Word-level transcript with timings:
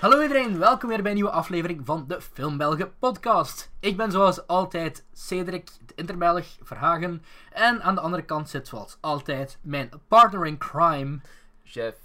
Hallo 0.00 0.22
iedereen, 0.22 0.58
welkom 0.58 0.88
weer 0.88 1.02
bij 1.02 1.10
een 1.10 1.16
nieuwe 1.16 1.30
aflevering 1.30 1.86
van 1.86 2.04
de 2.08 2.20
Filmbelgen 2.20 2.98
podcast. 2.98 3.72
Ik 3.80 3.96
ben 3.96 4.10
zoals 4.10 4.46
altijd 4.46 5.04
Cedric, 5.12 5.70
de 5.86 5.94
Interbelg 5.94 6.46
Verhagen. 6.62 7.22
En 7.52 7.82
aan 7.82 7.94
de 7.94 8.00
andere 8.00 8.24
kant 8.24 8.48
zit 8.48 8.68
zoals 8.68 8.98
altijd 9.00 9.58
mijn 9.62 9.90
partner 10.08 10.46
in 10.46 10.58
crime, 10.58 11.20
Chef. 11.64 11.96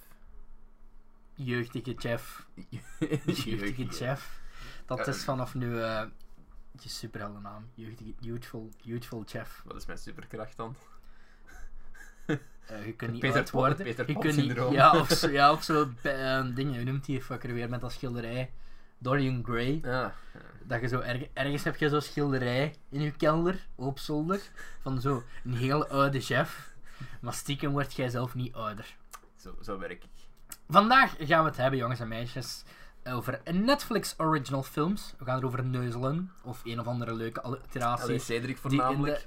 jeugdige 1.33 1.93
Jeff. 1.93 2.47
Jeugdige 3.45 3.83
Jeff. 3.83 4.41
Dat 4.85 5.07
is 5.07 5.23
vanaf 5.23 5.53
nu 5.53 5.81
eh 5.81 6.03
je 6.71 6.89
superheldennaam. 6.89 7.69
Jeugdige, 7.73 8.13
youthful, 8.19 8.69
youthful 8.81 9.23
Jeff. 9.23 9.61
Wat 9.65 9.75
is 9.75 9.85
mijn 9.85 9.99
superkracht 9.99 10.57
dan? 10.57 10.75
Eh, 12.65 12.85
je 12.85 12.93
kunt 12.93 13.11
niet 13.11 13.21
Peter 13.21 13.47
worden. 13.51 13.77
Peter 13.77 14.07
je 14.07 14.17
kunt 14.17 14.35
niet, 14.35 14.71
ja, 14.71 14.99
of 14.99 15.09
zo, 15.17 15.29
ja, 15.29 15.51
of 15.51 15.63
zo 15.63 15.89
eh, 16.01 16.45
dingen, 16.55 16.75
hoe 16.75 16.83
noemt 16.83 17.05
die 17.05 17.21
fucker 17.21 17.53
weer 17.53 17.69
met 17.69 17.81
dat 17.81 17.91
schilderij? 17.91 18.51
Dorian 18.97 19.43
Gray. 19.43 19.79
Ja. 19.83 20.13
Dat 20.63 20.81
je 20.81 20.87
zo 20.87 20.99
erg, 20.99 21.23
ergens 21.33 21.63
heb 21.63 21.75
je 21.75 21.89
zo'n 21.89 22.01
schilderij 22.01 22.75
in 22.89 23.01
je 23.01 23.11
kelder, 23.11 23.67
op 23.75 23.99
zolder, 23.99 24.41
van 24.81 25.01
zo 25.01 25.23
een 25.43 25.53
heel 25.53 25.87
oude 25.87 26.19
chef. 26.19 26.73
Maar 27.19 27.33
stiekem 27.33 27.71
word 27.71 27.93
jij 27.93 28.09
zelf 28.09 28.35
niet 28.35 28.53
ouder. 28.53 28.95
Zo, 29.35 29.55
zo 29.61 29.79
werk 29.79 30.03
ik. 30.03 30.09
Vandaag 30.69 31.15
gaan 31.17 31.43
we 31.43 31.49
het 31.49 31.57
hebben, 31.57 31.79
jongens 31.79 31.99
en 31.99 32.07
meisjes, 32.07 32.63
over 33.09 33.41
Netflix 33.51 34.15
original 34.17 34.63
films. 34.63 35.13
We 35.17 35.25
gaan 35.25 35.37
erover 35.37 35.65
neuzelen, 35.65 36.31
of 36.41 36.61
een 36.63 36.79
of 36.79 36.87
andere 36.87 37.13
leuke 37.13 37.41
Allee, 37.41 37.59
alliteratie. 37.59 38.19
Cedric 38.19 38.43
die 38.45 38.53
in 38.53 38.57
voornamelijk. 38.79 39.25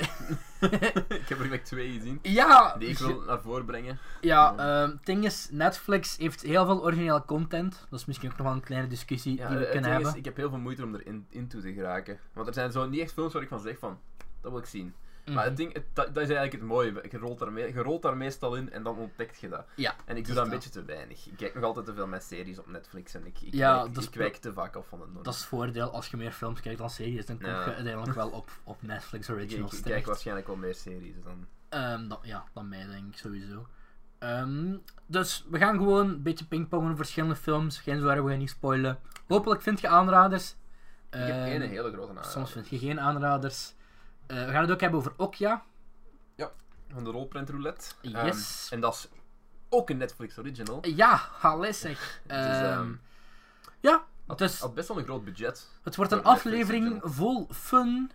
de... 0.60 0.66
ik 1.22 1.28
heb 1.28 1.38
er 1.38 1.44
gelijk 1.44 1.64
twee 1.64 1.92
gezien. 1.92 2.18
ja, 2.22 2.76
Die 2.78 2.88
ik 2.88 2.98
wil 2.98 3.20
naar 3.26 3.40
voren 3.40 3.64
brengen. 3.64 3.98
ja 4.20 4.54
ehm, 4.56 4.90
het 4.90 5.06
ding 5.06 5.24
is, 5.24 5.48
Netflix 5.50 6.16
heeft 6.16 6.42
heel 6.42 6.64
veel 6.64 6.82
originele 6.82 7.22
content. 7.26 7.86
Dat 7.90 7.98
is 8.00 8.06
misschien 8.06 8.30
ook 8.30 8.36
nog 8.36 8.46
wel 8.46 8.56
een 8.56 8.62
kleine 8.62 8.88
discussie 8.88 9.36
Ja, 9.36 9.48
die 9.48 9.56
we 9.58 9.64
kunnen 9.64 9.82
ding 9.82 9.94
is, 9.94 10.02
hebben. 10.02 10.18
ik 10.18 10.24
heb 10.24 10.36
heel 10.36 10.48
veel 10.50 10.58
moeite 10.58 10.82
om 10.84 10.94
erin 10.94 11.26
in 11.28 11.48
toe 11.48 11.60
te 11.60 11.72
geraken. 11.72 12.18
Want 12.32 12.46
er 12.48 12.54
zijn 12.54 12.72
zo 12.72 12.86
niet 12.88 13.00
echt 13.00 13.12
films 13.12 13.32
waar 13.32 13.42
ik 13.42 13.48
van 13.48 13.60
zeg 13.60 13.78
van, 13.78 13.98
dat 14.40 14.50
wil 14.50 14.60
ik 14.60 14.66
zien. 14.66 14.94
Maar 15.28 15.36
Mhm. 15.36 15.44
het 15.44 15.56
ding, 15.56 15.72
het- 15.72 15.84
dat, 15.92 16.06
dat 16.06 16.16
is 16.16 16.28
eigenlijk 16.28 16.52
het 16.52 16.62
mooie. 16.62 16.92
Je 17.10 17.18
rolt, 17.18 17.38
daar 17.38 17.52
mee, 17.52 17.72
je 17.72 17.82
rolt 17.82 18.02
daar 18.02 18.16
meestal 18.16 18.54
in 18.56 18.70
en 18.72 18.82
dan 18.82 18.96
ontdekt 18.96 19.40
je 19.40 19.48
dat. 19.48 19.66
Ja, 19.76 19.94
En 20.04 20.16
ik 20.16 20.26
doe 20.26 20.34
dat 20.34 20.44
een 20.44 20.50
beetje 20.50 20.70
te 20.70 20.84
weinig. 20.84 21.26
Ik 21.26 21.36
kijk 21.36 21.54
nog 21.54 21.64
altijd 21.64 21.86
te 21.86 21.94
veel 21.94 22.06
met 22.06 22.22
series 22.22 22.58
op 22.58 22.66
Netflix 22.66 23.14
en 23.14 23.26
ik, 23.26 23.40
ik, 23.40 23.54
Ja, 23.54 23.84
ik 23.84 24.14
wijk 24.14 24.36
te 24.36 24.52
vaak 24.52 24.76
af 24.76 24.86
van 24.88 25.00
het 25.00 25.12
norm. 25.12 25.22
Dat 25.24 25.34
is 25.34 25.40
het 25.40 25.48
voordeel 25.48 25.90
als 25.90 26.08
je 26.08 26.16
meer 26.16 26.32
films 26.32 26.60
kijkt 26.60 26.78
dan 26.78 26.90
series, 26.90 27.26
dan 27.26 27.38
kom 27.38 27.46
je 27.50 27.54
uiteindelijk 27.74 28.14
wel 28.14 28.28
op, 28.40 28.50
op 28.64 28.82
Netflix 28.82 29.28
ik, 29.28 29.34
Originals 29.34 29.64
ik 29.72 29.76
kijk 29.76 29.84
terecht. 29.84 30.06
waarschijnlijk 30.06 30.46
wel 30.46 30.56
meer 30.56 30.74
series 30.74 31.14
dan... 31.24 31.46
Ehm, 31.68 32.08
dan, 32.08 32.18
ja, 32.22 32.44
dan 32.54 32.68
mij 32.68 32.86
denk 32.86 33.12
ik 33.12 33.16
sowieso. 33.18 33.66
Ehm, 34.18 34.76
dus 35.06 35.46
we 35.50 35.58
gaan 35.58 35.76
gewoon 35.76 36.08
een 36.08 36.22
beetje 36.22 36.44
pingpongen 36.46 36.96
verschillende 36.96 37.36
films. 37.36 37.78
Geen 37.80 38.00
zorgen, 38.00 38.24
we 38.24 38.30
gaan 38.30 38.38
niet 38.38 38.50
spoilen. 38.50 38.98
Hopelijk 39.28 39.62
vind 39.62 39.80
je 39.80 39.88
aanraders. 39.88 40.50
Ik 41.10 41.18
heb 41.18 41.28
Ehm, 41.28 41.42
één 41.42 41.60
hele 41.62 41.92
grote 41.92 42.12
naam. 42.12 42.24
soms 42.24 42.52
vind 42.52 42.68
je 42.68 42.78
geen 42.78 43.00
aanraders. 43.00 43.74
Eh, 44.28 44.44
we 44.44 44.50
gaan 44.50 44.62
het 44.62 44.70
ook 44.70 44.80
hebben 44.80 44.98
over 44.98 45.12
Okja. 45.16 45.64
Van 46.92 47.04
de 47.04 47.10
rolprint 47.10 47.50
roulette. 47.50 47.94
Yes. 48.00 48.64
Ehm, 48.64 48.74
en 48.74 48.80
dat 48.80 48.94
is 48.94 49.08
ook 49.68 49.90
een 49.90 49.96
Netflix 49.96 50.38
original. 50.38 50.86
Ja, 50.86 51.28
haal 51.38 51.72
zeg. 51.72 52.20
Dus, 52.26 52.36
ja, 53.80 54.04
Had, 54.26 54.38
dus 54.38 54.60
had 54.60 54.74
best 54.74 54.88
wel 54.88 54.98
een 54.98 55.04
groot 55.04 55.24
budget. 55.24 55.68
het 55.82 55.96
wordt 55.96 56.12
een 56.12 56.24
aflevering 56.24 57.00
vol 57.04 57.48
fun, 57.50 58.10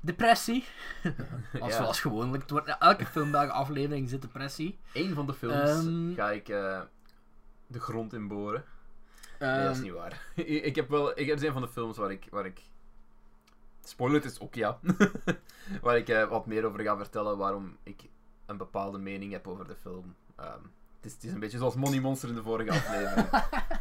depressie. 0.00 0.64
Als 1.60 1.70
Ja. 1.72 1.76
Zoals 1.76 2.00
gewoonlijk. 2.00 2.42
Het 2.42 2.50
wordt, 2.50 2.76
elke 2.78 3.06
filmbelge 3.06 3.52
aflevering 3.52 4.08
zit 4.08 4.22
depressie. 4.22 4.78
Eén 4.92 5.14
van 5.14 5.26
de 5.26 5.34
films 5.34 6.14
ga 6.16 6.30
ik 6.30 6.48
eh, 6.48 6.80
de 7.66 7.80
grond 7.80 8.12
in 8.12 8.28
boren. 8.28 8.64
nee, 9.38 9.62
dat 9.62 9.76
is 9.76 9.82
niet 9.82 9.92
waar. 9.92 10.26
ik, 10.68 10.74
heb 10.76 10.88
wel... 10.88 11.18
Ik, 11.18 11.28
er 11.28 11.38
zijn 11.38 11.52
van 11.52 11.62
de 11.62 11.68
films 11.68 11.96
waar 11.96 12.10
ik... 12.10 12.26
Waar 12.30 12.46
ik 12.46 12.60
spoiler, 13.88 14.22
het 14.22 14.32
is 14.32 14.40
ook 14.40 14.54
ja. 14.54 14.78
waar 15.82 15.96
ik 15.96 16.08
eh, 16.08 16.28
wat 16.28 16.46
meer 16.46 16.64
over 16.64 16.80
ga 16.80 16.96
vertellen 16.96 17.36
waarom 17.36 17.76
ik 17.82 18.08
een 18.46 18.56
bepaalde 18.56 18.98
mening 18.98 19.32
heb 19.32 19.48
over 19.48 19.66
de 19.66 19.76
film. 19.80 20.14
Ehm, 20.36 20.48
het, 20.96 21.04
is, 21.04 21.12
het 21.12 21.24
is 21.24 21.32
een 21.32 21.40
beetje 21.40 21.58
zoals 21.58 21.74
Money 21.74 22.00
Monster 22.00 22.28
in 22.28 22.34
de 22.34 22.42
vorige 22.42 22.70
aflevering. 22.78 23.28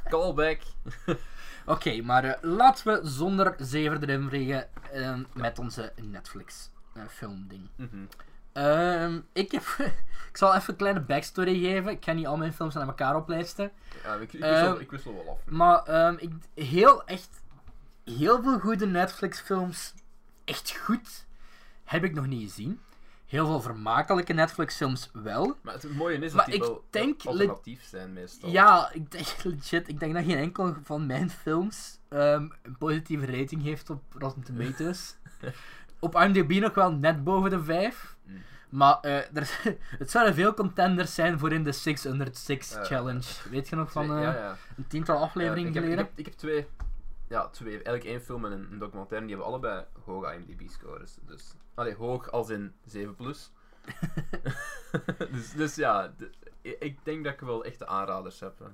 Callback. 0.09 0.59
Oké, 1.65 2.01
maar 2.01 2.23
eh, 2.23 2.33
laten 2.41 2.93
we 2.93 3.09
zonder 3.09 3.55
zever 3.57 4.03
erin 4.03 4.27
vliegen 4.29 4.67
eh, 4.91 5.15
met 5.33 5.59
onze 5.59 5.93
Netflix 6.01 6.69
eh, 6.93 7.03
filmding. 7.09 7.69
Ehm, 8.53 9.19
ik, 9.33 9.51
heb, 9.51 9.63
ik 10.29 10.37
zal 10.37 10.55
even 10.55 10.69
een 10.69 10.75
kleine 10.75 11.01
backstory 11.01 11.59
geven. 11.59 11.91
Ik 11.91 12.03
ga 12.03 12.11
niet 12.11 12.27
al 12.27 12.37
mijn 12.37 12.53
films 12.53 12.75
aan 12.75 12.87
elkaar 12.87 13.15
oplijsten. 13.15 13.71
Ja, 14.03 14.13
ik, 14.13 14.33
ik, 14.33 14.41
Ehm, 14.41 14.51
wissel, 14.53 14.79
ik 14.79 14.91
wissel 14.91 15.13
wel 15.13 15.29
af. 15.29 15.45
Maar 15.45 15.83
ehm, 15.83 16.15
ik, 16.17 16.31
heel 16.65 17.05
echt, 17.05 17.41
heel 18.03 18.43
veel 18.43 18.59
goede 18.59 18.85
Netflix 18.87 19.39
films, 19.39 19.93
echt 20.45 20.77
goed, 20.77 21.25
heb 21.83 22.03
ik 22.03 22.13
nog 22.13 22.27
niet 22.27 22.41
gezien. 22.49 22.79
Heel 23.25 23.45
veel 23.45 23.61
vermakelijke 23.61 24.33
Netflix 24.33 24.75
films 24.75 25.09
wel. 25.13 25.57
Maar 25.61 25.73
het 25.73 25.95
mooie 25.95 26.17
is 26.17 26.31
dat 26.33 26.45
die 26.45 26.55
ik 26.55 26.61
wel 26.61 26.83
denk 26.89 27.21
alternatief 27.25 27.83
zijn 27.83 28.13
meestal. 28.13 28.49
Ja, 28.49 28.89
ik 28.93 29.11
denk 29.11 29.27
legit, 29.43 29.87
ik 29.87 29.99
denk 29.99 30.13
dat 30.13 30.23
geen 30.23 30.37
enkel 30.37 30.75
van 30.83 31.05
mijn 31.05 31.29
films 31.29 31.99
ehm, 32.09 32.47
een 32.61 32.77
positieve 32.77 33.25
rating 33.25 33.63
heeft 33.63 33.89
op 33.89 34.01
Rotten 34.17 34.43
Tomatoes. 34.43 35.15
op 35.99 36.15
IMDb 36.15 36.51
nog 36.61 36.73
wel 36.73 36.91
net 36.91 37.23
boven 37.23 37.49
de 37.49 37.63
5. 37.63 38.15
Mm. 38.25 38.41
Maar 38.69 38.99
eh, 39.01 39.15
er, 39.37 39.59
het 39.97 40.11
zouden 40.11 40.33
veel 40.35 40.53
contenders 40.53 41.13
zijn 41.13 41.39
voor 41.39 41.51
in 41.53 41.63
de 41.63 41.71
606 41.71 42.73
Eh, 42.75 42.83
Challenge. 42.83 43.23
Weet 43.49 43.69
je 43.69 43.75
nog 43.75 43.91
van 43.91 44.05
Twee- 44.05 44.17
eh, 44.17 44.23
ja, 44.23 44.33
ja. 44.33 44.57
een 44.77 44.87
tiental 44.87 45.17
afleveringen 45.21 45.73
Ja, 45.73 45.79
ik, 45.79 45.83
heb, 45.83 45.83
ik, 45.83 45.89
geleden? 45.89 46.05
heb, 46.05 46.19
ik 46.19 46.25
heb 46.25 46.33
twee, 46.33 46.67
ja, 47.33 47.47
twee, 47.47 47.71
eigenlijk 47.73 48.03
één 48.03 48.21
film 48.21 48.45
en 48.45 48.51
een, 48.51 48.67
een 48.71 48.79
documentaire, 48.79 49.27
die 49.27 49.35
hebben 49.35 49.53
allebei 49.53 49.85
hoge 50.05 50.33
IMDb-scores. 50.35 51.17
Dus, 51.27 51.53
allee, 51.73 51.95
hoog 51.95 52.31
als 52.31 52.49
in 52.49 52.73
7 52.85 53.15
plus. 53.15 53.51
dus, 55.31 55.51
dus 55.51 55.75
ja, 55.75 56.13
ik- 56.61 56.97
denk 57.03 57.23
dat 57.23 57.33
ik 57.33 57.39
wel 57.39 57.63
echte 57.65 57.87
aanraders 57.87 58.39
heb. 58.39 58.59
hè. 58.59 58.65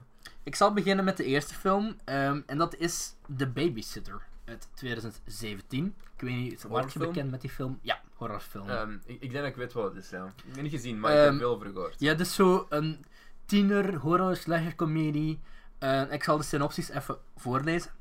Ik 0.43 0.55
zal 0.55 0.73
beginnen 0.73 1.05
met 1.05 1.17
de 1.17 1.23
eerste 1.23 1.53
film. 1.53 1.95
ehm, 2.05 2.41
en 2.45 2.57
dat 2.57 2.75
is 2.75 3.15
The 3.37 3.47
Babysitter 3.47 4.21
uit 4.45 4.67
2017. 4.73 5.95
Ik 6.15 6.21
weet 6.21 6.35
niet, 6.35 6.63
word 6.63 6.93
je 6.93 6.99
bekend 6.99 7.31
met 7.31 7.41
die 7.41 7.49
film? 7.49 7.79
Ja, 7.81 8.01
horrorfilm. 8.13 8.69
Ehm, 8.69 8.91
ik, 9.05 9.21
ik 9.21 9.31
denk 9.31 9.33
dat 9.33 9.45
ik 9.45 9.55
weet 9.55 9.73
wat 9.73 9.93
het 9.93 10.03
is, 10.03 10.09
ja. 10.09 10.25
Ik 10.25 10.33
heb 10.45 10.53
het 10.53 10.61
niet 10.61 10.71
gezien, 10.71 10.99
maar 10.99 11.11
ik 11.11 11.17
Ehm, 11.17 11.27
heb 11.29 11.37
veel 11.37 11.49
over 11.55 11.65
gehoord. 11.67 11.95
Ja, 11.99 12.13
dus 12.13 12.35
zo 12.35 12.65
een 12.69 13.05
tiener 13.45 13.95
horror 13.95 14.35
slasher 14.35 14.75
comedie. 14.75 15.39
Eh, 15.77 16.11
ik 16.11 16.23
zal 16.23 16.37
de 16.37 16.43
synopsis 16.43 16.89
even 16.89 17.17
voorlezen. 17.35 17.91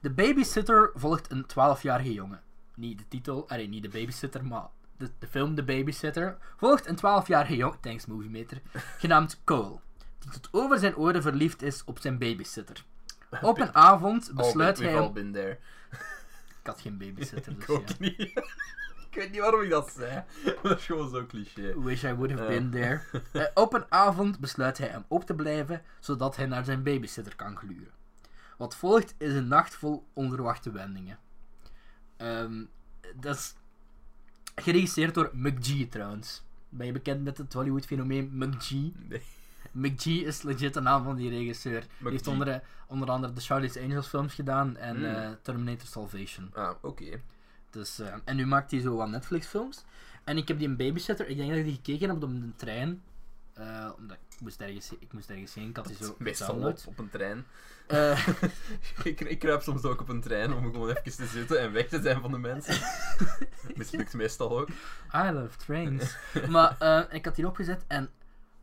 De 0.00 0.10
babysitter 0.10 0.90
volgt 0.94 1.30
een 1.32 1.44
12-jarige 1.44 2.12
jongen. 2.12 2.40
Niet 2.74 2.98
de 2.98 3.08
titel, 3.08 3.48
allee, 3.48 3.68
niet 3.68 3.82
de 3.82 3.88
babysitter, 3.88 4.44
maar 4.44 4.66
de, 4.96 5.10
de 5.18 5.26
film 5.26 5.54
De 5.54 5.62
Babysitter. 5.64 6.36
Volgt 6.56 6.86
een 6.86 6.96
12-jarige 6.96 7.56
jongen, 7.56 7.80
thanks 7.80 8.06
Movie 8.06 8.30
Meter, 8.30 8.60
genaamd 8.98 9.40
Cole. 9.44 9.78
Die 10.18 10.30
tot 10.30 10.48
over 10.52 10.78
zijn 10.78 10.96
oren 10.96 11.22
verliefd 11.22 11.62
is 11.62 11.84
op 11.84 11.98
zijn 11.98 12.18
babysitter. 12.18 12.84
Op 13.42 13.58
een 13.58 13.74
avond 13.74 14.30
besluit 14.34 14.78
hij... 14.78 14.98
om- 14.98 15.12
been 15.12 15.32
there. 15.32 15.58
Ik 16.60 16.66
had 16.66 16.80
geen 16.80 16.98
babysitter, 16.98 17.54
dus 17.56 17.62
ik 17.64 17.70
ook 17.70 17.88
ja. 17.88 17.94
niet. 17.98 18.20
ik 19.10 19.14
weet 19.14 19.30
niet 19.30 19.40
waarom 19.40 19.60
ik 19.62 19.70
dat 19.70 19.90
zei. 19.90 20.24
dat 20.62 20.78
is 20.78 20.84
gewoon 20.86 21.10
zo 21.10 21.26
cliché. 21.26 21.80
Wish 21.82 22.04
I 22.04 22.14
would 22.14 22.30
have 22.30 22.42
Ja. 22.42 22.48
been 22.48 22.70
there. 22.70 23.00
Eh, 23.32 23.44
op 23.54 23.72
een 23.72 23.84
avond 23.88 24.38
besluit 24.38 24.78
hij 24.78 24.88
hem 24.88 25.04
op 25.08 25.24
te 25.24 25.34
blijven, 25.34 25.82
zodat 26.00 26.36
hij 26.36 26.46
naar 26.46 26.64
zijn 26.64 26.82
babysitter 26.82 27.36
kan 27.36 27.56
gluren. 27.56 27.90
Wat 28.60 28.76
volgt 28.76 29.14
is 29.18 29.32
een 29.34 29.48
nacht 29.48 29.74
vol 29.74 30.06
onverwachte 30.12 30.70
wendingen. 30.70 31.18
Ehm, 32.16 32.64
dat 33.16 33.36
is 33.36 33.54
geregisseerd 34.54 35.14
door 35.14 35.30
McG 35.32 35.88
trouwens. 35.90 36.42
Ben 36.68 36.86
je 36.86 36.92
bekend 36.92 37.24
met 37.24 37.38
het 37.38 37.52
Hollywood-fenomeen 37.52 38.30
McG? 38.32 38.70
Nee. 38.70 39.22
McG 39.72 40.06
is 40.06 40.42
legit 40.42 40.74
de 40.74 40.80
naam 40.80 41.04
van 41.04 41.16
die 41.16 41.30
regisseur. 41.30 41.80
Die 41.98 42.10
heeft 42.10 42.26
onder, 42.26 42.62
onder 42.86 43.08
andere 43.10 43.32
de 43.32 43.40
Charlie's 43.40 43.76
Angels 43.76 44.06
films 44.06 44.34
gedaan 44.34 44.76
en 44.76 44.96
Hmm. 44.96 45.04
eh, 45.04 45.30
Terminator 45.42 45.86
Salvation. 45.86 46.50
Ah, 46.54 46.70
oké. 46.80 47.20
Dus, 47.70 47.98
eh, 47.98 48.14
en 48.24 48.36
nu 48.36 48.46
maakt 48.46 48.70
hij 48.70 48.80
zo 48.80 48.96
wat 48.96 49.08
Netflix-films. 49.08 49.84
En 50.24 50.36
ik 50.36 50.48
heb 50.48 50.58
die 50.58 50.68
een 50.68 50.76
babysitter, 50.76 51.28
ik 51.28 51.36
denk 51.36 51.48
dat 51.48 51.58
ik 51.58 51.64
die 51.64 51.74
gekeken 51.74 52.08
heb 52.08 52.22
op 52.22 52.30
de 52.30 52.52
trein. 52.56 53.02
Eh, 53.54 53.90
omdat 53.96 54.16
ik 54.16 54.40
moest, 54.40 54.60
ergens, 54.60 54.92
ik 54.98 55.12
moest 55.12 55.30
ergens 55.30 55.54
heen, 55.54 55.68
ik 55.68 55.76
had 55.76 55.86
die 55.86 55.96
zo 55.96 56.14
Meestal 56.18 56.74
op, 56.86 56.98
een 56.98 57.10
trein. 57.10 57.46
Eh, 57.86 58.26
ik, 59.04 59.20
ik 59.20 59.38
kruip 59.38 59.62
soms 59.62 59.82
ook 59.82 60.00
op 60.00 60.08
een 60.08 60.20
trein 60.20 60.52
om 60.52 60.72
gewoon 60.72 60.88
even 60.90 61.12
te 61.12 61.26
zitten 61.26 61.60
en 61.60 61.72
weg 61.72 61.88
te 61.88 62.00
zijn 62.00 62.20
van 62.20 62.30
de 62.30 62.38
mensen. 62.38 62.80
Mislukt 63.74 64.14
meestal 64.14 64.58
ook. 64.58 64.68
I 65.14 65.30
love 65.30 65.56
trains. 65.56 66.16
maar 66.48 66.76
eh, 66.78 67.14
ik 67.14 67.24
had 67.24 67.36
die 67.36 67.46
opgezet 67.46 67.84
en 67.86 68.10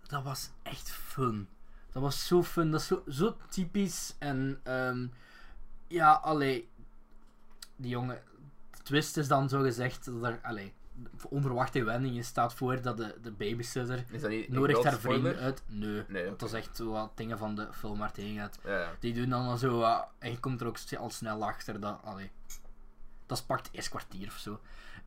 dat 0.08 0.24
was 0.24 0.50
echt 0.64 0.92
fun. 0.92 1.48
Dat 1.92 2.02
was 2.02 2.28
zo 2.28 2.44
fun, 2.44 2.72
dat 2.72 2.82
is 2.82 2.88
zo, 2.88 3.04
zo 3.08 3.38
typisch. 3.50 4.16
En 4.20 4.60
ehm, 4.64 5.08
ja, 5.88 6.12
allee, 6.12 6.70
die 7.76 7.90
jongen, 7.90 8.22
de 8.72 8.84
twist 8.84 9.18
is 9.18 9.28
dan 9.28 9.50
zo 9.50 9.62
gezegd 9.62 10.06
dat 10.06 10.24
er, 10.24 10.40
allee, 10.42 10.74
onverwachte 11.30 11.84
wendingen 11.84 12.24
staat 12.24 12.54
voor 12.54 12.82
dat 12.82 12.98
de, 12.98 13.16
de 13.22 13.32
babysitter 13.32 14.06
nodigt 14.48 14.84
haar 14.84 15.00
vrienden 15.00 15.32
spoiler? 15.32 15.42
uit. 15.42 15.64
Nee, 15.68 16.04
Nee, 16.08 16.26
dat 16.26 16.42
is 16.42 16.54
echt 16.54 16.76
zo 16.76 16.92
wat 16.92 17.12
dingen 17.16 17.38
van 17.38 17.56
de 17.56 17.68
film 17.72 17.98
waar 17.98 18.08
het 18.08 18.18
heen 18.18 18.38
gaat. 18.38 18.60
Ja, 18.64 18.80
ja. 18.80 18.90
Die 19.00 19.14
doen 19.14 19.30
dan 19.30 19.46
al 19.46 19.58
zo, 19.58 19.82
uh, 19.82 20.02
en 20.20 20.32
je 20.32 20.40
komt 20.40 20.62
er 20.62 20.68
ook 20.68 20.78
al 20.98 21.10
snel 21.10 21.46
achter 21.46 21.80
dat, 21.80 22.00
allee, 22.04 22.32
dat 23.26 23.46
pakt 23.48 23.70
eerst 23.72 23.90
kwartier 23.90 24.28
of 24.28 24.38
zo. 24.38 24.60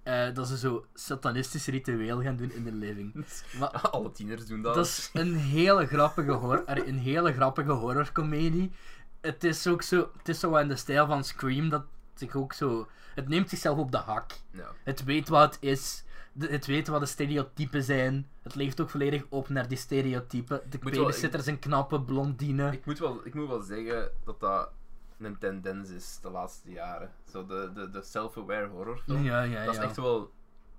Eh, 0.03 0.35
dat 0.35 0.49
ze 0.49 0.59
zo 0.59 0.87
satanistisch 0.95 1.67
ritueel 1.67 2.23
gaan 2.23 2.37
doen 2.37 2.53
in 2.53 2.65
de 2.65 2.73
living. 2.73 3.13
Maar 3.59 3.69
Alle 3.91 4.13
tieners 4.13 4.47
doen 4.47 4.63
dat. 4.63 4.75
dat 4.75 4.87
is 4.87 5.11
een 5.13 5.35
hele 5.35 5.87
grappige 5.87 6.31
horror, 6.31 6.63
een 6.67 6.99
hele 6.99 7.33
grappige 7.33 7.73
horrorcomedie. 7.73 8.73
Het 9.21 9.45
is 9.45 9.67
ook 9.67 9.83
zo, 9.83 10.11
het 10.17 10.29
is 10.29 10.41
zo 10.41 10.57
in 10.57 10.69
de 10.69 10.77
stijl 10.77 11.07
van 11.07 11.25
Scream 11.25 11.69
dat 11.69 11.85
zich 12.15 12.37
ook 12.37 12.53
zo, 12.53 12.89
het 13.21 13.29
neemt 13.29 13.49
zichzelf 13.49 13.79
op 13.79 13.91
de 13.91 13.97
hak. 13.97 14.33
Ja. 14.51 14.67
Het 14.85 15.05
weet 15.05 15.29
wat 15.29 15.55
het 15.55 15.63
is. 15.63 16.05
de- 16.33 16.47
Het 16.49 16.67
weet 16.67 16.89
wat 16.89 17.01
de 17.01 17.07
stereotypen 17.07 17.83
zijn. 17.83 18.29
Het 18.43 18.55
leeft 18.55 18.81
ook 18.81 18.91
volledig 18.91 19.25
op 19.29 19.49
naar 19.49 19.69
die 19.69 19.79
stereotypen. 19.79 20.61
De 20.71 20.79
babysitter 21.05 21.49
een 21.49 21.59
knappe 21.59 22.01
blondine. 22.03 22.73
Ik 22.73 22.87
moet, 22.87 22.99
wel, 22.99 23.21
ik 23.27 23.35
moet 23.35 23.49
wel 23.49 23.61
zeggen 23.63 24.11
dat 24.25 24.41
dat 24.41 24.71
een 25.19 25.39
tendens 25.39 25.89
is 25.91 26.19
de 26.23 26.31
laatste 26.31 26.71
jaren. 26.71 27.11
Zo 27.33 27.47
de, 27.47 27.71
de, 27.75 27.91
de 27.91 28.03
self-aware 28.03 28.67
horrorfilm. 28.67 29.23
Ja, 29.25 29.43
ja, 29.43 29.65
dat 29.65 29.75
is 29.75 29.81
echt 29.81 29.97
wel 29.97 30.31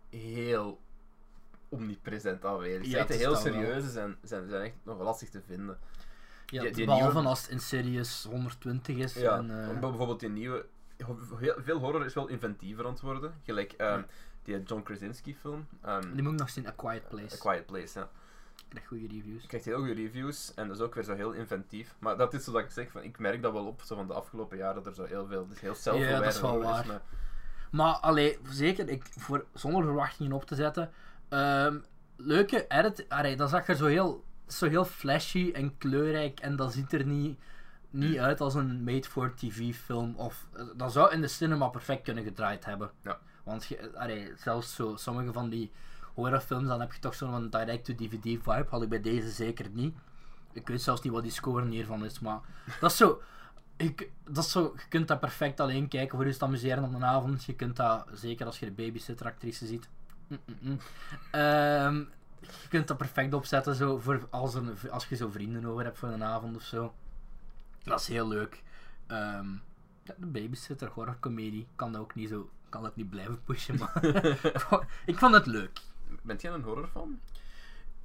heel 0.09 0.79
omnipresent 1.69 2.45
aanwezig. 2.45 2.85
Ja, 2.85 3.07
is 3.07 3.15
heel 3.17 3.35
serieuze 3.35 3.89
zijn, 3.89 4.17
zijn, 4.23 4.49
zijn 4.49 4.61
echt 4.61 4.73
nog 4.83 4.99
lastig 5.01 5.29
te 5.29 5.41
vinden. 5.47 5.77
Ja, 6.45 6.61
die- 6.61 6.71
die 6.71 6.85
behalve 6.85 7.13
nieuwe- 7.13 7.27
als 7.29 7.41
het 7.41 7.49
in 7.51 7.59
Serious 7.59 8.23
120 8.29 8.97
is. 8.97 9.13
Ja, 9.13 9.37
en, 9.37 9.73
eh, 9.73 9.79
bijvoorbeeld 9.79 10.19
die 10.19 10.29
nieuwe... 10.29 10.65
Heel, 11.37 11.55
veel 11.57 11.79
horror 11.79 12.05
is 12.05 12.13
wel 12.13 12.27
inventiever 12.27 12.85
aan 12.85 12.91
het 12.91 13.01
worden. 13.01 13.33
Gelijk 13.43 13.71
ehm, 13.71 13.97
Ja. 13.97 14.05
die 14.43 14.63
John 14.63 14.81
Krasinski 14.83 15.35
film. 15.35 15.67
ehm, 15.81 16.13
die 16.13 16.23
moet 16.23 16.33
ik 16.33 16.39
nog 16.39 16.49
zien, 16.49 16.67
A 16.67 16.71
Quiet 16.75 17.07
Place. 17.09 17.35
A 17.35 17.39
Quiet 17.39 17.65
Place, 17.65 17.99
ja. 17.99 18.09
Echt 18.75 18.87
goede 18.87 19.07
reviews. 19.07 19.45
Krijgt 19.45 19.65
heel 19.65 19.77
goede 19.77 19.93
reviews 19.93 20.53
en 20.55 20.67
dat 20.67 20.77
is 20.77 20.83
ook 20.83 20.95
weer 20.95 21.03
zo 21.03 21.15
heel 21.15 21.31
inventief. 21.31 21.95
Maar 21.99 22.17
dat 22.17 22.33
is 22.33 22.43
zodat 22.43 22.61
ik 22.61 22.69
zeg, 22.71 22.91
van, 22.91 23.03
ik 23.03 23.19
merk 23.19 23.41
dat 23.41 23.51
wel 23.53 23.65
op 23.65 23.81
zo 23.81 23.95
van 23.95 24.07
de 24.07 24.13
afgelopen 24.13 24.57
jaren 24.57 24.75
dat 24.83 24.85
er 24.87 24.93
zo 24.93 25.03
heel 25.03 25.27
veel, 25.27 25.47
dus 25.47 25.59
heel 25.59 25.75
self-aware 25.75 26.11
Ja, 26.15 26.19
dat 26.19 26.33
is 26.33 26.41
wel 26.41 26.61
waar. 26.61 27.01
Maar 27.71 27.93
allee, 27.93 28.37
zeker, 28.49 28.89
ik, 28.89 29.03
voor, 29.17 29.45
zonder 29.53 29.83
verwachtingen 29.83 30.31
op 30.31 30.45
te 30.45 30.55
zetten. 30.55 30.91
ehm, 31.29 31.77
leuke 32.15 32.65
edit. 32.67 33.05
Allee, 33.09 33.35
dat 33.35 33.49
zag 33.49 33.67
er 33.67 33.75
zo 33.75 33.85
heel, 33.85 34.23
zo 34.47 34.67
heel 34.69 34.85
flashy 34.85 35.51
en 35.53 35.77
kleurrijk. 35.77 36.39
En 36.39 36.55
dat 36.55 36.73
ziet 36.73 36.93
er 36.93 37.05
niet, 37.05 37.39
niet 37.91 38.17
uit 38.17 38.41
als 38.41 38.53
een 38.53 38.83
made-for-TV 38.83 39.75
film. 39.75 40.15
Of, 40.15 40.47
eh, 40.53 40.65
dat 40.75 40.91
zou 40.91 41.11
in 41.11 41.21
de 41.21 41.27
cinema 41.27 41.67
perfect 41.67 42.03
kunnen 42.03 42.23
gedraaid 42.23 42.65
hebben. 42.65 42.91
Ja. 43.03 43.19
Want 43.43 43.65
je, 43.65 43.91
allee, 43.95 44.31
zelfs 44.35 44.75
zo, 44.75 44.95
sommige 44.95 45.33
van 45.33 45.49
die 45.49 45.71
horrorfilms, 46.13 46.67
dan 46.67 46.79
heb 46.79 46.93
je 46.93 46.99
toch 46.99 47.15
zo'n 47.15 47.49
direct-to-DVD 47.49 48.23
vibe. 48.23 48.65
Had 48.69 48.81
ik 48.81 48.89
bij 48.89 49.01
deze 49.01 49.29
zeker 49.29 49.69
niet. 49.69 49.95
Ik 50.53 50.67
weet 50.67 50.81
zelfs 50.81 51.01
niet 51.01 51.13
wat 51.13 51.23
die 51.23 51.31
score 51.31 51.69
hiervan 51.69 52.05
is, 52.05 52.19
maar 52.19 52.39
dat 52.81 52.91
is 52.91 52.97
zo. 52.97 53.21
Ik, 53.75 54.11
dat 54.23 54.43
is 54.43 54.51
zo, 54.51 54.73
je 54.75 54.87
kunt 54.89 55.07
dat 55.07 55.19
perfect 55.19 55.59
alleen 55.59 55.87
kijken 55.87 56.17
voor 56.17 56.27
je 56.27 56.37
te 56.37 56.45
amuseren 56.45 56.83
op 56.83 56.93
een 56.93 57.05
avond. 57.05 57.43
Je 57.43 57.55
kunt 57.55 57.75
dat, 57.75 58.07
zeker 58.13 58.45
als 58.45 58.59
je 58.59 58.65
de 58.65 58.71
babysitteractrice 58.71 59.65
ziet. 59.65 59.89
Mm, 60.27 60.39
mm, 60.45 60.57
mm. 60.61 60.79
Ehm, 61.31 61.95
je 62.39 62.67
kunt 62.69 62.87
dat 62.87 62.97
perfect 62.97 63.33
opzetten 63.33 63.75
zo 63.75 63.97
voor 63.97 64.27
als, 64.29 64.53
een, 64.53 64.77
als 64.91 65.07
je 65.07 65.15
zo 65.15 65.29
vrienden 65.29 65.65
over 65.65 65.83
hebt 65.83 65.97
voor 65.97 66.09
een 66.09 66.23
avond 66.23 66.55
of 66.55 66.63
zo. 66.63 66.93
Dat 67.83 67.99
is 67.99 68.07
heel 68.07 68.27
leuk. 68.27 68.63
Ehm, 69.07 69.49
ja, 70.03 70.13
de 70.17 70.25
babysitter 70.25 70.87
horrorcomedie 70.89 71.67
kan 71.75 71.91
dat 71.91 72.01
ook 72.01 72.15
niet 72.15 72.29
zo, 72.29 72.49
kan 72.69 72.83
dat 72.83 72.95
niet 72.95 73.09
blijven 73.09 73.43
pushen, 73.43 73.77
maar 73.77 74.05
ik 75.05 75.17
vond 75.17 75.33
het 75.33 75.45
leuk. 75.45 75.79
Bent 76.21 76.41
jij 76.41 76.51
een 76.51 76.61
horrorfan? 76.63 77.19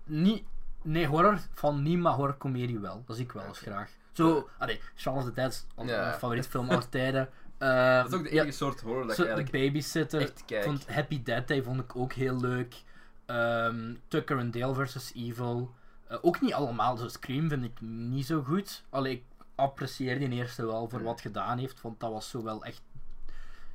Niet, 0.05 0.45
nee, 0.83 1.07
horror 1.07 1.39
van 1.55 1.83
niet, 1.83 1.99
maar 1.99 2.13
horrorcomedie 2.13 2.79
wel. 2.79 3.03
Dat 3.07 3.17
zie 3.17 3.25
ik 3.25 3.33
wel 3.33 3.45
eens 3.45 3.59
graag. 3.59 3.91
Zo, 4.13 4.49
allee, 4.59 4.81
of 5.05 5.25
the 5.25 5.33
Dead 5.33 5.53
is 5.53 5.67
Ja. 5.77 5.85
mijn 5.85 6.13
favoriete 6.19 6.49
film 6.49 6.69
aller 6.71 6.89
tijden. 6.89 7.29
Eh, 7.59 7.97
Dat 7.97 8.13
is 8.13 8.19
ook 8.19 8.25
de 8.25 8.35
ja, 8.35 8.43
enige 8.43 8.57
soort 8.57 8.81
horror 8.81 9.03
dat 9.07 9.11
ik 9.11 9.17
de 9.17 9.29
eigenlijk 9.29 9.65
babysitter. 9.65 10.21
echt 10.21 10.45
kijk. 10.45 10.65
vond 10.65 10.87
Happy 10.93 11.23
Death 11.23 11.49
Day 11.49 11.63
vond 11.63 11.81
ik 11.81 11.97
ook 11.97 12.13
heel 12.13 12.41
leuk. 12.41 12.83
Ehm, 13.27 13.95
Tucker 14.09 14.39
and 14.39 14.53
Dale 14.53 14.87
vs. 14.87 15.13
Evil. 15.15 15.75
Eh, 16.07 16.19
ook 16.21 16.41
niet 16.41 16.53
allemaal. 16.53 16.97
Zo 16.97 17.09
Scream 17.09 17.49
vind 17.49 17.65
ik 17.65 17.81
niet 17.81 18.27
zo 18.27 18.43
goed. 18.43 18.85
Allee, 18.91 19.13
ik 19.13 19.25
apprecieer 19.57 20.19
die 20.19 20.31
eerste 20.31 20.67
wel 20.67 20.89
voor 20.89 21.03
wat 21.03 21.21
gedaan 21.21 21.59
heeft. 21.59 21.81
Want 21.81 22.01
dat 22.01 22.13
was 22.13 22.31
zo 22.31 22.43
wel 22.43 22.65
echt... 22.65 22.83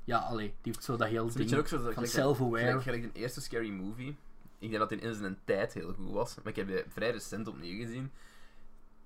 Ja, 0.04 0.18
allee, 0.18 0.48
die 0.48 0.74
heeft 0.74 0.84
zo 0.84 0.98
dat 0.98 1.08
heel 1.08 1.32
ding 1.32 1.56
ook 1.56 1.68
zo 1.68 1.84
dat 1.84 1.94
van 1.94 2.08
self-aware. 2.08 2.66
Gelijk, 2.66 2.82
gelijk 2.82 3.14
de 3.14 3.20
eerste 3.20 3.42
Scary 3.42 3.70
Movie. 3.70 4.18
Ik 4.60 4.70
denk 4.70 4.80
dat 4.80 4.90
die 4.90 5.00
in 5.00 5.16
zijn 5.16 5.38
tijd 5.46 5.74
heel 5.74 5.94
goed 5.94 6.12
was. 6.12 6.36
Maar 6.36 6.48
ik 6.48 6.56
heb 6.56 6.68
die 6.68 6.84
vrij 6.88 7.12
recent 7.12 7.48
opnieuw 7.48 7.86
gezien. 7.86 8.12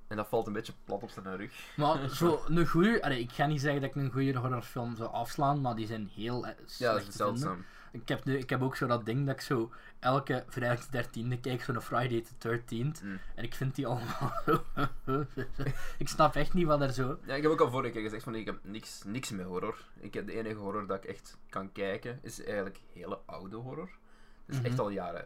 En 0.07 0.17
dat 0.17 0.27
valt 0.27 0.47
een 0.47 0.53
beetje 0.53 0.73
plat 0.83 1.03
op 1.03 1.09
zijn 1.09 1.37
rug. 1.37 1.73
Maar 1.75 2.09
zo 2.15 2.43
een 2.47 2.67
goede, 2.67 2.99
ik 2.99 3.31
ga 3.31 3.45
niet 3.45 3.61
zeggen 3.61 3.81
dat 3.81 3.89
ik 3.89 3.95
een 3.95 4.11
goede 4.11 4.37
horrorfilm 4.37 4.95
zou 4.95 5.09
afslaan, 5.11 5.61
maar 5.61 5.75
die 5.75 5.87
zijn 5.87 6.09
heel 6.15 6.45
eh, 6.47 6.51
Ja, 6.51 6.57
dat 6.57 6.71
slecht 6.71 7.07
is 7.07 7.15
zeldzaam. 7.15 7.65
Ik 7.95 8.07
heb, 8.07 8.25
nu, 8.25 8.37
ik 8.37 8.49
heb 8.49 8.61
ook 8.61 8.75
zo 8.75 8.87
dat 8.87 9.05
ding 9.05 9.25
dat 9.25 9.35
ik 9.35 9.41
zo 9.41 9.71
elke 9.99 10.43
vrijdag 10.47 10.87
de 10.87 11.03
13e 11.03 11.39
kijk, 11.41 11.63
zo'n 11.63 11.81
Friday 11.81 12.25
the 12.37 12.59
13th. 12.59 13.03
Mm. 13.03 13.19
En 13.35 13.43
ik 13.43 13.53
vind 13.55 13.75
die 13.75 13.87
allemaal 13.87 14.43
Ik 15.97 16.07
snap 16.07 16.35
echt 16.35 16.53
niet 16.53 16.65
wat 16.65 16.81
er 16.81 16.93
zo... 16.93 17.19
Ja, 17.25 17.33
ik 17.35 17.41
heb 17.41 17.51
ook 17.51 17.61
al 17.61 17.71
vorige 17.71 17.91
keer 17.93 18.01
gezegd 18.01 18.23
van 18.23 18.35
ik 18.35 18.45
heb 18.45 18.59
niks, 18.63 19.01
niks 19.05 19.31
met 19.31 19.45
horror. 19.45 19.77
Ik 19.99 20.13
heb 20.13 20.25
de 20.27 20.33
enige 20.33 20.55
horror 20.59 20.87
dat 20.87 21.03
ik 21.03 21.09
echt 21.09 21.37
kan 21.49 21.71
kijken 21.71 22.19
is 22.21 22.43
eigenlijk 22.43 22.79
hele 22.93 23.19
oude 23.25 23.55
horror. 23.55 23.89
Dus 24.45 24.57
Mhm. 24.57 24.65
echt 24.65 24.79
al 24.79 24.89
jaren 24.89 25.25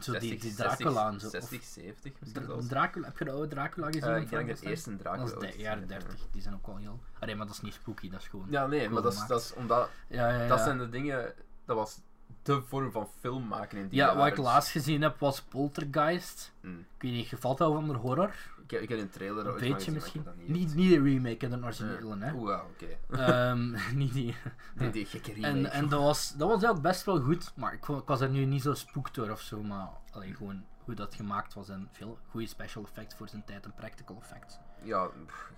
Zo 0.00 0.12
die, 0.12 0.28
60, 0.28 0.40
die 0.40 0.54
Dracula 0.54 1.18
zo. 1.18 1.28
60, 1.28 1.58
Of 1.58 1.64
70 1.64 2.12
misschien 2.20 2.44
zelfs. 2.44 2.66
Dracula, 2.66 3.06
heb 3.06 3.18
je 3.18 3.24
de 3.24 3.30
oude 3.30 3.48
Dracula 3.48 3.86
gezien? 3.86 4.02
Van 4.02 4.16
ik 4.16 4.30
denk 4.30 4.48
het 4.48 4.62
eerste 4.62 4.96
Dracula 4.96 5.24
Dat 5.30 5.42
is 5.42 5.54
de 5.56 5.62
jaren 5.62 5.88
30, 5.88 6.14
die 6.30 6.42
zijn 6.42 6.54
ook 6.54 6.66
wel 6.66 6.76
heel... 6.76 7.00
Allee, 7.18 7.36
maar 7.36 7.46
dat 7.46 7.54
is 7.54 7.60
niet 7.60 7.74
spooky, 7.74 8.10
dat 8.10 8.20
is 8.20 8.28
gewoon... 8.28 8.46
Ja, 8.50 8.66
nee, 8.66 8.88
maar 8.88 9.02
dat 9.02 9.12
is, 9.12 9.26
dat 9.26 9.40
is 9.40 9.54
omdat... 9.54 9.88
ja, 10.08 10.28
ja, 10.30 10.42
ja. 10.42 10.48
Dat 10.48 10.60
zijn 10.60 10.78
de 10.78 10.88
dingen... 10.88 11.34
Dat 11.64 11.76
was 11.76 12.00
de 12.42 12.62
vorm 12.62 12.90
van 12.90 13.08
film 13.20 13.46
maken 13.48 13.78
in 13.78 13.88
die 13.88 13.98
Ja, 13.98 14.16
wat 14.16 14.26
ik 14.26 14.36
laatst 14.36 14.70
gezien 14.70 15.02
heb 15.02 15.18
was 15.18 15.42
Poltergeist. 15.42 16.52
Mm. 16.60 16.78
Ik 16.78 17.02
weet 17.02 17.12
niet, 17.12 17.26
gevalt 17.26 17.58
dat 17.58 17.76
onder 17.76 17.96
horror? 17.96 18.34
Ik 18.62 18.70
heb, 18.70 18.80
ik 18.80 18.88
heb 18.88 18.98
een 18.98 19.10
trailer 19.10 19.46
Een 19.46 19.52
van 19.52 19.52
beetje 19.60 19.74
gezien, 19.74 19.94
misschien. 19.94 20.26
Niet, 20.36 20.66
echt- 20.66 20.74
niet 20.74 20.90
de 20.90 21.02
remake, 21.02 21.46
hè, 21.46 21.58
de 21.58 21.64
originele, 21.64 22.16
hè. 22.18 22.32
Oeh, 22.32 22.50
ja, 22.50 22.62
oké. 22.62 23.22
Ehm, 23.22 23.76
niet 24.00 24.12
die. 24.12 24.34
Die, 24.76 24.90
die 24.90 25.06
gekke 25.06 25.32
remake. 25.32 25.52
En, 25.54 25.70
en 25.70 25.88
dat, 25.88 26.00
was, 26.00 26.28
dat 26.30 26.48
was 26.48 26.62
eigenlijk 26.62 26.82
best 26.82 27.04
wel 27.04 27.20
goed, 27.20 27.52
maar 27.56 27.72
ik, 27.72 27.88
ik 27.88 28.06
was 28.06 28.20
er 28.20 28.28
nu 28.28 28.44
niet 28.44 28.62
zo 28.62 28.74
spooked 28.74 29.14
door 29.14 29.30
of 29.30 29.40
zo, 29.40 29.62
maar 29.62 29.88
alleen 30.10 30.34
gewoon 30.34 30.64
hoe 30.84 30.94
dat 30.94 31.14
gemaakt 31.14 31.54
was 31.54 31.68
en 31.68 31.88
veel 31.92 32.18
goede 32.30 32.46
special 32.46 32.84
effects 32.84 33.14
voor 33.14 33.28
zijn 33.28 33.44
tijd 33.44 33.64
en 33.64 33.74
practical 33.74 34.18
effects. 34.20 34.58
Ja, 34.82 35.08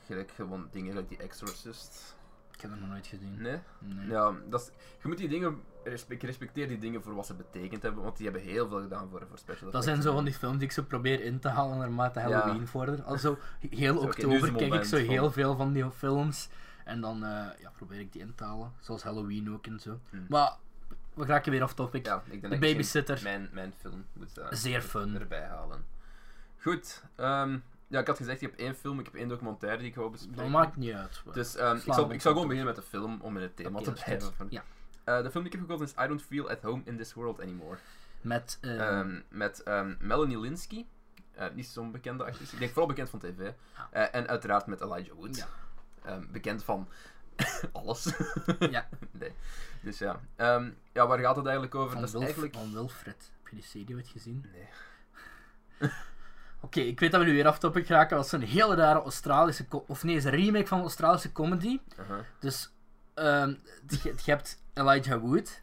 gelijk 0.07 0.31
gewoon 0.31 0.69
dingen 0.71 0.95
like 0.95 1.09
die 1.09 1.19
Exorcist. 1.19 2.17
Ik 2.55 2.61
heb 2.61 2.71
dat 2.71 2.81
nog 2.81 2.89
nooit 2.89 3.07
gezien. 3.07 3.37
Nee? 3.43 3.59
Nee. 3.79 4.07
Ja, 4.09 4.33
dat 4.49 4.61
is, 4.61 4.67
je 5.03 5.09
moet 5.09 5.19
die 5.19 5.29
dingen... 5.29 5.61
Ik 6.09 6.23
respecteer 6.23 6.69
die 6.69 6.79
dingen 6.79 7.03
voor 7.03 7.15
wat 7.15 7.27
ze 7.27 7.35
betekend 7.35 7.83
hebben, 7.83 8.03
want 8.03 8.17
die 8.17 8.25
hebben 8.31 8.45
heel 8.45 8.69
veel 8.69 8.81
gedaan 8.81 9.09
voor, 9.11 9.27
voor 9.29 9.39
special 9.39 9.71
Dat 9.71 9.85
zijn 9.85 10.03
zo 10.03 10.13
van 10.15 10.25
die 10.25 10.35
films 10.35 10.57
die 10.59 10.67
ik 10.67 10.73
zo 10.73 10.83
probeer 10.83 11.21
in 11.21 11.39
te 11.39 11.49
halen 11.49 11.79
naarmate 11.79 12.21
Ja. 12.21 12.29
Halloween 12.31 12.67
vordert. 12.67 13.05
Also, 13.05 13.39
heel 13.71 13.99
oktober 13.99 14.53
kijk 14.53 14.75
ik 14.75 14.85
zo 14.85 14.97
van- 14.97 15.07
heel 15.07 15.31
veel 15.33 15.57
van 15.57 15.73
die 15.73 15.91
films. 15.91 16.49
En 16.85 17.01
dan 17.01 17.25
eh, 17.25 17.31
ja, 17.61 17.71
probeer 17.77 17.99
ik 18.01 18.13
die 18.13 18.21
in 18.23 18.35
te 18.35 18.45
halen. 18.45 18.73
Zoals 18.81 19.03
Halloween 19.03 19.53
ook 19.53 19.67
en 19.67 19.81
zo. 19.81 19.99
Hmm. 20.11 20.27
Maar 20.29 20.53
we 21.15 21.25
raken 21.25 21.51
weer 21.53 21.63
off 21.63 21.75
topic. 21.75 22.07
Ja, 22.07 22.23
ik 22.31 22.41
denk 22.41 22.53
De 22.53 22.59
babysitter. 22.59 23.21
Mijn, 23.23 23.49
mijn 23.53 23.73
film 23.81 24.05
moet 24.13 24.39
eh, 24.39 24.47
Zeer 24.51 24.75
er- 24.75 24.83
fun. 24.83 25.15
erbij 25.21 25.45
halen. 25.47 25.85
Goed. 26.61 27.03
ehm, 27.17 27.59
ja, 27.95 28.01
ik 28.01 28.07
had 28.07 28.17
gezegd, 28.17 28.43
ik 28.43 28.51
heb 28.51 28.59
één 28.59 28.75
film, 28.75 28.99
ik 28.99 29.05
heb 29.05 29.15
één 29.15 29.29
documentaire 29.29 29.79
die 29.79 29.89
ik 29.89 29.95
wou 29.95 30.11
bespreken. 30.11 30.37
Dat 30.43 30.49
maakt 30.49 30.77
niet 30.77 30.93
uit. 30.93 31.23
Dus 31.33 31.57
ehm, 31.57 31.77
ik, 31.77 31.83
zal, 31.93 32.13
ik 32.13 32.21
zal 32.21 32.33
gewoon 32.33 32.49
beginnen 32.49 32.75
met 32.75 32.85
de 32.85 32.89
film 32.91 33.21
om 33.21 33.37
in 33.37 33.43
het 33.43 33.57
thema 33.57 33.81
te 33.81 33.93
blijven. 33.93 34.33
Ja. 34.49 34.65
Eh, 35.05 35.23
de 35.23 35.31
film 35.31 35.45
die 35.45 35.53
ik 35.53 35.59
heb 35.59 35.61
gekozen 35.61 35.87
is 35.87 36.05
I 36.05 36.09
Don't 36.09 36.23
Feel 36.23 36.51
at 36.51 36.63
Home 36.63 36.83
in 36.85 36.97
This 36.97 37.15
World 37.15 37.41
Anymore. 37.41 37.79
Met, 38.21 38.59
eh, 38.61 38.89
Ehm, 38.89 39.21
met 39.29 39.63
ehm, 39.63 39.95
Melanie 39.99 40.41
Linsky. 40.41 40.85
Eh, 41.35 41.47
niet 41.55 41.67
zo'n 41.67 41.91
bekende 41.93 42.25
actrice. 42.25 42.53
Ik 42.53 42.59
denk 42.59 42.71
vooral 42.71 42.89
bekend 42.89 43.11
van 43.11 43.19
tv. 43.19 43.51
Eh, 43.91 44.15
en 44.15 44.29
uiteraard 44.29 44.67
met 44.67 44.81
Elijah 44.81 45.15
Wood. 45.17 45.37
Ja. 45.37 46.19
Bekend 46.31 46.65
van 46.65 46.89
alles. 47.73 48.13
ja, 48.59 48.89
nee. 49.11 49.33
Dus 49.81 49.99
ja. 49.99 50.21
Ja, 50.93 51.07
waar 51.07 51.19
gaat 51.19 51.37
het 51.37 51.45
eigenlijk 51.45 51.75
over? 51.75 51.91
van, 51.91 51.99
dat 51.99 52.07
is 52.07 52.13
Wilf- 52.13 52.25
eigenlijk... 52.25 52.55
van 52.55 52.73
Wilfred. 52.73 53.31
Heb 53.43 53.49
je 53.49 53.57
die 53.57 53.65
serie 53.65 53.95
ooit 53.95 54.09
gezien? 54.09 54.45
Nee. 54.53 54.69
Oké, 56.65 56.81
ik 56.81 57.01
weet 57.01 57.11
dat 57.11 57.21
we 57.21 57.27
nu 57.27 57.33
weer 57.33 57.47
af 57.47 57.59
topic 57.59 57.89
raken. 57.89 58.17
Dat 58.17 58.27
is 58.27 58.33
een 58.33 58.43
hele 58.43 58.75
rare 58.75 59.03
Australische... 59.03 59.65
Of 59.87 60.03
nee, 60.03 60.15
het 60.15 60.25
is 60.25 60.31
een 60.31 60.39
remake 60.39 60.67
van 60.67 60.79
een 60.79 60.85
Australische 60.85 61.33
comedy. 61.33 61.81
Aha. 61.99 62.25
Dus, 62.41 62.73
ehm, 63.15 63.55
je, 64.03 64.15
hebt 64.25 64.63
Elijah 64.75 65.21
Wood. 65.21 65.63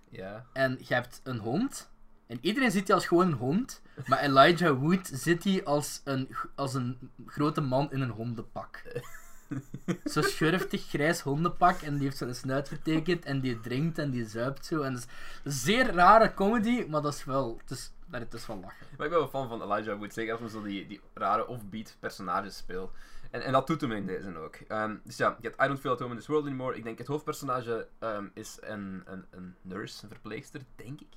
En 0.53 0.77
je 0.79 0.93
hebt 0.93 1.21
een 1.23 1.37
hond. 1.37 1.89
En 2.27 2.37
iedereen 2.41 2.71
ziet 2.71 2.85
die 2.85 2.95
als 2.95 3.05
gewoon 3.05 3.27
een 3.27 3.37
hond. 3.37 3.81
Maar 4.05 4.19
Elijah 4.19 4.79
Wood 4.79 5.09
zit 5.13 5.43
hij 5.43 5.63
als 5.63 6.01
een, 6.03 6.35
als 6.55 6.73
een 6.73 7.11
grote 7.25 7.61
man 7.61 7.91
in 7.91 8.01
een 8.01 8.09
hondenpak. 8.09 8.83
Zo'n 10.03 10.23
schurftig 10.23 10.87
grijs 10.87 11.19
hondenpak 11.21 11.81
en 11.81 11.93
die 11.93 12.03
heeft 12.03 12.17
zijn 12.17 12.35
snuit 12.35 12.67
vertekend 12.67 13.25
en 13.25 13.39
die 13.39 13.59
drinkt 13.59 13.97
en 13.97 14.11
die 14.11 14.25
zuipt 14.25 14.65
zo. 14.65 14.81
En 14.81 14.93
dat 14.93 15.01
is 15.01 15.07
een 15.43 15.51
zeer 15.51 15.93
rare 15.93 16.33
comedy, 16.33 16.85
maar 16.87 17.01
dat 17.01 17.13
is 17.13 17.23
wel, 17.23 17.57
het 17.61 17.71
is, 17.71 17.91
maar 18.11 18.19
het 18.19 18.33
is 18.33 18.47
wel 18.47 18.59
lachen. 18.59 18.87
Maar 18.97 19.05
ik 19.05 19.11
ben 19.11 19.19
wel 19.21 19.27
fan 19.27 19.47
van 19.47 19.61
Elijah 19.61 19.97
Wood, 19.97 20.13
zeker 20.13 20.31
als 20.31 20.41
hij 20.41 20.49
zo 20.49 20.61
die, 20.61 20.87
die 20.87 21.01
rare 21.13 21.47
offbeat 21.47 21.95
personages 21.99 22.57
speelt. 22.57 22.91
En, 23.31 23.41
en 23.41 23.51
dat 23.51 23.67
doet 23.67 23.81
hem 23.81 23.91
in 23.91 24.05
deze 24.05 24.37
ook. 24.37 24.55
Ehm, 24.55 24.95
dus 25.03 25.17
ja, 25.17 25.37
je 25.41 25.47
hebt 25.47 25.61
I 25.61 25.67
Don't 25.67 25.79
Feel 25.79 25.91
At 25.91 25.99
Home 25.99 26.11
in 26.11 26.17
This 26.17 26.27
World 26.27 26.45
Anymore. 26.45 26.75
Ik 26.75 26.83
denk 26.83 26.97
het 26.97 27.07
hoofdpersonage 27.07 27.87
ehm, 27.99 28.27
is 28.33 28.57
een, 28.61 29.01
een, 29.05 29.25
een 29.29 29.55
nurse, 29.61 30.03
een 30.03 30.09
verpleegster, 30.09 30.61
denk 30.75 31.01
ik. 31.01 31.07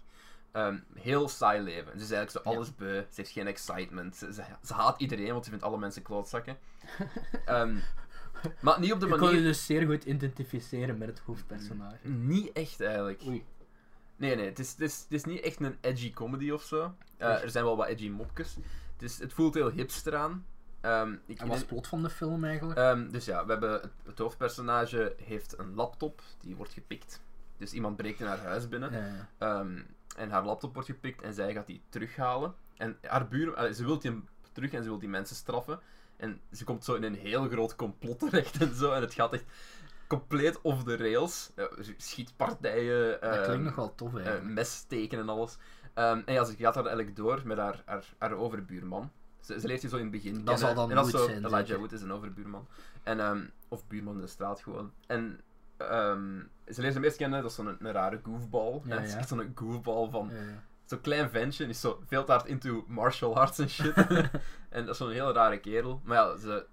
Ehm, 0.52 0.78
heel 0.94 1.28
saai 1.28 1.62
leven. 1.62 1.92
Ze 1.98 2.04
is 2.04 2.10
eigenlijk 2.10 2.30
zo 2.30 2.40
Ja. 2.44 2.56
alles 2.56 2.74
beu. 2.74 3.00
Ze 3.00 3.14
heeft 3.14 3.30
geen 3.30 3.46
excitement. 3.46 4.16
Ze, 4.16 4.32
ze, 4.32 4.42
ze 4.62 4.74
haat 4.74 5.00
iedereen, 5.00 5.32
want 5.32 5.44
ze 5.44 5.50
vindt 5.50 5.64
alle 5.64 5.78
mensen 5.78 6.02
klootzakken. 6.02 6.56
Maar 8.60 8.80
niet 8.80 8.92
op 8.92 9.00
de 9.00 9.06
Ik 9.06 9.12
kon 9.12 9.20
je 9.20 9.26
manier... 9.26 9.42
dus 9.42 9.66
zeer 9.66 9.86
goed 9.86 10.04
identificeren 10.04 10.98
met 10.98 11.08
het 11.08 11.18
hoofdpersonage. 11.18 12.08
Niet 12.08 12.52
echt, 12.52 12.80
eigenlijk. 12.80 13.22
Oei. 13.26 13.44
Nee, 14.16 14.36
nee, 14.36 14.46
het 14.46 14.58
is, 14.58 14.70
het, 14.70 14.80
is, 14.80 15.00
het 15.02 15.12
is 15.12 15.24
niet 15.24 15.40
echt 15.40 15.60
een 15.60 15.76
edgy 15.80 16.12
comedy 16.12 16.50
of 16.50 16.62
zo. 16.62 16.94
Eh, 17.16 17.42
er 17.42 17.50
zijn 17.50 17.64
wel 17.64 17.76
wat 17.76 17.86
edgy 17.86 18.08
mopjes. 18.08 18.54
Het, 18.92 19.02
is, 19.02 19.18
het 19.18 19.32
voelt 19.32 19.54
heel 19.54 19.70
hipster 19.70 20.16
aan. 20.16 20.46
Ehm, 20.80 21.16
ik, 21.26 21.40
En 21.40 21.46
wat 21.46 21.54
is 21.54 21.60
het 21.60 21.70
plot 21.70 21.86
van 21.86 22.02
de 22.02 22.10
film 22.10 22.44
eigenlijk? 22.44 22.78
Ehm, 22.78 23.10
dus 23.10 23.24
ja, 23.24 23.44
we 23.44 23.50
hebben 23.50 23.72
het, 23.72 23.92
het 24.04 24.18
hoofdpersonage 24.18 25.14
heeft 25.22 25.58
een 25.58 25.74
laptop, 25.74 26.22
die 26.40 26.56
wordt 26.56 26.72
gepikt. 26.72 27.22
Dus 27.56 27.72
iemand 27.72 27.96
breekt 27.96 28.20
in 28.20 28.26
haar 28.26 28.38
huis 28.38 28.68
binnen. 28.68 28.92
Ja, 28.92 29.06
ja. 29.06 29.28
Ehm, 29.38 29.82
en 30.16 30.30
haar 30.30 30.44
laptop 30.44 30.74
wordt 30.74 30.88
gepikt 30.88 31.22
en 31.22 31.34
zij 31.34 31.52
gaat 31.52 31.66
die 31.66 31.82
terughalen. 31.88 32.54
En 32.76 32.98
haar 33.02 33.28
buur, 33.28 33.54
eh, 33.54 33.72
ze 33.72 33.84
wil 33.84 33.98
die 33.98 34.22
terug 34.52 34.72
en 34.72 34.82
ze 34.82 34.88
wil 34.88 34.98
die 34.98 35.08
mensen 35.08 35.36
straffen. 35.36 35.80
En 36.16 36.40
ze 36.52 36.64
komt 36.64 36.84
zo 36.84 36.94
in 36.94 37.02
een 37.02 37.14
heel 37.14 37.48
groot 37.48 37.76
complot 37.76 38.18
terecht 38.18 38.60
en 38.60 38.74
zo. 38.74 38.92
En 38.92 39.00
het 39.00 39.14
gaat 39.14 39.32
echt 39.32 39.44
compleet 40.18 40.60
off 40.62 40.82
the 40.84 40.96
rails. 40.96 41.52
Eh, 41.54 41.64
schietpartijen, 41.96 43.10
dat 43.10 43.30
klinkt 43.30 43.48
ehm, 43.48 43.62
nog 43.62 43.74
wel 43.74 43.94
tof 43.94 44.10
eh, 44.14 44.16
eigenlijk. 44.16 44.54
messteken 44.54 45.18
en 45.18 45.28
alles. 45.28 45.56
Ehm, 45.94 46.20
en 46.24 46.34
ja, 46.34 46.44
ze 46.44 46.56
gaat 46.56 46.74
daar 46.74 46.86
eigenlijk 46.86 47.16
door 47.16 47.42
met 47.44 47.58
haar, 47.58 47.82
haar, 47.84 48.14
haar 48.18 48.32
overbuurman. 48.32 49.10
Ze, 49.40 49.60
ze 49.60 49.66
leert 49.66 49.82
je 49.82 49.88
zo 49.88 49.96
in 49.96 50.02
het 50.02 50.10
begin 50.10 50.32
Dat 50.32 50.42
kennen. 50.42 50.58
zal 50.58 50.74
dan 50.74 50.90
en 50.90 50.96
dat 50.96 51.08
zo, 51.08 51.26
zijn, 51.26 51.44
Elijah? 51.44 51.78
Wood 51.78 51.92
is 51.92 52.02
een 52.02 52.12
overbuurman. 52.12 52.66
En, 53.02 53.20
ehm, 53.20 53.44
of 53.68 53.86
buurman 53.86 54.14
in 54.14 54.20
de 54.20 54.26
straat 54.26 54.60
gewoon. 54.60 54.92
En 55.06 55.40
ze 56.68 56.80
leert 56.80 56.94
hem 56.94 57.04
eerst 57.04 57.16
kennen, 57.16 57.42
dat 57.42 57.50
is 57.50 57.56
zo'n 57.56 57.76
een, 57.78 57.92
rare 57.92 58.20
goofball. 58.22 58.72
Ja, 58.72 58.90
en 58.90 58.96
het 58.96 59.04
is 59.06 59.12
ja. 59.12 59.18
echt 59.18 59.28
zo'n 59.28 59.52
goofball 59.54 60.10
van 60.10 60.30
Ja, 60.32 60.40
ja. 60.40 60.62
zo'n 60.84 61.00
klein 61.00 61.30
ventje. 61.30 61.64
En 61.64 61.70
is 61.70 61.80
zo 61.80 62.02
veel 62.06 62.24
te 62.24 62.32
hard 62.32 62.46
into 62.46 62.84
martial 62.88 63.36
arts 63.36 63.58
en 63.58 63.68
shit. 63.68 63.94
en 64.76 64.84
dat 64.84 64.88
is 64.88 64.96
zo'n 64.96 65.10
hele 65.10 65.32
rare 65.32 65.60
kerel. 65.60 66.00
Maar 66.04 66.16
ja, 66.16 66.36
ze 66.36 66.66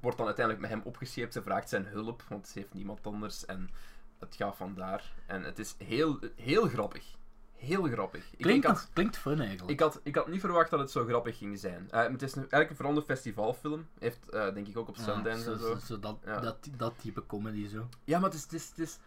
wordt 0.00 0.16
dan 0.16 0.26
uiteindelijk 0.26 0.66
met 0.66 0.74
hem 0.74 0.86
opgescheept. 0.86 1.32
Ze 1.32 1.42
vraagt 1.42 1.68
zijn 1.68 1.86
hulp, 1.86 2.22
want 2.28 2.48
ze 2.48 2.58
heeft 2.58 2.74
niemand 2.74 3.06
anders. 3.06 3.44
En 3.44 3.70
het 4.18 4.34
gaat 4.36 4.56
vandaar. 4.56 5.12
En 5.26 5.42
het 5.42 5.58
is 5.58 5.74
heel, 5.78 6.18
heel 6.36 6.68
grappig. 6.68 7.04
Heel 7.54 7.82
grappig. 7.82 8.32
Ik, 8.32 8.38
Klinkt, 8.38 8.64
ik, 8.64 8.70
had, 8.70 8.88
klinkt 8.92 9.16
fun 9.18 9.40
eigenlijk. 9.40 9.70
ik, 9.70 9.80
had, 9.80 10.00
ik 10.02 10.14
had 10.14 10.28
niet 10.28 10.40
verwacht 10.40 10.70
dat 10.70 10.80
het 10.80 10.90
zo 10.90 11.04
grappig 11.04 11.38
ging 11.38 11.58
zijn. 11.58 11.90
Eh, 11.90 12.02
het 12.02 12.22
is 12.22 12.34
eigenlijk 12.34 12.70
een 12.70 12.76
vooral 12.76 12.96
een 12.96 13.02
festivalfilm. 13.02 13.86
Heeft 13.98 14.28
eh, 14.28 14.54
denk 14.54 14.66
ik 14.68 14.76
ook 14.76 14.88
op 14.88 14.96
Ja, 14.96 15.02
Sundance 15.02 15.42
zo, 15.42 15.52
en 15.52 15.58
zo. 15.58 15.76
zo, 15.86 15.98
dat, 15.98 16.18
Ja. 16.24 16.40
dat, 16.40 16.68
dat 16.76 16.94
type 16.98 17.26
comedy 17.26 17.68
zo. 17.68 17.88
Ja, 18.04 18.18
maar 18.18 18.30
het 18.30 18.38
is... 18.38 18.42
Het 18.42 18.52
is, 18.52 18.68
het 18.68 18.78
is 18.78 18.98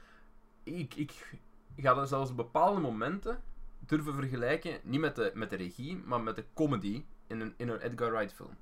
ik, 0.64 0.96
ik 0.96 1.40
ga 1.78 1.94
dat 1.94 2.08
zelfs 2.10 2.36
bepaalde 2.36 2.80
momenten 2.82 3.42
durven 3.80 4.14
vergelijken, 4.14 4.80
niet 4.84 5.00
met 5.00 5.16
de, 5.16 5.32
met 5.34 5.50
de 5.50 5.56
regie, 5.56 5.98
maar 5.98 6.22
met 6.22 6.36
de 6.36 6.46
comedy 6.54 7.04
in 7.28 7.40
een, 7.40 7.54
in 7.58 7.70
een 7.70 7.80
Edgar 7.80 8.12
Wright 8.12 8.34
film. 8.34 8.56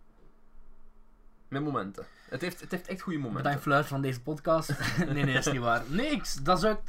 Met 1.56 1.64
momenten. 1.64 2.06
Het 2.30 2.42
heeft, 2.42 2.62
het 2.62 2.72
heeft 2.72 2.88
echt 2.88 3.02
goede 3.02 3.18
momenten. 3.18 3.44
Bedankt 3.44 3.64
fluit 3.64 3.86
van 3.86 4.02
deze 4.02 4.22
podcast. 4.22 4.70
nee, 4.98 5.24
nee, 5.24 5.34
dat 5.34 5.46
is 5.46 5.52
niet 5.52 5.62
waar. 5.62 5.84
Ik, 5.92 6.46
dat 6.46 6.58
is 6.58 6.70
ook... 6.70 6.82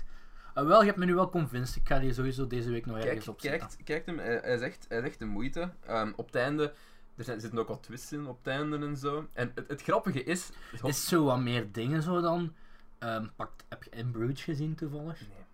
Ah, 0.55 0.67
wel, 0.67 0.81
je 0.81 0.87
hebt 0.87 0.99
me 0.99 1.05
nu 1.05 1.15
wel 1.15 1.31
convinced. 1.31 1.77
Ik 1.77 1.87
ga 1.89 1.99
die 1.99 2.13
sowieso 2.13 2.47
deze 2.47 2.71
week 2.71 2.87
nog 2.87 2.97
Kijk, 2.97 3.09
ergens 3.09 3.29
opzetten. 3.29 3.69
kijk, 3.69 3.85
kijk 3.85 4.07
hem, 4.07 4.19
hij, 4.19 4.39
hij 4.43 4.55
is 4.55 4.61
echt, 4.61 4.87
hij 4.89 4.99
is 4.99 5.05
echt 5.05 5.19
de 5.19 5.25
moeite. 5.25 5.71
Ehm, 5.87 6.13
op 6.17 6.27
het 6.27 6.35
einde, 6.35 6.73
er, 7.17 7.25
zijn, 7.25 7.41
zitten 7.41 7.59
ook 7.59 7.69
wat 7.69 7.83
twists 7.83 8.13
in 8.13 8.27
op 8.27 8.39
het 8.39 8.47
einde 8.47 8.79
en 8.79 8.97
zo. 8.97 9.29
En 9.33 9.53
het, 9.55 9.69
het 9.69 9.83
grappige 9.83 10.25
is... 10.25 10.51
het 10.71 10.85
Is 10.89 11.09
zo 11.09 11.25
wat 11.25 11.41
meer 11.41 11.73
dingen 11.73 12.03
zo 12.03 12.21
dan. 12.21 12.55
Ehm, 12.99 13.27
pakt, 13.37 13.65
heb 13.69 13.83
je 13.83 13.91
In 13.91 14.11
Bruges 14.11 14.45
gezien 14.45 14.75
toevallig? 14.75 15.21
Nee. 15.21 15.45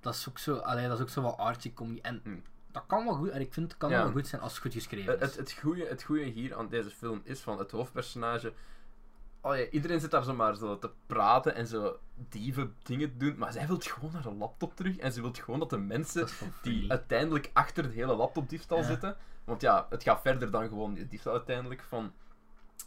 Dat 0.00 0.14
is 0.14 0.28
ook 0.28 0.38
zo, 0.38 0.56
allee, 0.56 0.88
dat 0.88 0.96
is 0.96 1.02
ook 1.02 1.10
zo 1.10 1.22
wat 1.22 1.36
artsy 1.36 1.72
comedy. 1.74 2.00
En 2.02 2.20
Hmm. 2.24 2.42
Dat 2.72 2.82
kan 2.86 3.04
wel 3.04 3.14
goed, 3.14 3.28
en 3.28 3.40
ik 3.40 3.52
vind 3.52 3.68
het 3.70 3.78
kan 3.80 3.90
Ja. 3.90 4.02
wel 4.02 4.12
goed 4.12 4.26
zijn 4.26 4.40
als 4.42 4.52
het 4.52 4.62
goed 4.62 4.72
geschreven 4.72 5.12
Het, 5.12 5.20
is. 5.20 5.26
het, 5.28 5.36
het, 5.36 5.52
goede, 5.52 5.86
het 5.86 6.02
goede 6.02 6.24
hier 6.24 6.54
aan 6.56 6.68
deze 6.68 6.90
film 6.90 7.20
is 7.24 7.40
van 7.40 7.58
het 7.58 7.70
hoofdpersonage. 7.70 8.52
Oh 9.40 9.56
ja, 9.56 9.68
iedereen 9.68 10.00
zit 10.00 10.10
daar 10.10 10.22
zomaar 10.22 10.56
zo 10.56 10.78
te 10.78 10.90
praten 11.06 11.54
en 11.54 11.66
zo 11.66 11.98
dieven 12.14 12.76
dingen 12.82 13.10
te 13.12 13.16
doen, 13.16 13.38
maar 13.38 13.52
zij 13.52 13.66
wil 13.66 13.76
gewoon 13.80 14.10
haar 14.12 14.32
laptop 14.32 14.76
terug 14.76 14.96
en 14.96 15.12
ze 15.12 15.20
wil 15.20 15.32
gewoon 15.32 15.60
dat 15.60 15.70
de 15.70 15.78
mensen 15.78 16.20
Dat 16.20 16.34
die 16.62 16.90
uiteindelijk 16.90 17.50
achter 17.52 17.82
de 17.82 17.88
hele 17.94 18.14
laptopdiefstal 18.14 18.78
Ja. 18.78 18.84
zitten, 18.84 19.16
want 19.44 19.60
ja, 19.60 19.86
het 19.90 20.02
gaat 20.02 20.20
verder 20.20 20.50
dan 20.50 20.68
gewoon 20.68 20.94
die 20.94 21.08
diefstal 21.08 21.32
uiteindelijk 21.32 21.82
van. 21.88 22.12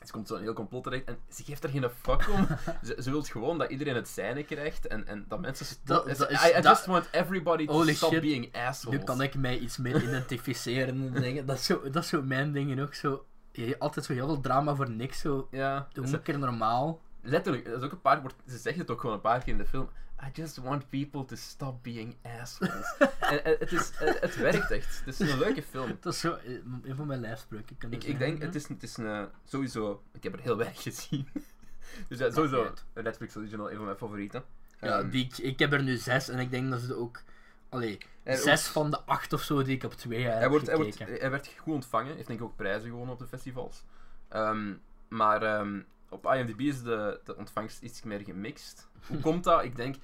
Ze 0.03 0.11
komt 0.11 0.27
zo'n 0.27 0.39
heel 0.41 0.53
complot 0.53 0.83
terecht 0.83 1.03
en 1.05 1.17
ze 1.29 1.43
geeft 1.43 1.63
er 1.63 1.69
geen 1.69 1.89
fuck 2.01 2.29
om. 2.29 2.47
ze, 2.85 2.95
ze 3.01 3.11
wil 3.11 3.21
gewoon 3.23 3.57
dat 3.57 3.69
iedereen 3.69 3.95
het 3.95 4.07
zijne 4.07 4.43
krijgt 4.43 4.87
en, 4.87 5.07
en 5.07 5.25
dat 5.27 5.39
mensen. 5.39 5.77
Dat- 5.83 6.05
dat 6.17 6.29
is- 6.29 6.43
I, 6.45 6.49
I 6.49 6.53
dat- 6.53 6.63
just 6.63 6.85
want 6.85 7.07
everybody 7.11 7.65
to 7.65 7.73
Holy 7.73 7.93
stop 7.93 8.11
shit. 8.11 8.21
being 8.21 8.55
assholes. 8.55 8.97
Nu 8.99 9.03
kan 9.03 9.21
ik 9.21 9.35
mij 9.35 9.57
iets 9.57 9.77
meer 9.77 10.03
identificeren 10.03 10.87
en 11.13 11.21
dingen. 11.21 11.45
Dat 11.45 11.57
is 11.57 11.65
zo, 11.65 11.81
dat 11.89 12.03
is 12.03 12.09
zo 12.09 12.21
mijn 12.21 12.51
dingen 12.51 12.79
ook 12.79 12.93
zo. 12.93 13.25
Je, 13.51 13.79
altijd 13.79 14.05
zo 14.05 14.13
heel 14.13 14.25
veel 14.25 14.41
drama 14.41 14.75
voor 14.75 14.89
niks. 14.89 15.19
Zo, 15.19 15.47
Ja, 15.51 15.87
doe 15.93 16.05
een 16.07 16.21
keer 16.21 16.39
normaal. 16.39 17.01
Letterlijk, 17.21 17.65
dat 17.65 17.77
is 17.77 17.83
ook 17.83 17.91
een 17.91 18.01
paar, 18.01 18.21
wordt- 18.21 18.35
ze 18.47 18.57
zegt 18.57 18.77
het 18.77 18.91
ook 18.91 18.99
gewoon 18.99 19.15
een 19.15 19.21
paar 19.21 19.39
keer 19.43 19.51
in 19.53 19.57
de 19.57 19.65
film. 19.65 19.89
I 20.22 20.29
just 20.34 20.57
want 20.57 20.89
people 20.89 21.25
to 21.25 21.36
stop 21.36 21.84
being 21.84 22.15
assholes. 22.39 22.95
en, 23.19 23.45
en 23.45 23.55
het, 23.60 23.72
is, 23.72 23.91
het, 23.95 24.19
het 24.19 24.36
werkt 24.36 24.72
echt. 24.72 25.01
Het 25.05 25.19
is 25.19 25.31
een 25.31 25.38
leuke 25.38 25.62
film. 25.62 25.98
Dat 26.01 26.13
is 26.13 26.19
zo 26.19 26.34
eh, 26.34 26.53
een 26.84 26.95
van 26.95 27.07
mijn 27.07 27.19
lijfspreuken. 27.19 27.75
Ik, 27.89 28.03
ik 28.03 28.19
denk, 28.19 28.39
hè? 28.39 28.45
het 28.45 28.55
is, 28.55 28.67
het 28.67 28.84
is 28.84 28.98
een, 28.98 29.07
eh, 29.07 29.24
sowieso, 29.43 30.03
ik 30.13 30.24
heb 30.24 30.34
er 30.34 30.39
heel 30.39 30.57
weinig 30.57 30.81
gezien. 30.81 31.27
dus 32.07 32.19
ja, 32.19 32.31
sowieso, 32.31 32.74
Netflix 32.93 33.36
original, 33.36 33.69
een 33.69 33.75
van 33.75 33.86
mijn 33.86 33.98
favorieten. 33.98 34.43
Ja, 34.81 35.00
Ehm, 35.00 35.10
die, 35.10 35.25
ik, 35.25 35.38
ik 35.38 35.60
heb 35.60 35.74
er 35.74 35.84
nu 35.84 35.95
zes 35.95 36.29
en 36.29 36.39
ik 36.39 36.51
denk 36.51 36.69
dat 36.69 36.81
ze 36.81 36.95
ook. 36.95 37.22
Allee, 37.69 37.98
zes 38.24 38.67
van 38.67 38.91
de 38.91 39.00
acht 39.00 39.34
of 39.34 39.41
zo 39.41 39.63
die 39.63 39.75
ik 39.75 39.84
op 39.84 39.93
twee 39.93 40.22
jaar 40.22 40.31
hij, 40.31 40.41
heb 40.41 40.50
wordt, 40.50 40.67
hij, 40.67 40.75
gekeken. 40.75 41.05
wordt, 41.05 41.22
hij 41.22 41.31
werd 41.31 41.51
goed 41.57 41.74
ontvangen, 41.74 42.15
heeft 42.15 42.27
denk 42.27 42.39
ik 42.39 42.45
ook 42.45 42.55
prijzen 42.55 42.89
gewonnen 42.89 43.13
op 43.13 43.19
de 43.19 43.27
festivals. 43.27 43.84
Ehm, 44.27 44.74
maar 45.07 45.43
ehm, 45.43 45.81
op 46.15 46.34
IMDb 46.34 46.60
is 46.60 46.84
de, 46.84 47.19
de 47.24 47.36
ontvangst 47.36 47.81
iets 47.81 48.03
meer 48.03 48.22
gemixt. 48.22 48.88
Hoe 49.07 49.19
komt 49.19 49.43
dat? 49.43 49.63
Ik 49.63 49.75
denk, 49.75 49.95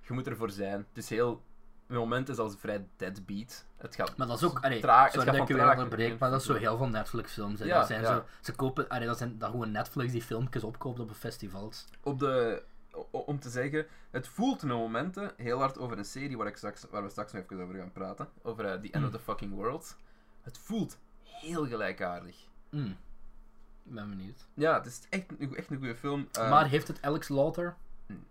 je 0.00 0.12
moet 0.12 0.26
ervoor 0.26 0.50
zijn. 0.50 0.86
Het 0.88 0.98
is 0.98 1.08
heel... 1.08 1.42
Met 1.86 1.98
momenten 1.98 2.34
is 2.34 2.40
als 2.40 2.54
vrij 2.58 2.86
deadbeat. 2.96 3.64
Het 3.76 3.94
gaat 3.94 4.16
Maar 4.16 4.26
dat 4.26 4.36
is 4.36 4.44
ook, 4.44 4.58
allee, 4.60 4.80
traag- 4.80 5.12
sorry 5.12 5.26
dat 5.26 5.34
ik 5.34 5.48
je 5.48 5.54
weer 5.54 5.70
onderbreek, 5.70 6.18
maar 6.18 6.30
dat 6.30 6.40
is 6.40 6.46
zo 6.46 6.54
heel 6.54 6.76
veel 6.76 6.88
Netflix-films. 6.88 7.60
Ja, 7.60 7.78
dat 7.78 7.86
zijn 7.86 8.02
ja. 8.02 8.14
zo, 8.14 8.24
ze 8.40 8.52
kopen, 8.54 8.88
allee, 8.88 9.06
dat 9.06 9.18
zijn 9.18 9.38
dat 9.38 9.50
gewoon 9.50 9.70
Netflix 9.70 10.12
die 10.12 10.22
filmpjes 10.22 10.64
opkoopt 10.64 11.00
op 11.00 11.10
festivals. 11.12 11.84
op 12.02 12.18
de, 12.18 12.62
om 13.10 13.38
te 13.40 13.50
zeggen, 13.50 13.86
het 14.10 14.28
voelt 14.28 14.62
met 14.62 14.76
momenten 14.76 15.32
heel 15.36 15.58
hard 15.58 15.78
over 15.78 15.98
een 15.98 16.04
serie 16.04 16.36
waar, 16.36 16.46
ik 16.46 16.56
straks, 16.56 16.86
waar 16.90 17.02
we 17.02 17.08
straks 17.08 17.32
nog 17.32 17.42
even 17.42 17.62
over 17.62 17.74
gaan 17.74 17.92
praten. 17.92 18.28
Over 18.42 18.64
eh, 18.64 18.80
The 18.80 18.90
End 18.90 19.04
of 19.04 19.10
the 19.10 19.18
Fucking 19.18 19.54
World. 19.54 19.96
Het 20.42 20.58
voelt 20.58 20.98
heel 21.22 21.66
gelijkaardig. 21.66 22.36
Mm. 22.70 22.96
Ik 23.88 23.94
ben 23.94 24.08
benieuwd. 24.08 24.46
Ja, 24.54 24.74
het 24.74 24.86
is 24.86 25.00
echt, 25.08 25.24
een- 25.38 25.56
echt 25.56 25.70
een 25.70 25.76
goede 25.76 25.96
film. 25.96 26.28
Eh, 26.32 26.50
maar 26.50 26.68
heeft 26.68 26.88
het 26.88 27.02
Alex 27.02 27.28
Lauter? 27.28 27.74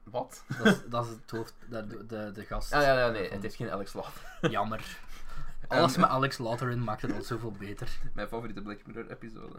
Wat? 0.03 0.43
Dat 0.57 0.65
is, 0.65 0.79
dat 0.89 1.05
is 1.05 1.11
het 1.11 1.31
hoofd, 1.31 1.53
de, 1.69 1.87
de, 1.87 2.05
de, 2.05 2.31
de 2.33 2.45
gast. 2.45 2.73
Ah, 2.73 2.81
ja, 2.81 2.99
ja, 2.99 3.09
nee, 3.09 3.23
van- 3.23 3.33
het 3.33 3.41
heeft 3.43 3.55
geen 3.55 3.71
Alex 3.71 3.93
Law. 3.93 4.05
Jammer. 4.41 4.85
Alles 5.67 5.91
Ehm, 5.91 6.01
met 6.01 6.09
Alex 6.09 6.37
Lauter 6.37 6.69
in 6.69 6.83
maakt 6.83 7.01
het 7.01 7.13
al 7.13 7.21
zoveel 7.21 7.51
beter. 7.51 7.97
Mijn 8.13 8.27
favoriete 8.27 8.61
Black 8.61 8.85
Mirror 8.85 9.11
episode. 9.11 9.55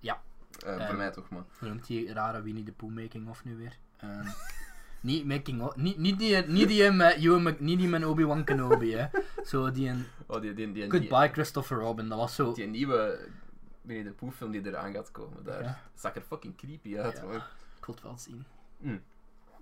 Ja. 0.00 0.20
Eh, 0.66 0.74
Ehm, 0.76 0.86
voor 0.86 0.96
mij 0.96 1.10
toch, 1.10 1.28
maar. 1.28 1.42
Hoe 1.58 1.68
noemt 1.68 1.86
die 1.86 2.12
rare 2.12 2.42
Winnie 2.42 2.64
the 2.64 2.72
Pooh 2.72 2.90
making 2.94 3.28
of 3.28 3.44
nu 3.44 3.56
weer? 3.56 3.76
Ehm, 3.96 4.26
niet 5.00 5.26
making 5.26 5.62
of, 5.62 5.76
niet, 5.76 5.98
niet 5.98 6.18
die, 6.18 6.36
niet 6.36 6.68
die 6.68 6.90
met 6.90 7.14
Ewan 7.16 7.42
Mc- 7.42 7.60
niet 7.60 7.78
die 7.78 7.88
met 7.88 8.04
Obi-Wan 8.04 8.44
Kenobi, 8.44 8.94
hè. 8.96 9.06
Zo 9.44 9.70
die 9.70 9.88
een 9.88 10.06
Oh, 10.26 10.40
die, 10.40 10.54
die, 10.54 10.72
die, 10.72 10.88
die, 10.88 11.00
Goodbye 11.00 11.28
Christopher 11.32 11.78
Robin, 11.78 12.08
dat 12.08 12.18
was 12.18 12.34
zo... 12.34 12.52
die 12.52 12.66
nieuwe 12.66 13.28
Winnie 13.84 14.04
the 14.04 14.12
Pooh 14.12 14.32
film 14.32 14.50
die 14.50 14.66
eraan 14.66 14.92
gaat 14.92 15.10
komen. 15.10 15.44
Daar 15.44 15.62
Ja. 15.62 15.80
zag 15.94 16.14
er 16.14 16.22
fucking 16.22 16.56
creepy 16.56 16.98
uit, 16.98 17.16
Ja. 17.16 17.22
hoor. 17.22 17.34
Ik 17.78 17.84
wil 17.86 17.94
het 17.94 18.02
wel 18.02 18.18
zien. 18.18 18.44
Mm. 18.76 19.02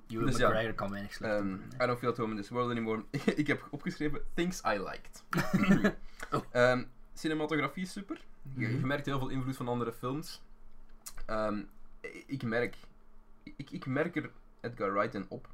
Ewan 0.08 0.26
Dus. 0.26 0.34
McGregor 0.38 0.74
kan 0.74 0.90
weinig 0.90 1.12
slecht 1.12 1.38
doen, 1.42 1.62
hè. 1.76 1.84
I 1.84 1.86
don't 1.86 1.98
feel 1.98 2.10
at 2.10 2.16
home 2.16 2.30
in 2.30 2.36
this 2.36 2.48
world 2.48 2.70
anymore. 2.70 3.04
ik 3.42 3.46
heb 3.46 3.66
opgeschreven 3.70 4.20
Things 4.34 4.60
I 4.64 4.78
Liked. 4.78 5.24
Oh. 6.30 6.44
Ehm, 6.50 6.84
cinematografie 7.14 7.82
is 7.82 7.92
super. 7.92 8.20
Je, 8.54 8.60
je 8.60 8.76
Mhm. 8.76 8.86
merkt 8.86 9.06
heel 9.06 9.18
veel 9.18 9.28
invloed 9.28 9.56
van 9.56 9.68
andere 9.68 9.92
films. 9.92 10.42
Ehm, 11.26 11.62
ik- 12.26 12.42
merk... 12.42 12.76
Ik, 13.56 13.70
ik 13.70 13.86
merk 13.86 14.16
er 14.16 14.30
Edgar 14.60 14.92
Wright 14.92 15.14
in 15.14 15.26
op. 15.28 15.48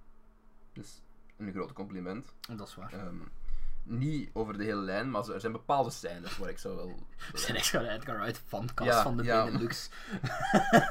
Dus 0.73 1.03
een 1.37 1.53
groot 1.53 1.73
compliment. 1.73 2.35
Dat 2.57 2.69
is 2.69 2.75
waar. 2.75 2.93
Niet 3.89 4.31
over 4.33 4.59
de 4.59 4.65
hele 4.65 4.81
lijn, 4.81 5.11
maar 5.11 5.29
er 5.29 5.41
zijn 5.41 5.53
bepaalde 5.53 5.91
scènes 5.91 6.39
waar 6.39 6.49
ik 6.49 6.59
zo 6.59 6.77
wel... 6.77 7.07
We 7.33 7.39
zijn 7.47 7.57
echt 7.57 7.67
gewoon 7.67 7.87
Edgar 7.87 8.19
Wright 8.19 8.43
fancast 8.47 8.91
Ja, 8.91 9.03
van 9.03 9.17
de 9.17 9.23
ja. 9.23 9.45
Benelux. 9.45 9.91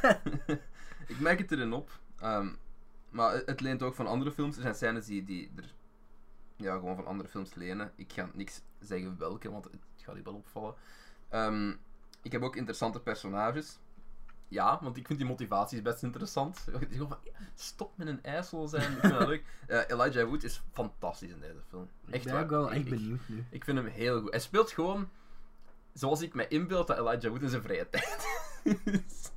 ik 1.14 1.20
merk 1.20 1.40
het 1.40 1.52
erin 1.52 1.74
op. 1.74 2.00
Ehm, 2.20 2.50
maar 3.10 3.42
het, 3.46 3.60
leent 3.60 3.84
ook 3.84 3.96
van 3.96 4.08
andere 4.08 4.32
films. 4.32 4.56
Er 4.56 4.62
zijn 4.62 4.76
scènes 4.76 5.06
die, 5.06 5.24
die 5.24 5.52
er 5.56 5.74
ja, 6.56 6.74
gewoon 6.74 6.96
van 6.96 7.06
andere 7.06 7.30
films 7.30 7.54
lenen. 7.54 7.92
Ik 7.96 8.14
ga 8.14 8.30
niks 8.34 8.62
zeggen 8.80 9.18
welke, 9.18 9.52
want 9.52 9.64
het 9.64 9.76
gaat 9.96 10.16
je 10.16 10.24
wel 10.24 10.34
opvallen. 10.34 10.76
Ehm, 11.30 11.74
ik 12.22 12.32
heb 12.32 12.42
ook 12.42 12.56
interessante 12.56 13.00
personages. 13.00 13.80
Ja, 14.50 14.80
want 14.82 14.98
ik 14.98 15.06
vind 15.08 15.20
die 15.20 15.28
motivaties 15.28 15.82
best 15.82 16.04
interessant. 16.04 16.60
Van, 16.98 17.18
Stop 17.56 17.98
met 17.98 18.08
een 18.08 18.24
ijssel 18.24 18.68
zijn. 18.68 18.92
Ik 18.92 19.00
vind 19.00 19.14
dat 19.14 19.28
leuk. 19.28 19.44
Eh, 19.68 19.82
Elijah 19.88 20.28
Wood 20.28 20.44
is 20.44 20.62
fantastisch 20.74 21.30
in 21.32 21.40
deze 21.40 21.62
film. 21.70 21.90
Ik 22.06 22.14
Echt 22.14 22.24
ben 22.24 22.34
waar. 22.34 22.44
ook 22.44 22.50
wel 22.50 22.66
Ik- 22.66 22.72
echt 22.72 22.86
ik- 22.86 22.90
benieuwd 22.90 23.20
nu. 23.28 23.46
ik 23.50 23.64
vind 23.64 23.78
hem 23.78 23.88
heel 23.88 24.22
goed. 24.22 24.30
Hij 24.32 24.40
speelt 24.40 24.72
gewoon 24.72 25.10
zoals 25.94 26.22
ik 26.22 26.34
me 26.34 26.48
inbeeld 26.48 26.88
dat 26.88 26.98
Elijah 26.98 27.32
Wood 27.32 27.42
in 27.42 27.50
zijn 27.50 27.62
vrije 27.62 27.90
tijd 27.92 28.28
is. 28.86 29.32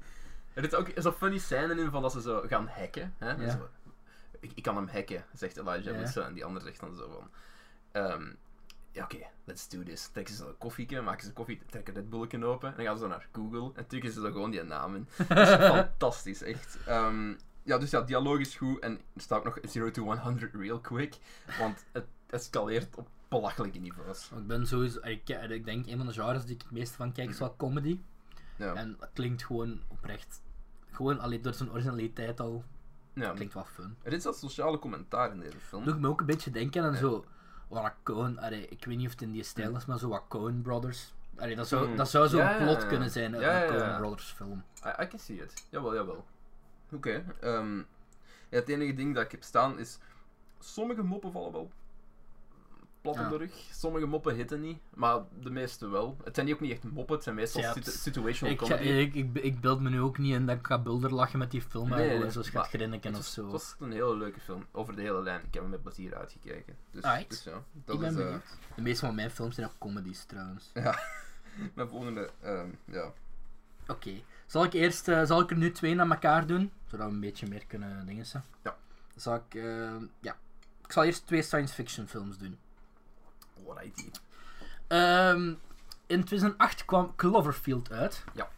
Er 0.54 0.62
zit 0.62 0.74
ook 0.74 0.90
zo'n 0.96 1.12
funny 1.12 1.38
scène 1.38 1.80
in 1.80 1.90
van 1.90 2.02
dat 2.02 2.12
ze 2.12 2.20
zo 2.20 2.42
gaan 2.46 2.66
hacken. 2.68 3.14
Hè? 3.18 3.30
Ja. 3.30 3.50
Zo, 3.50 3.68
ik, 4.40 4.52
ik 4.54 4.62
kan 4.62 4.76
hem 4.76 4.88
hacken, 4.88 5.24
zegt 5.34 5.56
Elijah 5.56 5.84
Ja. 5.84 5.92
Wood 5.92 6.08
zo. 6.08 6.20
En 6.20 6.34
die 6.34 6.44
ander 6.44 6.62
zegt 6.62 6.80
dan 6.80 6.96
zo 6.96 7.08
van... 7.10 7.30
ehm, 7.92 8.32
ja, 8.92 9.04
oké, 9.04 9.16
let's 9.44 9.68
do 9.68 9.82
this. 9.82 10.08
Trekken 10.08 10.34
ze 10.34 10.46
een 10.46 10.58
koffieke, 10.58 11.00
maken 11.00 11.24
ze 11.26 11.32
koffie, 11.32 11.60
trekken 11.70 11.94
dit 11.94 12.10
bulletje 12.10 12.44
open. 12.44 12.68
En 12.70 12.76
dan 12.76 12.84
gaan 12.84 12.98
ze 12.98 13.06
naar 13.06 13.28
Google 13.32 13.70
en 13.74 13.86
tikken 13.86 14.12
ze 14.12 14.20
zo 14.20 14.32
gewoon 14.32 14.50
die 14.50 14.62
naam 14.62 14.94
in. 14.94 15.08
Dat 15.28 15.38
is 15.48 15.54
fantastisch, 15.66 16.42
echt. 16.42 16.78
Ehm, 16.86 17.34
ja, 17.62 17.78
dus 17.78 17.90
ja, 17.90 18.00
dialoog 18.00 18.38
is 18.38 18.56
goed. 18.56 18.78
En 18.78 18.92
er 19.14 19.20
staat 19.20 19.38
ook 19.46 19.62
nog 19.62 19.74
0 19.74 19.90
to 19.90 20.02
100 20.16 20.54
real 20.54 20.80
quick. 20.80 21.18
Want 21.58 21.84
het 21.92 22.06
escaleert 22.26 22.96
op 22.96 23.08
belachelijke 23.28 23.78
niveaus. 23.78 24.30
Ik 24.36 24.46
ben 24.46 24.66
sowieso, 24.66 25.00
ik, 25.02 25.28
ik 25.28 25.64
denk 25.64 25.86
een 25.86 25.96
van 25.96 26.06
de 26.06 26.12
genres 26.12 26.44
die 26.44 26.54
ik 26.54 26.62
het 26.62 26.70
meeste 26.70 26.96
van 26.96 27.12
kijk 27.12 27.28
is 27.30 27.38
wel 27.38 27.56
comedy. 27.56 28.00
Ja. 28.56 28.74
En 28.74 28.96
het 29.00 29.10
klinkt 29.12 29.44
gewoon 29.44 29.80
oprecht. 29.88 30.42
Gewoon 30.90 31.20
alleen 31.20 31.42
door 31.42 31.54
zijn 31.54 31.70
originaliteit 31.70 32.40
al. 32.40 32.64
ja. 33.14 33.32
Klinkt 33.32 33.54
wel 33.54 33.64
fun. 33.64 33.96
Er 34.02 34.12
is 34.12 34.22
dat 34.22 34.38
sociale 34.38 34.78
commentaar 34.78 35.32
in 35.32 35.40
deze 35.40 35.58
film. 35.58 35.84
Doe 35.84 35.98
me 35.98 36.08
ook 36.08 36.20
een 36.20 36.26
beetje 36.26 36.50
denken 36.50 36.82
aan 36.82 36.92
Ja. 36.92 36.98
zo. 36.98 37.24
Wat 37.70 37.92
Coen, 38.02 38.38
allee, 38.38 38.66
ik 38.68 38.84
weet 38.84 38.96
niet 38.96 39.06
of 39.06 39.12
het 39.12 39.22
in 39.22 39.32
die 39.32 39.42
stijl 39.42 39.76
is, 39.76 39.86
maar 39.86 39.98
zo 39.98 40.08
wat 40.08 40.22
Coen 40.28 40.62
Brothers. 40.62 41.12
Allee, 41.38 41.56
dat, 41.56 41.68
zou, 41.68 41.88
Mm. 41.88 41.96
dat 41.96 42.10
zou 42.10 42.28
zo'n 42.28 42.56
plot 42.56 42.86
kunnen 42.86 43.10
zijn 43.10 43.36
uit 43.36 43.70
een 43.70 43.76
Coen. 43.78 43.96
Brothers 43.96 44.32
film. 44.32 44.64
I, 44.86 45.02
I 45.02 45.06
can 45.08 45.18
see 45.18 45.36
it. 45.36 45.66
Jawel, 45.68 45.94
jawel. 45.94 46.24
Oké. 46.92 47.24
ehm, 47.40 47.76
ja, 48.48 48.56
het 48.58 48.68
enige 48.68 48.94
ding 48.94 49.14
dat 49.14 49.24
ik 49.24 49.30
heb 49.30 49.42
staan 49.42 49.78
is... 49.78 49.98
Sommige 50.58 51.02
moppen 51.02 51.32
vallen 51.32 51.52
wel 51.52 51.70
plat 53.00 53.14
op 53.14 53.20
Ja. 53.20 53.28
de 53.28 53.36
rug. 53.36 53.52
Sommige 53.72 54.06
moppen 54.06 54.34
hitten 54.34 54.60
niet. 54.60 54.78
Maar 54.94 55.20
de 55.40 55.50
meeste 55.50 55.88
wel. 55.88 56.16
Het 56.24 56.34
zijn 56.34 56.46
niet 56.46 56.54
ook 56.54 56.60
niet 56.60 56.70
echt 56.72 56.82
moppen. 56.84 57.14
Het 57.14 57.24
zijn 57.24 57.34
meestal 57.34 57.60
Ja, 57.62 57.72
situ- 57.72 57.90
situational 57.90 58.54
Ik, 58.54 58.60
comedy. 58.60 58.82
ik, 58.82 59.14
ik, 59.14 59.34
ik 59.34 59.60
beeld 59.60 59.80
me 59.80 59.90
nu 59.90 60.00
ook 60.00 60.18
niet 60.18 60.34
in 60.34 60.46
dat 60.46 60.56
ik 60.58 60.66
ga 60.66 60.78
bulder 60.78 61.14
lachen 61.14 61.38
met 61.38 61.50
die 61.50 61.62
film. 61.62 61.88
Nee, 61.88 62.30
zoals 62.30 62.50
maar 62.50 62.62
gaat 62.62 62.72
grinniken 62.72 63.14
of 63.14 63.24
zo. 63.26 63.42
het 63.42 63.52
was 63.52 63.74
een 63.78 63.92
hele 63.92 64.16
leuke 64.16 64.40
film. 64.40 64.66
Over 64.72 64.96
de 64.96 65.02
hele 65.02 65.22
lijn. 65.22 65.40
Ik 65.44 65.54
heb 65.54 65.62
hem 65.62 65.70
met 65.70 65.82
plezier 65.82 66.16
uitgekeken. 66.16 66.76
Dus, 66.90 67.02
Alright. 67.02 67.30
dus 67.30 67.44
ja. 67.44 67.62
Dat 67.84 67.94
ik 67.94 68.00
ben 68.00 68.10
is 68.10 68.16
eh, 68.18 68.24
benieuwd. 68.24 68.44
De 68.74 68.82
meeste 68.82 69.06
van 69.06 69.14
mijn 69.14 69.30
films 69.30 69.54
zijn 69.54 69.66
ook 69.66 69.78
comedies 69.78 70.24
trouwens. 70.24 70.70
mijn 71.74 71.88
volgende... 71.88 72.30
ehm, 72.42 72.68
ja. 72.84 73.12
Oké. 73.86 74.10
Zal 74.46 74.64
ik 74.64 74.72
eerst, 74.72 75.08
eh, 75.08 75.24
zal 75.24 75.40
ik 75.40 75.50
er 75.50 75.56
nu 75.56 75.72
twee 75.72 75.94
naar 75.94 76.10
elkaar 76.10 76.46
doen? 76.46 76.72
Zodat 76.86 77.06
we 77.08 77.12
een 77.14 77.20
beetje 77.20 77.46
meer 77.48 77.66
kunnen 77.66 78.06
dingen. 78.06 78.26
Zo. 78.26 78.38
Ja. 78.64 78.76
Zal 79.16 79.34
ik, 79.34 79.54
eh, 79.54 79.96
ja. 80.20 80.36
Ik 80.84 80.92
zal 80.92 81.04
eerst 81.04 81.26
twee 81.26 81.42
science 81.42 81.74
fiction 81.74 82.06
films 82.06 82.38
doen. 82.38 82.58
Alrighty. 83.70 84.10
Ehm, 84.86 85.52
in 86.06 86.24
2008 86.24 86.84
kwam 86.84 87.12
Cloverfield 87.16 87.92
uit. 87.92 88.24
Ja. 88.32 88.48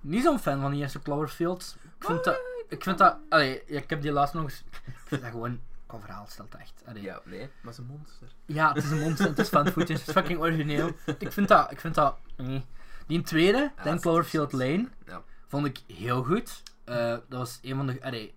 Niet 0.00 0.22
zo'n 0.22 0.38
fan 0.38 0.60
van 0.60 0.70
die 0.70 0.80
eerste 0.80 1.02
Cloverfield. 1.02 1.76
Ik 1.98 2.06
vind 2.06 2.24
dat... 2.24 2.38
Ik 2.68 2.82
vind 2.82 2.98
dat... 2.98 3.16
Allee, 3.28 3.62
ja, 3.66 3.78
ik 3.80 3.90
heb 3.90 4.02
die 4.02 4.12
laatst 4.12 4.34
nog 4.34 4.42
eens... 4.42 4.64
Ik 4.86 4.94
vind 5.04 5.22
dat 5.22 5.30
gewoon... 5.30 5.60
Qua 5.86 5.98
verhaal 5.98 6.26
stelt 6.28 6.54
echt. 6.54 6.82
Allee. 6.86 7.02
Ja, 7.02 7.20
nee. 7.24 7.50
Maar 7.60 7.72
ze 7.74 7.80
is 7.82 7.88
een 7.88 7.96
monster. 7.98 8.28
Ja, 8.46 8.72
het 8.72 8.84
is 8.84 8.90
een 8.90 8.98
monster, 9.00 9.26
het 9.26 9.38
is 9.38 9.48
fan 9.48 9.66
footage, 9.66 9.92
het 9.92 10.06
is 10.06 10.12
fucking 10.12 10.38
origineel. 10.40 10.90
Ik 11.18 11.32
vind 11.32 11.48
dat... 11.48 11.70
Ik 11.70 11.80
vind 11.80 11.94
dat... 11.94 12.16
nee. 12.36 12.64
Die 13.06 13.22
tweede, 13.22 13.72
Dan 13.84 13.94
is 13.94 14.00
Cloverfield. 14.00 14.52
Lane, 14.52 14.88
Ja. 15.06 15.22
vond 15.46 15.66
ik 15.66 15.78
heel 15.96 16.22
goed. 16.24 16.62
Eh, 16.84 16.96
dat 17.08 17.38
was 17.38 17.58
een 17.62 17.76
van 17.76 17.86
de... 17.86 18.02
Allee, 18.02 18.34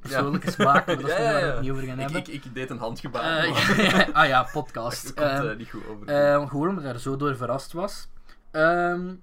persoonlijke 0.00 0.50
smaak, 0.50 0.86
maar 0.86 0.96
dat 0.98 1.06
Ja, 1.10 1.16
niet 1.60 1.64
ja, 1.66 1.72
we 1.72 1.72
over 1.72 1.82
gaan 1.86 1.98
Ik, 1.98 2.00
hebben. 2.10 2.20
ik, 2.34 2.44
ik 2.44 2.54
deed 2.54 2.70
een 2.70 2.78
handgebaar. 2.78 3.22
Maar 3.22 4.10
ah 4.12 4.26
ja, 4.26 4.42
dat 4.42 4.52
podcast. 4.52 5.04
komt 5.14 5.28
Ehm, 5.28 5.46
eh, 5.48 5.56
niet 5.56 5.70
goed 5.70 5.86
over. 5.86 6.06
Ehm, 6.08 6.46
gewoon 6.46 6.68
omdat 6.68 6.84
ik 6.84 6.90
daar 6.90 7.00
zo 7.00 7.16
door 7.16 7.36
verrast 7.36 7.72
was. 7.72 8.08
Ehm, 8.50 9.14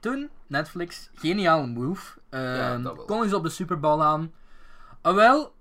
toen, 0.00 0.28
Netflix, 0.46 1.10
geniale 1.14 1.66
move. 1.66 2.18
Ehm 2.30 2.82
dat 2.82 2.96
wel. 2.96 3.04
kon 3.04 3.22
eens 3.22 3.32
op 3.34 3.42
de 3.42 3.48
Super 3.50 3.80
Bowl 3.80 4.02
aan. 4.02 4.32
Ah, 5.02 5.14
wel, 5.14 5.52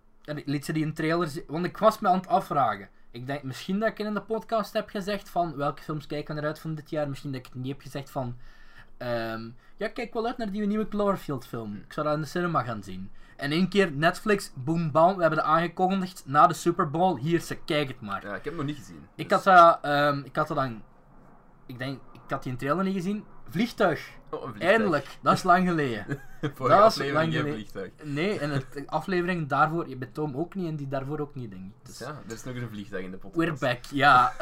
liet 0.45 0.65
ze 0.65 0.73
die 0.73 0.83
in 0.85 0.93
trailer 0.93 1.27
zien, 1.27 1.43
want 1.47 1.65
ik 1.65 1.77
was 1.77 1.99
me 1.99 2.07
aan 2.07 2.17
het 2.17 2.27
afvragen. 2.27 2.89
Ik 3.11 3.27
denk 3.27 3.43
misschien 3.43 3.79
dat 3.79 3.89
ik 3.89 3.99
in 3.99 4.13
de 4.13 4.21
podcast 4.21 4.73
heb 4.73 4.89
gezegd 4.89 5.29
van 5.29 5.55
welke 5.55 5.81
films 5.81 6.07
kijken 6.07 6.35
we 6.35 6.41
eruit 6.41 6.59
van 6.59 6.75
dit 6.75 6.89
jaar. 6.89 7.09
Misschien 7.09 7.31
dat 7.31 7.39
ik 7.39 7.45
het 7.45 7.55
niet 7.55 7.67
heb 7.71 7.81
gezegd 7.81 8.09
van. 8.09 8.37
ehm, 8.97 9.49
ja, 9.77 9.87
kijk 9.87 10.13
wel 10.13 10.25
uit 10.27 10.37
naar 10.37 10.51
die 10.51 10.65
nieuwe 10.65 10.87
Cloverfield 10.87 11.47
film. 11.47 11.75
Ik 11.75 11.93
zou 11.93 12.05
dat 12.05 12.15
in 12.15 12.21
de 12.21 12.27
cinema 12.27 12.63
gaan 12.63 12.83
zien. 12.83 13.11
En 13.37 13.51
één 13.51 13.69
keer 13.69 13.91
Netflix, 13.91 14.51
boom 14.55 14.91
bam, 14.91 15.15
we 15.15 15.21
hebben 15.21 15.39
dat 15.39 15.47
aangekondigd 15.47 16.23
na 16.25 16.47
de 16.47 16.53
Super 16.53 16.89
Bowl. 16.89 17.19
Hier, 17.19 17.39
ze 17.41 17.55
kijk 17.55 17.87
het 17.87 18.01
maar. 18.01 18.25
Ja, 18.25 18.35
ik 18.35 18.43
heb 18.43 18.45
hem 18.45 18.55
nog 18.55 18.65
niet 18.65 18.77
gezien. 18.77 19.07
Ik 19.15 19.29
dus- 19.29 19.43
had 19.43 19.55
dat, 19.55 19.91
ehm, 19.91 20.19
ik 20.23 20.35
had 20.35 20.47
dat 20.47 20.57
dan, 20.57 20.83
ik 21.65 21.77
denk, 21.77 21.99
ik 22.13 22.21
had 22.29 22.43
die 22.43 22.51
in 22.51 22.57
trailer 22.57 22.83
niet 22.83 22.93
gezien. 22.95 23.25
Vliegtuig, 23.49 24.09
Oh, 24.29 24.41
een 24.41 24.47
vliegtuig. 24.49 24.71
eindelijk, 24.71 25.07
dat 25.21 25.33
is 25.33 25.43
lang 25.43 25.67
geleden. 25.67 26.05
Vorige 26.55 26.77
dat 26.77 26.91
is 26.91 26.97
aflevering 26.99 27.13
lang 27.13 27.31
geleden. 27.33 27.53
vliegtuig. 27.53 27.91
Nee, 28.03 28.39
en 28.39 28.49
de 28.73 28.83
aflevering 28.87 29.47
daarvoor, 29.47 29.89
je 29.89 29.95
bent 29.95 30.13
Tom 30.13 30.35
ook 30.37 30.55
niet 30.55 30.67
en 30.67 30.75
die 30.75 30.87
daarvoor 30.87 31.19
ook 31.19 31.35
niet, 31.35 31.49
denk 31.51 31.65
ik. 31.65 31.85
Dus 31.85 31.97
ja, 31.99 32.07
er 32.27 32.33
is 32.33 32.43
nog 32.43 32.53
eens 32.53 32.63
een 32.63 32.69
vliegtuig 32.69 33.03
in 33.03 33.11
de 33.11 33.17
podcast. 33.17 33.59
we're 33.59 33.73
back, 33.73 33.83
ja. 33.85 34.33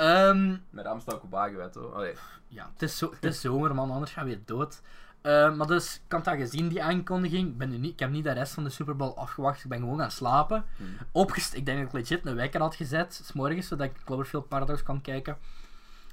staat 0.99 1.15
ook 1.15 1.23
op 1.23 1.31
wagenwijd 1.31 1.75
hoor. 1.75 1.93
Allee. 1.93 2.13
ja, 2.47 2.69
het 2.73 2.81
is, 2.81 2.97
zo, 2.97 3.12
het 3.12 3.23
is 3.25 3.41
zomer, 3.41 3.75
man, 3.75 3.91
anders 3.91 4.12
gaan 4.12 4.25
we 4.25 4.29
weer 4.29 4.41
dood. 4.45 4.81
Ehm, 5.26 5.56
maar 5.56 5.68
dus, 5.68 6.02
ik 6.06 6.12
had 6.12 6.24
dat 6.24 6.36
gezien, 6.36 6.68
die 6.68 6.84
aankondiging. 6.84 7.48
Ik, 7.48 7.58
ben 7.58 7.70
nu 7.70 7.78
niet, 7.78 7.92
ik 7.92 8.00
heb 8.00 8.10
niet 8.10 8.24
de 8.24 8.32
rest 8.32 8.54
van 8.54 8.64
de 8.64 8.70
Super 8.70 8.96
Bowl 8.96 9.18
afgewacht, 9.18 9.64
ik 9.64 9.70
ben 9.70 9.80
gewoon 9.80 10.00
gaan 10.00 10.12
slapen. 10.12 10.66
Hmm. 10.78 10.98
Opgest 11.12 11.54
ik 11.54 11.66
denk 11.66 11.78
dat 11.78 11.88
ik 11.88 11.94
legit 11.94 12.26
een 12.26 12.36
wekker 12.36 12.62
had 12.62 12.76
gezet, 12.76 13.22
s 13.24 13.34
morgens, 13.34 13.68
zodat 13.68 13.88
ik 13.88 14.02
Cloverfield 14.04 14.48
Paradox 14.48 14.84
kan 14.84 15.02
kijken. 15.02 15.38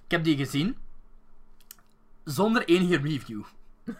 Ik 0.04 0.10
heb 0.10 0.24
die 0.24 0.36
gezien, 0.36 0.76
zonder 2.24 2.64
enige 2.64 2.96
review. 2.96 3.42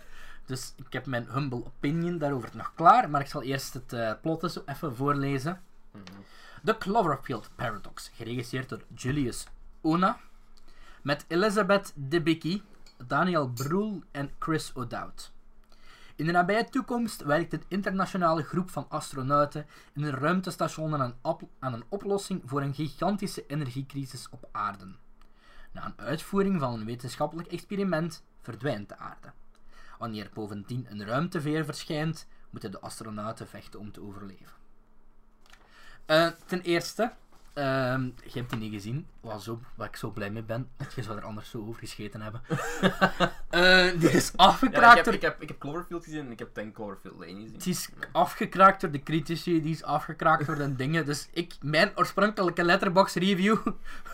Dus 0.47 0.75
ik 0.77 0.93
heb 0.93 1.07
mijn 1.07 1.27
humble 1.31 1.65
opinion 1.65 2.19
daarover 2.19 2.51
nog 2.53 2.75
klaar, 2.75 3.11
maar 3.11 3.21
ik 3.21 3.27
zal 3.27 3.43
eerst 3.43 3.75
het 3.75 3.93
eh 3.93 4.13
plot 4.23 4.43
eens 4.43 4.59
even 4.67 4.97
voorlezen. 4.97 5.63
Mhm. 5.91 6.03
The 6.65 6.79
Cloverfield 6.79 7.51
Paradox, 7.55 8.11
geregisseerd 8.15 8.69
door 8.69 8.83
Julius 8.95 9.47
Ona, 9.81 10.19
met 11.03 11.25
Elizabeth 11.29 11.93
Debicki, 11.95 12.63
Daniel 13.07 13.49
Brühl 13.49 14.03
en 14.11 14.31
Chris 14.39 14.73
O'Dowd. 14.75 15.33
In 16.17 16.27
de 16.27 16.33
nabije 16.33 16.69
toekomst 16.69 17.23
werkt 17.23 17.53
een 17.53 17.65
internationale 17.69 18.43
groep 18.43 18.71
van 18.71 18.87
astronauten 18.89 19.67
in 19.93 20.03
een 20.03 20.15
ruimtestation 20.15 20.95
aan 20.95 21.01
een, 21.01 21.49
aan 21.59 21.73
een 21.73 21.85
oplossing 21.89 22.43
voor 22.45 22.63
een 22.63 22.75
gigantische 22.75 23.47
energiecrisis 23.47 24.29
op 24.31 24.49
aarde. 24.53 24.87
Na 25.73 25.85
een 25.85 26.05
uitvoering 26.05 26.61
van 26.61 26.73
een 26.73 26.85
wetenschappelijk 26.85 27.49
experiment 27.49 28.25
verdwijnt 28.41 28.89
de 28.89 28.97
aarde. 28.97 29.33
Wanneer 29.99 30.31
bovendien 30.35 30.87
een 30.91 31.05
ruimteveer 31.05 31.65
verschijnt, 31.65 32.27
moeten 32.51 32.71
de 32.71 32.81
astronauten 32.81 33.49
vechten 33.49 33.81
om 33.81 33.93
te 33.93 34.03
overleven. 34.03 34.57
Eh, 36.07 36.29
ten 36.47 36.61
eerste, 36.61 37.13
ehm, 37.53 38.05
je 38.05 38.39
hebt 38.39 38.51
die 38.51 38.59
niet 38.59 38.73
gezien, 38.73 39.07
wat, 39.21 39.43
zo, 39.43 39.61
waar 39.75 39.89
ik 39.89 39.97
zo 39.97 40.11
blij 40.11 40.31
mee 40.31 40.43
ben, 40.43 40.69
want 40.77 40.93
je 40.95 41.03
zou 41.03 41.19
er 41.19 41.25
anders 41.25 41.51
zo 41.51 41.59
over 41.59 41.81
gescheten 41.81 42.21
hebben. 42.21 42.43
Eh, 43.53 44.01
die 44.01 44.11
is 44.11 44.27
Ja, 44.27 44.45
afgekraakt 44.45 44.91
ik, 44.91 44.97
heb, 44.97 45.05
door 45.05 45.15
ik, 45.15 45.23
heb, 45.23 45.43
ik 45.43 45.49
heb 45.49 45.59
Cloverfield 45.59 46.05
gezien 46.05 46.21
en 46.21 46.31
ik 46.31 46.39
heb 46.39 46.55
ten 46.55 46.73
Cloverfield 46.73 47.19
Lane 47.19 47.41
gezien. 47.41 47.53
het 47.53 47.67
is 47.67 47.89
afgekraakt 48.13 48.81
door 48.81 48.91
de 48.91 49.03
critici, 49.03 49.63
die 49.63 49.73
is 49.73 49.83
afgekraakt 49.83 50.47
door 50.47 50.57
de 50.57 50.77
dingen. 50.77 51.07
Dus 51.07 51.29
ik, 51.33 51.55
mijn 51.61 51.93
oorspronkelijke 51.95 52.65
letterbox 52.65 53.15
review 53.15 53.57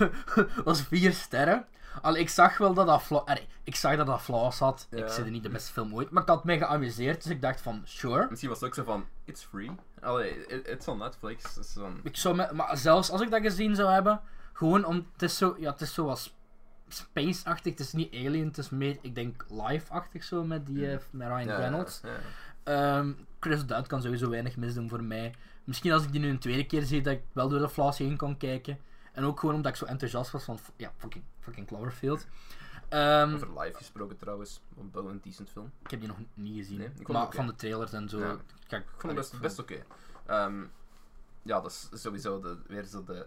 was 0.65 0.83
4 0.83 1.13
sterren. 1.13 1.67
Al 2.03 2.17
ik 2.17 2.29
zag 2.29 2.59
wel 2.59 2.75
dat 2.75 2.87
dat 2.87 3.03
flaw, 3.03 3.29
allee, 3.29 3.47
ik 3.65 3.75
zag 3.77 3.97
dat 3.97 4.07
dat 4.07 4.21
flaws 4.23 4.59
had. 4.59 4.87
Ik 4.91 5.09
zei 5.09 5.23
het 5.23 5.33
niet 5.33 5.43
de 5.43 5.49
beste 5.49 5.73
film 5.73 5.95
ooit, 5.95 6.11
maar 6.11 6.23
ik 6.23 6.29
had 6.29 6.45
mij 6.45 6.59
geamuseerd, 6.59 7.23
dus 7.23 7.33
ik 7.33 7.43
dacht 7.43 7.61
van, 7.61 7.83
sure. 7.85 8.27
Misschien 8.31 8.49
was 8.51 8.61
het 8.61 8.69
ook 8.69 8.75
zo 8.75 8.85
van, 8.85 9.07
it's 9.25 9.45
free. 9.45 9.71
Allee, 10.01 10.47
it- 10.47 10.67
it's 10.69 10.89
on 10.89 10.99
Netflix. 10.99 11.55
Ik 12.03 12.17
zou 12.17 12.37
me, 12.37 12.49
maar 12.53 12.77
zelfs 12.77 13.11
als 13.11 13.21
ik 13.21 13.31
dat 13.31 13.41
gezien 13.43 13.75
zou 13.75 13.91
hebben, 13.93 14.21
gewoon 14.53 14.85
om, 14.85 15.07
het 15.13 15.23
is 15.23 15.37
zo, 15.37 15.57
ja, 15.59 15.71
het 15.71 15.81
is 15.81 15.95
zo 15.95 16.05
wat 16.05 16.33
space-achtig, 16.89 17.73
het 17.73 17.81
is 17.81 17.93
niet 17.93 18.15
alien, 18.15 18.47
het 18.47 18.59
is 18.59 18.71
meer, 18.71 18.99
ik 19.01 19.15
denk, 19.15 19.45
live-achtig 19.49 20.25
zo 20.25 20.45
met, 20.45 20.67
die, 20.67 20.79
eh, 20.93 20.99
met 21.11 21.29
Ryan 21.29 21.47
Reynolds. 21.57 22.01
ja, 22.03 22.09
ja. 22.11 22.99
Ehm, 22.99 23.13
Chris 23.41 23.67
Dutt 23.67 23.87
kan 23.87 24.03
sowieso 24.03 24.29
weinig 24.31 24.57
misdoen 24.57 24.89
voor 24.89 25.03
mij. 25.05 25.35
Misschien 25.65 25.93
als 25.93 26.03
ik 26.05 26.13
die 26.13 26.21
nu 26.21 26.29
een 26.29 26.39
tweede 26.39 26.67
keer 26.67 26.83
zie, 26.83 27.03
dat 27.03 27.13
ik 27.13 27.23
wel 27.33 27.49
door 27.49 27.59
de 27.59 27.69
flaws 27.69 27.99
heen 27.99 28.17
kan 28.17 28.37
kijken. 28.37 28.79
En 29.19 29.25
ook 29.25 29.41
gewoon 29.41 29.55
omdat 29.55 29.73
ik 29.73 29.79
zo 29.79 29.85
enthousiast 29.85 30.31
was 30.31 30.45
van, 30.45 30.59
ja, 30.77 30.93
fucking, 30.97 31.25
fucking 31.41 31.67
Cloverfield. 31.67 32.27
Ehm, 32.89 33.35
Over 33.35 33.61
live 33.61 33.77
gesproken 33.77 34.17
trouwens. 34.17 34.61
Wel 34.93 35.09
een 35.09 35.21
decent 35.23 35.51
film. 35.51 35.73
ik 35.85 35.91
heb 35.91 36.01
die 36.01 36.09
nog 36.09 36.19
niet 36.35 36.57
gezien. 36.57 36.79
Nee, 36.79 36.91
maar 37.07 37.33
van 37.33 37.47
de 37.47 37.55
trailers 37.55 37.93
en 37.93 38.09
zo. 38.09 38.19
Ja. 38.19 38.37
Kijk, 38.67 38.83
Ik 38.85 39.01
vond 39.01 39.03
het 39.03 39.15
best, 39.15 39.41
best 39.41 39.59
oké. 39.59 39.83
Ehm, 40.27 40.61
ja, 41.43 41.61
dat 41.61 41.89
is 41.93 42.01
sowieso 42.03 42.41
de, 42.41 42.59
weer 42.67 42.85
zo 42.85 43.05
de 43.05 43.27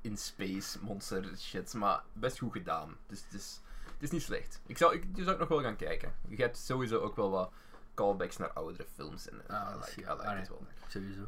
in 0.00 0.16
space 0.16 0.78
monster 0.82 1.36
shit, 1.36 1.74
maar 1.74 2.02
best 2.12 2.38
goed 2.38 2.52
gedaan. 2.52 2.96
Dus 3.06 3.24
het 3.24 3.32
is, 3.32 3.60
het 3.84 4.02
is 4.02 4.10
niet 4.10 4.22
slecht. 4.22 4.60
Ik 4.66 4.78
zou, 4.78 4.94
ik, 4.94 5.14
die 5.14 5.22
zou 5.24 5.34
ik 5.34 5.40
nog 5.40 5.48
wel 5.48 5.62
gaan 5.62 5.76
kijken. 5.76 6.14
Je 6.28 6.36
hebt 6.36 6.56
sowieso 6.56 6.98
ook 6.98 7.16
wel 7.16 7.30
wat 7.30 7.52
callbacks 7.94 8.36
naar 8.36 8.52
oudere 8.52 8.86
films. 8.94 9.28
En, 9.28 9.40
Ah, 9.48 9.68
I 9.70 9.72
dat 9.78 9.88
is- 9.88 9.96
like, 9.96 10.08
I 10.10 10.12
like 10.14 10.26
alright. 10.26 10.42
it 10.42 10.48
wel. 10.48 10.66
Sowieso. 10.88 11.20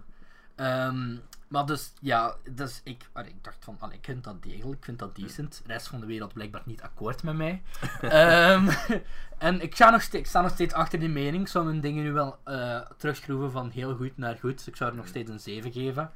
Ehm, 0.55 1.17
maar 1.49 1.67
dus, 1.67 1.93
ja, 2.01 2.35
dus 2.51 2.81
ik, 2.85 3.09
allee, 3.13 3.31
ik 3.31 3.45
dacht 3.45 3.65
van, 3.65 3.77
allee, 3.79 3.97
ik 3.97 4.05
vind 4.05 4.25
dat 4.25 4.43
degelijk, 4.43 4.79
ik 4.79 4.85
vind 4.85 4.99
dat 4.99 5.17
decent. 5.17 5.61
De 5.67 5.73
rest 5.73 5.89
van 5.89 6.01
de 6.01 6.07
wereld 6.07 6.33
blijkbaar 6.33 6.63
niet 6.65 6.83
akkoord 6.83 7.23
met 7.23 7.37
mij. 7.37 7.63
Ehm, 8.01 8.69
en 9.39 9.61
ik 9.61 9.75
sta, 9.75 9.91
nog 9.91 10.03
steeds, 10.03 10.23
ik 10.23 10.27
sta 10.27 10.41
nog 10.41 10.51
steeds 10.51 10.75
achter 10.75 10.99
die 10.99 11.09
mening. 11.09 11.43
Ik 11.43 11.49
zou 11.49 11.65
mijn 11.65 11.81
dingen 11.81 12.05
nu 12.05 12.13
wel 12.13 12.39
eh 12.45 12.81
terugschroeven 12.97 13.51
van 13.51 13.71
heel 13.71 13.97
goed 13.97 14.17
naar 14.17 14.37
goed. 14.39 14.57
Dus 14.57 14.67
ik 14.67 14.77
zou 14.77 14.91
er 14.91 14.97
nog 14.97 15.07
steeds 15.07 15.31
een 15.31 15.41
7 15.41 15.73
geven. 15.73 16.11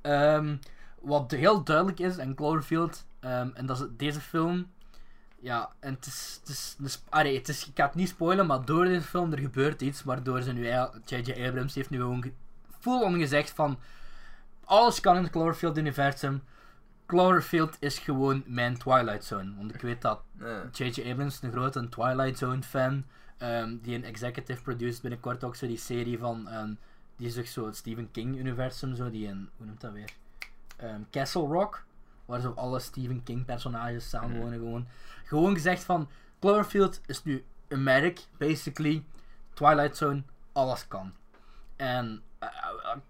Ehm, 0.00 0.56
wat 1.00 1.30
heel 1.30 1.64
duidelijk 1.64 2.00
is, 2.00 2.16
en 2.16 2.34
Cloverfield, 2.34 3.06
en 3.20 3.66
dat 3.66 3.80
is 3.80 3.86
deze 3.96 4.20
film. 4.20 4.70
Ja, 5.40 5.70
en 5.80 5.94
het 5.94 6.06
is, 6.06 6.40
het 6.40 6.86
is, 6.86 7.02
allee, 7.08 7.36
het 7.36 7.48
is, 7.48 7.66
ik 7.66 7.72
ga 7.74 7.86
het 7.86 7.94
niet 7.94 8.08
spoilen, 8.08 8.46
maar 8.46 8.64
door 8.64 8.84
deze 8.84 9.06
film 9.06 9.32
er 9.32 9.38
gebeurt 9.38 9.82
iets 9.82 10.02
waardoor 10.02 10.42
ze 10.42 10.52
nu, 10.52 10.66
J.J. 11.04 11.46
Abrams 11.46 11.74
heeft 11.74 11.90
nu 11.90 11.98
gewoon 11.98 12.32
ge- 12.86 12.98
full 12.98 13.02
on 13.02 13.18
gezegd 13.18 13.50
van 13.50 13.78
alles 14.64 15.00
kan 15.00 15.16
in 15.16 15.22
het 15.22 15.32
Cloverfield-universum. 15.32 16.42
Cloverfield 17.06 17.76
is 17.80 17.98
gewoon 17.98 18.42
mijn 18.46 18.78
Twilight 18.78 19.24
Zone. 19.24 19.54
Want 19.56 19.74
ik 19.74 19.80
weet 19.80 20.02
dat. 20.02 20.20
J.J. 20.72 21.10
Abrams 21.10 21.34
is 21.34 21.42
een 21.42 21.52
grote 21.52 21.88
Twilight 21.88 22.38
Zone 22.38 22.62
fan. 22.62 23.04
ehm, 23.38 23.76
die 23.82 23.94
een 23.94 24.04
executive 24.04 24.62
produce 24.62 25.00
binnenkort 25.00 25.44
ook 25.44 25.56
zo 25.56 25.66
die 25.66 25.76
serie 25.78 26.18
van. 26.18 26.48
ehm, 26.48 26.74
die 27.16 27.32
toch 27.32 27.46
zo 27.46 27.66
het 27.66 27.76
Stephen 27.76 28.10
King 28.10 28.36
universum, 28.36 28.94
zo 28.94 29.10
die 29.10 29.28
een. 29.28 29.48
Hoe 29.56 29.66
noemt 29.66 29.80
dat 29.80 29.92
weer? 29.92 30.10
Ehm, 30.76 31.00
Castle 31.10 31.46
Rock. 31.46 31.84
Waar 32.24 32.40
zo 32.40 32.52
alle 32.56 32.78
Stephen 32.78 33.22
King 33.22 33.44
personages 33.44 34.08
samenwonen 34.08 34.58
gewoon. 34.58 34.86
Gewoon 35.24 35.54
gezegd 35.54 35.84
van. 35.84 36.08
Cloverfield 36.40 37.00
is 37.06 37.24
nu 37.24 37.44
een 37.68 37.82
merk, 37.82 38.20
basically. 38.38 39.04
Twilight 39.54 39.96
Zone, 39.96 40.22
alles 40.52 40.88
kan. 40.88 41.12
En 41.76 42.22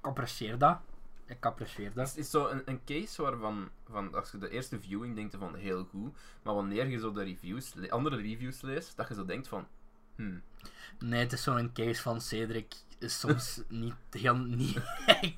apprecieer 0.01 0.59
dat. 0.59 0.79
Ik 1.27 1.45
apprecieer 1.47 1.93
dat. 1.95 2.09
Het 2.09 2.17
is 2.17 2.31
zo 2.31 2.47
een, 2.47 2.63
een 2.65 2.81
case 2.85 3.23
waarvan, 3.23 3.71
van, 3.91 4.15
als 4.15 4.31
je 4.31 4.39
de 4.39 4.51
eerste 4.51 4.81
viewing 4.81 5.15
denkt 5.15 5.37
van 5.39 5.55
heel 5.55 5.85
goed, 5.85 6.17
maar 6.43 6.55
wanneer 6.55 6.87
je 6.87 6.99
zo 6.99 7.13
de 7.13 7.23
reviews, 7.23 7.91
andere 7.91 8.17
reviews 8.17 8.61
leest, 8.61 8.97
dat 8.97 9.09
je 9.09 9.15
zo 9.15 9.25
denkt 9.25 9.49
van, 9.49 9.67
hmm, 10.17 10.43
Nee, 10.99 11.21
het 11.21 11.33
is 11.33 11.43
zo'n 11.43 11.73
case 11.73 12.03
van 12.03 12.21
Cedric 12.21 12.75
is 12.99 13.19
soms 13.21 13.63
niet 13.69 13.95
heel 14.11 14.37
niet, 14.61 14.81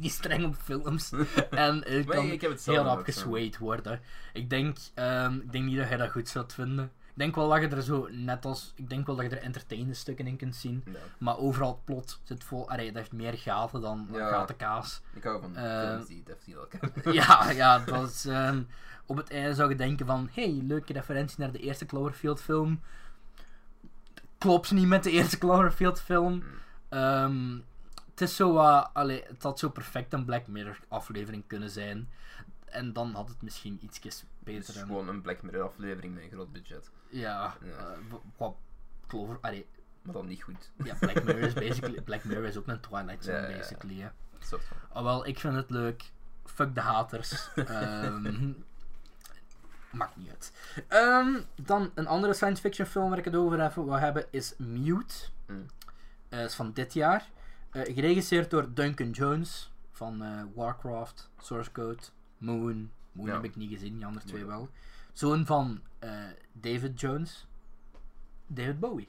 streng 0.01 0.45
op 0.45 0.55
films. 0.55 1.11
En 1.51 1.83
hij 1.85 2.05
kan 2.05 2.27
ik 2.27 2.41
heb 2.41 2.51
het 2.51 2.67
heel 2.67 2.83
rap 2.83 2.99
zo. 2.99 3.05
geswayed 3.05 3.59
worden. 3.59 4.01
Ik 4.33 4.51
denk, 4.51 4.77
ehm, 4.95 5.35
ik 5.35 5.53
denk 5.53 5.65
niet 5.65 5.77
dat 5.77 5.89
je 5.89 5.97
dat 5.97 6.11
goed 6.11 6.29
zult 6.29 6.55
vinden. 6.55 6.93
Ik 7.19 7.25
denk 7.25 7.37
wel 7.37 7.49
dat 7.49 7.61
je 7.61 7.69
er 7.77 7.83
zo, 7.83 8.09
net 8.11 8.45
als, 8.45 8.73
ik 8.75 8.89
denk 8.91 9.07
wel 9.07 9.17
dat 9.17 9.31
je 9.31 9.37
er 9.37 9.43
entertainende 9.43 9.95
stukken 9.95 10.27
in 10.27 10.37
kunt 10.37 10.57
zien. 10.57 10.83
ja. 10.87 10.99
Maar 11.19 11.39
overal 11.39 11.69
het 11.71 11.85
plot 11.85 12.21
zit 12.23 12.45
vol, 12.45 12.71
allee, 12.71 12.87
dat 12.87 12.95
heeft 12.97 13.13
meer 13.13 13.39
gaten 13.39 13.81
dan 13.81 14.09
Ja. 14.13 14.29
gatenkaas. 14.31 15.01
Ik 15.15 15.23
hou 15.25 15.41
van 15.41 15.57
Eh, 15.57 15.81
films 15.89 16.07
die 16.07 16.57
elkaar. 16.57 17.13
ja, 17.15 17.51
ja, 17.51 17.79
dat 17.79 18.09
is, 18.11 18.25
ehm, 18.27 18.63
op 19.07 19.17
het 19.17 19.31
einde 19.31 19.55
zou 19.55 19.69
je 19.69 19.75
denken 19.77 20.07
van, 20.07 20.29
hey, 20.33 20.61
leuke 20.63 20.93
referentie 20.93 21.41
naar 21.41 21.53
de 21.53 21.59
eerste 21.59 21.87
Cloverfield 21.87 22.41
film. 22.41 22.81
Klopt 24.39 24.71
niet 24.71 24.87
met 24.89 25.03
de 25.03 25.11
eerste 25.11 25.39
Cloverfield 25.39 26.01
film. 26.01 26.43
Ehm, 26.89 27.59
het 28.11 28.21
is 28.21 28.37
zo, 28.37 28.57
allee, 28.93 29.25
het 29.27 29.43
had 29.43 29.59
zo 29.59 29.69
perfect 29.69 30.13
een 30.13 30.25
Black 30.25 30.47
Mirror 30.47 30.79
aflevering 30.89 31.45
kunnen 31.47 31.71
zijn. 31.71 32.09
En 32.71 32.93
dan 32.93 33.15
had 33.15 33.29
het 33.29 33.43
misschien 33.43 33.79
ietsjes 33.83 34.21
Het 34.21 34.29
beter. 34.39 34.75
is 34.75 34.81
en- 34.81 34.87
gewoon 34.87 35.09
een 35.09 35.21
Black 35.21 35.43
Mirror 35.43 35.63
aflevering 35.69 36.15
met 36.15 36.23
een 36.23 36.31
groot 36.31 36.53
budget. 36.53 36.91
ja, 37.09 37.55
Ja. 37.63 37.71
eh, 37.71 37.99
wat 38.37 38.55
Clover, 39.07 39.39
allee, 39.41 39.67
Maar 40.03 40.15
dan 40.15 40.27
niet 40.27 40.43
goed. 40.43 40.71
ja, 40.85 40.95
Black 41.01 41.23
Mirror 41.25 41.43
is 41.43 41.53
basically, 41.53 42.01
Black 42.09 42.25
Mirror 42.25 42.45
is 42.45 42.57
ook 42.57 42.67
een 42.67 42.81
Twilight 42.81 43.25
Zone, 43.25 43.49
Ja, 43.49 43.57
basically, 43.57 44.01
hè. 44.01 44.09
Soort 44.39 44.65
van. 44.65 44.77
Ah, 44.93 45.03
wel, 45.03 45.27
ik 45.27 45.39
vind 45.39 45.55
het 45.55 45.71
leuk. 45.71 46.13
Fuck 46.45 46.75
de 46.75 46.81
haters. 46.81 47.49
Ehm, 47.55 48.53
maakt 49.91 50.17
niet 50.17 50.31
uit. 50.31 50.53
Ehm, 50.89 51.41
dan 51.63 51.91
een 51.95 52.07
andere 52.07 52.35
science 52.35 52.61
fiction 52.63 52.87
film 52.87 53.09
waar 53.09 53.19
ik 53.19 53.25
het 53.25 53.35
over 53.37 53.61
even 53.65 53.85
wil 53.85 53.99
hebben 53.99 54.27
is 54.31 54.55
Mute. 54.59 55.15
Mm. 55.47 55.67
Eh, 56.29 56.45
is 56.45 56.55
van 56.55 56.73
dit 56.73 56.93
jaar. 56.95 57.29
Eh, 57.71 57.95
geregisseerd 57.95 58.51
door 58.51 58.75
Duncan 58.75 59.11
Jones 59.11 59.73
van 59.93 60.23
Warcraft, 60.55 61.31
Source 61.39 61.73
Code, 61.73 62.03
Moon. 62.39 62.91
Moon 63.13 63.27
Ja. 63.27 63.33
heb 63.35 63.45
ik 63.45 63.57
niet 63.57 63.71
gezien, 63.71 63.95
die 63.97 64.07
andere 64.07 64.27
twee 64.27 64.45
wel. 64.45 64.69
Zoon 65.13 65.47
van 65.47 65.81
eh, 65.99 66.11
David 66.53 67.01
Jones. 67.01 67.47
David 68.47 68.81
Bowie. 68.81 69.09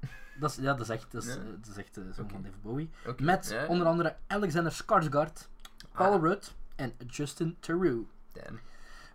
Dat 0.40 0.50
is, 0.50 0.56
ja, 0.56 0.72
dat 0.74 0.80
is 0.80 0.88
echt, 0.88 1.12
dat 1.12 1.22
is, 1.24 1.34
Ja. 1.34 1.40
eh, 1.40 1.46
dat 1.60 1.66
is 1.70 1.76
echt 1.76 1.94
de 1.94 2.12
zoon 2.12 2.24
Oké. 2.24 2.32
van 2.34 2.42
David 2.42 2.62
Bowie. 2.62 2.90
Met 3.18 3.48
Ja, 3.50 3.66
onder 3.66 3.86
andere 3.86 4.16
Alexander 4.26 4.72
Skarsgård, 4.72 5.48
Paul 5.92 6.12
Ah, 6.14 6.20
Rudd 6.22 6.54
en 6.76 6.92
Justin 7.06 7.56
Theroux. 7.60 8.08
damn. 8.32 8.58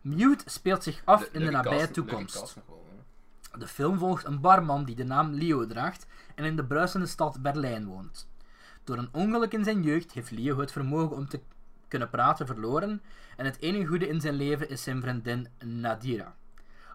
Mute 0.02 0.50
speelt 0.50 0.84
zich 0.84 1.02
af 1.06 1.24
in 1.32 1.46
de 1.46 1.52
nabije 1.52 1.80
cast- 1.80 1.94
toekomst. 1.94 2.56
wel. 2.68 2.88
De 3.60 3.68
film 3.68 3.98
volgt 3.98 4.26
een 4.26 4.40
barman 4.42 4.84
die 4.86 4.96
de 4.96 5.04
naam 5.04 5.32
Leo 5.34 5.66
draagt 5.68 6.06
en 6.36 6.46
in 6.46 6.56
de 6.56 6.66
bruisende 6.66 7.06
stad 7.08 7.42
Berlijn 7.42 7.86
woont. 7.86 8.28
Door 8.84 8.98
een 8.98 9.10
ongeluk 9.12 9.54
in 9.54 9.64
zijn 9.64 9.84
jeugd 9.84 10.12
heeft 10.12 10.32
Leo 10.32 10.60
het 10.60 10.72
vermogen 10.72 11.16
om 11.16 11.28
te 11.28 11.42
kunnen 11.90 12.10
praten 12.10 12.46
verloren 12.46 13.02
en 13.38 13.46
het 13.46 13.60
enige 13.60 13.86
goede 13.86 14.08
in 14.08 14.22
zijn 14.22 14.34
leven 14.34 14.70
is 14.70 14.84
zijn 14.84 15.02
vriendin 15.02 15.48
Nadira. 15.64 16.36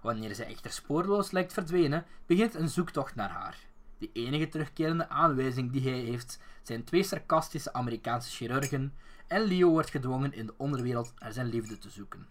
Wanneer 0.02 0.34
zij 0.34 0.46
echter 0.46 0.70
spoorloos 0.70 1.30
lijkt 1.30 1.52
verdwenen, 1.52 2.04
begint 2.26 2.54
een 2.54 2.68
zoektocht 2.68 3.14
naar 3.14 3.30
haar. 3.30 3.58
De 3.98 4.10
enige 4.12 4.48
terugkerende 4.48 5.08
aanwijzing 5.08 5.72
die 5.72 5.90
hij 5.90 5.98
heeft 5.98 6.38
zijn 6.62 6.84
twee 6.84 7.02
sarcastische 7.02 7.72
Amerikaanse 7.72 8.30
chirurgen 8.30 8.94
en 9.26 9.42
Leo 9.42 9.70
wordt 9.70 9.90
gedwongen 9.90 10.32
in 10.32 10.46
de 10.46 10.54
onderwereld 10.56 11.12
naar 11.18 11.32
zijn 11.32 11.46
liefde 11.46 11.78
te 11.78 11.90
zoeken. 11.90 12.26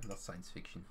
En 0.00 0.08
dat 0.08 0.16
is 0.16 0.22
science 0.22 0.50
fiction. 0.50 0.84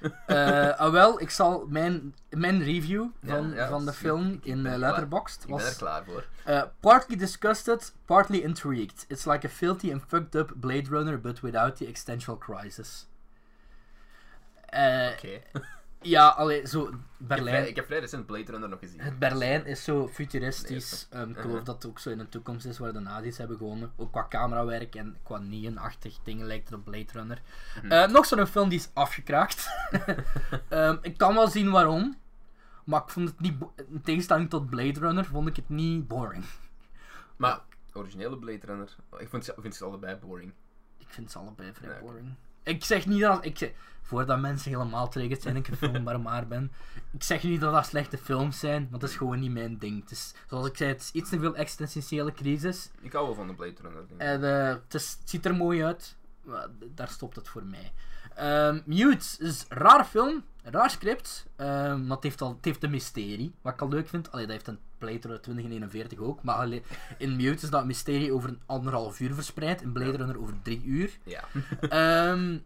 Eh, 0.26 0.78
ah, 0.78 0.92
wel, 0.92 1.20
ik 1.20 1.30
zal 1.30 1.66
mijn, 1.68 2.14
mijn 2.30 2.62
review 2.62 3.06
van, 3.24 3.50
ja, 3.50 3.68
van 3.68 3.84
de 3.86 3.92
film. 3.92 4.32
Ik 4.32 4.44
in 4.44 4.58
uh, 4.58 4.62
klaar. 4.64 4.78
Letterboxd 4.78 5.42
Ik 5.42 5.48
ben 5.48 5.58
er 5.58 5.64
was 5.64 5.76
klaar 5.76 6.04
voor. 6.04 6.24
eh, 6.44 6.62
partly 6.80 7.16
disgusted, 7.16 7.92
partly 8.04 8.38
intrigued. 8.38 9.04
It's 9.08 9.24
like 9.24 9.46
a 9.46 9.50
filthy 9.50 9.92
and 9.92 10.02
fucked 10.06 10.34
up 10.34 10.52
Blade 10.56 10.88
Runner, 10.90 11.20
but 11.20 11.40
without 11.40 11.76
the 11.76 11.86
existential 11.86 12.38
crisis. 12.38 13.06
Eh, 14.66 15.08
Oké. 15.12 15.40
Ja, 16.02 16.28
allee, 16.28 16.66
zo 16.66 16.82
Ik 16.84 16.90
heb 16.90 17.00
Berlijn. 17.28 17.68
Ik 17.68 17.76
heb 17.76 17.86
vrij 17.86 17.98
recent 18.00 18.26
Blade 18.26 18.50
Runner 18.52 18.68
nog 18.68 18.78
gezien. 18.78 19.00
Het 19.00 19.18
Berlijn 19.18 19.66
is 19.66 19.84
zo 19.84 20.08
futuristisch. 20.08 21.06
Ehm, 21.10 21.22
ik 21.22 21.28
Uh-huh. 21.28 21.42
geloof 21.44 21.62
dat 21.62 21.74
het 21.82 21.86
ook 21.86 21.98
zo 21.98 22.10
in 22.10 22.18
de 22.18 22.28
toekomst 22.28 22.66
is 22.66 22.78
waar 22.78 22.92
de 22.92 22.98
nazi's 22.98 23.38
hebben 23.38 23.56
gewonnen. 23.56 23.92
Ook 23.96 24.12
qua 24.12 24.26
camerawerk 24.28 24.94
en 24.94 25.16
qua 25.22 25.38
neon-achtig 25.38 26.18
dingen 26.22 26.46
lijkt 26.46 26.68
het 26.68 26.78
op 26.78 26.84
Blade 26.84 27.12
Runner. 27.12 27.42
Mhm. 27.82 27.92
Eh, 27.92 28.08
nog 28.08 28.26
zo'n 28.26 28.46
film 28.46 28.68
die 28.68 28.78
is 28.78 28.88
afgekraakt. 28.92 29.68
Ehm, 30.68 30.96
ik 31.02 31.16
kan 31.18 31.34
wel 31.34 31.48
zien 31.48 31.70
waarom. 31.70 32.16
Maar 32.84 33.02
ik 33.02 33.08
vond 33.08 33.28
het 33.28 33.40
niet... 33.40 33.54
In 33.88 34.02
tegenstelling 34.02 34.50
tot 34.50 34.70
Blade 34.70 35.00
Runner 35.00 35.24
vond 35.24 35.48
ik 35.48 35.56
het 35.56 35.68
niet 35.68 36.08
boring. 36.08 36.44
Maar, 37.36 37.60
originele 37.92 38.38
Blade 38.38 38.66
Runner, 38.66 38.96
ik 39.18 39.28
vind 39.28 39.44
ze, 39.44 39.54
vind 39.58 39.74
ze 39.74 39.84
allebei 39.84 40.16
boring. 40.16 40.52
Ik 40.98 41.08
vind 41.08 41.30
ze 41.30 41.38
allebei 41.38 41.72
vrij 41.72 41.94
Ja, 41.94 42.00
boring. 42.00 42.34
Ik 42.68 42.84
zeg 42.84 43.06
niet 43.06 43.20
dat... 43.20 43.44
Ik 43.44 43.58
zeg, 43.58 43.70
voordat 44.02 44.40
mensen 44.40 44.70
helemaal 44.70 45.08
triggerd 45.08 45.42
zijn 45.42 45.54
en 45.54 45.60
ik 45.60 45.68
een 45.68 45.76
film 45.76 46.02
maar 46.02 46.20
maar 46.20 46.46
ben. 46.46 46.72
Ik 47.10 47.22
zeg 47.22 47.42
niet 47.42 47.60
dat 47.60 47.72
dat 47.72 47.86
slechte 47.86 48.18
films 48.18 48.58
zijn, 48.58 48.86
want 48.90 49.00
dat 49.00 49.10
is 49.10 49.16
gewoon 49.16 49.40
niet 49.40 49.52
mijn 49.52 49.78
ding. 49.78 50.00
Het 50.00 50.10
is, 50.10 50.34
zoals 50.48 50.66
ik 50.66 50.76
zei, 50.76 50.90
het 50.90 51.00
is 51.00 51.10
iets 51.12 51.30
te 51.30 51.38
veel 51.40 51.56
existentiële 51.56 52.32
crisis. 52.32 52.90
Ik 53.00 53.12
hou 53.12 53.26
wel 53.26 53.34
van 53.34 53.46
de 53.46 53.54
Blade 53.54 53.74
Runner. 53.82 54.06
Denk 54.08 54.20
ik. 54.20 54.26
En, 54.26 54.44
eh, 54.44 54.68
het, 54.84 54.94
is- 54.94 55.16
het 55.20 55.30
ziet 55.30 55.44
er 55.46 55.54
mooi 55.54 55.84
uit. 55.84 56.16
maar 56.42 56.66
daar 56.94 57.08
stopt 57.08 57.36
het 57.36 57.48
voor 57.48 57.64
mij. 57.64 57.92
Ehm 58.38 58.80
Mute 58.84 59.26
is 59.38 59.64
een 59.68 59.76
raar 59.78 60.04
film. 60.04 60.44
Een 60.62 60.72
raar 60.72 60.90
script. 60.90 61.46
ehm, 61.56 62.06
maar 62.06 62.14
het 62.16 62.22
heeft, 62.24 62.40
al, 62.40 62.54
het 62.56 62.64
heeft 62.64 62.82
een 62.82 62.90
mysterie. 62.90 63.54
Wat 63.62 63.72
ik 63.72 63.80
al 63.80 63.88
leuk 63.88 64.08
vind. 64.08 64.32
Allee, 64.32 64.44
dat 64.46 64.54
heeft 64.54 64.66
een 64.66 64.78
Blade 64.98 65.18
Runner 65.20 65.40
2041 65.40 66.18
ook. 66.18 66.42
Maar 66.42 66.54
allee, 66.54 66.82
in 67.18 67.36
Mute 67.36 67.64
is 67.64 67.70
dat 67.70 67.84
mysterie 67.84 68.32
over 68.32 68.48
een 68.48 68.60
anderhalf 68.66 69.20
uur 69.20 69.34
verspreid. 69.34 69.82
In 69.82 69.92
Blade 69.92 70.16
Runner 70.16 70.40
over 70.40 70.54
drie 70.62 70.82
uur. 70.84 71.18
Ja. 71.24 71.44
Ehm 71.88 72.58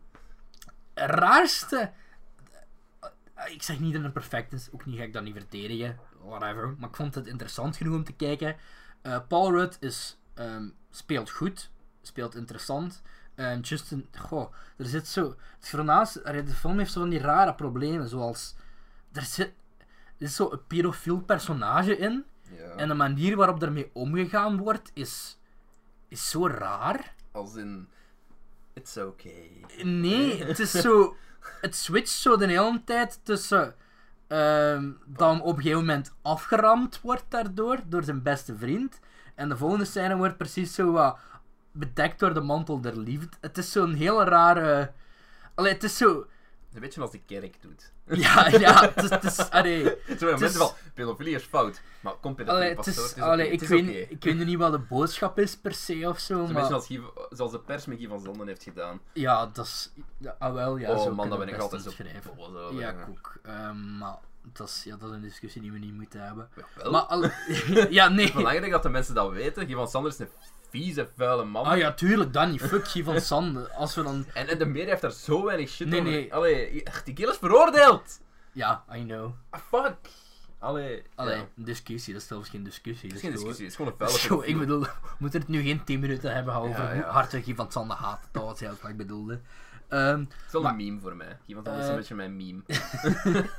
raarste. 0.94 1.90
eh, 3.34 3.52
Ik 3.52 3.62
zeg 3.62 3.80
niet 3.80 3.92
dat 3.92 4.02
het 4.02 4.12
perfect 4.12 4.52
is, 4.52 4.68
ook 4.72 4.84
niet 4.86 4.98
ga 4.98 5.02
ik 5.04 5.12
dat 5.12 5.22
niet 5.22 5.34
verdedigen, 5.36 5.98
whatever. 6.24 6.74
Maar 6.78 6.88
ik 6.88 6.96
vond 6.96 7.14
het 7.14 7.26
interessant 7.26 7.76
genoeg 7.76 7.94
om 7.94 8.04
te 8.04 8.12
kijken. 8.12 8.56
Eh, 9.02 9.18
Paul 9.28 9.52
Rudd 9.52 9.76
is, 9.80 10.18
speelt 10.90 11.30
goed, 11.30 11.70
speelt 12.02 12.34
interessant. 12.34 13.02
Ehm, 13.42 13.60
Justin, 13.60 14.08
goh, 14.18 14.52
er 14.76 14.86
zit 14.86 15.08
zo. 15.08 15.36
Het 15.58 15.68
voornaamste, 15.68 16.42
de 16.44 16.52
film 16.52 16.78
heeft 16.78 16.92
zo 16.92 17.00
van 17.00 17.08
die 17.08 17.20
rare 17.20 17.54
problemen, 17.54 18.08
zoals. 18.08 18.54
Er 19.12 19.22
zit, 19.22 19.52
er 20.18 20.26
is 20.26 20.36
zo 20.36 20.50
een 20.50 20.66
pedofiel 20.66 21.20
personage 21.20 21.96
in. 21.96 22.24
Ja. 22.56 22.74
En 22.76 22.88
de 22.88 22.94
manier 22.94 23.36
waarop 23.36 23.60
daarmee 23.60 23.90
omgegaan 23.92 24.56
wordt, 24.56 24.90
is. 24.94 25.38
is 26.08 26.30
zo 26.30 26.46
raar. 26.46 27.14
Als 27.32 27.54
in... 27.54 27.88
It's 28.72 28.96
okay. 28.96 29.64
Nee, 29.82 30.42
het 30.44 30.58
is 30.58 30.70
zo. 30.70 31.16
Het 31.60 31.74
switcht 31.74 32.14
zo 32.14 32.36
de 32.36 32.46
hele 32.46 32.82
tijd 32.84 33.20
tussen. 33.22 33.74
ehm 34.26 34.92
hem 35.16 35.40
op 35.40 35.56
een 35.56 35.62
gegeven 35.62 35.78
moment 35.78 36.12
afgeramd 36.22 37.00
wordt 37.00 37.24
daardoor, 37.28 37.80
door 37.86 38.04
zijn 38.04 38.22
beste 38.22 38.56
vriend. 38.56 39.00
En 39.34 39.48
de 39.48 39.56
volgende 39.56 39.84
scène 39.84 40.16
wordt 40.16 40.36
precies 40.36 40.74
zo 40.74 40.92
wat 40.92 41.18
bedekt 41.72 42.18
door 42.18 42.34
de 42.34 42.40
mantel 42.40 42.80
der 42.80 42.96
liefde. 42.98 43.36
Het 43.40 43.58
is 43.58 43.72
zo'n 43.72 43.94
hele 43.94 44.24
rare. 44.24 44.92
Allee, 45.54 45.72
het 45.72 45.82
is 45.84 45.96
zo. 45.96 46.26
Een 46.74 46.80
beetje 46.80 47.00
als 47.00 47.10
de 47.10 47.20
kerk 47.26 47.62
doet. 47.62 47.92
Ja, 48.06 48.48
ja, 48.48 48.90
het 48.94 49.02
is. 49.04 49.10
Het 49.10 49.24
is 49.24 49.50
allee, 49.50 49.84
Zo 50.18 50.26
mensen 50.26 50.46
is- 50.46 50.56
van, 50.56 50.70
pedofilie 50.94 51.34
is 51.34 51.42
fout. 51.42 51.80
Maar 52.00 52.12
kom 52.14 52.34
pedofilie 52.34 52.76
allee, 52.76 52.84
is, 52.86 53.16
allee, 53.20 53.50
ik, 53.50 53.60
weet, 53.60 53.82
oké. 53.88 53.90
ik 53.98 54.24
weet 54.24 54.46
niet 54.46 54.58
wat 54.58 54.72
de 54.72 54.78
boodschap 54.78 55.38
is 55.38 55.56
per 55.56 55.74
se 55.74 56.08
of 56.08 56.18
zo. 56.18 56.34
Het 56.34 56.42
is 56.42 56.48
een 56.48 56.52
Maar, 56.54 56.54
beetje 56.54 56.74
als 56.74 56.86
Guy- 56.86 57.26
zoals 57.36 57.52
de 57.52 57.58
pers 57.60 57.86
met 57.86 57.98
Guy 57.98 58.08
van 58.08 58.20
Zonden 58.20 58.46
heeft 58.46 58.62
gedaan. 58.62 59.00
ja, 59.12 59.46
dat 59.46 59.64
is. 59.66 59.92
Ja, 60.18 60.36
ah, 60.38 60.52
wel, 60.54 60.76
ja, 60.76 60.98
zo 60.98 61.08
oh 61.08 61.16
man, 61.16 61.28
dat 61.28 61.38
ben 61.38 61.48
ik 61.48 61.58
altijd 61.58 61.82
zo 61.82 61.88
over. 61.88 62.74
Ja, 62.80 62.92
koek. 62.92 63.34
Ehm, 63.42 63.98
maar 63.98 64.16
dat 64.52 64.68
is, 64.68 64.82
ja, 64.84 64.96
dat 64.96 65.08
is 65.08 65.14
een 65.14 65.22
discussie 65.22 65.60
die 65.62 65.72
we 65.72 65.78
niet 65.78 65.94
moeten 65.94 66.24
hebben. 66.24 66.48
Wel, 66.74 66.90
Maar 66.90 67.00
al, 67.02 67.22
ja, 67.90 68.10
het 68.10 68.10
is 68.10 68.24
nee. 68.24 68.32
belangrijk 68.32 68.70
dat 68.72 68.82
de 68.82 68.88
mensen 68.88 69.14
dat 69.14 69.32
weten. 69.32 69.66
Guy 69.66 69.74
van 69.74 69.88
Sander 69.88 70.12
is 70.12 70.18
een 70.18 70.28
vieze, 70.72 71.08
vuile 71.16 71.44
man. 71.44 71.64
Ah 71.64 71.76
ja, 71.78 71.92
tuurlijk, 71.92 72.32
Danny. 72.32 72.58
Fuck 72.58 72.84
je 72.86 73.04
van 73.04 73.20
Sande. 73.20 73.70
Als 73.72 73.94
we 73.94 74.02
dan. 74.02 74.26
En, 74.34 74.48
en 74.48 74.58
de 74.58 74.66
media 74.66 74.88
heeft 74.88 75.00
daar 75.02 75.10
zo 75.12 75.44
weinig 75.44 75.68
shit 75.68 75.88
Nee, 75.88 76.00
over. 76.00 76.12
nee. 76.12 76.34
Allee, 76.34 76.82
die 77.04 77.14
kerel 77.14 77.32
is 77.32 77.38
veroordeeld! 77.38 78.20
Ja, 78.52 78.84
I 78.94 79.04
know. 79.04 79.32
Ah, 79.50 79.60
fuck! 79.60 79.96
Allee, 80.58 81.02
Allee, 81.14 81.36
ja. 81.36 81.40
een 81.56 81.64
discussie, 81.64 82.12
dat 82.12 82.22
is 82.22 82.28
zelfs 82.28 82.48
geen 82.48 82.62
discussie. 82.62 83.08
Het 83.08 83.16
is 83.16 83.22
dat 83.22 83.30
geen 83.30 83.32
discussie, 83.32 83.64
het 83.64 83.72
is 83.72 83.76
gewoon 83.76 83.92
een 83.92 83.98
vuile 83.98 84.18
Zo, 84.28 84.40
ik 84.50 84.58
bedoel, 84.58 84.80
we 84.80 84.88
moeten 85.18 85.40
het 85.40 85.48
nu 85.48 85.62
geen 85.62 85.84
10 85.84 86.00
minuten 86.00 86.34
hebben 86.34 86.54
over 86.54 86.82
Ja, 86.84 86.92
hoe 86.94 87.02
hard 87.02 87.30
Guy 87.30 87.54
van 87.54 87.72
Sande 87.72 87.94
haat. 87.94 88.28
Dat 88.32 88.42
was 88.44 88.60
heel 88.60 88.74
wat 88.80 88.90
ik 88.90 88.96
bedoelde. 88.96 89.40
Ehm, 89.88 90.18
Het 90.18 90.28
is 90.46 90.52
wel 90.52 90.62
Maar- 90.62 90.70
een 90.70 90.76
meme 90.76 91.00
voor 91.00 91.16
mij. 91.16 91.38
Guy 91.46 91.54
van 91.62 91.74
is 91.74 91.82
Eh. 91.84 91.88
een 91.90 91.96
beetje 91.96 92.14
mijn 92.14 92.36
meme. 92.36 92.62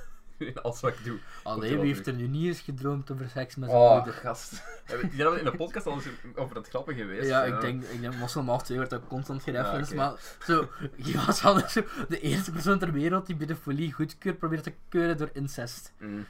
In 0.48 0.62
Alles 0.64 0.80
wat 0.80 0.92
ik 0.94 1.04
doe. 1.04 1.20
allee, 1.44 1.78
wie 1.78 1.86
heeft 1.94 2.08
er 2.08 2.14
nu 2.14 2.28
niet 2.28 2.46
eens 2.48 2.60
gedroomd 2.62 3.12
over 3.12 3.30
seks 3.30 3.56
met 3.56 3.70
zijn 3.70 3.82
Oh, 3.82 3.96
moeder? 3.96 4.14
gast. 4.14 4.52
Ja, 4.88 4.98
we- 4.98 5.08
hebben 5.16 5.38
in 5.40 5.46
de 5.46 5.56
podcast 5.58 5.86
al 5.86 5.94
eens 5.94 6.06
over 6.36 6.56
het 6.56 6.68
grappen 6.68 6.96
geweest. 6.96 7.28
Ja, 7.30 7.44
ik 7.44 7.62
denk, 7.62 7.84
ik 7.84 8.02
denk 8.02 8.14
af 8.50 8.64
2 8.64 8.78
wordt 8.78 8.94
ook 8.94 9.08
constant 9.08 9.44
gereferenced, 9.44 9.98
Ja, 9.98 10.10
maar 10.10 10.20
zo, 10.46 10.70
van 10.98 11.34
Sande 11.34 11.64
is 11.64 11.72
zo 11.72 11.84
de 12.10 12.20
eerste 12.20 12.52
persoon 12.52 12.80
ter 12.80 12.92
wereld 12.92 13.26
die 13.26 13.36
pedofilie 13.36 13.92
goedkeurt, 13.94 14.38
probeert 14.38 14.64
te 14.64 14.74
keuren 14.90 15.18
door 15.18 15.30
incest. 15.34 15.94
Mm. 16.00 16.26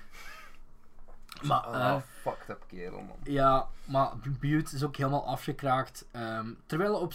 Maar, 1.41 1.60
Ah, 1.60 1.89
eh, 1.89 2.02
fucked 2.21 2.49
up 2.49 2.63
kerel, 2.67 3.02
man. 3.02 3.17
Ja, 3.23 3.67
maar 3.86 4.12
Butte 4.39 4.76
is 4.76 4.84
ook 4.84 4.95
helemaal 4.95 5.28
afgekraakt. 5.28 6.06
ehm, 6.12 6.47
terwijl 6.65 6.95
op, 6.95 7.13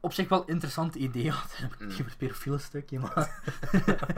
op 0.00 0.12
zich 0.12 0.28
wel 0.28 0.44
interessante 0.44 0.98
ideeën 0.98 1.30
had. 1.32 1.56
Het 1.56 1.80
Mm. 1.80 1.90
over 1.90 2.04
het 2.04 2.16
pedofiele 2.16 2.58
stukje, 2.58 2.98
maar... 2.98 3.42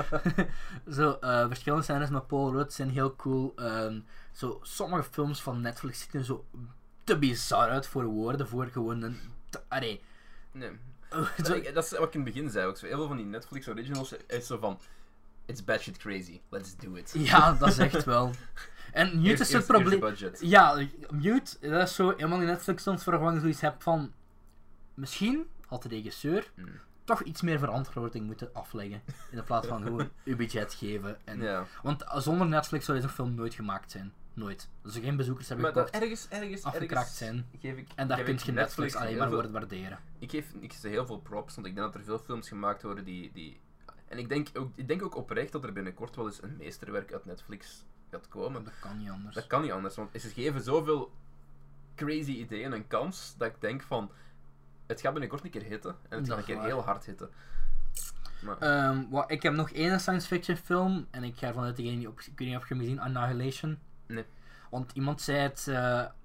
zo, 0.97 1.11
eh, 1.21 1.47
verschillende 1.47 1.85
scènes 1.85 2.11
met 2.11 2.27
Paul 2.27 2.53
Rudd 2.53 2.73
zijn 2.73 2.91
heel 2.91 3.17
cool. 3.17 3.53
ehm, 3.57 4.01
zo, 4.33 4.59
sommige 4.63 5.03
films 5.11 5.43
van 5.43 5.61
Netflix 5.61 6.01
zien 6.01 6.21
er 6.21 6.25
zo 6.25 6.45
te 7.05 7.19
bizar 7.19 7.69
uit 7.69 7.87
voor 7.87 8.05
woorden, 8.05 8.49
voor 8.49 8.67
gewoon 8.67 9.03
een... 9.03 9.19
Allee, 9.69 10.01
Nee. 10.53 10.71
Dat, 11.37 11.49
ik- 11.55 11.75
dat 11.75 11.85
is 11.85 11.91
wat 11.91 12.07
ik 12.09 12.15
in 12.15 12.21
het 12.25 12.33
begin 12.35 12.51
zei 12.51 12.67
ook. 12.67 12.77
Zo, 12.77 12.87
heel 12.87 12.97
veel 12.97 13.07
van 13.07 13.17
die 13.17 13.27
Netflix 13.27 13.69
originals 13.69 14.15
is 14.27 14.47
zo 14.47 14.59
van... 14.59 14.79
It's 15.47 15.65
bad 15.65 15.81
shit 15.81 15.97
crazy. 15.97 16.41
Let's 16.49 16.77
do 16.77 16.95
it. 16.95 17.11
ja, 17.15 17.53
dat 17.53 17.69
is 17.69 17.79
echt 17.79 18.05
wel... 18.05 18.31
En 18.93 19.07
Mute 19.07 19.21
Here's- 19.29 19.41
is 19.41 19.53
het 19.53 19.67
probleem... 19.67 20.15
Ja, 20.41 20.87
Mute, 21.11 21.57
dat 21.69 21.89
is 21.89 21.95
zo 21.95 22.11
eenmaal 22.13 22.41
in 22.41 22.47
Netflix 22.47 22.83
soms 22.83 23.05
je 23.35 23.41
zoiets 23.41 23.61
hebt 23.61 23.83
van... 23.83 24.13
Misschien 24.95 25.47
had 25.69 25.83
de 25.83 25.89
regisseur 25.89 26.51
Mm. 26.55 26.69
toch 27.05 27.23
iets 27.23 27.43
meer 27.43 27.59
verantwoording 27.59 28.27
moeten 28.27 28.51
afleggen. 28.53 29.03
In 29.31 29.45
plaats 29.45 29.67
van 29.67 29.83
gewoon 29.83 30.11
uw 30.25 30.37
budget 30.37 30.75
geven. 30.75 31.19
En, 31.25 31.41
Ja. 31.41 31.65
Want 31.83 32.05
zonder 32.15 32.47
Netflix 32.47 32.85
zou 32.85 32.99
deze 32.99 33.13
film 33.13 33.35
nooit 33.35 33.55
gemaakt 33.55 33.91
zijn. 33.91 34.13
Nooit. 34.33 34.69
Er 34.85 34.91
geen 34.91 35.17
bezoekers 35.17 35.49
hebben 35.49 35.67
gekocht. 35.67 35.91
ergens, 35.91 36.29
ergens, 36.29 36.63
afgekraakt 36.63 36.93
ergens 36.93 37.17
zijn. 37.17 37.47
Geef 37.61 37.77
ik, 37.77 37.89
En 37.95 38.09
daar 38.09 38.23
kun 38.23 38.39
je 38.45 38.53
Netflix 38.53 38.95
alleen 38.95 39.17
maar 39.17 39.31
worden 39.31 39.53
waarderen. 39.53 39.99
Ik 40.19 40.31
geef 40.31 40.53
ik 40.61 40.73
ze 40.73 40.89
heel 40.89 41.07
veel 41.07 41.19
props, 41.19 41.55
want 41.55 41.67
ik 41.67 41.75
denk 41.75 41.87
dat 41.87 41.95
er 41.95 42.05
veel 42.05 42.19
films 42.19 42.49
gemaakt 42.49 42.83
worden 42.83 43.05
die... 43.05 43.31
die 43.33 43.61
en 44.09 44.19
ik 44.19 44.29
denk, 44.29 44.49
ook, 44.55 44.71
ik 44.75 44.89
denk 44.89 45.03
ook 45.03 45.17
oprecht 45.17 45.53
dat 45.53 45.65
er 45.65 45.73
binnenkort 45.73 46.17
wel 46.17 46.27
eens 46.27 46.43
een 46.43 46.57
meesterwerk 46.57 47.13
uit 47.13 47.25
Netflix 47.25 47.85
gaat 48.11 48.29
komen. 48.29 48.65
Dat 48.65 48.79
kan 48.81 48.99
niet 48.99 49.11
anders. 49.11 49.35
Dat 49.35 49.47
kan 49.47 49.63
niet 49.63 49.71
anders, 49.71 49.97
want 49.97 50.21
ze 50.21 50.29
geven 50.29 50.63
zoveel 50.63 51.13
crazy 51.95 52.31
ideeën 52.31 52.73
een 52.73 52.87
kans, 52.87 53.35
dat 53.39 53.49
ik 53.49 53.61
denk 53.61 53.83
van... 53.83 54.11
Het 54.89 55.01
gaat 55.01 55.13
binnenkort 55.13 55.45
een 55.45 55.51
keer 55.51 55.63
hitten, 55.63 55.97
en 56.09 56.19
het 56.19 56.29
gaat 56.29 56.39
een 56.39 56.45
keer 56.45 56.57
waar. 56.57 56.65
heel 56.67 56.83
hard 56.85 57.05
hitten. 57.07 57.31
Maar, 58.41 58.59
Ehm, 58.59 59.05
wat, 59.11 59.31
ik 59.31 59.43
heb 59.43 59.53
nog 59.53 59.71
één 59.71 60.01
science 60.01 60.27
fiction 60.27 60.57
film. 60.57 61.07
En 61.11 61.25
ik 61.25 61.37
ga 61.39 61.47
ervan 61.47 61.65
uit 61.65 61.77
degene 61.77 61.99
die 61.99 62.09
op, 62.09 62.21
ik 62.21 62.33
weet 62.39 62.49
niet 62.49 62.57
of 62.57 62.69
je 62.69 62.75
hem 62.75 62.83
gezien 62.83 63.01
Annihilation. 63.01 63.79
Nee. 64.07 64.25
Want 64.71 64.93
iemand 64.93 65.21
zei 65.21 65.39
het, 65.39 65.59
eh, 65.69 65.75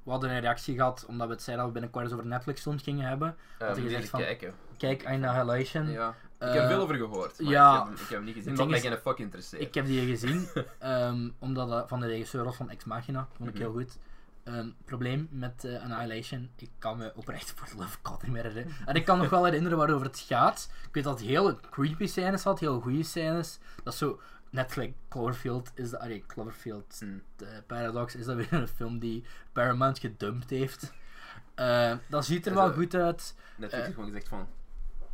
we 0.04 0.10
hadden 0.12 0.30
een 0.30 0.39
reactie 0.39 0.76
gehad 0.76 1.06
omdat 1.08 1.28
we 1.28 1.34
het 1.34 1.43
zeiden 1.43 1.65
dat 1.65 1.73
we 1.73 1.80
binnenkort 1.80 2.06
eens 2.06 2.13
over 2.19 2.26
Netflix 2.36 2.62
films 2.62 2.84
gingen 2.84 3.08
hebben. 3.08 3.36
eh, 3.60 3.67
had 3.67 3.78
gezegd 3.78 4.02
eens 4.02 4.10
van- 4.10 4.19
kijken. 4.19 4.54
Kijk, 4.78 5.06
Annihilation. 5.06 5.89
Ja. 5.89 6.10
Ik 6.10 6.49
Eh, 6.49 6.54
heb 6.54 6.67
veel 6.67 6.82
over 6.82 6.95
gehoord, 6.95 7.39
maar 7.41 7.52
ja, 7.52 7.82
ik, 7.82 7.84
heb, 7.88 7.93
ik 7.93 7.99
heb 7.99 8.10
hem 8.10 8.23
niet 8.23 8.34
gezien, 8.36 8.56
ding 8.56 8.69
mij 8.69 8.80
geen 8.80 8.97
fuck 8.97 9.17
interesseert. 9.17 9.62
Ik 9.62 9.73
heb 9.73 9.86
die 9.86 10.08
gezien, 10.10 10.47
ehm, 10.80 11.30
omdat 11.39 11.69
dat 11.69 11.89
van 11.89 11.99
de 11.99 12.08
regisseur 12.08 12.43
was 12.43 12.56
van 12.56 12.69
Ex 12.69 12.84
Machina. 12.86 13.28
Vond 13.38 13.49
ik 13.49 13.56
Mhm. 13.56 13.63
heel 13.63 13.71
goed. 13.73 13.97
Ehm, 14.43 14.69
probleem 14.86 15.27
met 15.32 15.63
eh, 15.63 15.84
Annihilation, 15.84 16.49
ik 16.58 16.69
kan 16.79 16.97
me 16.97 17.12
oprecht 17.15 17.53
voor 17.56 17.67
de 17.67 17.75
love 17.75 17.97
God 18.01 18.21
niet 18.23 18.32
meer 18.32 18.43
herinneren. 18.43 18.88
En 18.88 18.95
ik 18.95 19.06
kan 19.06 19.17
nog 19.17 19.29
wel 19.29 19.43
herinneren 19.45 19.77
waarover 19.77 20.08
het 20.08 20.19
gaat. 20.19 20.69
Ik 20.88 20.93
weet 20.93 21.03
dat 21.03 21.19
het 21.19 21.27
hele 21.27 21.58
creepy 21.71 22.06
scènes 22.06 22.43
had, 22.43 22.60
heel 22.60 22.79
goede 22.82 23.03
scènes. 23.03 23.60
Dat 23.84 23.93
is 23.93 23.99
zo, 23.99 24.19
net 24.49 24.75
like 24.75 24.93
Cloverfield 25.10 25.71
is 25.75 25.89
dat, 25.89 25.99
allee, 25.99 26.23
Cloverfield 26.27 26.95
Hm. 26.99 27.43
eh, 27.43 27.47
Paradox 27.67 28.15
is 28.15 28.25
dat 28.25 28.36
weer 28.36 28.53
een 28.53 28.67
film 28.67 28.99
die 28.99 29.23
Paramount 29.51 29.99
gedumpt 29.99 30.49
heeft. 30.49 30.93
Eh, 31.56 31.93
dat 32.08 32.25
ziet 32.25 32.45
er 32.45 32.53
wel 32.53 32.71
goed 32.73 32.95
uit. 32.95 33.36
Netflix 33.56 33.73
eh, 33.73 33.79
heeft 33.79 33.93
gewoon 33.93 34.06
gezegd 34.10 34.27
van... 34.27 34.47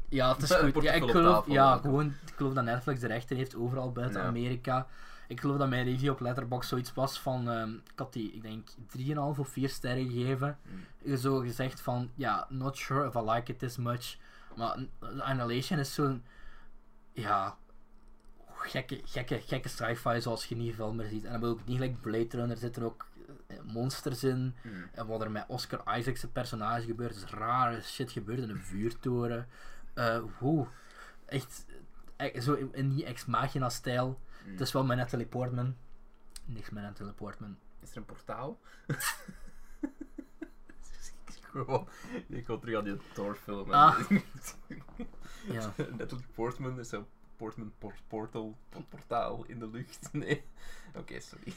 Ja, 0.10 0.34
het 0.34 0.42
is 0.42 0.50
Een 0.50 0.74
goed. 0.74 0.84
Ja, 0.84 0.92
ik 0.92 1.10
geloof, 1.10 1.46
ja, 1.48 1.54
ja. 1.54 1.78
gewoon, 1.78 2.06
ik 2.26 2.34
geloof 2.36 2.54
dat 2.54 2.64
Netflix 2.64 3.00
de 3.00 3.08
rechten 3.08 3.38
heeft 3.38 3.56
overal 3.56 3.92
buiten 3.92 4.22
Ja. 4.22 4.28
Amerika. 4.28 4.88
Ik 5.30 5.40
geloof 5.40 5.58
dat 5.58 5.70
mijn 5.70 5.86
review 5.86 6.12
op 6.12 6.20
Letterboxd 6.20 6.70
zoiets 6.70 6.94
was 6.94 7.20
van, 7.20 7.50
ehm, 7.50 7.74
ik 7.74 7.92
had 8.00 8.14
die, 8.14 8.32
ik 8.32 8.42
denk, 8.42 8.70
3,5 8.88 9.40
of 9.40 9.50
4 9.50 9.70
sterren 9.70 10.10
gegeven. 10.12 10.58
hm. 11.04 11.16
Zo 11.16 11.40
gezegd 11.40 11.82
van, 11.82 12.12
ja, 12.16 12.46
not 12.50 12.78
sure 12.78 13.08
if 13.08 13.16
I 13.16 13.20
like 13.32 13.52
it 13.52 13.60
this 13.60 13.78
much. 13.78 14.18
Maar 14.56 14.78
Annihilation 15.20 15.80
is 15.80 15.94
zo'n, 15.94 16.24
ja, 17.14 17.58
gekke, 18.54 19.02
gekke, 19.06 19.40
gekke 19.40 19.70
sci-fi 19.70 20.22
zoals 20.22 20.46
je 20.46 20.56
niet 20.56 20.76
veel 20.76 20.94
meer 20.94 21.08
ziet. 21.08 21.26
En 21.26 21.32
dan 21.32 21.42
wil 21.42 21.52
ik 21.52 21.66
niet 21.66 21.78
gelijk 21.78 22.02
Blade 22.02 22.28
Runner, 22.38 22.52
er 22.52 22.58
zitten 22.58 22.84
ook 22.84 23.08
eh, 23.48 23.58
monsters 23.64 24.24
in. 24.24 24.56
hm. 24.62 24.70
En 24.92 25.08
wat 25.08 25.22
er 25.22 25.32
met 25.32 25.46
Oscar 25.48 25.98
Isaacs 25.98 26.26
personage 26.34 26.86
gebeurt, 26.86 27.16
is 27.16 27.24
rare 27.26 27.82
shit 27.82 28.12
gebeurd 28.12 28.40
in 28.40 28.50
een 28.50 28.64
vuurtoren. 28.64 29.48
Eh 29.94 30.20
hoe? 30.38 30.68
Echt, 31.26 31.66
eh, 32.16 32.42
zo 32.42 32.54
in, 32.54 32.70
in 32.74 32.90
die 32.90 33.06
Ex 33.06 33.26
Machina 33.26 33.70
stijl. 33.70 34.20
Hm. 34.44 34.52
Het 34.52 34.62
is 34.62 34.72
wel 34.72 34.86
met 34.86 34.98
Natalie 34.98 35.26
Portman. 35.26 35.76
Niks 36.46 36.70
met 36.70 36.84
Natalie 36.84 37.14
Portman. 37.14 37.58
Is 37.80 37.92
er 37.92 37.98
een 37.98 38.06
portaal? 38.06 38.60
Ik 42.28 42.48
wil 42.48 42.60
terug 42.60 42.78
aan 42.78 42.84
die 42.84 42.98
Thor-film. 43.14 43.72
Ah. 43.72 44.00
Ja. 45.52 45.74
Natalie 45.98 46.26
Portman 46.36 46.80
is 46.80 46.92
een 46.92 47.06
Portman 47.38 47.74
por- 47.78 47.94
portal, 48.08 48.58
por- 48.70 48.84
portaal 48.84 49.44
in 49.48 49.60
de 49.60 49.68
lucht. 49.70 50.10
Nee. 50.14 50.44
Oké, 50.96 51.20
sorry. 51.20 51.54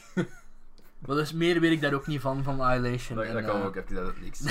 Maar 0.99 1.15
dus 1.15 1.33
meer 1.33 1.59
weet 1.59 1.71
ik 1.71 1.81
daar 1.81 1.93
ook 1.93 2.07
niet 2.07 2.21
van, 2.21 2.43
van 2.43 2.59
Annihilation. 2.61 3.17
Dat, 3.17 3.25
En, 3.27 3.33
dat 3.33 3.45
kan 3.45 3.59
eh, 3.59 3.65
ook, 3.65 3.75
heb 3.75 3.89
je 3.89 3.95
dat 3.95 4.17
niks. 4.19 4.41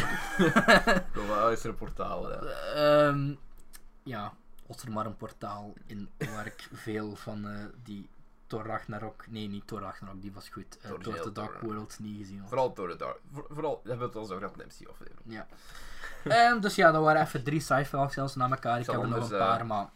Gewoon, 1.13 1.39
ah, 1.39 1.53
is 1.53 1.65
er 1.65 1.71
een 1.71 1.77
portaal? 1.77 2.31
Ja. 2.31 2.39
ehm, 2.75 3.35
ja, 4.03 4.33
als 4.67 4.83
er 4.83 4.93
maar 4.93 5.07
een 5.07 5.17
portaal 5.17 5.75
in 5.87 6.09
waar 6.19 6.47
ik 6.47 6.69
veel 6.73 7.17
van 7.17 7.47
eh, 7.49 7.65
die 7.83 8.09
Thor 8.53 8.67
Ragnarok, 8.67 9.25
nee 9.29 9.49
niet 9.49 9.67
Thor 9.67 9.81
Ragnarok, 9.81 10.21
die 10.23 10.33
was 10.33 10.49
goed, 10.49 10.79
uh, 10.85 10.91
Thor 10.91 11.01
Thor 11.03 11.13
heel 11.15 11.23
the 11.23 11.33
Dark 11.33 11.59
Thor. 11.59 11.69
World 11.69 11.99
niet 11.99 12.19
gezien 12.19 12.39
had. 12.39 12.49
Vooral 12.49 12.75
door 12.75 12.89
de 12.89 12.97
Dark. 12.97 13.19
voor- 13.33 13.47
Vooral, 13.51 13.71
dat 13.75 13.83
hebben 13.85 13.99
we 13.99 14.05
het 14.05 14.17
al 14.17 14.25
zo 14.25 14.37
gehad 14.39 14.55
de 14.55 14.65
MC-aflevering. 14.65 15.21
Ja. 15.25 15.47
Ehm, 16.25 16.61
dus 16.61 16.75
ja, 16.75 16.91
dat 16.93 17.03
waren 17.03 17.23
even 17.23 17.43
drie 17.45 17.61
sci-fi 17.61 18.09
films 18.09 18.35
na 18.35 18.51
elkaar. 18.51 18.81
Ik 18.81 18.87
heb 18.87 18.95
er 18.95 19.01
nog 19.01 19.05
een 19.11 19.13
anders, 19.23 19.33
eh, 19.33 19.39
paar, 19.39 19.67
maar 19.67 19.89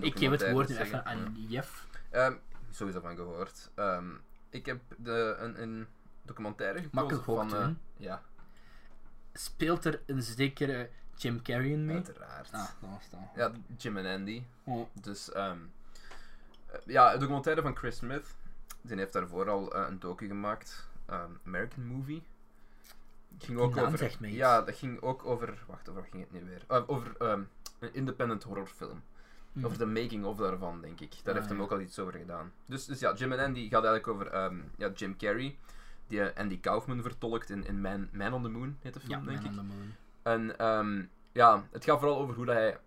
ik 0.00 0.18
geef 0.18 0.30
het 0.30 0.50
woord 0.50 0.68
nu 0.68 0.74
zeggen. 0.74 0.98
even 0.98 1.06
aan 1.10 1.34
Jeff. 1.48 1.86
Ehm, 2.10 2.34
sowieso 2.70 3.00
van 3.00 3.16
gehoord. 3.16 3.70
Ehm, 3.74 4.04
ik 4.50 4.66
heb 4.66 4.80
de, 4.96 5.36
een, 5.38 5.62
een 5.62 5.86
documentaire 6.22 6.82
gekozen 6.82 7.24
van... 7.24 7.54
eh, 7.56 7.68
ja. 7.96 8.22
Speelt 9.32 9.84
er 9.84 10.00
een 10.06 10.22
zekere 10.22 10.90
Jim 11.16 11.42
Carrey 11.42 11.68
in 11.70 11.84
mee. 11.84 11.94
Uiteraard. 11.96 12.52
Ah, 12.52 12.66
dat 12.80 12.90
was 12.90 13.10
dat. 13.10 13.20
Ja, 13.34 13.50
Jim 13.76 13.96
en 13.96 14.14
Andy. 14.18 14.42
Oh. 14.64 14.86
Dus, 14.92 15.32
eh, 15.32 15.52
ja, 16.86 17.12
een 17.14 17.20
documentaire 17.20 17.62
van 17.62 17.76
Chris 17.76 17.96
Smith. 17.96 18.34
Die 18.82 18.96
heeft 18.96 19.12
daarvoor 19.12 19.50
al 19.50 19.74
eh, 19.74 19.86
een 19.88 19.98
docu 19.98 20.26
gemaakt. 20.26 20.88
ehm, 21.06 21.30
American 21.46 21.86
Movie. 21.86 22.22
Ging 23.38 23.58
ook 23.58 23.74
naam 23.74 23.84
over. 23.86 24.16
Ja, 24.20 24.62
dat 24.62 24.74
ging 24.76 25.00
ook 25.02 25.24
over... 25.24 25.58
Wacht, 25.66 25.88
over 25.88 26.00
wat 26.00 26.10
ging 26.10 26.22
het 26.22 26.32
nu 26.32 26.48
weer? 26.48 26.64
Eh, 26.68 26.82
over 26.86 27.12
ehm, 27.18 27.42
een 27.78 27.94
independent 27.94 28.42
horrorfilm. 28.42 29.02
Hm. 29.52 29.64
Over 29.64 29.78
de 29.78 29.86
making-of 29.86 30.36
daarvan, 30.36 30.80
denk 30.80 31.00
ik. 31.00 31.10
Daar 31.22 31.34
Ah, 31.34 31.34
heeft 31.34 31.48
hem 31.48 31.56
ja. 31.58 31.64
ook 31.64 31.70
al 31.72 31.80
iets 31.80 31.98
over 31.98 32.12
gedaan. 32.18 32.52
Dus, 32.66 32.84
dus 32.84 33.00
ja, 33.00 33.14
Jim 33.14 33.32
en 33.32 33.38
Andy 33.44 33.60
gaat 33.68 33.84
eigenlijk 33.84 34.08
over 34.08 34.26
ehm, 34.26 34.56
ja, 34.76 34.88
Jim 34.88 35.16
Carrey. 35.16 35.56
Die 36.06 36.22
eh, 36.22 36.40
Andy 36.40 36.60
Kaufman 36.60 37.02
vertolkt 37.02 37.50
in, 37.50 37.64
in 37.66 37.80
Man, 37.80 38.08
Man 38.12 38.32
on 38.32 38.42
the 38.42 38.48
Moon, 38.48 38.76
heet 38.80 38.94
de 38.94 39.00
Ja, 39.02 39.06
film, 39.06 39.26
denk 39.26 39.42
Man 39.42 39.52
ik. 39.52 39.58
on 39.60 39.66
the 39.68 39.74
Moon. 39.74 39.92
En 40.22 41.08
ja, 41.32 41.64
het 41.70 41.84
gaat 41.84 41.98
vooral 41.98 42.18
over 42.18 42.34
hoe 42.34 42.44
dat 42.44 42.54
hij 42.54 42.78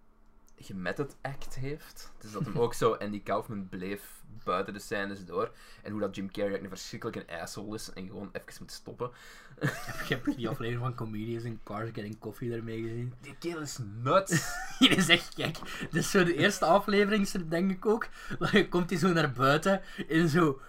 gemetted 0.60 1.16
act 1.22 1.56
heeft. 1.56 2.12
Dus 2.18 2.32
dat 2.32 2.46
hem 2.46 2.60
ook 2.60 2.74
zo 2.74 2.94
Andy 2.94 3.24
Kaufman 3.24 3.70
bleef 3.70 4.18
buiten 4.44 4.74
de 4.74 4.80
scènes 4.80 5.26
door. 5.26 5.52
En 5.84 5.92
hoe 5.92 6.00
dat 6.00 6.16
Jim 6.16 6.28
Carrey 6.28 6.44
eigenlijk 6.44 6.74
een 6.74 6.80
verschrikkelijke 6.80 7.42
asshole 7.42 7.76
is 7.76 7.94
en 7.94 8.08
gewoon 8.08 8.30
even 8.32 8.56
moet 8.60 8.72
stoppen. 8.72 9.12
Ik 10.02 10.08
heb 10.08 10.26
die 10.26 10.50
aflevering 10.50 10.82
van 10.82 10.96
Comedians 10.96 11.44
in 11.44 11.60
Cars 11.64 11.90
Getting 11.94 12.20
Coffee 12.20 12.50
daarmee 12.50 12.82
gezien. 12.82 13.14
Die 13.22 13.36
kerel 13.40 13.62
is 13.62 13.78
nuts. 14.04 14.56
Hier 14.80 14.98
is 14.98 15.10
echt 15.10 15.36
gek. 15.36 15.58
Dit 15.80 16.02
is 16.02 16.12
zo 16.12 16.24
de 16.24 16.36
eerste 16.36 16.66
aflevering, 16.66 17.30
denk 17.30 17.72
ik 17.72 17.86
ook. 17.86 18.08
Dan 18.40 18.70
komt 18.70 18.90
hij 18.90 19.00
zo 19.00 19.14
naar 19.14 19.32
buiten 19.32 19.82
in 20.08 20.30
zo. 20.30 20.62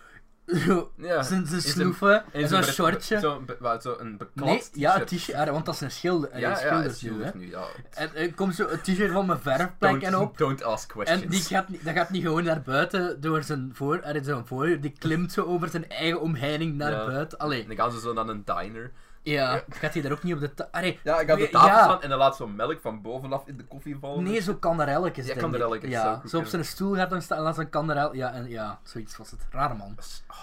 ja. 0.96 1.22
zijn, 1.22 1.46
zijn 1.46 1.60
zijn- 1.60 1.62
sloeven 1.62 2.24
en 2.32 2.48
zo'n 2.48 2.62
shortje. 2.62 3.18
Zo, 3.18 3.40
be- 3.46 3.56
wat, 3.60 3.82
zo 3.82 3.96
een 3.98 4.16
beklad 4.16 4.46
Nee, 4.48 4.62
ja, 4.72 5.00
een 5.00 5.04
t-shirt. 5.06 5.24
Ja, 5.26 5.52
want 5.52 5.66
dat 5.66 5.74
is 5.74 5.80
een 5.80 5.90
schilder. 5.90 6.28
Ja, 6.30 6.34
een 6.34 6.84
ja, 6.84 6.88
schilder 6.92 7.32
nu, 7.34 7.50
ja. 7.50 7.62
En 7.90 8.14
er 8.14 8.34
komt 8.34 8.54
zo 8.54 8.66
een 8.68 8.80
t-shirt 8.80 9.12
van 9.12 9.26
mijn 9.26 9.38
verfplekken 9.40 10.10
Don't, 10.10 10.28
op. 10.28 10.38
don't 10.38 10.62
ask 10.62 10.88
questions. 10.88 11.22
En 11.22 11.28
die 11.30 11.40
gaat, 11.42 11.68
niet- 11.68 11.84
dat 11.84 11.94
gaat 11.94 12.10
niet 12.10 12.22
gewoon 12.22 12.44
naar 12.44 12.62
buiten 12.62 13.20
door 13.20 13.42
zijn 13.42 13.70
voor, 13.74 14.00
er 14.00 14.16
is 14.16 14.26
zo'n 14.26 14.46
voordeur, 14.46 14.80
die 14.80 14.92
klimt 14.98 15.32
zo 15.32 15.42
over 15.44 15.68
zijn 15.68 15.88
eigen 15.88 16.20
omheining 16.20 16.76
naar 16.76 17.06
buiten. 17.06 17.38
Allee, 17.38 17.62
En 17.62 17.68
dan 17.68 17.76
gaan 17.76 17.92
ze 17.92 18.00
zo 18.00 18.12
naar 18.12 18.28
een 18.28 18.42
diner. 18.44 18.90
Ja, 19.30 19.64
gaat 19.68 19.92
hij 19.92 20.02
daar 20.02 20.12
ook 20.12 20.22
niet 20.22 20.34
op 20.34 20.40
de 20.40 20.54
ta- 20.54 20.68
Allee, 20.70 21.00
Ja, 21.04 21.14
hij 21.14 21.26
gaat 21.26 21.38
de 21.38 21.48
tafel 21.48 21.78
staan 21.84 22.02
en 22.02 22.08
dan 22.08 22.18
laat 22.18 22.36
zo'n 22.36 22.56
melk 22.56 22.80
van 22.80 23.02
bovenaf 23.02 23.46
in 23.46 23.56
de 23.56 23.64
koffie 23.64 23.96
vallen. 24.00 24.22
Nee, 24.24 24.40
zo 24.40 24.54
kanderelletjes. 24.54 25.26
Ja, 25.26 25.32
ik. 25.34 25.40
zou 25.40 25.88
Ja, 25.90 26.22
zo 26.28 26.38
op 26.38 26.46
zijn 26.46 26.64
stoel 26.64 26.94
gaat 26.94 27.10
dan 27.10 27.22
staan 27.22 27.38
en 27.38 27.44
laat 27.44 27.54
zijn 27.54 27.68
kanderel... 27.70 28.14
Ja, 28.14 28.32
en, 28.32 28.48
ja, 28.48 28.80
zoiets 28.82 29.16
was 29.16 29.30
het. 29.30 29.46
Rare 29.50 29.74
man. 29.74 29.96
Oh. 30.28 30.36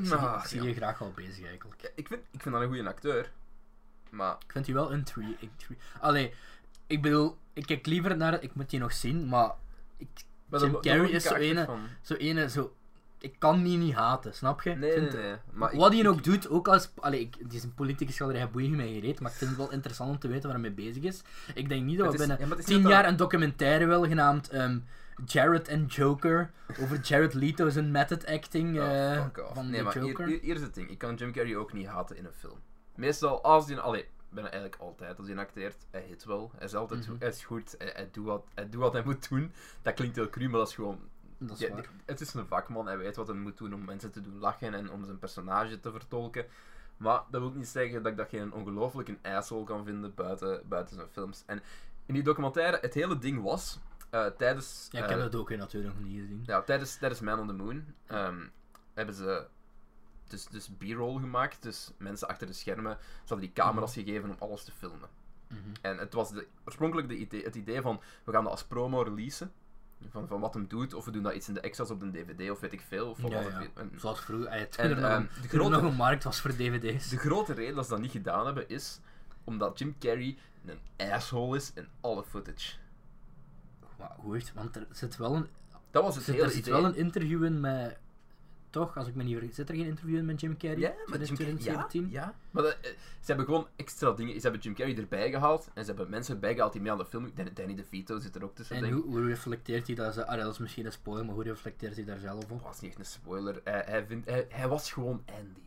Ik 0.00 0.06
zie, 0.06 0.16
Nou, 0.16 0.38
ik 0.38 0.44
zie 0.46 0.62
ja. 0.62 0.68
je 0.68 0.74
graag 0.74 0.98
wel 0.98 1.12
bezig 1.14 1.46
eigenlijk. 1.46 1.80
Ja, 1.80 1.88
ik, 1.94 2.06
vind, 2.08 2.20
ik 2.30 2.42
vind 2.42 2.54
dat 2.54 2.62
een 2.64 2.68
goede 2.68 2.88
acteur. 2.88 3.32
Maar 4.10 4.36
Ik 4.46 4.52
vind 4.52 4.64
die 4.64 4.74
wel 4.74 4.92
een 4.92 5.04
tree. 5.04 5.36
Allee, 6.00 6.34
ik 6.86 7.02
bedoel, 7.02 7.36
ik 7.52 7.66
kijk 7.66 7.86
liever 7.86 8.16
naar... 8.16 8.42
Ik 8.42 8.54
moet 8.54 8.70
die 8.70 8.80
nog 8.80 8.92
zien, 8.92 9.28
maar... 9.28 9.50
Ik, 9.96 10.08
Maar 10.48 10.60
Jim 10.60 10.80
Carrey 10.80 11.08
is 11.10 11.24
ene... 11.24 11.68
Zo 12.02 12.14
ene, 12.14 12.48
zo... 12.50 12.74
Ik 13.24 13.38
kan 13.38 13.62
die 13.62 13.78
niet 13.78 13.94
haten, 13.94 14.34
snap 14.34 14.62
je? 14.62 14.70
Nee, 14.70 14.78
nee, 14.78 14.92
vind- 15.10 15.12
nee. 15.22 15.34
Maar 15.52 15.72
ik- 15.72 15.78
Wat 15.78 15.92
hij 15.92 16.08
ook 16.08 16.24
doet, 16.24 16.48
ook 16.48 16.68
als... 16.68 16.90
Allee, 17.00 17.20
ik, 17.20 17.36
die 17.38 17.58
is 17.58 17.62
een 17.64 17.74
politicus 17.74 18.18
hij 18.18 18.50
boeit 18.50 18.70
mij 18.70 18.92
gereed, 18.92 19.20
maar 19.20 19.30
ik 19.30 19.36
vind 19.36 19.50
het 19.50 19.58
wel 19.58 19.70
interessant 19.72 20.10
om 20.10 20.18
te 20.18 20.28
weten 20.28 20.42
waar 20.50 20.60
hij 20.60 20.70
mee 20.70 20.86
bezig 20.86 21.02
is. 21.02 21.22
Ik 21.54 21.68
denk 21.68 21.84
niet 21.84 21.98
dat 21.98 22.12
we 22.12 22.18
binnen 22.18 22.36
ja, 22.40 22.46
maar 22.46 22.56
tien 22.58 22.82
jaar 22.88 23.02
dat- 23.02 23.10
een 23.10 23.16
documentaire 23.16 23.86
willen 23.86 24.08
genaamd 24.08 24.48
ehm, 24.48 24.78
Jared 25.26 25.68
and 25.68 25.94
Joker, 25.94 26.50
over 26.80 27.00
Jared 27.00 27.34
Leto's 27.34 27.76
en 27.76 27.90
method 27.90 28.26
acting 28.26 28.78
Oh, 28.80 29.12
eh, 29.12 29.22
fuck 29.22 29.38
off. 29.38 29.54
van 29.54 29.70
Nee, 29.70 29.78
de 29.78 29.82
maar 29.84 29.92
hier, 29.94 30.04
Joker. 30.06 30.26
hier, 30.26 30.40
hier 30.40 30.54
is 30.54 30.60
het 30.60 30.74
ding. 30.74 30.90
Ik 30.90 30.98
kan 30.98 31.14
Jim 31.14 31.32
Carrey 31.32 31.56
ook 31.56 31.72
niet 31.72 31.86
haten 31.86 32.16
in 32.16 32.24
een 32.24 32.32
film. 32.32 32.58
Meestal, 32.94 33.42
als 33.42 33.66
hij... 33.66 33.78
Allee, 33.80 34.04
bijna 34.30 34.50
eigenlijk 34.50 34.82
altijd 34.82 35.18
als 35.18 35.28
hij 35.28 35.36
acteert. 35.36 35.76
Hij 35.90 36.04
hit 36.08 36.24
wel. 36.24 36.50
Hij 36.56 36.66
is 36.66 36.74
altijd 36.74 37.06
Mhm. 37.08 37.16
hij 37.18 37.28
is 37.28 37.44
goed. 37.44 37.74
Hij, 37.78 37.90
hij, 37.94 38.08
doet 38.12 38.24
wat, 38.24 38.44
hij 38.54 38.68
doet 38.68 38.80
wat 38.80 38.92
hij 38.92 39.02
moet 39.04 39.28
doen. 39.28 39.52
Dat 39.82 39.94
klinkt 39.94 40.16
heel 40.16 40.30
cru, 40.30 40.48
maar 40.48 40.58
dat 40.58 40.68
is 40.68 40.74
gewoon... 40.74 40.98
Dat 41.38 41.50
is 41.60 41.66
Ja, 41.68 41.74
waar. 41.74 41.88
het 42.04 42.20
is 42.20 42.34
een 42.34 42.46
vakman. 42.46 42.86
Hij 42.86 42.98
weet 42.98 43.16
wat 43.16 43.26
hij 43.26 43.36
moet 43.36 43.58
doen 43.58 43.74
om 43.74 43.84
mensen 43.84 44.10
te 44.12 44.20
doen 44.20 44.38
lachen 44.38 44.74
en 44.74 44.90
om 44.90 45.04
zijn 45.04 45.18
personage 45.18 45.80
te 45.80 45.90
vertolken. 45.90 46.46
Maar 46.96 47.22
dat 47.30 47.40
wil 47.40 47.50
niet 47.50 47.68
zeggen 47.68 48.02
dat 48.02 48.12
ik 48.12 48.18
dat 48.18 48.28
geen 48.28 48.52
ongelooflijk 48.52 49.08
een 49.08 49.18
asshole 49.22 49.64
kan 49.64 49.84
vinden 49.84 50.14
buiten, 50.14 50.68
buiten 50.68 50.94
zijn 50.96 51.08
films. 51.10 51.42
En 51.46 51.62
in 52.06 52.14
die 52.14 52.22
documentaire, 52.22 52.78
het 52.80 52.94
hele 52.94 53.18
ding 53.18 53.42
was... 53.42 53.78
eh, 54.10 54.26
tijdens... 54.26 54.88
Ja, 54.90 55.02
ik 55.02 55.08
heb 55.10 55.18
dat 55.18 55.34
ook 55.34 55.50
natuurlijk 55.50 55.94
nog 55.94 56.04
niet 56.04 56.20
gezien. 56.20 56.42
ja, 56.46 56.62
tijdens, 56.62 56.96
tijdens 56.96 57.20
Man 57.20 57.40
on 57.40 57.46
the 57.46 57.52
Moon 57.52 57.84
ehm, 58.06 58.46
hebben 58.94 59.14
ze 59.14 59.46
dus, 60.28 60.46
dus 60.46 60.70
b-roll 60.78 61.20
gemaakt. 61.20 61.62
Dus 61.62 61.90
mensen 61.98 62.28
achter 62.28 62.46
de 62.46 62.52
schermen. 62.52 62.96
Ze 63.00 63.18
hadden 63.18 63.40
die 63.40 63.52
camera's 63.52 63.92
gegeven 63.92 64.30
om 64.30 64.36
alles 64.38 64.64
te 64.64 64.72
filmen. 64.72 65.08
Mhm. 65.48 65.58
En 65.80 65.98
het 65.98 66.12
was 66.14 66.30
de, 66.32 66.46
oorspronkelijk 66.64 67.08
de 67.08 67.16
idee, 67.16 67.42
het 67.44 67.54
idee 67.54 67.80
van, 67.80 68.00
we 68.24 68.32
gaan 68.32 68.42
dat 68.42 68.52
als 68.52 68.64
promo 68.64 69.02
releasen. 69.02 69.52
Van, 70.10 70.28
van 70.28 70.40
wat 70.40 70.54
hem 70.54 70.66
doet, 70.68 70.94
of 70.94 71.04
we 71.04 71.10
doen 71.10 71.22
dat 71.22 71.34
iets 71.34 71.48
in 71.48 71.54
de 71.54 71.60
extras 71.60 71.90
op 71.90 72.00
de 72.00 72.10
dvd, 72.10 72.50
of 72.50 72.60
weet 72.60 72.72
ik 72.72 72.80
veel. 72.88 73.10
Of 73.10 73.22
Ja, 73.28 73.40
ja. 73.40 73.50
het. 73.60 73.70
En 73.74 73.90
Zoals 73.96 74.20
vroeger, 74.20 74.48
eh, 74.48 74.62
toen 74.62 74.84
En, 74.84 74.90
nog, 75.00 75.10
ehm, 75.10 75.24
de 75.42 75.48
grote- 75.48 75.70
nog 75.70 75.82
een 75.82 75.94
markt 75.96 76.24
was 76.24 76.40
voor 76.40 76.50
dvd's. 76.50 77.08
de 77.08 77.16
grote 77.16 77.52
reden 77.52 77.74
dat 77.74 77.84
ze 77.84 77.90
dat 77.90 78.00
niet 78.00 78.10
gedaan 78.10 78.44
hebben, 78.46 78.68
is 78.68 79.00
omdat 79.44 79.78
Jim 79.78 79.94
Carrey 79.98 80.36
een 80.66 81.10
asshole 81.10 81.56
is 81.56 81.72
in 81.74 81.86
alle 82.00 82.24
footage. 82.24 82.72
Maar 83.98 84.12
hoe 84.16 84.32
heeft, 84.34 84.52
want 84.54 84.76
er 84.76 84.86
zit 84.90 85.16
wel 85.16 85.34
een, 85.34 85.46
Dat 85.90 86.02
was 86.02 86.14
het 86.14 86.24
zit, 86.24 86.34
hele 86.34 86.46
er 86.46 86.52
zit 86.52 86.60
idee. 86.66 86.80
wel 86.80 86.84
een 86.84 86.96
interview 86.96 87.44
in 87.44 87.60
met... 87.60 87.98
Toch, 88.74 88.96
als 88.96 89.08
ik 89.08 89.14
me 89.14 89.22
niet 89.22 89.36
vergis. 89.36 89.54
Zit 89.54 89.68
er 89.68 89.74
geen 89.74 89.86
interview 89.86 90.16
in 90.16 90.24
met 90.24 90.40
Jim 90.40 90.56
Carrey? 90.56 90.78
Ja, 90.78 90.88
Jim 90.88 90.96
Carrey. 90.96 91.26
Ja, 91.28 91.34
2017? 91.34 92.10
ja. 92.10 92.34
Maar 92.50 92.62
dat, 92.62 92.72
eh, 92.80 92.90
ze 92.90 93.26
hebben 93.26 93.44
gewoon 93.44 93.66
extra 93.76 94.12
dingen. 94.12 94.34
Ze 94.34 94.40
hebben 94.40 94.60
Jim 94.60 94.74
Carrey 94.74 94.96
erbij 94.96 95.30
gehaald. 95.30 95.68
En 95.74 95.84
ze 95.84 95.88
hebben 95.90 96.10
mensen 96.10 96.34
erbij 96.34 96.54
gehaald 96.54 96.72
die 96.72 96.82
mee 96.82 96.92
aan 96.92 96.98
de 96.98 97.06
film. 97.06 97.30
Danny, 97.34 97.52
Danny 97.52 97.74
DeVito 97.74 98.18
zit 98.18 98.34
er 98.36 98.44
ook 98.44 98.54
tussen. 98.54 98.76
En 98.76 98.90
hoe, 98.90 99.26
reflecteert 99.26 99.86
hij 99.86 99.96
dat? 99.96 100.24
Ah, 100.26 100.38
dat 100.38 100.52
is 100.52 100.58
misschien 100.58 100.86
een 100.86 100.92
spoiler, 100.92 101.24
maar 101.24 101.34
hoe 101.34 101.44
reflecteert 101.44 101.96
hij 101.96 102.04
daar 102.04 102.18
zelf 102.18 102.42
op? 102.42 102.48
Dat 102.48 102.60
was 102.62 102.80
niet 102.80 102.90
echt 102.90 102.98
een 103.00 103.06
spoiler. 103.06 103.60
Hij, 103.64 103.82
hij, 103.86 104.06
vindt, 104.06 104.28
hij, 104.30 104.46
hij 104.48 104.68
was 104.68 104.92
gewoon 104.92 105.22
Andy. 105.26 105.60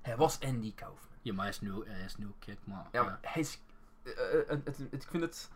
Hij 0.00 0.16
was 0.16 0.40
Andy 0.40 0.74
Kaufman. 0.74 1.16
Ja, 1.22 1.32
maar 1.32 1.44
hij 1.44 1.52
is 1.54 1.60
nu, 1.60 1.72
hij 1.86 2.04
is 2.04 2.16
nu 2.16 2.26
maar... 2.64 2.86
Ja, 2.92 3.02
maar 3.02 3.18
hij 3.22 3.42
is. 3.42 3.60
eh, 4.02 4.12
eh, 4.12 4.48
het- 4.48 4.64
het- 4.64 4.76
het- 4.78 4.92
ik 4.92 5.02
vind 5.10 5.22
het. 5.22 5.50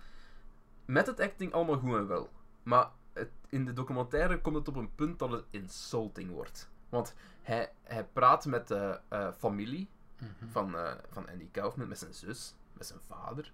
Met 0.84 1.06
het 1.06 1.20
acting 1.20 1.52
allemaal 1.52 1.78
goed 1.78 1.96
en 1.96 2.06
wel. 2.06 2.30
Maar 2.62 2.90
in 3.48 3.64
de 3.64 3.72
documentaire 3.72 4.40
komt 4.40 4.56
het 4.56 4.68
op 4.68 4.76
een 4.76 4.94
punt 4.94 5.18
dat 5.18 5.30
het 5.30 5.44
insulting 5.50 6.30
wordt. 6.30 6.70
Want 6.92 7.14
hij, 7.42 7.72
hij 7.82 8.04
praat 8.04 8.44
met 8.46 8.68
de 8.68 9.00
eh, 9.08 9.28
familie 9.38 9.88
Mhm. 10.18 10.50
van, 10.50 10.76
eh, 10.76 10.92
van 11.10 11.28
Andy 11.28 11.48
Kaufman, 11.50 11.88
met 11.88 11.98
zijn 11.98 12.14
zus, 12.14 12.54
met 12.72 12.86
zijn 12.86 13.00
vader. 13.06 13.52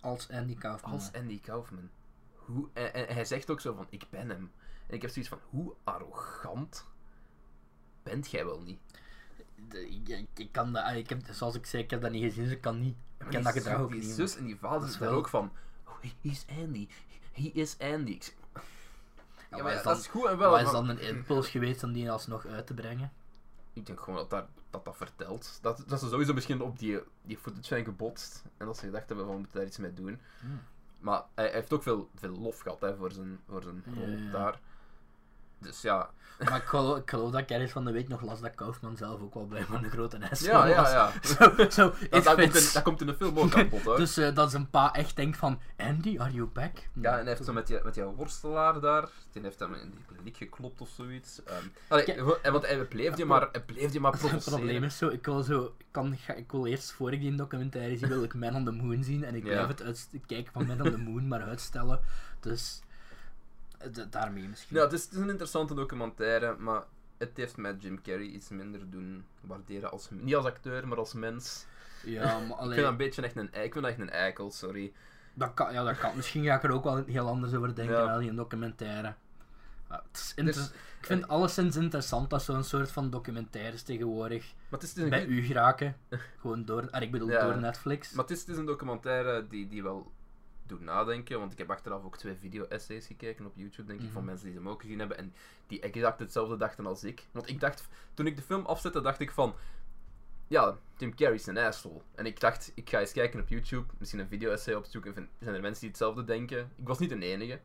Als 0.00 0.30
Andy 0.30 0.54
Kaufman. 0.56 0.92
Als 0.92 1.12
Andy 1.12 1.40
Kaufman. 1.40 1.90
Hoe, 2.34 2.68
en, 2.72 2.94
en 2.94 3.14
hij 3.14 3.24
zegt 3.24 3.50
ook 3.50 3.60
zo 3.60 3.74
van, 3.74 3.86
ik 3.90 4.06
ben 4.10 4.28
hem. 4.28 4.52
En 4.86 4.94
ik 4.94 5.02
heb 5.02 5.10
zoiets 5.10 5.30
van, 5.30 5.40
hoe 5.50 5.74
arrogant 5.84 6.86
bent 8.02 8.30
jij 8.30 8.44
wel 8.44 8.60
niet? 8.60 8.80
De- 9.68 9.88
ik, 10.34 10.52
kan 10.52 10.72
dat... 10.72 10.84
ah, 10.84 10.96
Ik 10.96 11.08
heb, 11.08 11.20
zoals 11.30 11.54
ik 11.54 11.66
zei, 11.66 11.82
ik 11.82 11.90
heb 11.90 12.00
dat 12.00 12.10
niet 12.10 12.22
gezien, 12.22 12.44
dus 12.44 12.52
ik 12.52 12.60
kan 12.60 12.80
niet... 12.80 12.96
Ik 13.18 13.26
ken 13.30 13.42
dat 13.42 13.52
gedrag 13.52 13.80
ook 13.80 13.90
Die 13.90 14.00
niet. 14.00 14.10
zus 14.10 14.36
en 14.36 14.44
die 14.44 14.56
vader 14.58 14.90
daar 14.90 14.98
wel- 15.00 15.12
ook 15.12 15.28
van, 15.28 15.52
oh, 15.86 16.00
he 16.02 16.12
is 16.20 16.44
Andy. 16.58 16.88
He 17.32 17.50
is 17.54 17.78
Andy. 17.78 18.10
Ik 18.10 18.22
zeg, 18.22 18.34
Ja, 19.50 19.62
maar 19.62 19.74
dat 19.74 19.84
dan- 19.84 19.96
is 19.96 20.06
goed 20.06 20.26
en 20.26 20.38
wel. 20.38 20.50
Wat 20.50 20.60
is 20.60 20.70
dan 20.70 20.88
een 20.88 20.98
impuls 21.00 21.48
geweest 21.48 21.82
om 21.82 21.92
die 21.92 22.10
alsnog 22.10 22.46
uit 22.46 22.66
te 22.66 22.74
brengen? 22.74 23.12
Ik 23.72 23.86
denk 23.86 24.00
gewoon 24.00 24.18
dat 24.18 24.30
daar, 24.30 24.46
dat, 24.70 24.84
dat 24.84 24.96
vertelt. 24.96 25.58
Dat, 25.62 25.84
dat 25.86 26.00
ze 26.00 26.08
sowieso 26.08 26.34
misschien 26.34 26.60
op 26.62 26.78
die, 26.78 27.00
die 27.22 27.38
footage 27.38 27.64
zijn 27.66 27.84
gebotst. 27.84 28.42
En 28.56 28.66
dat 28.66 28.76
ze 28.78 28.84
gedacht 28.84 29.08
hebben 29.08 29.24
van, 29.26 29.34
we 29.34 29.40
moeten 29.40 29.58
daar 29.58 29.68
iets 29.68 29.78
mee 29.78 29.94
doen. 29.94 30.20
Hmm. 30.40 30.60
Maar 30.98 31.22
hij, 31.34 31.44
hij 31.44 31.54
heeft 31.54 31.72
ook 31.72 31.82
veel, 31.82 32.08
veel 32.14 32.30
lof 32.38 32.60
gehad 32.60 32.80
hè, 32.80 32.96
voor 32.96 33.12
zijn, 33.12 33.40
voor 33.48 33.62
zijn 33.62 33.82
Ja, 33.86 33.92
rol 34.00 34.08
ja. 34.08 34.30
daar. 34.30 34.60
Dus 35.60 35.82
ja. 35.82 36.10
Maar 36.48 36.56
ik 36.56 36.64
geloof, 36.64 36.98
ik 36.98 37.10
geloof 37.10 37.30
dat 37.30 37.40
ik 37.40 37.50
ergens 37.50 37.72
van 37.72 37.84
de 37.84 37.92
week 37.92 38.08
nog 38.08 38.20
las 38.22 38.40
dat 38.40 38.54
Kaufman 38.54 38.96
zelf 38.96 39.20
ook 39.20 39.34
wel 39.34 39.44
blijkbaar 39.44 39.84
een 39.84 39.90
grote 39.90 40.18
S 40.32 40.40
Ja, 40.40 40.66
ja, 40.66 40.90
ja. 40.90 41.12
Zo, 41.22 41.68
zo, 41.70 41.94
Dat, 42.10 42.24
komt 42.24 42.38
in, 42.38 42.50
fits. 42.50 42.72
dat 42.72 42.82
komt 42.82 43.00
in 43.00 43.06
de 43.06 43.14
film 43.14 43.38
ook 43.38 43.52
hoor. 43.84 43.96
Dus 43.96 44.16
eh, 44.16 44.34
dat 44.34 44.50
zijn 44.50 44.70
pa 44.70 44.92
echt 44.94 45.16
denkt 45.16 45.36
van, 45.36 45.60
Andy, 45.76 46.18
are 46.18 46.32
you 46.32 46.46
back? 46.46 46.76
Ja, 46.92 47.10
en 47.12 47.18
hij 47.18 47.28
heeft 47.28 47.44
zo 47.44 47.52
met 47.52 47.66
die, 47.66 47.80
met 47.84 47.94
die 47.94 48.02
worstelaar 48.04 48.80
daar, 48.80 49.08
die 49.32 49.42
heeft 49.42 49.58
hem 49.58 49.74
in 49.74 49.90
die 49.90 50.04
kliniek 50.06 50.36
geklopt 50.36 50.80
of 50.80 50.88
zoiets. 50.96 51.42
Ehm 51.44 51.64
allee, 51.88 52.04
en 52.42 52.52
want 52.52 52.66
hij 52.66 52.84
bleef 52.84 53.14
die 53.14 53.24
maar, 53.24 53.48
hij 53.52 53.62
bleef 53.62 53.90
die 53.90 54.00
maar 54.00 54.12
Het 54.20 54.44
probleem 54.44 54.84
is 54.84 54.98
zo, 54.98 55.08
ik 55.08 55.24
wil 55.24 55.42
zo, 55.42 55.74
ik, 55.78 55.86
kan, 55.90 56.16
ik 56.36 56.50
wil 56.52 56.66
eerst 56.66 56.92
voor 56.92 57.12
ik 57.12 57.20
die 57.20 57.34
documentaire 57.34 57.96
zie, 57.96 58.08
wil 58.08 58.22
ik 58.22 58.34
Man 58.34 58.54
on 58.54 58.64
the 58.64 58.70
Moon 58.72 59.04
zien 59.04 59.24
en 59.24 59.34
ik 59.34 59.44
Ja. 59.44 59.50
blijf 59.50 59.66
het 59.66 59.82
uit, 59.82 60.08
kijken 60.26 60.52
van 60.52 60.66
Man 60.66 60.82
on 60.82 60.90
the 60.90 60.98
Moon 60.98 61.28
maar 61.28 61.42
uitstellen. 61.42 62.00
Dus 62.40 62.80
eh, 63.78 63.88
daarmee 64.10 64.48
misschien. 64.48 64.76
Ja, 64.76 64.82
het 64.82 64.92
is, 64.92 65.02
het 65.04 65.12
is 65.12 65.18
een 65.18 65.28
interessante 65.30 65.74
documentaire, 65.74 66.56
maar 66.58 66.82
het 67.18 67.30
heeft 67.36 67.56
met 67.56 67.82
Jim 67.82 68.02
Carrey 68.02 68.26
iets 68.26 68.48
minder 68.48 68.90
doen 68.90 69.24
waarderen 69.40 69.90
als, 69.90 70.08
niet 70.10 70.36
als 70.36 70.44
acteur, 70.46 70.88
maar 70.88 70.98
als 70.98 71.12
mens. 71.14 71.66
Ja, 72.04 72.22
maar 72.24 72.32
Ik 72.40 72.46
vind 72.46 72.58
alleen, 72.58 72.80
dat 72.80 72.90
een 72.90 72.96
beetje 72.96 73.22
echt 73.22 73.36
een, 73.36 73.46
ik 73.52 73.72
vind 73.72 73.74
dat 73.74 73.84
echt 73.84 73.98
een 73.98 74.10
eikel, 74.10 74.50
sorry. 74.50 74.92
dat 75.34 75.54
kan, 75.54 75.72
ja, 75.72 75.84
dat 75.84 75.98
kan. 75.98 76.16
Misschien 76.16 76.44
ga 76.44 76.54
ik 76.54 76.62
er 76.62 76.70
ook 76.72 76.84
wel 76.84 77.04
heel 77.04 77.26
anders 77.28 77.54
over 77.54 77.74
denken 77.74 77.96
Ja. 77.96 78.06
dan 78.12 78.22
in 78.22 78.28
een 78.28 78.36
documentaire. 78.36 79.14
Ja, 79.90 80.02
het 80.12 80.16
is 80.20 80.32
inter- 80.36 80.54
Dus- 80.54 80.70
ik 81.00 81.06
vind 81.06 81.20
het 81.20 81.30
alleszins 81.30 81.76
interessant 81.76 82.30
dat 82.30 82.42
zo'n 82.42 82.64
soort 82.64 82.90
van 82.92 83.10
documentaires 83.10 83.82
tegenwoordig 83.82 84.52
Maar 84.68 84.80
het 84.80 84.82
is, 84.82 84.94
het 84.94 85.04
is 85.04 85.08
bij 85.10 85.26
u 85.26 85.42
geraken. 85.42 85.96
Gewoon 86.40 86.64
door, 86.64 86.90
ah, 86.90 87.02
ik 87.02 87.10
bedoel 87.10 87.28
Ja. 87.30 87.44
door 87.44 87.58
Netflix. 87.58 88.12
Maar 88.12 88.24
het 88.24 88.32
is, 88.32 88.40
het 88.40 88.48
is 88.48 88.56
een 88.56 88.66
documentaire 88.66 89.46
die, 89.48 89.68
die 89.68 89.82
wel 89.82 90.12
doet 90.68 90.80
nadenken. 90.80 91.38
Want 91.38 91.52
ik 91.52 91.58
heb 91.58 91.70
achteraf 91.70 92.04
ook 92.04 92.16
twee 92.16 92.34
video-essays 92.34 93.06
gekeken 93.06 93.46
op 93.46 93.52
YouTube, 93.56 93.88
denk 93.88 93.98
ik, 93.98 94.04
Mhm. 94.04 94.14
van 94.14 94.24
mensen 94.24 94.46
die 94.46 94.54
hem 94.56 94.68
ook 94.68 94.80
gezien 94.80 94.98
hebben. 94.98 95.18
En 95.18 95.34
die 95.66 95.80
exact 95.80 96.18
hetzelfde 96.20 96.56
dachten 96.56 96.86
als 96.86 97.04
ik. 97.04 97.26
Want 97.32 97.48
ik 97.48 97.60
dacht, 97.60 97.88
toen 98.14 98.26
ik 98.26 98.36
de 98.36 98.42
film 98.42 98.64
afzette, 98.66 99.00
dacht 99.00 99.20
ik 99.20 99.30
van. 99.30 99.54
Ja, 100.48 100.76
Tim 100.96 101.14
Carrey 101.14 101.34
is 101.36 101.46
een 101.46 101.58
asshole. 101.58 102.00
En 102.14 102.26
ik 102.26 102.40
dacht, 102.40 102.72
ik 102.74 102.90
ga 102.90 103.00
eens 103.00 103.12
kijken 103.12 103.40
op 103.40 103.48
YouTube, 103.48 103.92
misschien 103.98 104.20
een 104.20 104.28
video-essay 104.28 104.74
opzoeken. 104.74 105.14
Van, 105.14 105.28
zijn 105.38 105.54
er 105.54 105.60
mensen 105.60 105.80
die 105.80 105.88
hetzelfde 105.88 106.24
denken? 106.24 106.70
Ik 106.76 106.86
was 106.88 106.98
niet 106.98 107.10
de 107.10 107.18
enige. 107.24 107.60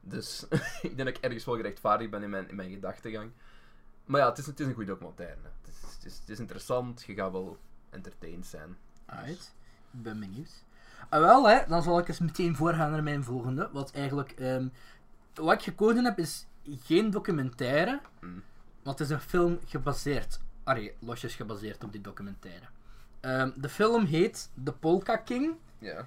Dus 0.00 0.46
ik 0.82 0.96
denk 0.96 0.96
dat 0.96 1.06
ik 1.08 1.16
ergens 1.16 1.44
wel 1.44 1.56
gerechtvaardigd 1.56 2.10
ben 2.10 2.22
in 2.22 2.30
mijn, 2.30 2.48
in 2.48 2.56
mijn 2.56 2.70
gedachtegang. 2.70 3.30
Maar 4.04 4.20
ja, 4.20 4.28
het 4.28 4.38
is, 4.38 4.46
het 4.46 4.60
is 4.60 4.66
een 4.66 4.74
goede 4.74 4.90
documentaire. 4.90 5.40
Het 5.62 5.74
is, 5.74 5.94
het, 5.94 6.04
is, 6.04 6.18
het 6.18 6.28
is 6.28 6.38
interessant, 6.38 7.02
je 7.06 7.14
gaat 7.14 7.32
wel 7.32 7.58
entertained 7.90 8.46
zijn. 8.46 8.76
Alright, 9.06 9.54
ik 9.92 10.02
ben 10.02 10.20
benieuwd. 10.20 10.63
Ah, 11.14 11.20
wel, 11.20 11.48
hè, 11.48 11.58
dan 11.68 11.82
zal 11.82 11.98
ik 11.98 12.08
eens 12.08 12.18
meteen 12.18 12.56
voorgaan 12.56 12.90
naar 12.90 13.02
mijn 13.02 13.24
volgende. 13.24 13.68
Wat 13.72 13.92
eigenlijk, 13.92 14.30
ehm, 14.30 14.68
wat 15.34 15.52
ik 15.54 15.62
gekozen 15.62 16.04
heb, 16.04 16.18
is 16.18 16.46
geen 16.64 17.10
documentaire, 17.10 18.00
Mm. 18.20 18.42
maar 18.82 18.92
het 18.92 19.00
is 19.00 19.10
een 19.10 19.20
film 19.20 19.58
gebaseerd, 19.66 20.40
allee, 20.64 20.94
losjes 20.98 21.34
gebaseerd 21.34 21.84
op 21.84 21.92
die 21.92 22.00
documentaire. 22.00 22.66
Ehm, 23.20 23.50
de 23.56 23.68
film 23.68 24.04
heet 24.04 24.50
The 24.64 24.72
Polka 24.72 25.16
King 25.16 25.54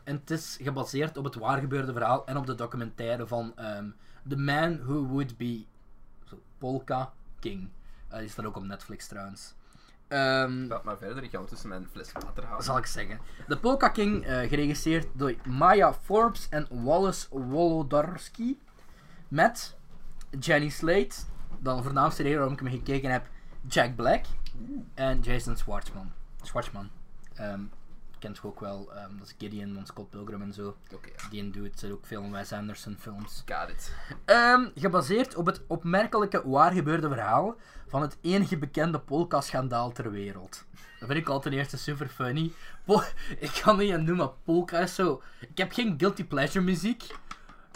en 0.04 0.16
het 0.16 0.32
is 0.32 0.58
gebaseerd 0.62 1.18
op 1.18 1.24
het 1.24 1.36
waargebeurde 1.36 1.92
verhaal 1.94 2.26
en 2.26 2.38
op 2.38 2.46
de 2.46 2.56
documentaire 2.56 3.28
van 3.28 3.52
ehm, 3.56 3.90
The 4.30 4.38
Man 4.38 4.78
Who 4.86 5.06
Would 5.06 5.38
Be 5.38 5.66
Polka 6.58 7.14
King. 7.40 7.70
Eh, 8.08 8.20
die 8.20 8.30
staat 8.30 8.46
ook 8.46 8.56
op 8.56 8.64
Netflix 8.64 9.08
trouwens. 9.08 9.54
Ehm, 10.08 10.68
Laat 10.68 10.84
maar 10.84 10.98
verder, 10.98 11.24
ik 11.24 11.30
ga 11.30 11.36
ondertussen 11.36 11.70
mijn 11.70 11.88
fles 11.92 12.12
water 12.12 12.46
halen. 12.46 12.64
zal 12.64 12.78
ik 12.78 12.86
zeggen. 12.86 13.20
De 13.48 13.58
Polka 13.58 13.90
King, 13.90 14.26
eh, 14.26 14.40
geregisseerd 14.50 15.08
door 15.14 15.34
Maya 15.46 15.94
Forbes 15.94 16.48
en 16.50 16.68
Wallace 16.84 17.28
Wolodarski. 17.30 18.60
Met 19.28 19.76
Jenny 20.40 20.70
Slate, 20.70 21.16
dan 21.60 21.84
voornaamste 21.84 22.22
reden 22.24 22.38
waarom 22.38 22.54
ik 22.58 22.60
hem 22.60 22.70
gekeken 22.72 23.12
heb, 23.12 23.28
Jack 23.68 23.96
Black 23.96 24.26
en 24.94 25.20
Jason 25.20 25.58
Schwartzman. 25.58 26.12
Schwartzman. 26.42 26.90
Ehm, 27.34 27.62
kent 28.20 28.38
je 28.38 28.44
ook 28.44 28.60
wel, 28.60 28.94
ehm, 28.94 29.18
dat 29.18 29.28
is 29.28 29.36
Gideon 29.38 29.74
van 29.74 29.86
Scott 29.86 30.10
Pilgrim 30.10 30.42
en 30.42 30.54
zo. 30.54 30.78
Ja. 30.90 31.30
Die 31.30 31.50
doet 31.50 31.80
zit 31.80 31.92
ook 31.92 32.06
veel 32.06 32.22
in 32.22 32.32
Wes 32.32 32.54
Anderson 32.54 32.98
films. 33.00 33.44
got 33.46 33.70
it. 33.70 33.96
Ehm, 34.26 34.66
gebaseerd 34.76 35.36
op 35.36 35.46
het 35.46 35.62
opmerkelijke 35.68 36.50
waargebeurde 36.50 37.08
verhaal 37.08 37.56
van 37.88 38.02
het 38.02 38.18
enige 38.22 38.58
bekende 38.58 39.00
polka-schandaal 39.00 39.92
ter 39.92 40.12
wereld. 40.12 40.66
Dat 41.00 41.10
vind 41.10 41.20
ik 41.20 41.30
al 41.30 41.40
ten 41.40 41.54
eerste 41.54 41.78
super 41.78 42.08
funny. 42.08 42.52
Ik 43.40 43.62
kan 43.64 43.78
niet 43.78 43.94
aan 43.94 44.06
doen, 44.06 44.18
maar 44.18 44.32
polka 44.44 44.80
is 44.80 44.96
zo... 44.96 45.22
Ik 45.40 45.58
heb 45.58 45.72
geen 45.72 45.94
guilty 45.98 46.24
pleasure 46.24 46.66
muziek, 46.66 47.16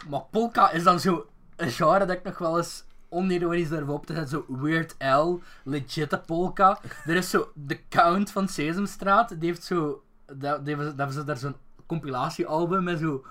maar 0.10 0.24
polka 0.32 0.72
is 0.72 0.84
dan 0.84 1.00
zo 1.00 1.30
een 1.56 1.72
genre 1.72 2.06
dat 2.06 2.18
ik 2.18 2.24
nog 2.24 2.38
wel 2.38 2.58
eens 2.58 2.84
onironisch 3.10 3.70
durf 3.70 3.88
op 3.88 4.06
te 4.06 4.14
zetten. 4.14 4.46
Zo 4.48 4.62
Weird 4.62 4.96
Al, 5.00 5.42
legitte 5.64 6.20
polka. 6.26 6.80
Er 7.06 7.16
is 7.16 7.30
zo 7.30 7.52
The 7.68 7.80
Count 7.90 8.32
van 8.32 8.48
Sesamstraat, 8.48 9.40
die 9.40 9.50
heeft 9.50 9.64
zo... 9.64 10.04
Dat, 10.34 10.66
die 10.66 10.76
hebben, 10.76 10.86
dat 10.86 10.98
hebben 10.98 11.16
ze 11.16 11.24
daar 11.24 11.38
zo'n 11.38 11.56
compilatiealbum 11.86 12.84
met 12.84 13.00
zo 13.00 13.26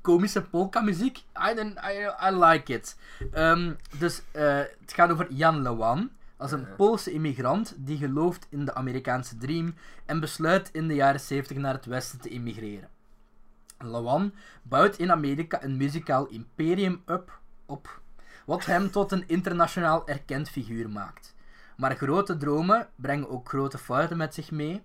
komische 0.00 0.42
polka-muziek. 0.42 1.18
I, 1.18 1.58
I, 1.60 2.08
I 2.28 2.36
like 2.36 2.72
it. 2.72 2.96
Ehm, 3.32 3.72
dus 3.98 4.22
eh, 4.30 4.56
het 4.80 4.92
gaat 4.92 5.10
over 5.10 5.32
Jan 5.32 5.62
Lewan. 5.62 6.10
Dat 6.36 6.46
is 6.46 6.52
een. 6.52 6.74
Poolse 6.76 7.12
immigrant 7.12 7.74
die 7.76 7.96
gelooft 7.96 8.46
in 8.48 8.64
de 8.64 8.74
Amerikaanse 8.74 9.36
dream 9.36 9.74
en 10.06 10.20
besluit 10.20 10.70
in 10.72 10.88
de 10.88 10.94
jaren 10.94 11.20
70 11.20 11.56
naar 11.56 11.74
het 11.74 11.86
westen 11.86 12.20
te 12.20 12.28
immigreren. 12.28 12.88
Lewan 13.78 14.32
bouwt 14.62 14.96
in 14.96 15.10
Amerika 15.10 15.62
een 15.62 15.76
muzikaal 15.76 16.26
imperium 16.26 17.02
up, 17.06 17.38
op, 17.66 18.00
wat 18.46 18.64
hem 18.64 18.90
tot 18.90 19.12
een 19.12 19.28
internationaal 19.28 20.08
erkend 20.08 20.48
figuur 20.48 20.90
maakt. 20.90 21.34
Maar 21.76 21.96
grote 21.96 22.36
dromen 22.36 22.88
brengen 22.96 23.30
ook 23.30 23.48
grote 23.48 23.78
fouten 23.78 24.16
met 24.16 24.34
zich 24.34 24.50
mee. 24.50 24.82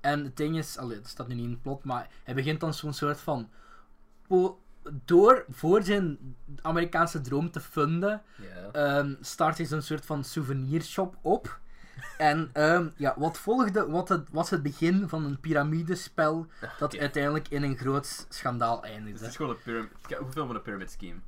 En 0.00 0.24
het 0.24 0.36
ding 0.36 0.56
is, 0.58 0.78
allee, 0.78 0.96
dat 0.96 1.06
staat 1.08 1.28
nu 1.28 1.34
niet 1.34 1.44
in 1.44 1.50
het 1.50 1.62
plot, 1.62 1.84
maar 1.84 2.08
hij 2.24 2.34
begint 2.34 2.60
dan 2.60 2.74
zo'n 2.74 2.92
soort 2.92 3.20
van. 3.20 3.50
Door 5.04 5.44
voor 5.50 5.82
zijn 5.82 6.36
Amerikaanse 6.62 7.20
droom 7.20 7.50
te 7.50 7.60
funden, 7.60 8.22
ehm, 8.72 9.14
start 9.20 9.56
hij 9.56 9.66
zo'n 9.66 9.82
soort 9.82 10.04
van 10.06 10.24
souvenirshop 10.24 11.16
op. 11.22 11.58
En 12.18 12.50
ehm, 12.52 12.88
ja, 12.96 13.14
wat 13.16 13.38
volgde 13.38 13.88
wat 13.90 14.08
het, 14.08 14.28
was 14.30 14.50
het 14.50 14.62
begin 14.62 15.08
van 15.08 15.24
een 15.24 15.40
piramidespel 15.40 16.46
dat 16.78 16.96
uiteindelijk 16.98 17.48
in 17.48 17.62
een 17.62 17.76
groot 17.76 18.26
schandaal 18.28 18.80
Dus 18.80 18.90
eindigde. 18.90 19.18
het 19.18 19.28
is 19.28 19.36
gewoon 19.36 19.50
een 19.56 19.62
pyramid... 19.62 19.90
Hoeveel 20.18 20.46
van 20.46 20.54
een 20.56 20.62
pyramid 20.62 20.90
scheme? 20.90 21.18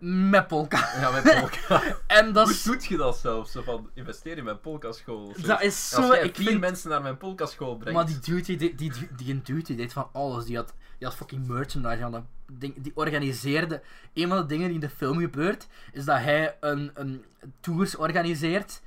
Met 0.00 0.46
polka. 0.46 0.88
Ja, 1.00 1.10
met 1.10 1.22
polka. 1.22 1.82
En 2.06 2.32
dat 2.32 2.46
Hoe 2.46 2.72
doet 2.72 2.84
je 2.84 2.96
dat 2.96 3.18
zelfs? 3.18 3.52
Zo 3.52 3.62
van, 3.62 3.90
investeer 3.94 4.36
in 4.38 4.44
mijn 4.44 4.60
polka-school. 4.60 5.32
Dat 5.42 5.62
is 5.62 5.88
zo... 5.88 6.12
Ik 6.12 6.36
vier 6.36 6.46
vind, 6.46 6.60
mensen 6.60 6.90
naar 6.90 7.02
mijn 7.02 7.16
polka-school 7.16 7.76
brengt... 7.76 7.94
maar 7.94 8.06
die 8.06 8.18
dude, 8.18 8.42
die, 8.42 8.56
die, 8.56 8.74
die, 8.74 9.40
die 9.42 9.62
die 9.62 9.76
deed 9.76 9.92
van 9.92 10.08
alles. 10.12 10.44
Die 10.44 10.56
had, 10.56 10.74
die 10.98 11.08
had 11.08 11.16
fucking 11.16 11.46
merchandise. 11.46 12.04
aan. 12.04 12.28
Ding, 12.52 12.74
die 12.82 12.92
organiseerde... 12.94 13.82
Een 14.14 14.28
van 14.28 14.36
de 14.36 14.46
dingen 14.46 14.66
die 14.66 14.74
in 14.74 14.80
de 14.80 14.90
film 14.90 15.18
gebeurt, 15.18 15.66
is 15.92 16.04
dat 16.04 16.18
hij 16.18 16.56
een, 16.60 16.90
een 16.94 17.24
tours 17.60 17.96
organiseert 17.96 18.80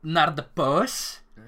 naar 0.00 0.34
de 0.34 0.44
paus. 0.52 1.22
Eh, 1.34 1.42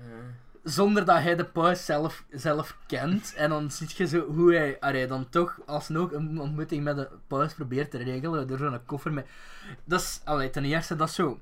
zonder 0.63 1.05
dat 1.05 1.19
hij 1.19 1.37
de 1.37 1.45
paus 1.45 1.85
zelf, 1.85 2.25
zelf 2.31 2.77
kent. 2.87 3.35
En 3.35 3.51
dan 3.51 3.71
zie 3.71 3.89
je 3.97 4.07
zo 4.07 4.27
hoe 4.27 4.55
hij, 4.55 4.77
allee, 4.81 5.07
dan 5.07 5.29
toch 5.29 5.59
alsnog 5.67 6.13
een 6.13 6.41
ontmoeting 6.41 6.85
met 6.85 6.97
de 6.97 7.09
paus 7.27 7.55
probeert 7.55 7.91
te 7.91 7.99
regelen 7.99 8.47
door 8.47 8.59
zo'n 8.59 8.85
koffer 8.87 9.13
met... 9.13 9.27
Dat 9.85 10.01
is, 10.01 10.21
allee, 10.25 10.51
ten 10.51 10.65
eerste, 10.65 10.97
dat 10.97 11.09
is 11.09 11.15
zo... 11.15 11.41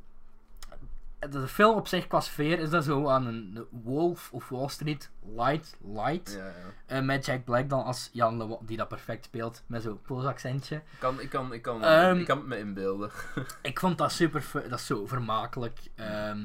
De 1.31 1.49
film 1.49 1.77
op 1.77 1.89
zich 1.89 2.07
qua 2.07 2.21
sfeer 2.21 2.59
is 2.59 2.71
dat 2.71 2.85
zo 2.85 3.09
aan 3.09 3.27
een 3.27 3.67
Wolf 3.71 4.29
of 4.33 4.49
Wall 4.49 4.69
Street 4.69 5.11
light, 5.37 5.77
light. 5.95 6.33
ja, 6.33 6.47
ja. 6.47 6.53
Eh, 6.87 7.03
met 7.03 7.27
Jack 7.27 7.45
Black 7.45 7.69
dan 7.69 7.85
als 7.85 8.11
Jan 8.13 8.37
Le 8.37 8.59
die 8.61 8.77
dat 8.77 8.89
perfect 8.89 9.25
speelt, 9.25 9.63
met 9.67 9.83
zo'n 9.83 10.01
Pools 10.03 10.25
accentje. 10.25 10.77
Ik 10.77 10.83
kan, 10.99 11.21
ik 11.21 11.31
kan, 11.31 11.53
ik 11.53 11.63
kan, 11.63 11.85
Ehm, 11.85 12.19
ik 12.19 12.27
kan 12.27 12.39
het 12.39 12.47
me 12.47 12.59
inbeelden. 12.59 13.11
Ik 13.63 13.81
vond 13.81 13.99
dat 13.99 14.13
super, 14.13 14.45
dat 14.69 14.79
is 14.79 14.87
zo 14.87 15.07
vermakelijk. 15.07 15.79
Ehm, 15.95 16.45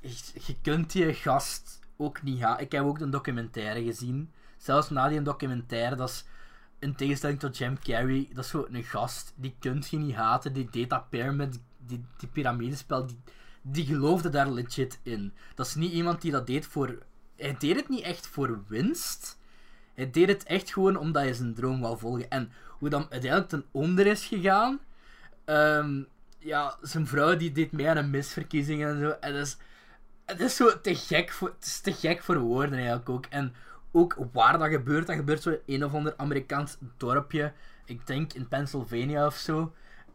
je, 0.00 0.16
je 0.46 0.56
kunt 0.62 0.92
die 0.92 1.14
gast 1.14 1.80
ook 1.96 2.22
niet 2.22 2.38
gaan. 2.38 2.60
Ik 2.60 2.72
heb 2.72 2.84
ook 2.84 2.98
een 2.98 3.10
documentaire 3.10 3.84
gezien. 3.84 4.32
Zelfs 4.56 4.90
na 4.90 5.08
die 5.08 5.22
documentaire, 5.22 5.96
dat 5.96 6.08
is 6.08 6.24
in 6.78 6.94
tegenstelling 6.94 7.38
tot 7.38 7.58
Jim 7.58 7.78
Carrey, 7.78 8.28
dat 8.32 8.44
is 8.44 8.50
zo 8.50 8.66
een 8.70 8.84
gast, 8.84 9.32
die 9.36 9.54
kunt 9.58 9.88
je 9.88 9.96
niet 9.96 10.14
haten. 10.14 10.52
Die 10.52 10.68
deed 10.70 10.90
dat 10.90 11.08
pyramid, 11.08 11.60
die, 11.86 12.04
die 12.16 12.28
piramidespel, 12.28 13.06
die, 13.06 13.18
die 13.62 13.86
geloofde 13.86 14.28
daar 14.28 14.50
legit 14.50 15.00
in. 15.02 15.32
Dat 15.54 15.66
is 15.66 15.74
niet 15.74 15.92
iemand 15.92 16.20
die 16.20 16.32
dat 16.32 16.46
deed 16.46 16.66
voor... 16.66 16.98
Hij 17.36 17.56
deed 17.58 17.76
het 17.76 17.88
niet 17.88 18.02
echt 18.02 18.26
voor 18.26 18.62
winst. 18.68 19.38
Hij 19.94 20.10
deed 20.10 20.28
het 20.28 20.44
echt 20.44 20.72
gewoon 20.72 20.96
omdat 20.96 21.22
hij 21.22 21.34
zijn 21.34 21.54
droom 21.54 21.80
wou 21.80 21.98
volgen. 21.98 22.30
En 22.30 22.52
hoe 22.78 22.88
dan 22.88 23.06
uiteindelijk 23.10 23.50
ten 23.50 23.64
onder 23.70 24.06
is 24.06 24.26
gegaan... 24.26 24.80
ehm, 25.44 26.02
ja, 26.38 26.76
zijn 26.82 27.06
vrouw 27.06 27.36
die 27.36 27.52
deed 27.52 27.72
mee 27.72 27.88
aan 27.88 27.96
een 27.96 28.10
misverkiezing 28.10 28.84
en 28.84 29.00
zo. 29.00 29.08
En 29.08 29.32
dat 29.32 29.46
is, 29.46 29.56
het 30.24 30.40
is 30.40 30.56
zo 30.56 30.80
te 30.80 30.94
gek 30.94 31.30
voor, 31.30 31.48
het 31.48 31.66
is 31.66 31.80
te 31.80 31.92
gek 31.92 32.22
voor 32.22 32.38
woorden 32.38 32.74
eigenlijk 32.74 33.08
ook. 33.08 33.26
En 33.26 33.54
ook 33.92 34.16
waar 34.32 34.58
dat 34.58 34.68
gebeurt, 34.68 35.06
dat 35.06 35.16
gebeurt 35.16 35.42
zo 35.42 35.50
in 35.50 35.60
een 35.80 35.84
of 35.84 35.94
ander 35.94 36.14
Amerikaans 36.16 36.76
dorpje. 36.96 37.52
Ik 37.84 38.06
denk 38.06 38.32
in 38.32 38.48
Pennsylvania 38.48 39.26
of 39.26 39.36
zo. 39.36 39.74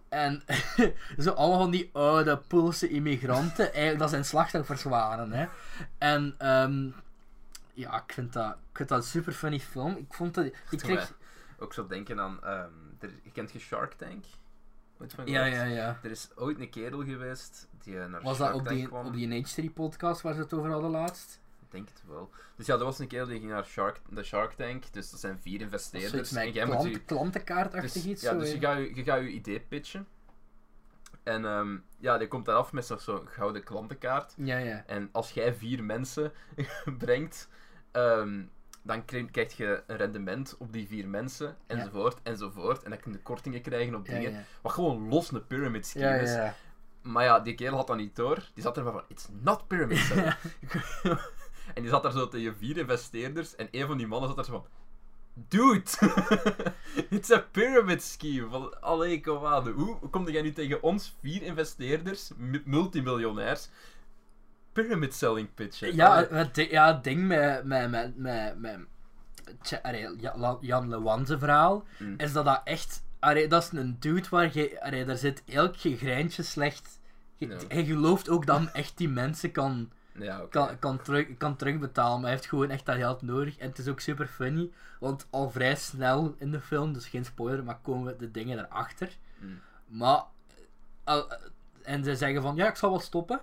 En 0.10 0.44
zo 1.18 1.32
allemaal 1.32 1.60
van 1.60 1.72
die 1.72 1.90
oude 1.94 2.38
Poolse 2.38 2.90
immigranten, 2.90 3.66
eigenlijk 3.66 4.00
dat 4.00 4.10
zijn 4.10 4.26
slachtoffers 4.26 4.84
waren. 4.84 5.32
Hè. 5.32 5.48
En 5.98 6.36
ehm, 6.38 6.90
ja, 7.74 8.04
ik 8.04 8.14
vind, 8.14 8.34
dat, 8.34 8.52
ik 8.52 8.78
vind 8.78 8.90
dat 8.90 8.98
een 8.98 9.10
super 9.10 9.34
funny 9.34 9.60
film. 9.60 9.96
Ik 9.96 10.14
vond 10.14 10.34
dat... 10.34 10.52
Doe 10.70 10.80
kreeg... 10.80 11.14
Ook 11.60 11.74
zo 11.74 11.88
denken 11.88 12.20
aan... 12.20 12.44
ehm 12.44 12.90
er, 13.00 13.12
je 13.24 13.32
kent 13.32 13.52
je 13.52 13.60
Shark 13.60 13.94
Tank? 13.94 14.26
Ooit 15.02 15.14
van 15.14 15.26
Ja, 15.28 15.44
gehoord? 15.44 15.56
ja, 15.70 15.76
ja. 15.76 16.00
Er 16.04 16.12
is 16.12 16.30
ooit 16.36 16.60
een 16.60 16.70
kerel 16.70 17.04
geweest 17.04 17.68
die 17.84 18.00
eh, 18.00 18.06
naar 18.06 18.22
Was 18.22 18.38
Shark 18.38 18.52
dat 18.52 18.60
op 18.60 18.66
Tank 18.68 18.80
die, 18.80 18.88
kwam. 18.88 19.06
op 19.06 19.14
die 19.14 19.46
H3-podcast 19.46 20.22
waar 20.22 20.34
ze 20.34 20.40
het 20.40 20.54
over 20.54 20.72
hadden 20.72 20.90
laatst? 20.90 21.40
Ik 21.62 21.72
denk 21.72 21.88
het 21.90 22.04
wel. 22.08 22.30
Dus 22.56 22.66
ja, 22.66 22.74
er 22.78 22.84
was 22.84 23.00
een 23.00 23.08
kerel 23.08 23.26
die 23.28 23.40
ging 23.40 23.52
naar 23.52 23.66
Shark, 23.66 24.02
de 24.10 24.24
Shark 24.24 24.54
Tank. 24.54 24.84
Dus 24.94 25.10
dat 25.12 25.20
zijn 25.20 25.40
vier 25.40 25.62
investeerders. 25.62 26.32
en 26.34 26.52
jij 26.52 26.66
moet 26.66 26.84
je- 26.84 27.00
klantenkaartachtig 27.00 27.94
dus, 27.94 28.06
iets? 28.06 28.22
ja, 28.22 28.32
zo, 28.32 28.40
dus 28.40 28.52
je 28.52 28.60
gaat 28.60 28.78
je, 28.78 28.96
je, 28.96 29.04
gaat 29.04 29.20
je 29.20 29.30
idee 29.30 29.60
pitchen. 29.60 30.08
En 31.24 31.46
ehm, 31.46 31.78
ja, 31.98 32.18
die 32.18 32.28
komt 32.28 32.46
daar 32.46 32.56
af 32.56 32.72
met 32.72 32.86
zo'n 32.86 33.00
zo 33.00 33.24
gouden 33.26 33.64
klantenkaart. 33.64 34.34
Ja, 34.38 34.58
ja. 34.58 34.84
En 34.86 35.10
als 35.12 35.32
jij 35.32 35.54
vier 35.54 35.84
mensen 35.84 36.32
brengt, 36.98 37.50
ehm, 37.92 38.44
dan 38.82 39.06
krijg, 39.06 39.58
je 39.58 39.84
een 39.88 39.98
rendement 39.98 40.56
op 40.60 40.74
die 40.74 40.88
vier 40.88 41.08
mensen, 41.08 41.58
enzovoort, 41.68 42.18
enzovoort. 42.24 42.84
En 42.84 42.90
dan 42.90 43.00
kun 43.00 43.12
je 43.12 43.20
kortingen 43.20 43.62
krijgen 43.62 43.96
op 43.96 44.06
dingen. 44.06 44.32
ja. 44.32 44.44
Wat 44.62 44.72
gewoon 44.72 45.08
los 45.08 45.32
een 45.32 45.48
pyramid 45.48 45.88
scheme 45.88 46.20
is. 46.20 46.38
Maar 47.02 47.24
ja, 47.24 47.40
die 47.40 47.56
kerel 47.56 47.76
had 47.76 47.88
dat 47.88 47.98
niet 47.98 48.16
door. 48.16 48.50
Die 48.54 48.64
zat 48.64 48.78
er 48.78 48.84
van, 48.84 49.02
it's 49.08 49.28
not 49.42 49.68
pyramid 49.68 49.98
scheme. 49.98 50.36
en 51.76 51.82
die 51.82 51.90
zat 51.90 52.04
daar 52.04 52.12
zo 52.12 52.28
tegen 52.28 52.56
vier 52.56 52.78
investeerders. 52.78 53.56
En 53.56 53.68
een 53.72 53.88
van 53.88 53.98
die 53.98 54.08
mannen 54.08 54.30
zat 54.30 54.38
er 54.38 54.46
zo 54.46 54.52
van... 54.52 54.66
Dude! 55.48 55.84
It's 57.10 57.32
a 57.32 57.40
pyramid 57.52 58.04
scheme. 58.04 58.50
Van, 58.50 58.82
allee, 58.82 59.22
kom 59.22 59.46
aan. 59.46 59.68
Hoe 59.68 60.10
kom 60.10 60.30
jij 60.30 60.42
nu 60.42 60.52
tegen 60.52 60.84
ons 60.84 61.16
vier 61.22 61.42
investeerders, 61.42 62.32
multimiljonairs, 62.66 63.70
pyramid 64.84 65.14
selling 65.14 65.54
pitchen? 65.54 65.96
Ja, 65.96 66.26
het, 66.30 66.56
ja, 66.70 66.94
het 66.94 67.04
ding 67.04 67.28
met, 67.28 67.64
met, 67.64 67.90
met, 67.90 68.18
met, 68.18 68.60
met 68.60 68.80
Jan 70.62 70.90
Lewanse 70.90 71.40
verhaal 71.40 71.86
Mm. 71.98 72.14
is 72.18 72.34
dat 72.34 72.46
dat 72.46 72.62
echt. 72.64 73.04
Allee, 73.20 73.48
dat 73.48 73.64
is 73.64 73.72
een 73.72 73.98
dude 74.00 74.28
waar 74.30 74.50
je. 74.58 74.82
Allee, 74.82 75.06
daar 75.06 75.18
zit 75.18 75.44
elk 75.48 75.78
gegrijntje 75.78 76.44
slecht. 76.44 77.00
Je. 77.36 77.58
Hij 77.68 77.86
gelooft 77.86 78.30
ook 78.30 78.46
dat 78.46 78.60
hij 78.60 78.70
echt 78.74 78.98
die 78.98 79.10
mensen 79.10 79.52
kan, 79.52 79.90
Ja, 80.12 80.42
kan, 80.50 80.80
kan, 80.80 81.02
terug, 81.02 81.28
kan 81.38 81.56
terugbetalen. 81.56 82.14
Maar 82.16 82.22
hij 82.30 82.32
heeft 82.32 82.46
gewoon 82.50 82.70
echt 82.70 82.86
dat 82.86 82.96
geld 82.96 83.22
nodig. 83.22 83.58
En 83.58 83.68
het 83.70 83.78
is 83.78 83.88
ook 83.88 84.00
super 84.00 84.28
funny. 84.28 84.70
Want 85.00 85.28
al 85.30 85.50
vrij 85.50 85.76
snel 85.76 86.36
in 86.38 86.52
de 86.52 86.62
film, 86.62 86.94
dus 86.94 87.08
geen 87.08 87.26
spoiler, 87.26 87.64
maar 87.64 87.80
komen 87.82 88.06
we 88.06 88.16
de 88.20 88.32
dingen 88.32 88.60
erachter. 88.60 89.18
Mm. 89.38 89.60
Maar. 89.88 90.24
al- 91.04 91.32
en 91.84 92.04
ze 92.04 92.16
zeggen 92.16 92.42
van 92.42 92.56
ja, 92.56 92.68
ik 92.68 92.76
zal 92.76 92.90
wel 92.90 93.00
stoppen. 93.00 93.40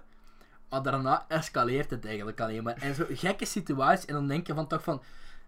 Maar 0.71 0.83
daarna 0.83 1.25
escaleert 1.29 1.91
het 1.91 2.05
eigenlijk 2.07 2.41
alleen 2.41 2.63
maar. 2.63 2.77
En 2.77 2.95
zo'n 2.95 3.07
gekke 3.11 3.45
situatie. 3.45 4.09
En 4.09 4.15
dan 4.15 4.29
denk 4.29 4.47
je 4.47 4.55
van 4.55 4.67
toch 4.67 4.83
van. 4.83 5.03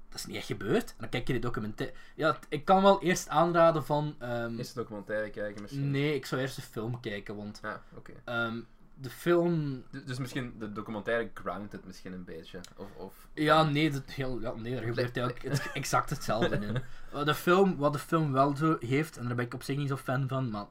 Dat 0.08 0.18
is 0.18 0.26
niet 0.26 0.36
echt 0.36 0.46
gebeurd. 0.46 0.88
En 0.90 0.94
dan 0.98 1.08
kijk 1.08 1.26
je 1.26 1.32
die 1.32 1.42
documentaire. 1.42 1.96
Ja, 2.14 2.38
ik 2.48 2.64
kan 2.64 2.82
wel 2.82 3.02
eerst 3.02 3.28
aanraden 3.28 3.84
van. 3.84 4.14
ehm, 4.18 4.56
Eerst 4.58 4.76
een 4.76 4.82
documentaire 4.82 5.30
kijken 5.30 5.62
misschien. 5.62 5.90
nee, 5.90 6.14
ik 6.14 6.26
zou 6.26 6.40
eerst 6.40 6.56
de 6.56 6.62
film 6.62 7.00
kijken. 7.00 7.36
Want 7.36 7.58
Ja, 7.62 7.82
oké. 7.96 8.12
ehm, 8.24 8.60
de 8.94 9.10
film. 9.10 9.82
Dus, 9.90 10.04
dus 10.04 10.18
misschien 10.18 10.54
de 10.58 10.72
documentaire 10.72 11.30
ground 11.34 11.72
het 11.72 11.84
misschien 11.86 12.12
een 12.12 12.24
beetje. 12.24 12.60
Of, 12.76 12.86
of... 12.96 13.14
Ja, 13.34 13.62
nee, 13.62 13.90
dat, 13.90 14.02
heel, 14.06 14.40
ja, 14.40 14.52
nee, 14.54 14.76
er 14.76 14.82
gebeurt 14.82 15.16
eigenlijk 15.16 15.42
het, 15.48 15.70
exact 15.74 16.10
hetzelfde 16.10 16.56
in. 16.56 16.76
Eh, 17.12 17.24
De 17.24 17.34
film, 17.34 17.76
wat 17.76 17.92
de 17.92 17.98
film 17.98 18.32
wel 18.32 18.56
zo 18.56 18.76
heeft, 18.80 19.16
en 19.16 19.26
daar 19.26 19.34
ben 19.36 19.44
ik 19.44 19.54
op 19.54 19.62
zich 19.62 19.76
niet 19.76 19.88
zo 19.88 19.96
fan 19.96 20.28
van, 20.28 20.50
maar 20.50 20.66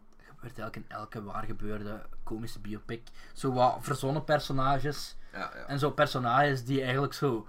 gebeurt 0.47 0.59
eigenlijk 0.59 0.75
in 0.75 0.97
elke 0.97 1.23
waar 1.23 1.43
gebeurde 1.43 2.01
komische 2.23 2.59
biopic. 2.59 3.01
Zo 3.33 3.53
wat 3.53 3.77
verzonnen 3.79 4.23
personages. 4.23 5.15
Ja, 5.31 5.39
ja. 5.39 5.49
En 5.49 5.79
zo 5.79 5.91
personages 5.91 6.63
die 6.65 6.81
eigenlijk 6.81 7.13
zo. 7.13 7.47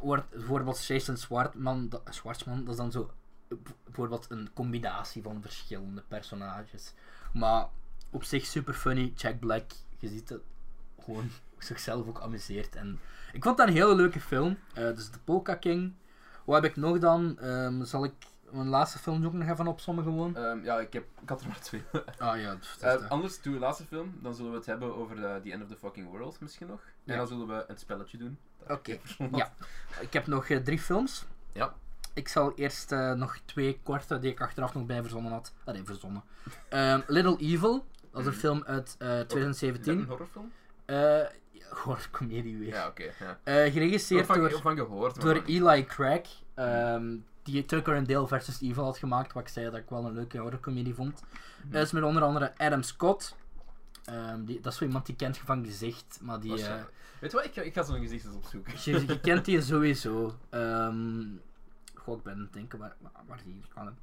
Wordt, 0.00 0.30
bijvoorbeeld 0.30 0.86
Jason 0.86 1.16
Schwartzman, 1.16 1.88
dat, 1.88 2.02
Schwartzman, 2.10 2.64
dat 2.64 2.68
is 2.68 2.76
dan 2.76 2.92
zo. 2.92 3.10
Bijvoorbeeld 3.84 4.26
een 4.28 4.50
combinatie 4.54 5.22
van 5.22 5.42
verschillende 5.42 6.02
personages. 6.08 6.92
Maar 7.32 7.66
op 8.10 8.24
zich 8.24 8.46
super 8.46 8.74
funny. 8.74 9.12
Jack 9.16 9.38
Black, 9.38 9.70
je 9.98 10.08
ziet 10.08 10.28
het 10.28 10.40
gewoon 11.04 11.30
zichzelf 11.58 12.06
ook 12.06 12.20
amuseert. 12.20 12.76
En 12.76 13.00
ik 13.32 13.42
vond 13.42 13.56
dat 13.56 13.68
een 13.68 13.74
hele 13.74 13.94
leuke 13.94 14.20
film. 14.20 14.58
Eh, 14.74 14.84
dus 14.84 15.10
de 15.10 15.18
Polka 15.24 15.54
King. 15.54 15.94
Wat 16.44 16.62
heb 16.62 16.70
ik 16.70 16.76
nog 16.76 16.98
dan? 16.98 17.38
Ehm, 17.38 17.84
zal 17.84 18.04
ik 18.04 18.12
mijn 18.52 18.68
laatste 18.68 18.98
films 18.98 19.26
ook 19.26 19.32
nog 19.32 19.48
even 19.48 19.66
opzommen 19.66 20.04
gewoon? 20.04 20.36
Ehm, 20.36 20.64
ja, 20.64 20.80
ik, 20.80 20.92
heb, 20.92 21.04
ik 21.22 21.28
had 21.28 21.40
er 21.40 21.46
maar 21.46 21.60
twee. 21.60 21.82
Ah 22.18 22.40
ja, 22.40 22.56
Eh, 22.80 22.92
dus, 22.98 23.08
anders, 23.08 23.42
doe 23.42 23.52
de 23.54 23.58
laatste 23.60 23.84
film. 23.84 24.18
Dan 24.22 24.34
zullen 24.34 24.50
we 24.50 24.56
het 24.56 24.66
hebben 24.66 24.96
over 24.96 25.16
de, 25.16 25.40
The 25.44 25.52
End 25.52 25.62
of 25.62 25.68
the 25.68 25.76
Fucking 25.76 26.10
World 26.10 26.40
misschien 26.40 26.66
nog. 26.66 26.80
Ja. 27.04 27.12
En 27.12 27.18
dan 27.18 27.26
zullen 27.28 27.46
we 27.46 27.64
een 27.66 27.76
spelletje 27.78 28.18
doen. 28.18 28.38
Oké, 28.68 28.98
ja. 29.32 29.52
Ik 30.00 30.12
heb 30.12 30.26
nog 30.26 30.48
eh, 30.48 30.56
drie 30.58 30.78
films. 30.78 31.24
Ja. 31.52 31.74
Ik 32.14 32.28
zal 32.28 32.52
eerst 32.54 32.92
eh, 32.92 33.12
nog 33.12 33.38
twee 33.44 33.80
korte 33.82 34.18
die 34.18 34.30
ik 34.30 34.40
achteraf 34.40 34.74
nog 34.74 34.86
bij 34.86 35.00
verzonnen 35.00 35.32
had. 35.32 35.52
Nee, 35.64 35.84
verzonnen. 35.84 36.22
Ehm, 36.68 37.00
Little 37.06 37.36
Evil, 37.38 37.84
dat 38.10 38.20
is 38.20 38.26
een 38.26 38.32
Mhm. 38.32 38.40
film 38.40 38.62
uit 38.66 38.94
eh, 38.98 39.08
Is 39.10 39.16
dat 39.18 39.28
2017. 39.28 39.98
een 39.98 40.04
horrorfilm? 40.04 40.52
Eh 40.84 41.20
horrorcomedie 41.70 42.58
weer. 42.58 42.68
Ja, 42.68 42.86
oké. 42.86 43.02
ja. 43.02 43.38
Eh, 43.42 43.72
geregisseerd 43.72 44.26
Van, 44.26 44.38
door, 44.38 44.60
van 44.60 44.76
gehoord. 44.76 45.20
door 45.20 45.42
Eli 45.46 45.84
Craig, 45.86 46.28
ehm, 46.54 47.16
die 47.42 47.64
Tucker 47.64 47.96
and 47.96 48.08
Dale 48.08 48.26
versus 48.26 48.60
Evil 48.60 48.84
had 48.84 48.98
gemaakt, 48.98 49.32
wat 49.32 49.42
ik 49.42 49.48
zei 49.48 49.70
dat 49.70 49.80
ik 49.80 49.88
wel 49.90 50.04
een 50.04 50.12
leuke 50.12 50.38
horrorcomedie 50.38 50.94
vond. 50.94 51.22
Dat 51.64 51.82
is 51.82 51.92
met 51.92 52.02
onder 52.02 52.22
andere 52.22 52.58
Adam 52.58 52.82
Scott. 52.82 53.36
Ehm, 54.04 54.44
die, 54.44 54.60
dat 54.60 54.72
is 54.72 54.78
zo 54.78 54.84
iemand 54.84 55.06
die 55.06 55.16
kent 55.16 55.36
je 55.36 55.42
van 55.44 55.64
gezicht, 55.64 56.18
maar 56.22 56.40
die... 56.40 56.64
eh. 56.66 56.82
Weet 57.20 57.30
je 57.30 57.36
wat, 57.36 57.46
ik 57.46 57.52
ga, 57.52 57.62
ik 57.62 57.74
ga 57.74 57.82
zo'n 57.82 58.00
gezicht 58.00 58.24
eens 58.24 58.34
opzoeken. 58.34 58.72
je, 58.84 59.06
je 59.06 59.20
kent 59.30 59.44
die 59.44 59.62
sowieso. 59.62 60.36
Ehm 60.50 61.22
goh, 61.94 62.16
ik 62.18 62.22
ben 62.22 62.32
aan 62.34 62.40
het 62.40 62.52
denken 62.52 62.78
waar, 62.78 62.96
die 63.44 63.52
hier 63.52 63.68
kan. 63.74 63.96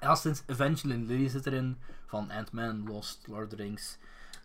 Ja, 0.00 0.14
sinds 0.14 0.42
Evangeline 0.46 1.04
Lilly 1.06 1.28
zit 1.28 1.46
erin, 1.46 1.78
van 2.06 2.30
Ant-Man, 2.30 2.86
Lost, 2.86 3.26
Lord 3.26 3.42
of 3.44 3.48
the 3.48 3.56
Rings. 3.56 3.98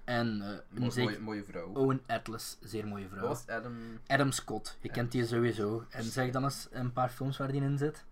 En 0.04 0.41
eh, 0.41 0.82
een 0.84 0.91
zeker 0.91 1.12
mooie, 1.12 1.20
mooie 1.20 1.44
vrouw. 1.44 1.74
Owen 1.74 2.02
Atlas, 2.08 2.58
zeer 2.62 2.88
mooie 2.88 3.08
vrouw. 3.08 3.36
Adam 4.08 4.32
Scott, 4.32 4.78
je 4.82 4.89
kent 4.89 5.12
die 5.12 5.26
sowieso. 5.26 5.86
En 5.89 6.04
zeg 6.04 6.32
dan 6.32 6.44
eens 6.44 6.68
een 6.72 6.94
paar 6.94 7.10
films 7.10 7.38
waar 7.38 7.52
die 7.52 7.62
in 7.62 7.78
zit. 7.78 8.04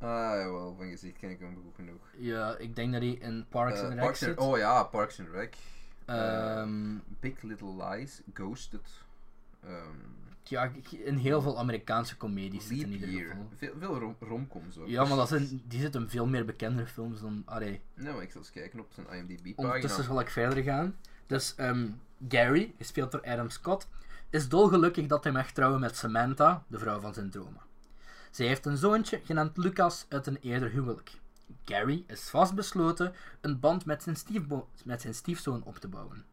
Ah, 0.00 0.08
jawel, 0.08 0.74
van 0.78 0.88
gezicht 0.88 1.18
ken 1.18 1.30
ik 1.30 1.38
hem 1.40 1.58
goed 1.62 1.74
genoeg. 1.74 2.00
Ja, 2.16 2.56
ik 2.56 2.76
denk 2.76 2.92
dat 2.92 3.02
hij 3.02 3.10
in 3.10 3.46
Parks 3.48 3.78
Eh, 3.78 3.84
and 3.84 3.92
Rec 3.92 4.02
Parks 4.02 4.18
zit. 4.18 4.38
oh 4.38 4.56
ja, 4.58 4.82
Parks 4.84 5.20
and 5.20 5.28
Rec. 5.28 5.54
Ehm, 6.04 6.96
Big 7.20 7.42
Little 7.42 7.84
Lies, 7.84 8.20
Ghosted. 8.34 8.88
ehm 9.64 10.18
ja, 10.42 10.70
in 10.90 11.16
heel 11.16 11.42
veel 11.42 11.58
Amerikaanse 11.58 12.16
comedies 12.16 12.66
zit 12.66 12.80
in 12.82 12.92
ieder 12.92 13.08
geval. 13.08 13.48
Veel, 13.56 13.72
veel 13.78 13.98
rom 13.98 14.16
romcoms 14.20 14.78
ook. 14.78 14.88
Ja, 14.88 15.04
maar 15.04 15.16
dat 15.16 15.28
zijn, 15.28 15.62
die 15.64 15.80
zitten 15.80 16.10
veel 16.10 16.26
meer 16.26 16.44
bekendere 16.44 16.86
films 16.86 17.20
dan... 17.20 17.42
Allee, 17.46 17.80
Nee, 17.94 18.12
maar 18.12 18.22
ik 18.22 18.30
zal 18.30 18.40
eens 18.40 18.50
kijken 18.50 18.80
op 18.80 18.86
zijn 18.92 19.06
IMDb-pagina. 19.06 19.66
Ondertussen 19.66 20.04
zal 20.04 20.20
ik 20.20 20.30
verder 20.30 20.62
gaan. 20.62 20.96
Dus 21.26 21.54
ehm, 21.54 21.88
Gary, 22.28 22.74
gespeeld 22.78 23.10
door 23.12 23.22
Adam 23.24 23.50
Scott, 23.50 23.88
is 24.30 24.48
dolgelukkig 24.48 25.06
dat 25.06 25.24
hij 25.24 25.32
mag 25.32 25.50
trouwen 25.52 25.80
met 25.80 25.96
Samantha, 25.96 26.64
de 26.66 26.78
vrouw 26.78 27.00
van 27.00 27.14
zijn 27.14 27.30
dromen. 27.30 27.60
Zij 28.30 28.46
heeft 28.46 28.66
een 28.66 28.76
zoontje 28.76 29.20
genaamd 29.24 29.56
Lucas 29.56 30.06
uit 30.08 30.26
een 30.26 30.38
eerder 30.40 30.70
huwelijk. 30.70 31.18
Gary 31.64 32.04
is 32.06 32.28
vastbesloten 32.28 33.14
een 33.40 33.60
band 33.60 33.84
met 33.84 34.02
zijn, 34.02 34.16
met 34.84 35.00
zijn 35.00 35.14
stiefzoon 35.14 35.62
op 35.62 35.76
te 35.76 35.88
bouwen. 35.88 36.24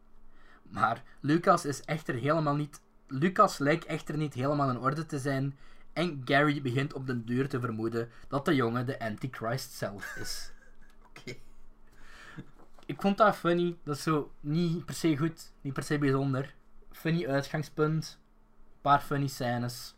Maar 0.69 1.03
Lucas 1.19 1.65
is 1.65 1.81
echter 1.81 2.15
helemaal 2.15 2.55
niet. 2.55 2.81
Lucas 3.07 3.57
lijkt 3.57 3.85
echter 3.85 4.17
niet 4.17 4.33
helemaal 4.33 4.69
in 4.69 4.79
orde 4.79 5.05
te 5.05 5.19
zijn. 5.19 5.57
En 5.93 6.21
Gary 6.25 6.61
begint 6.61 6.93
op 6.93 7.07
den 7.07 7.25
duur 7.25 7.49
te 7.49 7.59
vermoeden 7.59 8.09
dat 8.27 8.45
de 8.45 8.55
jongen 8.55 8.85
de 8.85 8.99
Antichrist 8.99 9.71
zelf 9.71 10.15
is. 10.15 10.51
Oké. 11.09 11.37
Ik 12.85 13.01
vond 13.01 13.17
dat 13.17 13.35
funny. 13.35 13.77
Dat 13.83 13.95
is 13.95 14.03
zo 14.03 14.31
niet 14.39 14.85
per 14.85 14.95
se 14.95 15.17
goed, 15.17 15.51
niet 15.61 15.73
per 15.73 15.83
se 15.83 15.97
bijzonder. 15.97 16.53
Funny 16.91 17.27
uitgangspunt. 17.27 18.19
Paar 18.81 18.99
funny 18.99 19.27
scènes. 19.27 19.95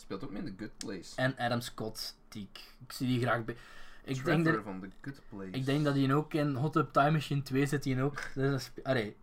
Speelt 0.00 0.24
ook 0.24 0.30
mee 0.30 0.42
in 0.42 0.56
The 0.56 0.64
Good 0.64 0.76
Place. 0.76 1.16
En 1.16 1.36
Adam 1.38 1.60
Scott, 1.60 2.16
die 2.28 2.48
ik, 2.52 2.60
ik 2.86 2.92
zie 2.92 3.06
die 3.06 3.20
graag 3.20 3.44
bij. 3.44 3.54
Ik 3.54 4.14
Trevor 4.14 4.24
denk, 4.24 4.44
dat, 4.44 4.62
van 4.64 4.80
The 4.80 4.90
Good 5.00 5.20
Place. 5.28 5.50
ik 5.50 5.64
denk 5.64 5.84
dat 5.84 5.94
hij 5.94 6.14
ook 6.14 6.34
in 6.34 6.54
Hot 6.54 6.72
Tub 6.72 6.92
Time 6.92 7.10
Machine 7.10 7.42
2 7.42 7.66
zit. 7.66 7.84
Hij 7.84 8.02
ook. 8.02 8.22
Dat 8.34 8.60
is, 8.60 8.70
allee, 8.82 9.16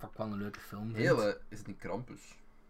wat 0.00 0.10
ik 0.10 0.16
wel 0.16 0.26
een 0.26 0.38
leuke 0.38 0.60
film. 0.60 0.94
Hele, 0.94 1.40
is 1.48 1.58
het 1.58 1.66
niet 1.66 1.78
Krampus? 1.78 2.20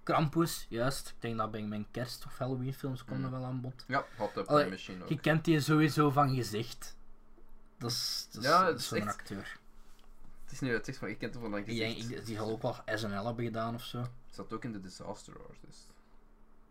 Krampus, 0.02 0.66
juist. 0.68 1.08
Ik 1.08 1.14
denk 1.18 1.36
dat 1.38 1.50
bij 1.50 1.62
mijn 1.62 1.86
kerst- 1.90 2.24
of 2.26 2.38
Halloween 2.38 2.74
films 2.74 3.04
komt 3.04 3.16
Mm. 3.16 3.22
dat 3.22 3.30
wel 3.32 3.44
aan 3.44 3.60
bod. 3.60 3.84
Ja, 3.86 4.04
Hot 4.16 4.34
Allee, 4.34 4.46
Time 4.46 4.70
Machine 4.70 5.02
ook. 5.02 5.08
Je 5.08 5.20
kent 5.20 5.44
die 5.44 5.60
sowieso 5.60 6.10
van 6.10 6.34
gezicht. 6.34 6.96
Dat 7.78 7.90
is, 7.90 8.28
dat 8.32 8.42
is, 8.42 8.48
Ja, 8.48 8.64
dat 8.64 8.78
is 8.78 8.88
zo'n 8.88 8.98
echt- 8.98 9.08
acteur. 9.08 9.58
Het 10.44 10.52
is 10.52 10.60
nu 10.60 10.72
het 10.72 10.84
zegt 10.84 10.98
van, 10.98 11.08
ik 11.08 11.18
ken 11.18 11.28
het 11.30 11.38
van 11.40 11.50
dat 11.50 11.60
gezicht. 11.64 11.98
denk, 12.08 12.10
ik- 12.18 12.26
die 12.26 12.36
zal 12.36 12.50
ook 12.50 12.62
wel 12.62 12.76
SNL 12.86 13.26
hebben 13.26 13.44
gedaan 13.44 13.74
of 13.74 13.84
zo. 13.84 14.06
Zat 14.30 14.52
ook 14.52 14.64
in 14.64 14.72
de 14.72 14.80
Disaster 14.80 15.34
Artist. 15.48 15.92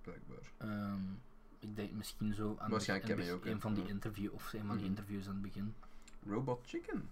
Blijkbaar. 0.01 0.51
Ehm, 0.57 1.01
ik 1.59 1.75
denk 1.75 1.91
misschien 1.91 2.33
zo 2.33 2.55
aan 2.59 2.69
Waarschijnlijk 2.71 3.21
de, 3.25 3.31
ook, 3.31 3.45
een 3.45 3.61
van 3.61 3.73
die 3.73 3.83
Ja. 3.83 3.89
interview 3.89 4.33
of 4.33 4.53
een 4.53 4.59
van 4.59 4.69
die 4.77 4.77
Mhm. 4.77 4.85
interviews 4.85 5.27
aan 5.27 5.33
het 5.33 5.41
begin. 5.41 5.73
Robot 6.27 6.59
Chicken. 6.65 7.09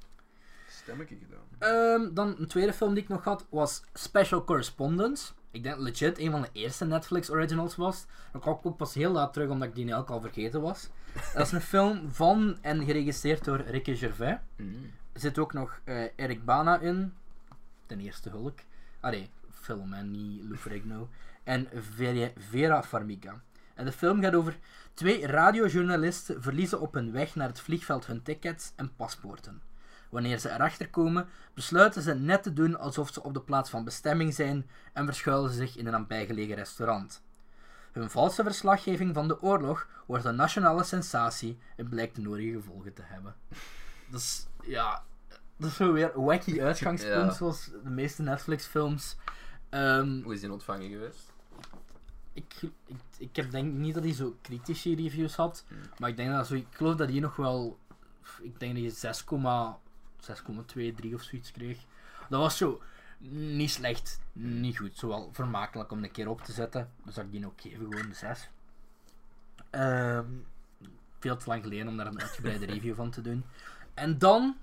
Stemmetje 0.67 1.15
gedaan. 1.15 1.45
Ehm, 1.59 2.13
dan 2.13 2.35
een 2.39 2.47
tweede 2.47 2.73
film 2.73 2.93
die 2.93 3.03
ik 3.03 3.09
nog 3.09 3.23
had 3.23 3.45
was 3.49 3.83
Special 3.93 4.43
Correspondence. 4.43 5.31
Ik 5.51 5.63
denk 5.63 5.77
legit 5.79 6.17
een 6.19 6.31
van 6.31 6.41
de 6.41 6.49
eerste 6.51 6.85
Netflix 6.85 7.29
originals 7.31 7.75
was. 7.75 8.05
Ik 8.33 8.41
kwam 8.41 8.59
ook 8.63 8.77
pas 8.77 8.93
heel 8.93 9.11
laat 9.11 9.33
terug 9.33 9.49
omdat 9.49 9.67
ik 9.67 9.75
die 9.75 9.83
eigenlijk 9.83 10.11
al 10.13 10.21
vergeten 10.21 10.61
was. 10.61 10.89
Dat 11.33 11.45
is 11.45 11.51
een 11.51 11.61
film 11.61 12.11
van 12.11 12.57
en 12.61 12.85
geregisseerd 12.85 13.43
door 13.43 13.61
Ricky 13.61 13.95
Gervais. 13.95 14.37
Mm. 14.55 14.91
Er 15.13 15.19
zit 15.19 15.39
ook 15.39 15.53
nog 15.53 15.79
eh, 15.83 16.03
Eric 16.15 16.45
Bana 16.45 16.79
in. 16.79 17.13
Ten 17.85 17.99
eerste 17.99 18.29
hulk. 18.29 18.59
Allee, 18.99 19.29
film 19.51 19.93
en 19.93 20.11
niet 20.11 20.43
Lou 20.43 20.57
Ferrigno. 20.57 21.09
En 21.49 21.67
Vera, 22.49 22.83
Farmiga. 22.83 23.41
En 23.73 23.85
de 23.85 23.91
film 23.91 24.21
gaat 24.21 24.33
over 24.35 24.57
twee 24.93 25.27
radiojournalisten 25.27 26.41
verliezen 26.43 26.79
op 26.79 26.93
hun 26.93 27.11
weg 27.11 27.35
naar 27.35 27.47
het 27.47 27.59
vliegveld 27.59 28.05
hun 28.05 28.21
tickets 28.21 28.71
en 28.75 28.95
paspoorten. 28.95 29.61
Wanneer 30.09 30.37
ze 30.39 30.49
erachter 30.51 30.89
komen, 30.89 31.27
besluiten 31.53 32.01
ze 32.01 32.13
net 32.13 32.43
te 32.43 32.53
doen 32.53 32.79
alsof 32.79 33.09
ze 33.13 33.23
op 33.23 33.33
de 33.33 33.41
plaats 33.41 33.69
van 33.69 33.83
bestemming 33.83 34.33
zijn 34.33 34.69
en 34.93 35.05
verschuilen 35.05 35.49
ze 35.49 35.55
zich 35.55 35.77
in 35.77 35.85
een 35.85 35.91
nabijgelegen 35.91 36.55
restaurant. 36.55 37.21
Hun 37.91 38.09
valse 38.09 38.43
verslaggeving 38.43 39.13
van 39.13 39.27
de 39.27 39.41
oorlog 39.41 39.87
wordt 40.05 40.25
een 40.25 40.35
nationale 40.35 40.83
sensatie 40.83 41.57
en 41.75 41.89
blijkt 41.89 42.15
de 42.15 42.21
nodige 42.21 42.51
gevolgen 42.51 42.93
te 42.93 43.01
hebben. 43.05 43.35
Dus 44.11 44.47
ja, 44.65 45.03
dat 45.57 45.69
is 45.69 45.75
zo 45.75 45.93
weer 45.93 46.21
wacky 46.21 46.61
uitgangspunt, 46.69 47.13
Ja. 47.31 47.31
zoals 47.31 47.65
de 47.83 47.89
meeste 47.89 48.21
Netflix-films. 48.21 49.17
Ehm, 49.69 50.21
Hoe 50.21 50.33
is 50.33 50.39
die 50.39 50.51
ontvangen 50.51 50.89
geweest? 50.89 51.28
Ik, 52.39 52.69
ik, 52.85 52.97
ik 53.17 53.35
heb 53.35 53.51
denk 53.51 53.73
niet 53.73 53.93
dat 53.93 54.03
hij 54.03 54.13
zo 54.13 54.37
kritische 54.41 54.95
reviews 54.95 55.35
had, 55.35 55.63
Hmm. 55.67 55.77
maar 55.97 56.09
ik 56.09 56.17
denk 56.17 56.31
dat 56.31 56.47
zo, 56.47 56.53
ik 56.53 56.67
geloof 56.71 56.95
dat 56.95 57.09
hij 57.09 57.19
nog 57.19 57.35
wel, 57.35 57.77
ik 58.41 58.59
denk 58.59 58.75
dat 58.75 59.01
hij 59.01 60.35
6,2, 60.91 60.95
3 60.95 61.13
of 61.15 61.21
zoiets 61.21 61.51
kreeg. 61.51 61.77
Dat 62.29 62.39
was 62.39 62.57
zo 62.57 62.81
niet 63.29 63.71
slecht, 63.71 64.19
niet 64.33 64.77
goed, 64.77 64.97
zo 64.97 65.07
wel 65.07 65.29
vermakelijk 65.33 65.91
om 65.91 66.03
een 66.03 66.11
keer 66.11 66.29
op 66.29 66.41
te 66.41 66.51
zetten. 66.51 66.91
Dus 67.05 67.15
dat 67.15 67.23
ik 67.23 67.31
die 67.31 67.45
ook 67.45 67.61
geven, 67.61 67.77
gewoon 67.77 68.05
een 68.05 68.15
6. 68.15 68.49
Ehm, 69.69 70.25
veel 71.19 71.37
te 71.37 71.47
lang 71.47 71.63
geleden 71.63 71.87
om 71.87 71.97
daar 71.97 72.07
een 72.07 72.21
uitgebreide 72.21 72.65
review 72.73 72.95
van 72.95 73.09
te 73.09 73.21
doen. 73.21 73.43
En 73.93 74.17
dan, 74.17 74.57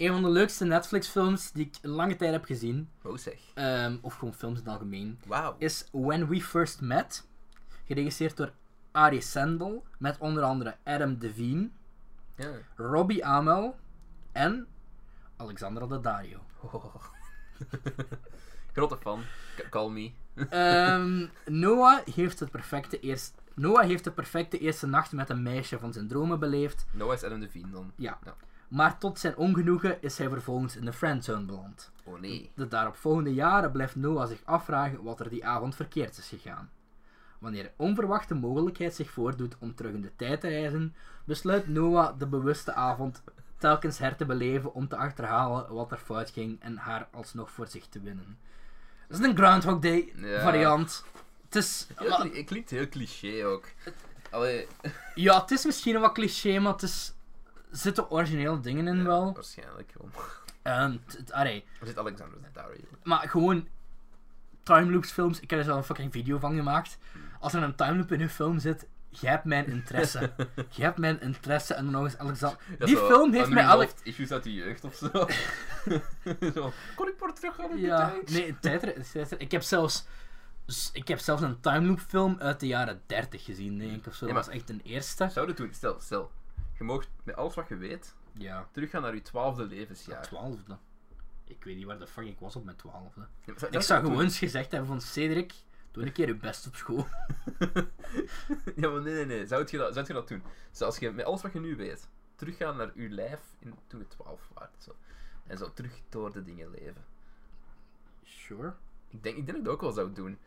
een 0.00 0.12
van 0.12 0.22
de 0.22 0.28
leukste 0.28 0.64
Netflix-films 0.64 1.52
die 1.52 1.66
ik 1.66 1.78
lange 1.82 2.16
tijd 2.16 2.32
heb 2.32 2.44
gezien, 2.44 2.88
Oh 3.02 3.16
zeg. 3.16 3.34
ehm, 3.54 3.96
of 4.00 4.14
gewoon 4.14 4.34
films 4.34 4.58
in 4.58 4.64
het 4.64 4.72
algemeen, 4.72 5.18
is 5.58 5.88
When 5.92 6.28
We 6.28 6.40
First 6.40 6.80
Met, 6.80 7.26
geregisseerd 7.86 8.36
door 8.36 8.52
Ari 8.92 9.20
Sandel, 9.22 9.84
met 9.98 10.18
onder 10.18 10.42
andere 10.42 10.76
Adam 10.84 11.18
Devine, 11.18 11.68
Ja. 12.36 12.50
Robbie 12.76 13.24
Amell 13.24 13.72
en 14.32 14.66
Alexandra 15.36 15.86
Daddario. 15.86 16.38
Oh. 16.62 16.94
Grote 18.72 18.96
fan. 18.96 19.22
C- 19.56 19.66
Call 19.70 19.88
me. 19.90 20.10
Ehm, 20.50 21.26
Noah, 21.60 22.06
heeft 22.14 22.40
het 22.40 22.50
perfecte 22.50 23.00
eerst, 23.00 23.34
Noah 23.54 23.84
heeft 23.86 24.04
de 24.04 24.10
perfecte 24.12 24.58
eerste 24.58 24.86
nacht 24.86 25.12
met 25.12 25.28
een 25.30 25.42
meisje 25.42 25.78
van 25.78 25.92
zijn 25.92 26.08
dromen 26.08 26.38
beleefd, 26.38 26.86
Noah 26.90 27.12
is 27.14 27.24
Adam 27.24 27.40
Devine 27.40 27.70
dan. 27.70 27.92
ja. 27.96 28.18
Ja. 28.24 28.36
Maar 28.70 28.98
tot 28.98 29.18
zijn 29.18 29.36
ongenoegen 29.36 30.02
is 30.02 30.18
hij 30.18 30.28
vervolgens 30.28 30.76
in 30.76 30.84
de 30.84 30.92
friendzone 30.92 31.44
beland. 31.44 31.90
Oh 32.04 32.20
nee. 32.20 32.50
De 32.54 32.68
daaropvolgende 32.68 33.34
jaren 33.34 33.72
blijft 33.72 33.96
Noah 33.96 34.28
zich 34.28 34.40
afvragen 34.44 35.02
wat 35.02 35.20
er 35.20 35.28
die 35.28 35.46
avond 35.46 35.74
verkeerd 35.74 36.18
is 36.18 36.28
gegaan. 36.28 36.70
Wanneer 37.38 37.64
een 37.64 37.70
onverwachte 37.76 38.34
mogelijkheid 38.34 38.94
zich 38.94 39.10
voordoet 39.10 39.56
om 39.58 39.74
terug 39.74 39.92
in 39.92 40.00
de 40.02 40.16
tijd 40.16 40.40
te 40.40 40.48
reizen, 40.48 40.94
besluit 41.24 41.68
Noah 41.68 42.18
de 42.18 42.26
bewuste 42.26 42.72
avond 42.74 43.22
telkens 43.58 43.98
her 43.98 44.16
te 44.16 44.24
beleven 44.24 44.74
om 44.74 44.88
te 44.88 44.96
achterhalen 44.96 45.72
wat 45.74 45.90
er 45.90 45.98
fout 45.98 46.30
ging 46.30 46.60
en 46.62 46.76
haar 46.76 47.08
alsnog 47.12 47.50
voor 47.50 47.66
zich 47.66 47.86
te 47.86 48.00
winnen. 48.00 48.38
Dat 49.08 49.20
is 49.20 49.26
een 49.26 49.36
Groundhog 49.36 49.78
Day 49.78 50.12
Ja. 50.16 50.40
variant. 50.40 51.04
Het 51.44 51.54
is, 51.56 51.86
Heel 51.96 52.16
cli- 52.18 52.36
Het 52.36 52.46
klinkt 52.46 52.70
heel 52.70 52.88
cliché 52.88 53.44
ook. 53.46 53.64
Allee. 54.30 54.66
ja, 55.14 55.40
het 55.40 55.50
is 55.50 55.64
misschien 55.64 55.94
een 55.94 56.00
wat 56.00 56.12
cliché, 56.12 56.58
maar 56.58 56.72
het 56.72 56.82
is, 56.82 57.12
zitten 57.70 58.10
originele 58.10 58.60
dingen 58.60 58.88
in 58.88 58.96
ja, 58.96 59.02
wel. 59.02 59.32
Waarschijnlijk 59.34 59.92
wel. 59.98 60.10
Het- 60.62 61.32
allee, 61.32 61.64
Er 61.80 61.86
zit 61.86 61.98
Alexander 61.98 62.38
Daddario. 62.42 62.80
Maar 63.02 63.28
gewoon 63.28 63.68
time 64.62 64.90
loops 64.92 65.10
films, 65.10 65.40
ik 65.40 65.50
heb 65.50 65.58
er 65.58 65.64
zelf 65.64 65.78
een 65.78 65.84
fucking 65.84 66.12
video 66.12 66.38
van 66.38 66.54
gemaakt. 66.56 66.98
Als 67.40 67.52
er 67.54 67.62
een 67.62 67.74
time 67.74 67.96
loop 67.96 68.12
in 68.12 68.20
uw 68.20 68.28
film 68.28 68.58
zit, 68.58 68.86
jij 69.08 69.30
hebt 69.30 69.44
mijn 69.44 69.66
interesse. 69.66 70.30
jij 70.76 70.84
hebt 70.86 70.98
mijn 70.98 71.20
interesse 71.20 71.74
en 71.74 71.84
dan 71.84 71.92
nog 71.92 72.04
eens 72.04 72.18
Alexander. 72.18 72.58
Ja, 72.78 72.86
Die 72.86 72.96
zo 72.96 73.06
film 73.06 73.32
heeft 73.32 73.48
mij 73.48 73.62
unresolved 73.62 74.00
issues 74.04 74.30
uit 74.32 74.42
de 74.42 74.54
jeugd 74.54 74.84
of 74.84 74.94
zo. 74.94 75.08
zo. 76.54 76.72
Kon 76.96 77.08
ik 77.08 77.14
maar 77.20 77.34
terug 77.34 77.54
gaan 77.54 77.70
in 77.70 77.78
Ja, 77.78 78.04
de 78.06 78.12
tijd? 78.12 78.30
nee, 78.30 78.58
tijdre- 78.60 79.36
Ik 79.38 79.50
heb 79.50 79.62
zelfs. 79.62 80.04
Ik 80.92 81.08
heb 81.08 81.18
zelfs 81.18 81.42
een 81.42 81.60
time 81.60 81.86
loop 81.86 82.00
film 82.00 82.36
uit 82.38 82.60
de 82.60 82.66
jaren 82.66 83.02
30 83.06 83.44
gezien, 83.44 83.78
denk 83.78 83.96
ik 83.96 84.06
of 84.06 84.14
zo. 84.14 84.26
Ja, 84.26 84.32
Dat 84.34 84.46
was 84.46 84.54
echt 84.54 84.68
een 84.70 84.80
eerste. 84.84 85.28
Zou 85.32 85.46
dat 85.46 85.56
doen? 85.56 85.70
Stel, 85.74 86.00
stel. 86.00 86.30
Je 86.80 86.86
mag 86.86 87.04
met 87.24 87.36
alles 87.36 87.54
wat 87.54 87.68
je 87.68 87.76
weet 87.76 88.14
Ja, 88.32 88.68
teruggaan 88.72 89.02
naar 89.02 89.14
je 89.14 89.22
twaalfde 89.22 89.64
levensjaar. 89.64 90.22
twaalfde. 90.22 90.76
Ik 91.44 91.64
weet 91.64 91.76
niet 91.76 91.84
waar 91.86 91.98
de 91.98 92.06
fuck 92.06 92.26
ik 92.26 92.38
was 92.38 92.56
op 92.56 92.64
mijn 92.64 92.76
twaalfde. 92.76 93.20
Ja, 93.20 93.52
zou- 93.56 93.66
Ik 93.66 93.72
dat 93.72 93.84
zou 93.84 94.04
gewoon 94.04 94.20
eens 94.22 94.38
gezegd 94.38 94.70
hebben 94.70 94.88
van 94.88 95.00
Cedric, 95.00 95.52
doe 95.90 96.04
een 96.06 96.12
keer 96.12 96.26
je 96.26 96.34
best 96.36 96.66
op 96.66 96.74
school. 96.76 97.06
ja, 98.76 98.88
maar 98.90 99.02
nee, 99.02 99.14
nee, 99.14 99.26
nee. 99.26 99.46
Zou 99.46 99.66
je 99.70 99.76
dat, 99.78 99.94
zou 99.94 100.06
je 100.06 100.12
dat 100.12 100.28
doen? 100.28 100.42
Zo, 100.70 100.84
als 100.84 100.98
je 100.98 101.10
met 101.10 101.24
alles 101.24 101.42
wat 101.42 101.52
je 101.52 101.60
nu 101.60 101.76
weet, 101.76 102.08
teruggaan 102.36 102.76
naar 102.76 102.90
je 102.94 103.08
lijf 103.08 103.40
in, 103.58 103.74
toen 103.86 104.00
je 104.00 104.08
12 104.08 104.50
waart. 104.54 104.82
Zo. 104.82 104.96
En 105.46 105.58
zo 105.58 105.72
terug 105.72 106.00
door 106.08 106.32
de 106.32 106.42
dingen 106.42 106.70
leven. 106.70 107.04
Sure. 108.22 108.74
Ik 109.08 109.22
denk, 109.22 109.36
ik 109.36 109.44
denk 109.46 109.46
dat 109.46 109.56
ik 109.56 109.64
dat 109.64 109.72
ook 109.74 109.80
wel 109.80 109.92
zou 109.92 110.12
doen. 110.12 110.38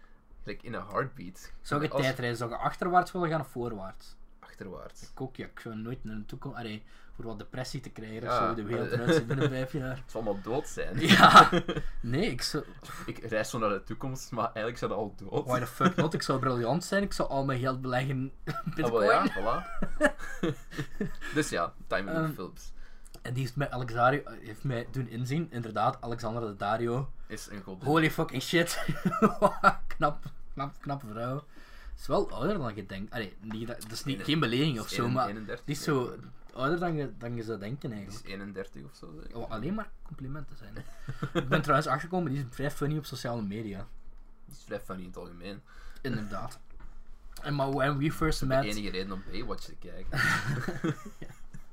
Gelijk 0.41 0.63
in 0.63 0.73
een 0.73 0.85
heartbeat. 0.87 1.51
Zou 1.61 1.81
je 1.81 1.89
Als- 1.89 2.01
tijdreizen? 2.01 2.37
Zou 2.37 2.49
je 2.49 2.57
achterwaarts 2.57 3.11
willen 3.11 3.29
gaan 3.29 3.41
of 3.41 3.47
voorwaarts? 3.47 4.15
Achterwaarts. 4.53 5.01
Ik 5.01 5.21
ook, 5.21 5.35
ja. 5.35 5.45
Ik 5.45 5.59
zou 5.59 5.75
nooit 5.75 6.03
naar 6.03 6.15
de 6.15 6.25
toekomst... 6.25 6.57
Allee, 6.57 6.83
voor 7.15 7.25
wat 7.25 7.39
depressie 7.39 7.79
te 7.79 7.89
krijgen 7.89 8.27
of 8.27 8.33
zo, 8.35 8.53
de 8.53 8.63
wereld 8.63 8.91
eruit 8.91 9.27
binnen 9.27 9.49
vijf 9.49 9.73
jaar. 9.73 9.95
Het 10.01 10.11
zal 10.11 10.21
allemaal 10.21 10.41
dood 10.43 10.67
zijn. 10.67 10.99
Ja. 10.99 11.49
Nee, 11.99 12.25
ik 12.31 12.41
zou... 12.41 12.63
Ik 13.05 13.17
reis 13.17 13.49
zo 13.49 13.57
naar 13.57 13.69
de 13.69 13.83
toekomst, 13.83 14.31
maar 14.31 14.43
eigenlijk 14.45 14.77
zou 14.77 14.91
dat 14.91 14.99
al 14.99 15.15
dood. 15.15 15.45
Why 15.47 15.59
the 15.59 15.67
fuck 15.67 15.95
not? 15.95 16.13
Ik 16.13 16.21
zou 16.21 16.39
briljant 16.39 16.83
zijn. 16.83 17.03
Ik 17.03 17.13
zou 17.13 17.29
al 17.29 17.45
mijn 17.45 17.59
geld 17.59 17.81
beleggen 17.81 18.09
in 18.09 18.31
Ah, 18.45 18.75
bitcoin. 18.75 19.05
ja, 19.05 19.31
voilà. 19.31 19.87
dus 21.35 21.49
ja, 21.49 21.73
time 21.87 22.11
Ehm, 22.11 22.23
um, 22.23 22.33
films 22.33 22.71
En 23.21 23.33
die 23.33 23.43
heeft 23.43 23.55
mij, 23.55 23.71
Alexario, 23.71 24.21
heeft 24.41 24.63
mij 24.63 24.87
doen 24.91 25.07
inzien. 25.09 25.47
Inderdaad, 25.51 25.97
Alexander 26.01 26.41
de 26.41 26.55
Dario. 26.55 27.09
is 27.27 27.47
een 27.51 27.61
god. 27.61 27.83
Holy 27.83 28.11
fucking 28.11 28.41
shit. 28.41 28.85
knap, 29.97 30.23
knap, 30.53 30.73
knappe 30.79 31.05
vrouw. 31.11 31.43
Is 31.99 32.07
wel 32.07 32.31
ouder 32.31 32.57
dan 32.57 32.75
je 32.75 32.85
denkt. 32.85 33.13
Allee, 33.13 33.35
niet, 33.41 33.67
dat 33.67 33.91
is 33.91 34.03
niet, 34.03 34.23
geen 34.23 34.39
belediging 34.39 34.79
of 34.79 34.89
zo, 34.89 35.09
maar 35.09 35.27
31, 35.27 35.65
die 35.65 35.75
is 35.75 35.83
zo 35.83 36.15
ouder 36.53 36.79
dan 36.79 36.95
je, 36.95 37.11
dan 37.17 37.35
je 37.35 37.43
zou 37.43 37.59
denken 37.59 37.89
Die 37.89 37.97
eigenlijk. 37.97 38.25
is 38.27 38.31
31 38.33 38.83
of 38.83 38.95
zo. 38.95 39.13
zeg. 39.21 39.33
Oh, 39.33 39.51
alleen 39.51 39.73
maar 39.73 39.89
complimenten 40.03 40.57
zijn. 40.57 40.73
ik 41.43 41.47
ben 41.49 41.61
trouwens 41.61 41.87
achtergekomen, 41.87 42.31
die 42.31 42.43
is 42.43 42.45
vrij 42.49 42.71
funny 42.71 42.97
op 42.97 43.05
sociale 43.05 43.41
media. 43.41 43.87
Die 44.45 44.55
is 44.55 44.63
vrij 44.65 44.79
funny 44.79 45.01
in 45.01 45.07
het 45.07 45.17
algemeen. 45.17 45.61
Inderdaad. 46.01 46.59
En 47.41 47.55
maar 47.55 47.71
when 47.71 47.97
we 47.97 48.11
first 48.11 48.39
De 48.39 48.45
met... 48.45 48.63
enige 48.63 48.89
reden 48.89 49.11
om 49.11 49.23
Baywatch 49.31 49.63
te 49.65 49.75
kijken. 49.75 50.19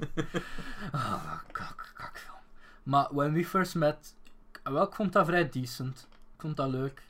Ah, 0.93 1.39
kak, 1.53 1.93
kakfilm. 1.95 2.37
Maar 2.83 3.09
when 3.11 3.33
we 3.33 3.45
first 3.45 3.75
met... 3.75 4.15
Wel, 4.63 4.83
ik 4.87 4.95
vond 4.95 5.13
dat 5.13 5.27
vrij 5.27 5.49
decent. 5.49 6.09
Ik 6.35 6.41
vond 6.41 6.57
dat 6.57 6.71
leuk. 6.71 7.03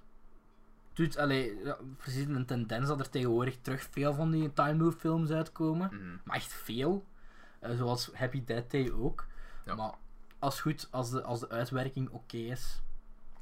Doet, 1.00 1.18
allee, 1.18 1.58
ja, 1.64 1.76
precies 1.96 2.24
een 2.26 2.46
tendens 2.46 2.88
dat 2.88 3.00
er 3.00 3.10
tegenwoordig 3.10 3.56
terug 3.62 3.88
veel 3.90 4.14
van 4.14 4.30
die 4.30 4.52
time 4.52 4.74
move 4.84 4.98
films 4.98 5.30
uitkomen. 5.30 5.88
Mhm. 5.92 6.16
Maar 6.24 6.36
echt 6.36 6.52
veel. 6.52 7.04
Eh, 7.60 7.76
zoals 7.76 8.10
Happy 8.14 8.44
Death 8.44 8.70
Day 8.70 8.90
ook. 8.92 9.26
Ja. 9.64 9.74
Maar 9.74 9.94
als 10.38 10.60
goed, 10.60 10.88
als 10.90 11.10
de, 11.10 11.22
als 11.22 11.40
de 11.40 11.48
uitwerking 11.48 12.08
oké 12.10 12.36
is. 12.36 12.80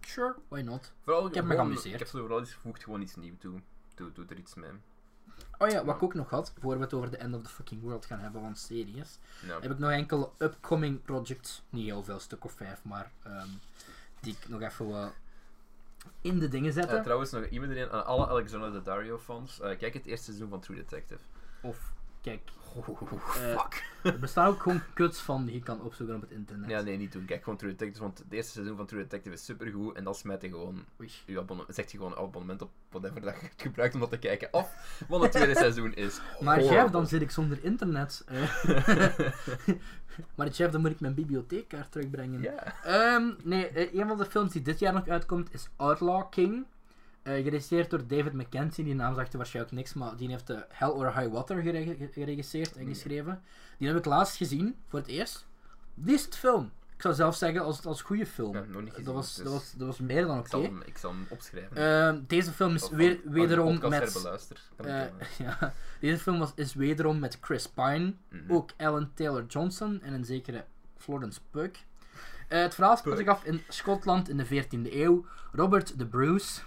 Sure, 0.01 0.35
why 0.49 0.61
not? 0.61 0.93
Vooral 1.03 1.27
Ik 1.27 1.35
heb 1.35 1.45
me 1.45 1.51
gewoon- 1.51 1.67
geamuseerd. 1.67 1.95
Ik 1.95 1.99
heb 2.01 2.09
zo 2.09 2.19
vooral 2.19 2.41
iets 2.41 2.53
voegt 2.55 2.83
gewoon 2.85 3.01
iets 3.01 3.17
nieuws 3.17 3.39
toe. 3.39 3.61
Doe, 3.95 4.13
doe 4.13 4.25
er 4.29 4.39
iets 4.39 4.55
mee. 4.55 4.71
Oh 5.59 5.69
ja, 5.69 5.85
wat 5.85 5.95
ik 5.97 6.03
ook 6.03 6.15
nog 6.15 6.31
had, 6.31 6.53
voor 6.61 6.77
we 6.77 6.83
het 6.83 6.95
over 6.95 7.11
de 7.11 7.17
End 7.17 7.35
of 7.35 7.43
the 7.43 7.49
Fucking 7.49 7.83
World 7.83 8.07
gaan 8.07 8.19
hebben 8.19 8.41
van 8.41 8.57
series, 8.57 9.19
Ja. 9.47 9.61
heb 9.61 9.71
ik 9.71 9.79
nog 9.79 9.91
enkele 9.91 10.31
upcoming 10.39 11.03
projects, 11.03 11.63
niet 11.71 11.85
heel 11.85 12.03
veel, 12.05 12.19
stuk 12.19 12.45
of 12.45 12.53
vijf, 12.53 12.85
maar 12.85 13.11
ehm, 13.23 13.49
die 14.21 14.33
ik 14.41 14.49
nog 14.49 14.61
even 14.61 14.89
wat 14.89 15.13
in 16.21 16.39
de 16.39 16.49
dingen 16.49 16.69
Eh, 16.69 16.75
zetten. 16.75 17.03
trouwens, 17.03 17.31
nog 17.31 17.47
iemand 17.47 17.73
erin 17.73 17.91
aan 17.91 18.05
alle 18.07 18.27
Alexander 18.29 18.73
Daddario 18.73 19.19
fans. 19.19 19.61
eh, 19.61 19.79
kijk 19.79 19.95
het 19.95 20.07
eerste 20.07 20.25
seizoen 20.25 20.49
van 20.49 20.61
True 20.61 20.77
Detective. 20.77 21.21
of, 21.63 21.93
kijk, 22.21 22.41
Oh, 22.75 23.12
Eh, 23.12 23.59
fuck. 23.61 23.85
er 24.03 24.19
bestaan 24.19 24.47
ook 24.47 24.62
gewoon 24.62 24.81
kuts 24.95 25.21
van 25.21 25.45
die 25.45 25.55
je 25.55 25.61
kan 25.62 25.81
opzoeken 25.83 26.14
op 26.16 26.21
het 26.21 26.31
internet. 26.31 26.71
Ja, 26.71 26.81
nee, 26.81 26.97
niet 26.97 27.12
doen. 27.12 27.25
Kijk 27.25 27.43
gewoon 27.43 27.59
True 27.59 27.71
Detective, 27.71 28.03
want 28.03 28.19
het 28.19 28.33
eerste 28.33 28.53
seizoen 28.53 28.77
van 28.77 28.87
True 28.87 29.03
Detective 29.03 29.35
is 29.35 29.45
supergoed. 29.45 29.97
En 29.97 30.05
dan 30.05 30.14
smijt 30.14 30.43
je 30.43 30.49
gewoon 30.49 30.85
Oei. 31.01 31.11
je 31.27 31.39
abonnement, 31.39 31.75
zegt 31.75 31.91
je 31.93 31.97
gewoon 31.99 32.16
abonnement 32.16 32.62
op 32.62 32.71
whatever 32.91 33.21
dat 33.21 33.35
je 33.41 33.49
gebruikt 33.57 33.95
om 33.95 34.01
dat 34.01 34.11
te 34.11 34.19
kijken 34.19 34.51
af. 34.51 34.99
Want 35.09 35.23
het 35.23 35.33
tweede 35.33 35.55
seizoen 35.57 35.95
is 35.95 36.21
Maar 36.41 36.55
horrible. 36.55 36.77
Jeff, 36.81 36.91
dan 36.93 37.07
zit 37.07 37.23
ik 37.23 37.31
zonder 37.31 37.64
internet. 37.64 38.25
eh. 38.27 38.51
maar 40.37 40.49
Jeff, 40.49 40.73
dan 40.73 40.81
moet 40.81 40.91
ik 40.91 41.01
mijn 41.01 41.14
bibliotheekkaart 41.14 41.93
terugbrengen. 41.93 42.45
Ehm, 42.85 43.31
nee, 43.43 43.69
eh, 43.69 43.95
een 44.01 44.09
van 44.09 44.19
de 44.19 44.25
films 44.27 44.53
die 44.53 44.62
dit 44.62 44.79
jaar 44.79 44.93
nog 44.93 45.09
uitkomt 45.09 45.55
is 45.55 45.69
Outlaw 45.77 46.31
King. 46.31 46.66
Eh 47.29 47.43
geregisseerd 47.43 47.91
door 47.91 48.07
David 48.07 48.33
Mackenzie. 48.33 48.85
Die 48.85 48.95
naam 48.95 49.14
zegt 49.14 49.33
waarschijnlijk 49.35 49.74
niks, 49.74 49.95
maar 49.95 50.16
die 50.16 50.29
heeft 50.29 50.47
de 50.47 50.64
Hell 50.68 50.89
or 50.89 51.18
High 51.18 51.33
Water 51.33 51.62
gere- 51.62 52.09
geregisseerd 52.12 52.76
en 52.76 52.87
geschreven. 52.87 53.43
Die 53.79 53.89
heb 53.89 53.97
ik 53.97 54.05
laatst 54.05 54.37
gezien, 54.37 54.76
voor 54.87 54.99
het 54.99 55.09
eerst. 55.09 55.47
Decent 55.95 56.37
film. 56.37 56.70
Ik 56.95 57.03
zou 57.05 57.14
zelf 57.14 57.37
zeggen 57.37 57.62
als, 57.62 57.85
als 57.85 58.03
goede 58.03 58.26
film. 58.26 58.55
Ja, 58.55 58.64
nog 58.68 58.81
niet 58.83 58.91
gezien, 58.91 59.05
dat, 59.05 59.14
was, 59.14 59.35
dus 59.35 59.45
dat, 59.45 59.53
was, 59.53 59.72
dat 59.76 59.87
was 59.87 59.99
meer 59.99 60.26
dan 60.26 60.39
oké. 60.39 60.70
ik 60.85 60.99
zal 60.99 61.11
hem 61.11 61.26
opschrijven. 61.29 61.76
Ehm, 61.76 62.20
deze 62.26 62.53
film 62.53 62.74
is 62.74 62.91
weer, 62.91 63.20
wederom 63.24 63.79
met... 63.89 64.24
eh, 64.76 65.03
eh, 65.03 65.11
ja, 65.39 65.74
deze 66.01 66.18
film 66.18 66.39
was, 66.39 66.53
is 66.55 66.74
wederom 66.74 67.18
met 67.18 67.39
Chris 67.41 67.68
Pine, 67.68 68.14
mhm. 68.29 68.53
ook 68.53 68.70
Ellen 68.76 69.11
Taylor 69.14 69.47
Johnson 69.47 70.03
en 70.03 70.12
een 70.12 70.24
zekere 70.24 70.64
Florence 70.97 71.41
Pugh. 71.51 71.81
Eh, 72.49 72.61
het 72.61 72.74
verhaal 72.74 72.97
speelt 72.97 73.18
zich 73.18 73.29
af 73.29 73.45
in 73.45 73.61
Schotland 73.68 74.29
in 74.29 74.37
de 74.37 74.47
14e 74.47 74.93
eeuw. 74.93 75.26
Robert 75.53 75.99
de 75.99 76.07
Bruce 76.07 76.61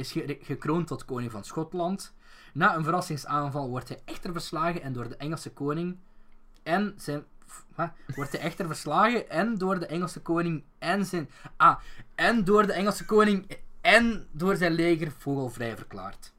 is 0.00 0.12
ge- 0.12 0.38
gekroond 0.40 0.86
tot 0.86 1.04
koning 1.04 1.30
van 1.30 1.44
Schotland. 1.44 2.14
Na 2.52 2.76
een 2.76 2.84
verrassingsaanval 2.84 3.68
wordt 3.68 3.88
hij 3.88 4.00
echter 4.04 4.32
verslagen 4.32 4.82
en 4.82 4.92
door 4.92 5.08
de 5.08 5.16
Engelse 5.16 5.52
koning 5.52 5.96
en 6.62 6.94
zijn 6.96 7.24
wordt 8.14 8.32
hij 8.32 8.40
echter 8.40 8.66
verslagen 8.66 9.30
en 9.30 9.58
door 9.58 9.78
de 9.78 9.86
Engelse 9.86 10.20
koning 10.20 10.64
en 10.78 11.06
zijn... 11.06 11.30
Ah, 11.56 11.80
en 12.14 12.44
door 12.44 12.66
de 12.66 12.72
Engelse 12.72 13.04
koning 13.04 13.58
en 13.80 14.26
door 14.30 14.56
zijn 14.56 14.72
leger 14.72 15.12
vogelvrij 15.18 15.76
verklaard. 15.76 16.32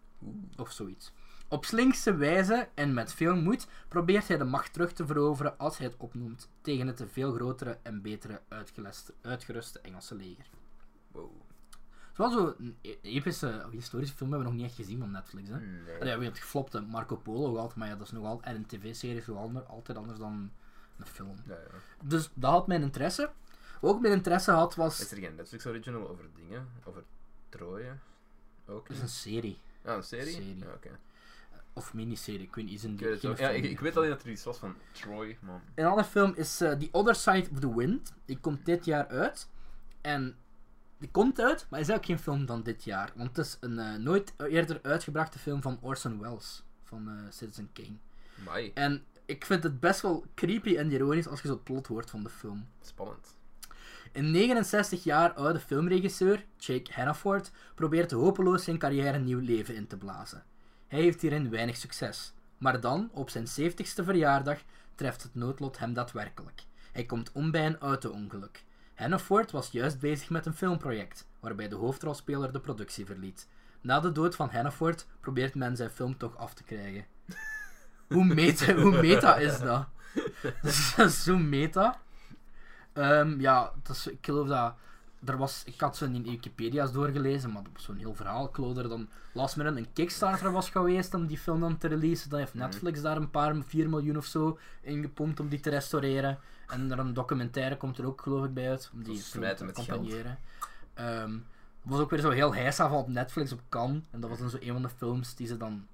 Of 0.57 0.71
zoiets. 0.71 1.13
Op 1.47 1.65
slinkse 1.65 2.15
wijze 2.15 2.67
en 2.73 2.93
met 2.93 3.13
veel 3.13 3.35
moed 3.35 3.67
probeert 3.87 4.27
hij 4.27 4.37
de 4.37 4.43
macht 4.43 4.73
terug 4.73 4.93
te 4.93 5.05
veroveren 5.05 5.57
als 5.57 5.77
hij 5.77 5.87
het 5.87 5.95
opnoemt 5.97 6.49
tegen 6.61 6.87
het 6.87 7.03
veel 7.11 7.33
grotere 7.33 7.77
en 7.81 8.01
betere 8.01 8.41
uitgeruste 9.21 9.79
Engelse 9.79 10.15
leger. 10.15 10.45
Wow. 11.11 11.31
Zoals 12.29 12.33
zo'n 12.57 12.75
e- 12.81 12.95
epische 13.01 13.63
of 13.65 13.71
historische 13.71 14.15
film 14.15 14.29
hebben 14.31 14.47
we 14.47 14.53
nog 14.53 14.61
niet 14.61 14.69
echt 14.71 14.79
gezien 14.79 14.99
van 14.99 15.11
Netflix. 15.11 15.49
Hè? 15.49 15.59
Nee. 15.59 15.81
Allee, 15.85 15.99
we 15.99 16.07
hebben 16.07 16.27
het 16.27 16.39
geflopte 16.39 16.81
Marco 16.81 17.15
Polo 17.15 17.57
altijd, 17.57 17.75
maar 17.75 17.87
ja, 17.87 17.95
dat 17.95 18.05
is 18.07 18.11
nog 18.13 18.25
altijd, 18.25 18.55
en 18.55 18.55
een 18.55 18.65
tv-serie 18.65 19.17
is 19.17 19.29
ander- 19.29 19.63
altijd 19.63 19.97
anders 19.97 20.19
dan 20.19 20.51
een 20.97 21.05
film. 21.05 21.35
Ja, 21.47 21.53
ja. 21.53 21.77
Dus 22.03 22.29
dat 22.33 22.51
had 22.51 22.67
mijn 22.67 22.81
interesse. 22.81 23.29
Ook 23.81 24.01
mijn 24.01 24.13
interesse 24.13 24.51
had 24.51 24.75
was... 24.75 24.99
Is 24.99 25.11
er 25.11 25.17
geen 25.17 25.35
Netflix 25.35 25.65
original 25.65 26.09
over 26.09 26.25
dingen? 26.35 26.67
Over 26.83 27.03
Troje? 27.49 27.91
Ook 28.65 28.87
Het 28.87 28.97
is 28.97 29.01
een 29.03 29.09
serie. 29.09 29.59
Ah, 29.85 29.95
een 29.95 30.03
serie? 30.03 30.33
serie. 30.33 30.57
Ja, 30.57 30.73
oké. 30.75 30.99
Of 31.73 31.93
miniserie, 31.93 32.41
ik 32.41 32.55
weet 32.55 32.65
niet, 32.65 32.73
is 32.73 32.83
een 32.83 32.93
Ik 32.93 32.99
weet 32.99 33.21
het. 33.21 33.37
Ja, 33.37 33.49
ik, 33.49 33.63
ik 33.63 33.79
weet 33.79 33.97
alleen 33.97 34.09
dat 34.09 34.23
er 34.23 34.29
iets 34.29 34.43
was 34.43 34.57
van 34.57 34.75
Troy, 34.91 35.37
man. 35.41 35.61
Een 35.75 35.85
andere 35.85 36.07
film 36.07 36.33
is 36.35 36.61
eh, 36.61 36.71
The 36.71 36.89
Other 36.91 37.15
Side 37.15 37.47
of 37.51 37.59
the 37.59 37.75
Wind. 37.75 38.13
Die 38.25 38.37
komt 38.37 38.65
dit 38.65 38.85
jaar 38.85 39.07
uit. 39.07 39.47
En 40.01 40.35
die 41.01 41.11
komt 41.11 41.39
uit, 41.39 41.65
maar 41.69 41.79
is 41.79 41.89
eigenlijk 41.89 42.05
geen 42.05 42.33
film 42.33 42.47
van 42.47 42.63
dit 42.63 42.83
jaar. 42.83 43.11
Want 43.15 43.37
het 43.37 43.45
is 43.45 43.57
een 43.59 43.79
eh, 43.79 43.95
nooit 43.95 44.33
eerder 44.37 44.79
uitgebrachte 44.81 45.39
film 45.39 45.61
van 45.61 45.79
Orson 45.81 46.19
Welles. 46.19 46.63
Van 46.83 47.09
eh, 47.09 47.15
Citizen 47.29 47.69
Kane. 47.73 47.95
En 48.73 49.03
ik 49.25 49.45
vind 49.45 49.63
het 49.63 49.79
best 49.79 50.01
wel 50.01 50.25
creepy 50.35 50.75
en 50.75 50.91
ironisch 50.91 51.27
als 51.27 51.41
je 51.41 51.47
zo 51.47 51.53
het 51.53 51.63
plot 51.63 51.87
hoort 51.87 52.09
van 52.09 52.23
de 52.23 52.29
film. 52.29 52.67
spannend. 52.81 53.35
Een 54.11 54.31
69 54.31 55.03
jaar 55.03 55.33
oude 55.33 55.59
filmregisseur, 55.59 56.45
Jake 56.57 56.93
Hannaford, 56.93 57.51
probeert 57.75 58.11
hopeloos 58.11 58.63
zijn 58.63 58.77
carrière 58.77 59.17
een 59.17 59.23
nieuw 59.23 59.39
leven 59.39 59.75
in 59.75 59.87
te 59.87 59.97
blazen. 59.97 60.43
Hij 60.87 61.01
heeft 61.01 61.21
hierin 61.21 61.49
weinig 61.49 61.77
succes. 61.77 62.33
Maar 62.57 62.81
dan, 62.81 63.09
op 63.13 63.29
zijn 63.29 63.45
70ste 63.45 64.03
verjaardag, 64.03 64.59
treft 64.95 65.23
het 65.23 65.35
noodlot 65.35 65.79
hem 65.79 65.93
daadwerkelijk. 65.93 66.63
Hij 66.91 67.05
komt 67.05 67.31
om 67.31 67.51
bij 67.51 67.65
een 67.65 67.79
auto-ongeluk. 67.79 68.63
Hannaford 69.01 69.51
was 69.51 69.69
juist 69.71 69.99
bezig 69.99 70.29
met 70.29 70.45
een 70.45 70.53
filmproject, 70.53 71.27
waarbij 71.39 71.67
de 71.67 71.75
hoofdrolspeler 71.75 72.51
de 72.51 72.59
productie 72.59 73.05
verliet. 73.05 73.47
Na 73.81 73.99
de 73.99 74.11
dood 74.11 74.35
van 74.35 74.49
Hannaford 74.49 75.07
probeert 75.19 75.55
men 75.55 75.75
zijn 75.75 75.89
film 75.89 76.17
toch 76.17 76.37
af 76.37 76.53
te 76.53 76.63
krijgen. 76.63 77.05
Hoe 78.13 78.25
meta, 78.25 78.73
hoe 78.73 79.01
meta 79.01 79.35
is 79.37 79.59
dat? 79.59 79.85
Dat 80.95 81.05
is 81.09 81.23
zo 81.23 81.37
meta. 81.37 82.01
Ehm, 82.93 83.39
ja, 83.39 83.71
dat 83.83 83.95
is, 83.95 84.07
ik 84.07 84.17
geloof 84.25 84.47
dat. 84.47 84.73
Er 85.25 85.37
was, 85.37 85.63
ik 85.65 85.79
had 85.79 85.97
zo 85.97 86.05
in 86.05 86.23
Wikipedia's 86.23 86.91
doorgelezen, 86.91 87.51
maar 87.51 87.63
dat 87.63 87.71
was 87.73 87.83
zo'n 87.83 87.97
heel 87.97 88.15
verhaal. 88.15 88.47
Ik 88.47 88.55
geloof 88.55 88.73
dat 88.73 88.83
er 88.83 88.89
dan 88.89 89.09
last 89.33 89.57
minute 89.57 89.77
een 89.77 89.93
Kickstarter 89.93 90.51
was 90.51 90.69
geweest 90.69 91.13
om 91.13 91.27
die 91.27 91.37
film 91.37 91.59
dan 91.59 91.77
te 91.77 91.87
releasen. 91.87 92.29
Dan 92.29 92.39
heeft 92.39 92.53
Mhm. 92.53 92.63
Netflix 92.63 93.01
daar 93.01 93.17
een 93.17 93.31
paar, 93.31 93.55
4 93.65 93.89
miljoen 93.89 94.17
of 94.17 94.25
zo 94.25 94.59
in 94.81 95.01
gepompt 95.01 95.39
om 95.39 95.49
die 95.49 95.59
te 95.59 95.69
restaureren. 95.69 96.39
En 96.71 96.91
er 96.91 96.99
een 96.99 97.13
documentaire 97.13 97.77
komt 97.77 97.97
er 97.97 98.05
ook 98.05 98.21
geloof 98.21 98.45
ik 98.45 98.53
bij 98.53 98.69
uit, 98.69 98.89
om 98.93 99.03
die 99.03 99.21
te 99.21 99.39
met 99.39 99.61
accompagneren. 99.61 100.39
Ehm, 100.93 101.37
was 101.81 101.99
ook 101.99 102.09
weer 102.09 102.19
zo 102.19 102.29
heel 102.29 102.53
heisa 102.53 102.89
van 102.89 102.97
op 102.97 103.07
Netflix 103.07 103.51
op 103.51 103.61
Cannes. 103.69 104.01
En 104.11 104.19
dat 104.19 104.29
was 104.29 104.39
dan 104.39 104.49
zo 104.49 104.57
een 104.59 104.73
van 104.73 104.81
de 104.81 104.89
films 104.89 105.35
die 105.35 105.47
ze 105.47 105.57
dan 105.57 105.87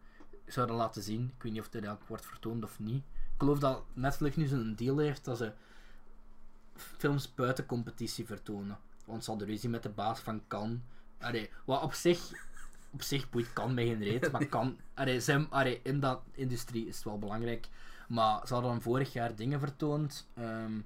zouden 0.46 0.76
laten 0.76 1.02
zien. 1.02 1.32
Ik 1.38 1.44
weet 1.44 1.52
niet 1.52 1.62
of 1.62 1.70
dit 1.70 1.88
ook 1.88 2.08
wordt 2.08 2.26
vertoond 2.26 2.64
of 2.64 2.80
niet. 2.80 3.04
Ik 3.14 3.44
geloof 3.44 3.60
dat 3.60 3.84
Netflix 3.94 4.36
nu 4.36 4.46
zo'n 4.46 4.76
deal 4.76 4.98
heeft 4.98 5.26
dat 5.26 5.38
ze 5.38 5.52
films 6.76 7.36
buiten 7.36 7.66
competitie 7.66 8.26
vertonen. 8.26 8.78
Want 9.06 9.24
ze 9.24 9.30
hadden 9.30 9.48
ruzie 9.48 9.70
met 9.70 9.84
de 9.84 9.90
baas 9.90 10.20
van 10.20 10.42
Cannes. 10.48 10.80
Allee, 11.20 11.50
wat 11.66 11.82
op 11.82 11.94
zich, 11.94 12.32
op 12.92 13.02
zich 13.02 13.30
boeit 13.30 13.54
kan 13.54 13.74
mij 13.74 13.86
geen 13.86 14.04
reet, 14.04 14.32
maar 14.32 14.46
kan, 14.58 14.78
allee, 14.94 15.20
zijn, 15.22 15.50
allee, 15.50 15.80
in 15.84 16.00
dat 16.00 16.22
industrie 16.32 16.88
is 16.88 16.96
het 16.96 17.04
wel 17.04 17.20
belangrijk. 17.20 17.68
Maar 18.08 18.48
ze 18.48 18.54
hadden 18.54 18.72
dan 18.72 18.82
vorig 18.82 19.14
jaar 19.14 19.36
dingen 19.36 19.60
vertoond. 19.60 20.28
ehm 20.34 20.80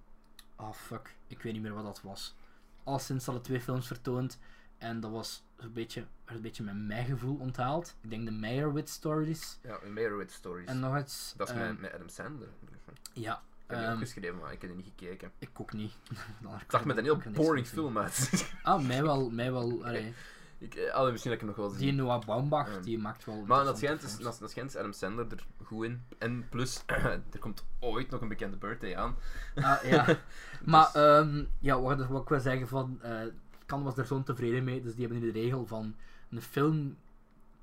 oh 0.55 0.71
fuck, 0.73 1.15
ik 1.27 1.41
weet 1.41 1.53
niet 1.53 1.61
meer 1.61 1.73
wat 1.73 1.83
dat 1.83 2.01
was. 2.01 2.35
Al 2.83 2.99
sinds 2.99 3.25
hadden 3.25 3.43
twee 3.43 3.61
films 3.61 3.87
vertoond. 3.87 4.39
En 4.77 4.99
dat 4.99 5.11
was 5.11 5.43
een 5.57 5.73
beetje, 5.73 6.05
een 6.25 6.41
beetje 6.41 6.63
met 6.63 6.75
mijn 6.75 7.05
gevoel 7.05 7.37
onthaald. 7.39 7.95
Ik 8.01 8.09
denk 8.09 8.25
de 8.25 8.31
Meyerowitz 8.31 8.91
Stories. 8.91 9.57
Ja, 9.61 9.77
een 9.83 9.93
Meyerowitz 9.93 10.33
Stories. 10.35 10.67
En 10.67 10.79
nog 10.79 10.97
iets. 10.99 11.33
dat 11.37 11.49
is 11.49 11.55
ehm, 11.55 11.67
met, 11.67 11.79
met 11.79 11.93
Adam 11.93 12.09
Sandler. 12.09 12.47
Ik 12.47 12.97
Ja, 13.13 13.41
heb 13.67 13.77
die 13.77 13.87
ehm, 13.87 13.93
opgeschreven, 13.93 14.37
maar 14.39 14.51
ik 14.53 14.61
heb 14.61 14.69
er 14.69 14.75
niet 14.75 14.85
gekeken. 14.97 15.31
ik 15.37 15.49
ook 15.53 15.73
niet. 15.73 15.93
Ik 16.61 16.71
zag 16.71 16.85
met 16.85 16.97
een 16.97 17.03
heel 17.03 17.21
boring 17.33 17.67
film 17.67 17.97
uit. 17.97 18.51
Ah, 18.63 18.85
mij 18.87 19.03
wel, 19.03 19.29
mij 19.29 19.51
wel. 19.51 19.79
Allee, 19.85 20.13
ik, 20.61 20.75
eh, 20.75 20.93
allee, 20.93 21.11
misschien 21.11 21.31
dat 21.31 21.41
ik 21.41 21.47
hem 21.47 21.55
nog 21.55 21.65
wel 21.65 21.77
die 21.77 21.87
zie. 21.89 21.93
Noah 21.93 22.25
Baumbach, 22.25 22.67
Ehm, 22.67 22.81
die 22.81 22.97
maakt 22.97 23.25
wel. 23.25 23.43
Maar 23.47 23.63
dat 23.63 23.77
schijnt, 23.77 24.03
is, 24.03 24.17
dat, 24.17 24.37
dat 24.39 24.49
schijnt 24.51 24.75
Adam 24.77 24.93
Sandler 24.93 25.25
er 25.31 25.45
goed 25.63 25.85
in. 25.85 26.03
En 26.17 26.49
plus, 26.49 26.83
er 27.33 27.39
komt 27.39 27.63
ooit 27.79 28.09
nog 28.09 28.21
een 28.21 28.27
bekende 28.27 28.57
birthday 28.57 28.95
aan. 28.95 29.15
Ah, 29.55 29.83
ja. 29.83 30.05
Maar, 30.65 30.89
ehm, 30.93 31.43
ja, 31.59 31.81
wat, 31.81 32.07
wat 32.07 32.21
ik 32.21 32.29
wil 32.29 32.39
zeggen 32.39 32.67
van. 32.67 32.99
eh 33.01 33.21
Kan 33.65 33.83
was 33.83 33.97
er 33.97 34.05
zo 34.05 34.23
tevreden 34.23 34.63
mee, 34.63 34.81
dus 34.81 34.95
die 34.95 35.05
hebben 35.05 35.23
nu 35.23 35.31
de 35.31 35.39
regel 35.39 35.65
van. 35.65 35.95
Een 36.29 36.41
film 36.41 36.97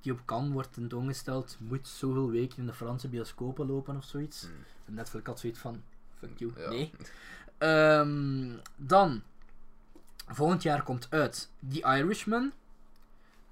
die 0.00 0.12
op 0.12 0.20
Cannes 0.24 0.52
wordt 0.52 0.72
tentoongesteld, 0.72 1.56
moet 1.60 1.88
zoveel 1.88 2.30
weken 2.30 2.58
in 2.58 2.66
de 2.66 2.72
Franse 2.72 3.08
bioscopen 3.08 3.66
lopen 3.66 3.96
of 3.96 4.04
zoiets. 4.04 4.40
Hmm. 4.42 4.50
En 4.86 4.94
Netflix 4.94 5.26
had 5.26 5.40
zoiets 5.40 5.58
van. 5.58 5.82
Fuck 6.18 6.38
you. 6.38 6.52
Ja. 6.56 6.68
Nee. 6.68 6.90
Ehm, 7.58 8.56
dan. 8.76 9.22
Volgend 10.26 10.62
jaar 10.62 10.82
komt 10.82 11.06
uit 11.10 11.50
The 11.70 11.80
Irishman. 11.80 12.52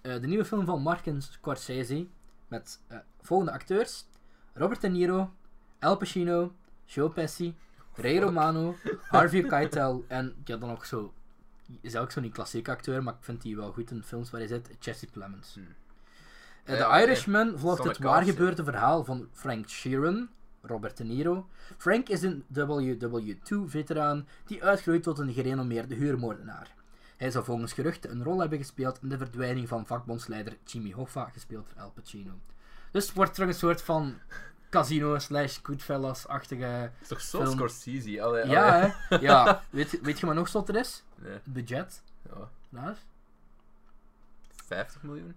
Eh, 0.07 0.21
de 0.21 0.27
nieuwe 0.27 0.45
film 0.45 0.65
van 0.65 0.83
Martin 0.83 1.23
Scorsese. 1.23 2.07
Met 2.49 2.81
eh, 2.89 2.99
volgende 3.21 3.53
acteurs: 3.53 4.07
Robert 4.53 4.81
De 4.81 4.89
Niro, 4.89 5.31
Al 5.81 5.97
Pacino, 5.97 6.53
Joe 6.85 7.11
Pesci, 7.11 7.57
Ray 7.95 8.19
Romano, 8.19 8.77
Harvey 9.09 9.43
Keitel 9.43 10.05
en 10.09 10.35
ja, 10.45 10.57
dan 10.57 10.71
ook 10.71 10.85
zo. 10.85 11.13
Is 11.81 11.97
ook 11.97 12.11
zo'n 12.11 12.31
klassieke 12.31 12.71
acteur, 12.71 13.03
maar 13.03 13.15
ik 13.15 13.25
vind 13.25 13.43
die 13.43 13.57
wel 13.57 13.73
goed 13.73 13.91
in 13.91 14.03
films 14.03 14.31
waar 14.31 14.41
hij 14.41 14.49
zit: 14.49 14.71
Jesse 14.79 15.07
Plemons. 15.07 15.55
Hmm. 15.55 15.67
Eh, 16.65 16.77
The. 16.77 17.03
Irishman 17.03 17.59
volgt 17.59 17.85
het 17.85 17.99
waargebeurde 17.99 18.65
verhaal 18.65 19.05
van 19.05 19.29
Frank 19.33 19.69
Sheeran, 19.69 20.29
Robert 20.61 20.97
De 20.97 21.05
Niro. 21.05 21.49
Frank 21.77 22.09
is 22.09 22.23
een 22.23 22.45
WW2-veteraan 22.53 24.27
die 24.47 24.65
uitgroeit 24.65 25.03
tot 25.03 25.19
een 25.19 25.33
gerenommeerde 25.33 25.95
huurmoordenaar. 25.95 26.76
Hij 27.17 27.31
zou 27.31 27.45
volgens 27.45 27.73
geruchten 27.73 28.11
een 28.11 28.23
rol 28.25 28.41
hebben 28.41 28.59
gespeeld 28.59 28.99
in 29.03 29.09
de 29.09 29.19
verdwijning 29.19 29.69
van 29.69 29.87
vakbondsleider 29.87 30.57
Jimmy 30.65 30.91
Hoffa, 30.93 31.29
gespeeld 31.33 31.67
door 31.75 31.83
Al 31.83 31.91
Pacino. 31.91 32.33
Dus 32.91 33.07
het 33.07 33.15
wordt 33.17 33.35
terug 33.35 33.49
een 33.49 33.55
soort 33.55 33.83
van 33.83 34.19
casino 34.71 35.19
slash 35.19 35.59
Goodfellas-achtige... 35.63 36.91
Is 37.01 37.09
toch 37.09 37.21
zo 37.21 37.39
Film. 37.41 37.53
Scorsese? 37.53 38.23
Allee, 38.23 38.47
Ja, 38.47 38.95
hè? 39.09 39.17
Ja, 39.17 39.63
weet, 39.71 40.01
weet 40.03 40.19
je 40.21 40.27
wat 40.27 40.35
nog 40.35 40.49
zotter 40.49 40.77
is? 40.77 41.05
Nee, 41.15 41.33
Het 41.33 41.45
budget. 41.45 42.03
ja. 42.23 42.49
Daar. 42.69 42.97
50 44.67 45.03
miljoen? 45.03 45.37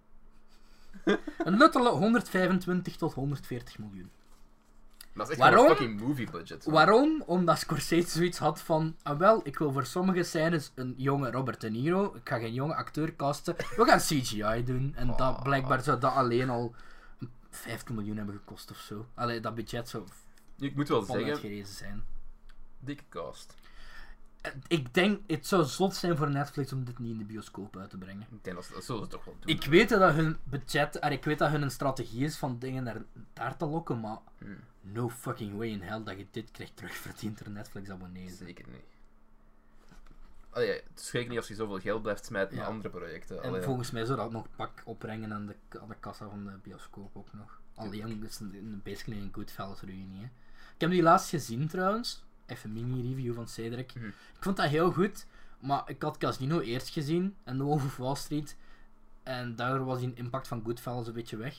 Een 1.38 1.58
luttele 1.58 1.90
125 1.90 2.96
tot 2.96 3.14
140 3.14 3.78
miljoen. 3.78 4.12
Maar 5.14 5.26
dat 5.28 5.36
is 5.38 5.42
echt 5.44 5.50
Waarom? 5.54 5.70
een 5.72 5.78
fucking 5.78 6.02
movie 6.08 6.30
budget. 6.32 6.66
man. 6.66 6.74
Waarom? 6.74 7.24
Omdat 7.26 7.60
Scorsese 7.60 8.10
zoiets 8.10 8.38
had 8.38 8.62
van, 8.62 8.96
ah 9.04 9.18
wel, 9.18 9.42
ik 9.44 9.58
wil 9.58 9.72
voor 9.72 9.86
sommige 9.86 10.24
scènes 10.24 10.72
een 10.76 10.94
jonge 10.98 11.32
Robert 11.32 11.62
De 11.62 11.70
Niro, 11.70 12.16
ik 12.16 12.30
ga 12.30 12.38
geen 12.40 12.54
jonge 12.54 12.76
acteur 12.76 13.16
casten, 13.16 13.56
we 13.76 13.86
gaan 13.86 14.00
CGI 14.00 14.64
doen. 14.64 14.94
En 14.96 15.08
dat, 15.08 15.20
Oh. 15.20 15.42
blijkbaar 15.42 15.82
zou 15.84 16.00
dat 16.00 16.14
alleen 16.14 16.50
al 16.50 16.76
50 17.50 17.96
miljoen 17.96 18.18
hebben 18.18 18.36
gekost 18.36 18.72
of 18.72 18.78
zo. 18.78 19.06
Allee, 19.14 19.40
dat 19.40 19.56
budget 19.56 19.90
zou 19.90 20.04
Ik 20.58 20.76
moet 20.76 20.88
wel 20.88 21.02
zeggen, 21.02 21.38
gerezen 21.38 21.76
zijn. 21.76 22.04
dikke 22.80 23.04
cast. 23.10 23.54
Ik 24.68 24.94
denk, 24.94 25.22
het 25.28 25.48
zou 25.48 25.64
zot 25.66 25.96
zijn 25.96 26.18
voor 26.18 26.30
Netflix 26.30 26.74
om 26.74 26.84
dit 26.84 27.00
niet 27.00 27.12
in 27.12 27.18
de 27.18 27.24
bioscoop 27.24 27.78
uit 27.78 27.90
te 27.90 27.98
brengen. 27.98 28.28
Ik 28.32 28.44
denk 28.44 28.56
dat, 28.56 28.70
dat 28.74 28.84
zullen 28.84 29.02
ze 29.04 29.08
toch 29.10 29.26
wel 29.26 29.36
doen. 29.40 29.50
Ik 29.56 29.64
weet 29.66 29.90
dat 29.90 30.14
hun 30.14 30.38
budget, 30.44 31.00
en 31.00 31.12
ik 31.12 31.24
weet 31.24 31.38
dat 31.40 31.50
hun 31.50 31.62
een 31.62 31.72
strategie 31.72 32.24
is 32.26 32.38
van 32.38 32.60
dingen 32.60 32.84
naar, 32.84 33.02
daar 33.34 33.58
te 33.58 33.66
lokken, 33.66 34.00
maar 34.00 34.18
Hmm, 34.38 34.58
no 34.82 35.10
fucking 35.10 35.58
way 35.58 35.68
in 35.68 35.82
hell 35.82 36.04
dat 36.04 36.18
je 36.18 36.26
dit 36.32 36.52
krijgt 36.52 36.76
terugverdiend 36.76 37.38
door 37.44 37.54
Netflix-abonnees. 37.54 38.38
zeker 38.38 38.66
niet. 38.70 38.82
Allee, 40.50 40.70
het 40.72 41.00
is 41.00 41.10
gek 41.10 41.28
niet 41.30 41.38
als 41.38 41.48
je 41.48 41.56
zoveel 41.56 41.80
geld 41.80 42.02
blijft 42.02 42.26
smijten 42.26 42.56
Ja. 42.56 42.62
naar 42.62 42.72
andere 42.72 42.90
projecten. 42.90 43.42
En 43.44 43.50
Allee, 43.50 43.62
volgens 43.62 43.92
mij 43.92 44.06
zou 44.06 44.18
dat 44.18 44.32
nog 44.32 44.46
pak 44.56 44.82
opbrengen 44.86 45.34
aan 45.34 45.46
de, 45.46 45.56
aan 45.82 45.88
de 45.88 45.96
kassa 46.00 46.30
van 46.30 46.44
de 46.44 46.52
bioscoop 46.64 47.16
ook 47.18 47.34
nog. 47.34 47.60
Alleen, 47.76 48.22
het 48.22 48.30
is 48.32 48.40
een, 48.40 48.54
een, 48.56 48.82
basically 48.84 49.22
een 49.22 49.30
Goodfellas 49.34 49.82
reunie. 49.82 50.20
Hè. 50.20 50.24
Ik 50.74 50.82
heb 50.82 50.90
die 50.90 51.02
laatst 51.02 51.30
gezien 51.30 51.68
trouwens. 51.68 52.24
Even 52.50 52.74
mini-review 52.74 53.34
van 53.34 53.48
Cedric. 53.48 53.96
Mhm. 53.96 54.06
Ik 54.08 54.40
vond 54.40 54.58
dat 54.58 54.70
heel 54.70 54.92
goed, 54.92 55.26
maar 55.60 55.84
ik 55.86 56.02
had 56.02 56.18
Casino 56.18 56.60
eerst 56.60 56.90
gezien 56.90 57.36
en 57.44 57.58
The 57.58 57.64
Wolf 57.64 57.86
of 57.86 57.98
Wall 57.98 58.16
Street. 58.16 58.58
En 59.24 59.56
daardoor 59.56 59.86
was 59.86 60.00
die 60.00 60.14
impact 60.14 60.48
van 60.48 60.62
Goodfellas 60.64 61.08
een 61.08 61.14
beetje 61.14 61.38
weg. 61.38 61.56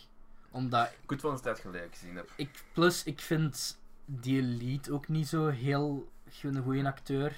Omdat 0.51 0.91
een 1.07 1.41
tijd 1.41 1.59
geleden 1.59 1.91
gezien 1.91 2.17
heb. 2.17 2.33
ik, 2.37 2.65
plus 2.73 3.05
ik 3.05 3.21
vind 3.21 3.79
die 4.05 4.43
lead 4.43 4.91
ook 4.91 5.09
niet 5.09 5.29
zo 5.29 5.49
heel 5.49 6.13
een 6.43 6.63
goede 6.63 6.87
acteur. 6.87 7.37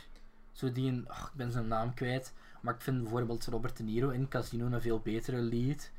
Zo 0.52 0.72
die 0.72 0.90
een, 0.92 1.08
ach, 1.08 1.26
ik 1.28 1.34
ben 1.34 1.52
zijn 1.52 1.68
naam 1.68 1.94
kwijt. 1.94 2.32
Maar 2.60 2.74
ik 2.74 2.80
vind 2.80 3.02
bijvoorbeeld 3.02 3.46
Robert 3.46 3.76
De 3.76 3.82
Niro 3.82 4.08
in 4.08 4.28
Casino 4.28 4.66
een 4.66 4.80
veel 4.80 5.00
betere 5.00 5.36
lead. 5.36 5.90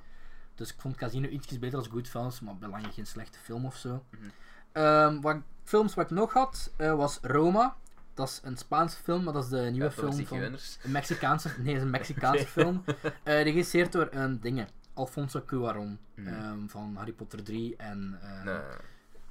Dus 0.55 0.73
ik 0.73 0.81
vond 0.81 0.95
Casino 0.95 1.27
ietsjes 1.27 1.59
beter 1.59 1.77
als 1.77 1.87
Goodfellas, 1.87 2.39
maar 2.39 2.57
belangrijk 2.57 2.93
geen 2.93 3.05
slechte 3.05 3.39
film 3.39 3.65
of 3.65 3.75
zo. 3.75 4.03
Mhm. 4.09 4.23
Ehm, 4.71 5.21
wat, 5.21 5.37
films 5.63 5.93
wat 5.93 6.05
ik 6.05 6.11
nog 6.11 6.33
had, 6.33 6.71
eh, 6.77 6.95
was 6.95 7.19
Roma. 7.21 7.75
Dat 8.13 8.27
is 8.27 8.39
een 8.43 8.57
Spaanse 8.57 8.97
film, 8.97 9.23
maar 9.23 9.33
dat 9.33 9.43
is 9.43 9.49
de 9.49 9.57
nieuwe 9.59 9.85
Ja, 9.85 9.91
film 9.91 10.25
van... 10.25 10.37
Een 10.41 10.57
Mexicaanse, 10.91 11.49
nee, 11.61 11.75
is 11.75 11.81
een 11.81 11.89
Mexicaanse 11.89 12.47
film. 12.57 12.83
Eh 12.85 13.11
geregisseerd 13.23 13.91
door 13.91 14.07
een 14.11 14.39
dinge, 14.39 14.67
Alfonso 14.93 15.41
Cuarón. 15.45 15.97
Mhm. 16.15 16.27
ehm, 16.27 16.67
van 16.67 16.95
Harry 16.95 17.11
Potter 17.13 17.43
3 17.43 17.75
en... 17.77 18.19
eh, 18.21 18.43
Nee, 18.43 18.59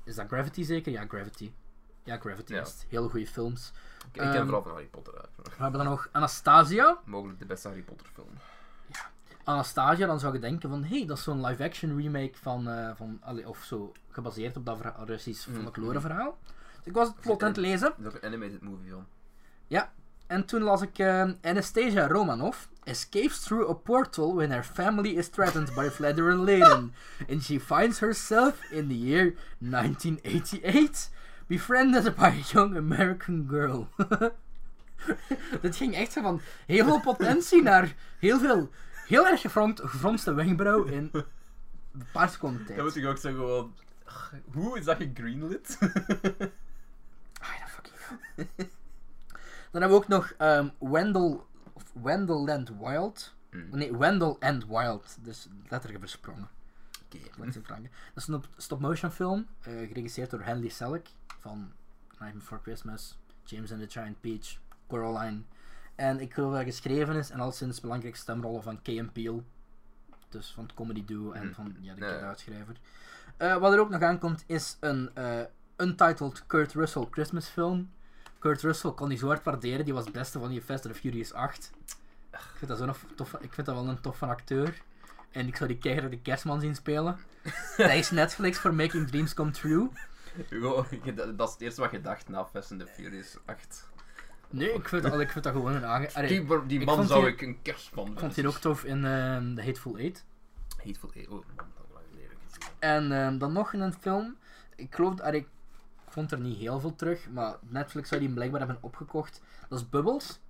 Is 0.05 0.15
dat 0.15 0.27
Gravity 0.27 0.63
zeker? 0.63 0.93
Ja, 0.93 1.05
Gravity. 1.09 1.53
Ja, 2.05 2.19
Gravity 2.19 2.53
Ja. 2.55 2.65
Hele 2.89 3.09
goede 3.09 3.27
films. 3.27 3.73
ik, 3.99 4.07
ik 4.07 4.13
ken 4.21 4.33
Ehm, 4.33 4.43
vooral 4.45 4.63
van 4.63 4.73
Harry 4.73 4.87
Potter 4.87 5.15
uit. 5.19 5.29
We 5.57 5.63
hebben 5.63 5.81
dan 5.81 5.89
nog 5.91 6.09
Anastasia. 6.13 6.99
Mogelijk 7.05 7.39
de 7.39 7.47
beste 7.47 7.69
Harry 7.69 7.83
Potter 7.83 8.07
film. 8.15 8.29
Anastasia, 9.45 10.07
dan 10.07 10.21
zou 10.21 10.33
je 10.33 10.39
denken 10.39 10.69
van, 10.69 10.85
hé, 10.85 10.97
hey, 10.99 11.07
dat 11.07 11.17
is 11.17 11.23
zo'n 11.23 11.45
live-action 11.47 11.97
remake 11.97 12.33
van, 12.35 12.69
eh, 12.69 12.91
van 12.95 13.19
allee, 13.23 13.49
of 13.49 13.63
zo, 13.65 13.93
gebaseerd 14.11 14.57
op 14.57 14.67
dat 14.67 14.79
Russisch 15.07 15.47
Mhm. 15.47 15.61
folklore 15.61 16.01
verhaal. 16.01 16.39
Dus 16.77 16.85
ik 16.85 16.93
was 16.93 17.09
het 17.09 17.21
plot 17.21 17.43
aan 17.43 17.49
het 17.49 17.57
lezen. 17.57 17.93
Een 17.99 18.23
animated 18.23 18.63
movie 18.63 18.91
van. 18.91 19.07
En 20.27 20.45
toen 20.45 20.63
las 20.63 20.83
ik 20.83 20.99
eh, 20.99 21.31
Anastasia 21.43 22.07
Romanov 22.07 22.57
escapes 22.85 23.41
through 23.41 23.71
a 23.71 23.75
portal 23.75 24.35
when 24.35 24.51
her 24.51 24.65
family 24.65 25.09
is 25.09 25.29
threatened 25.29 25.75
by 25.75 25.89
Vladimir 25.89 26.35
Lenin. 26.35 26.93
And 27.31 27.43
she 27.43 27.61
finds 27.61 27.99
herself 27.99 28.71
in 28.71 28.89
the 28.89 28.99
year 28.99 29.35
1988, 29.59 31.11
befriended 31.47 32.15
by 32.15 32.23
a 32.25 32.53
young 32.53 32.77
American 32.77 33.47
girl. 33.49 33.89
Dit 35.63 35.77
ging 35.77 35.95
echt 35.95 36.13
zo 36.13 36.23
van 36.23 36.41
heel 36.67 36.85
veel 36.85 37.01
potentie 37.01 37.63
naar 37.63 37.95
heel 38.19 38.39
veel, 38.39 38.71
heel 39.07 39.27
erg 39.27 39.41
gefronst, 39.41 39.81
gefronste 39.81 40.35
wenkbrauw 40.35 40.85
in 40.85 41.11
een 41.13 42.07
paar 42.13 42.29
seconden 42.29 42.65
tijd. 42.65 42.77
Dan 42.77 42.87
moet 42.87 42.97
ik 42.97 43.07
ook 43.07 43.19
zeggen 43.19 43.41
gewoon... 43.41 43.75
Hoe 44.53 44.79
is 44.79 44.85
dat 44.85 44.97
gegreenlit? 44.97 45.79
Ah, 47.43 47.59
ja, 47.59 47.67
fucking. 47.67 47.97
Dan 49.71 49.81
hebben 49.81 49.99
we 49.99 50.05
ook 50.05 50.09
nog 50.09 50.33
ehm, 50.39 50.69
Wendell, 50.79 51.41
of 51.73 51.93
Wendell 52.03 52.37
Land 52.37 52.69
Wild. 52.79 53.35
Hmm. 53.51 53.69
Nee, 53.71 53.97
Wendell 53.97 54.37
and 54.41 54.67
Wild. 54.67 55.17
Dus 55.21 55.49
letterlijk 55.69 56.01
versprongen. 56.01 56.49
Oké. 57.05 57.53
Frank. 57.63 57.89
Dat 58.15 58.23
is 58.23 58.27
een 58.27 58.45
stop-motion 58.57 59.11
film, 59.11 59.47
eh, 59.61 59.73
geregisseerd 59.73 60.31
door 60.31 60.41
Henley 60.41 60.69
Selick 60.69 61.09
van 61.41 61.73
Night 62.19 62.35
Before 62.35 62.61
Christmas, 62.63 63.19
James 63.45 63.73
and 63.73 63.81
the 63.81 64.01
Giant 64.01 64.21
Peach, 64.21 64.59
Coraline. 64.89 65.43
En 66.03 66.21
ik 66.21 66.35
geloof 66.35 66.51
dat 66.51 66.59
het 66.59 66.69
geschreven 66.69 67.17
is 67.17 67.31
en 67.31 67.41
al 67.41 67.53
sinds 67.53 67.81
belangrijke 67.81 68.19
stemrollen 68.19 68.63
van 68.63 68.83
Kay 68.83 69.05
Peel. 69.05 69.43
Dus 70.29 70.53
van 70.55 70.65
het 70.65 70.75
comedy 70.75 71.05
duo 71.05 71.33
en 71.33 71.45
Mhm. 71.45 71.55
van 71.55 71.77
ja, 71.81 71.95
de. 71.95 72.01
Get 72.07 72.23
Out-schrijver. 72.23 72.77
Eh, 73.37 73.57
wat 73.57 73.73
er 73.73 73.81
ook 73.81 73.91
nog 73.91 74.03
aankomt 74.03 74.45
is 74.47 74.77
een 74.81 75.11
eh, 75.15 75.41
untitled 75.77 76.47
Kurt 76.47 76.73
Russell 76.73 77.07
Christmas 77.11 77.49
film. 77.49 77.91
Kurt 78.39 78.63
Russell 78.63 78.91
kon 78.93 79.09
die 79.09 79.19
zo 79.19 79.27
hard 79.27 79.45
waarderen, 79.45 79.85
die 79.85 79.95
was 79.95 80.05
het 80.05 80.13
beste 80.13 80.39
van 80.39 80.49
die 80.49 80.63
Fast 80.63 80.87
and 80.87 80.97
Furious 80.97 81.33
8. 81.33 81.71
Ik 82.31 82.39
vind 82.57 82.71
dat, 82.71 82.79
zo'n 82.79 82.95
tof, 83.17 83.33
ik 83.41 83.53
vind 83.53 83.67
dat 83.67 83.75
wel 83.75 83.89
een 83.89 84.01
toffe 84.01 84.27
acteur. 84.27 84.83
En 85.31 85.47
ik 85.47 85.57
zou 85.57 85.69
die 85.69 85.79
keihard 85.79 86.11
de 86.11 86.21
kerstman 86.21 86.61
zien 86.61 86.75
spelen. 86.75 87.19
dat 87.77 87.91
is 87.91 88.11
Netflix 88.11 88.59
voor 88.59 88.75
Making 88.75 89.09
Dreams 89.09 89.35
Come 89.35 89.51
True. 89.51 89.89
Dat 91.15 91.39
dat 91.39 91.47
is 91.49 91.53
het 91.53 91.63
eerste 91.63 91.81
wat 91.81 91.91
je 91.91 92.01
dacht 92.01 92.29
na 92.29 92.45
Fast 92.47 92.71
and 92.71 92.81
the 92.81 92.87
Furious 92.87 93.37
8. 93.45 93.91
Nee, 94.53 94.73
ik 94.73 94.89
vind, 94.89 95.11
al- 95.11 95.21
ik 95.21 95.31
vind 95.31 95.45
dat 95.45 95.53
gewoon 95.53 95.75
een 95.75 95.85
aange... 95.85 96.11
Die, 96.27 96.67
die 96.67 96.81
ik 96.81 96.87
man 96.87 97.07
zou 97.07 97.25
die- 97.25 97.33
ik 97.33 97.41
een 97.43 97.63
kerstman 97.63 98.07
ik 98.13 98.19
vond 98.19 98.35
die 98.35 98.47
ook 98.49 98.57
tof 98.57 98.85
in 98.85 99.05
ehm 99.05 99.55
The 99.55 99.63
Hateful 99.63 99.97
Eight. 99.99 100.25
Hateful 100.85 101.11
Eight. 101.15 101.29
Oh, 101.31 101.45
man, 101.57 101.67
dat. 101.77 102.73
En 102.79 103.13
ehm, 103.13 103.39
dan 103.39 103.53
nog 103.53 103.73
in 103.73 103.81
een 103.81 103.93
film. 103.95 104.37
Ik 104.77 104.95
geloof, 104.95 105.21
allee, 105.21 105.41
ik 105.41 105.49
vond 106.09 106.33
er 106.33 106.41
niet 106.41 106.59
heel 106.59 106.81
veel 106.81 106.95
terug, 106.95 107.29
maar 107.31 107.57
Netflix 107.61 108.09
zou 108.09 108.21
die 108.21 108.31
blijkbaar 108.33 108.61
hebben 108.61 108.79
opgekocht. 108.81 109.41
Dat 109.69 109.79
is 109.79 109.89
Bubbles. 109.89 110.41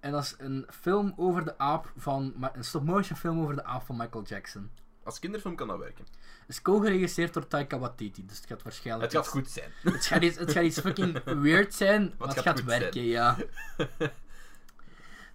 En 0.00 0.12
dat 0.12 0.22
is 0.22 0.34
een 0.38 0.66
film 0.70 1.12
over 1.16 1.44
de 1.44 1.58
aap 1.58 1.92
van... 1.96 2.34
Een 2.52 2.64
stop-motion 2.64 3.16
film 3.18 3.40
over 3.40 3.54
de 3.56 3.64
aap 3.64 3.82
van 3.82 3.96
Michael 3.96 4.24
Jackson. 4.24 4.70
Als 5.06 5.18
kinderfilm 5.18 5.56
kan 5.56 5.68
dat 5.68 5.78
werken. 5.78 6.04
Het 6.40 6.48
is 6.48 6.62
co-geregisseerd 6.62 7.34
door 7.34 7.46
Taika 7.48 7.78
Waititi, 7.78 8.26
dus 8.26 8.36
het 8.36 8.46
gaat 8.46 8.62
waarschijnlijk... 8.62 9.12
Het 9.12 9.26
gaat 9.26 9.34
iets- 9.34 9.42
goed 9.42 9.50
zijn. 9.50 9.70
Het 9.94 10.06
gaat 10.06 10.22
iets, 10.22 10.38
het 10.38 10.52
gaat 10.52 10.62
iets 10.64 10.80
fucking 10.80 11.22
weird 11.24 11.74
zijn, 11.74 12.12
maar 12.18 12.28
het 12.28 12.40
gaat 12.40 12.64
werken, 12.64 12.92
zijn. 12.92 13.06
ja. 13.06 13.36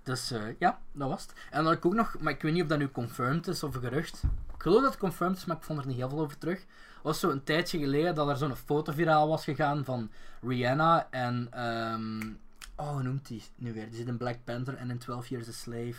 Dus 0.03 0.32
eh, 0.32 0.41
ja, 0.59 0.82
dat 0.91 1.09
was 1.09 1.22
het. 1.22 1.34
En 1.34 1.57
dan 1.57 1.65
had 1.65 1.74
ik 1.74 1.86
ook 1.86 1.93
nog, 1.93 2.15
maar 2.19 2.34
ik 2.34 2.41
weet 2.41 2.53
niet 2.53 2.61
of 2.61 2.67
dat 2.67 2.78
nu 2.80 2.89
confirmed 2.91 3.47
is 3.47 3.63
of 3.63 3.76
een 3.76 3.82
gerucht. 3.82 4.24
Ik 4.55 4.61
geloof 4.61 4.82
dat 4.82 4.91
het 4.91 4.99
confirmed 4.99 5.38
is, 5.38 5.45
maar 5.45 5.57
ik 5.57 5.63
vond 5.63 5.80
er 5.80 5.88
niet 5.88 5.95
heel 5.95 6.09
veel 6.09 6.19
over 6.19 6.38
terug. 6.38 6.65
was 7.01 7.19
zo 7.19 7.30
een 7.30 7.43
tijdje 7.43 7.80
geleden 7.80 8.15
dat 8.15 8.30
er 8.30 8.38
zo'n 8.38 8.55
foto 8.55 8.91
viraal 8.93 9.28
was 9.28 9.43
gegaan 9.43 9.86
van 9.86 10.11
Rihanna 10.41 11.07
en... 11.11 11.47
ehm, 11.51 12.32
oh, 12.76 12.91
hoe 12.91 13.03
noemt 13.03 13.28
die 13.28 13.43
nu 13.55 13.74
weer? 13.74 13.86
Die 13.89 13.95
zit 13.97 14.07
in 14.07 14.17
Black 14.17 14.38
Panther 14.43 14.76
en 14.76 14.89
in 14.89 14.97
12 14.97 15.28
Years 15.28 15.47
a 15.47 15.51
Slave. 15.51 15.95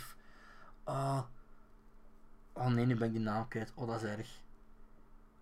Oh. 0.83 1.19
Oh 2.53 2.67
nee, 2.67 2.85
nu 2.85 2.95
ben 2.95 3.07
ik 3.07 3.13
die 3.13 3.21
naam 3.21 3.47
kwijt. 3.47 3.71
Oh, 3.75 3.87
dat 3.87 4.03
is 4.03 4.09
erg. 4.09 4.29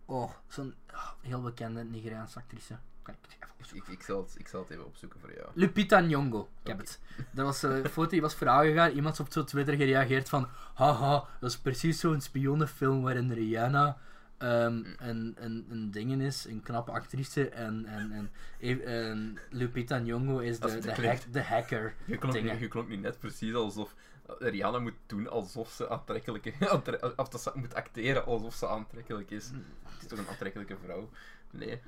Oh, 0.05 0.31
zo'n 0.47 0.73
heel 1.21 1.41
bekende 1.41 1.83
Nigeriaanse 1.83 2.39
actrice. 2.39 2.77
Kan 3.01 3.13
ik 3.13 3.19
even 3.29 3.77
Ik, 3.77 3.83
ik, 3.83 3.87
ik, 3.87 4.01
zal 4.01 4.21
het, 4.21 4.35
ik 4.37 4.47
zal 4.47 4.61
het 4.61 4.69
even 4.69 4.85
opzoeken 4.85 5.19
voor 5.19 5.33
jou. 5.33 5.47
Lupita 5.53 5.99
Nyong'o, 5.99 6.49
ik 6.61 6.67
heb 6.67 6.77
het. 6.77 6.99
Dat 7.31 7.45
was 7.45 7.63
eh, 7.63 7.77
een 7.77 7.89
foto 7.89 8.09
die 8.09 8.21
was 8.21 8.35
viraal 8.35 8.61
gegaan. 8.61 8.91
Iemand 8.91 9.19
op 9.19 9.31
zo 9.31 9.43
Twitter 9.43 9.75
gereageerd 9.75 10.29
van... 10.29 10.47
Haha, 10.73 11.27
dat 11.39 11.49
is 11.49 11.57
precies 11.57 11.99
zo'n 11.99 12.21
spionnenfilm 12.21 13.01
waarin 13.01 13.31
Rihanna 13.31 13.97
Mm. 14.41 14.85
een, 14.97 15.35
een, 15.39 15.65
een 15.69 15.91
dingen 15.91 16.21
is, 16.21 16.45
een 16.45 16.61
knappe 16.63 16.91
actrice. 16.91 17.49
En, 17.49 17.85
en, 17.85 18.11
en, 18.59 18.85
en 18.85 19.37
Lupita 19.49 19.97
Nyong'o 19.97 20.37
is 20.37 20.59
de, 20.59 20.79
de, 20.79 21.07
hack, 21.07 21.33
de 21.33 21.43
hacker. 21.43 21.93
Je 22.05 22.17
klonk, 22.17 22.59
je 22.59 22.67
klonk 22.67 22.87
nu 22.87 22.95
net 22.95 23.19
precies 23.19 23.53
alsof 23.53 23.95
Rihanna 24.39 24.79
moet 24.79 24.93
doen 25.05 25.29
alsof 25.29 25.71
ze 25.71 25.89
aantrekkelijke... 25.89 26.53
aantre- 26.71 27.13
of 27.15 27.29
dat 27.29 27.41
ze 27.41 27.51
moet 27.55 27.73
acteren 27.73 28.25
alsof 28.25 28.53
ze 28.53 28.67
aantrekkelijk 28.67 29.31
is. 29.31 29.45
Het 29.45 30.01
is 30.01 30.07
toch 30.07 30.19
een 30.19 30.27
aantrekkelijke 30.27 30.77
vrouw? 30.83 31.09
Nee. 31.51 31.81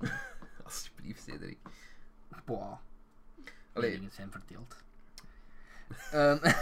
Alsjeblieft, 0.64 1.22
Cedric. 1.22 1.58
Boah. 2.44 2.78
Allee. 3.72 3.90
dingen 3.90 4.10
zijn 4.10 4.30
verdeeld. 4.30 4.76
Ehm, 6.12 6.52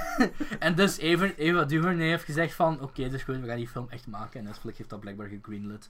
en 0.58 0.74
dus 0.74 0.98
Eva, 0.98 1.32
Eva 1.36 1.64
DuVernay 1.64 2.08
heeft 2.08 2.24
gezegd 2.24 2.54
van... 2.54 2.80
Oké, 2.80 3.08
dus 3.08 3.22
goed, 3.22 3.40
we 3.40 3.46
gaan 3.46 3.56
die 3.56 3.68
film 3.68 3.88
echt 3.88 4.06
maken. 4.06 4.40
En 4.40 4.46
Netflix 4.46 4.78
heeft 4.78 4.90
dat 4.90 5.00
blijkbaar 5.00 5.28
gegreenlit. 5.28 5.88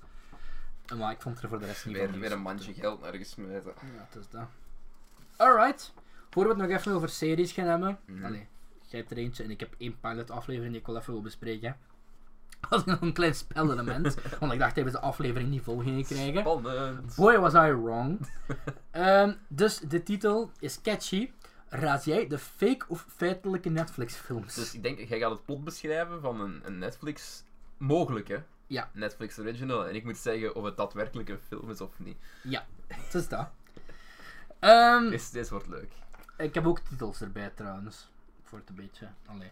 Maar 0.97 1.13
ik 1.13 1.21
vond 1.21 1.43
er 1.43 1.49
voor 1.49 1.59
de 1.59 1.67
rest 1.67 1.87
niet 1.87 1.97
van 1.97 2.21
Weer, 2.21 2.33
een 2.33 2.41
mandje 2.41 2.75
geld 2.75 3.01
naar 3.01 3.15
gesmeten. 3.15 3.73
Ja, 3.81 4.07
het 4.09 4.17
is 4.17 4.29
dat. 4.29 4.49
Alright. 5.37 5.93
Voor 6.31 6.43
we 6.43 6.49
het 6.49 6.59
nog 6.59 6.79
even 6.79 6.93
over 6.93 7.09
series 7.09 7.53
gaan 7.53 7.67
hebben. 7.67 7.99
Mhm. 8.05 8.25
Allee, 8.25 8.49
jij 8.87 9.01
hebt 9.01 9.11
er 9.11 9.17
eentje 9.17 9.43
en 9.43 9.51
ik 9.51 9.61
heb 9.61 9.75
één 9.79 10.01
pilot 10.01 10.31
aflevering 10.31 10.73
die 10.73 10.81
ik 10.81 10.87
wel 10.87 10.97
even 10.97 11.13
wil 11.13 11.23
bespreken. 11.23 11.77
Had 12.69 12.81
ik 12.81 12.87
nog 12.87 13.01
een 13.01 13.13
klein 13.13 13.35
spelelement. 13.35 14.17
want 14.41 14.53
ik 14.53 14.59
dacht 14.59 14.75
dat 14.75 14.85
we 14.85 14.91
de 14.91 15.01
aflevering 15.01 15.51
niet 15.51 15.63
vol 15.63 15.79
gingen 15.79 16.05
krijgen. 16.05 16.41
Spannend. 16.41 17.15
Boy 17.17 17.39
was 17.39 17.55
I 17.55 17.73
wrong. 17.73 18.19
Ehm, 18.91 19.35
dus 19.49 19.79
de 19.79 20.03
titel 20.03 20.51
is 20.59 20.81
catchy. 20.81 21.31
Raad 21.69 22.05
jij 22.05 22.27
de 22.27 22.39
fake 22.39 22.85
of 22.89 23.07
feitelijke 23.17 23.69
Netflix 23.69 24.15
films? 24.15 24.55
Dus 24.55 24.75
ik 24.75 24.83
denk, 24.83 24.99
jij 25.09 25.19
gaat 25.19 25.31
het 25.31 25.45
plot 25.45 25.65
beschrijven 25.65 26.21
van 26.21 26.41
een, 26.41 26.61
een 26.65 26.79
Netflix... 26.79 27.45
Mogelijk, 27.77 28.29
hè? 28.29 28.39
Ja. 28.67 28.91
Netflix 28.93 29.39
original. 29.39 29.87
En 29.89 29.95
ik 29.95 30.05
moet 30.05 30.17
zeggen 30.17 30.55
of 30.55 30.65
het 30.65 30.77
daadwerkelijk 30.77 31.29
een 31.29 31.39
film 31.49 31.71
is 31.71 31.81
of 31.81 31.99
niet. 31.99 32.17
Het 32.87 33.15
is 33.15 33.29
dat. 33.29 33.49
Ehm, 34.59 35.11
Deze, 35.11 35.33
deze 35.33 35.51
wordt 35.51 35.69
leuk. 35.69 35.93
ik 36.39 36.55
heb 36.55 36.67
ook 36.67 36.79
titels 36.79 37.21
erbij 37.21 37.51
trouwens. 37.55 38.09
Voor 38.47 38.59
het 38.59 38.69
een 38.69 38.75
beetje. 38.75 39.09
Allee. 39.27 39.51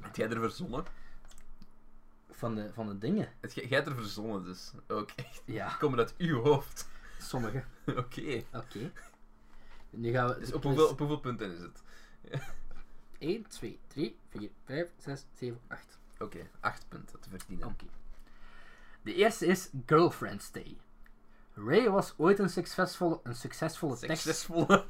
Heb 0.00 0.16
jij 0.16 0.28
er 0.30 0.40
verzonnen? 0.40 0.84
Van 2.30 2.54
de, 2.54 2.72
van 2.72 2.86
de 2.86 2.98
dingen. 2.98 3.28
Het, 3.40 3.54
jij 3.54 3.66
hebt 3.68 3.86
er 3.88 3.94
verzonnen 3.94 4.44
dus. 4.44 4.72
Ook 4.88 5.10
echt. 5.16 5.42
Ja, 5.44 5.74
Komen 5.78 5.98
uit 5.98 6.14
uw 6.18 6.42
hoofd. 6.42 6.88
sommige. 7.18 7.64
Oké. 7.86 8.42
Oké. 8.52 8.92
Nu 9.90 10.10
gaan 10.12 10.28
we. 10.28 10.38
Dus 10.38 10.52
op 10.52 10.62
hoeveel, 10.62 10.88
op 10.88 10.98
hoeveel 10.98 11.20
punten 11.20 11.52
is 11.52 11.60
het? 11.60 11.82
1, 13.18 13.46
2, 13.48 13.78
3, 13.86 14.18
4, 14.28 14.50
5, 14.64 14.88
6, 14.98 15.24
7, 15.34 15.60
8. 15.68 15.98
Oké, 16.18 16.50
acht 16.60 16.88
punten 16.88 17.20
te 17.20 17.28
verdienen. 17.28 17.66
Oké. 17.66 17.84
De 19.02 19.14
eerste 19.14 19.46
is 19.46 19.68
Girlfriend's 19.86 20.50
Day. 20.52 20.76
Ray 21.54 21.90
was 21.90 22.14
ooit 22.16 22.38
een 22.38 22.48
succesvolle, 22.48 23.20
een 23.22 23.34
succesvolle 23.34 23.96
tekst. 23.96 24.22
Succesvolle 24.22 24.84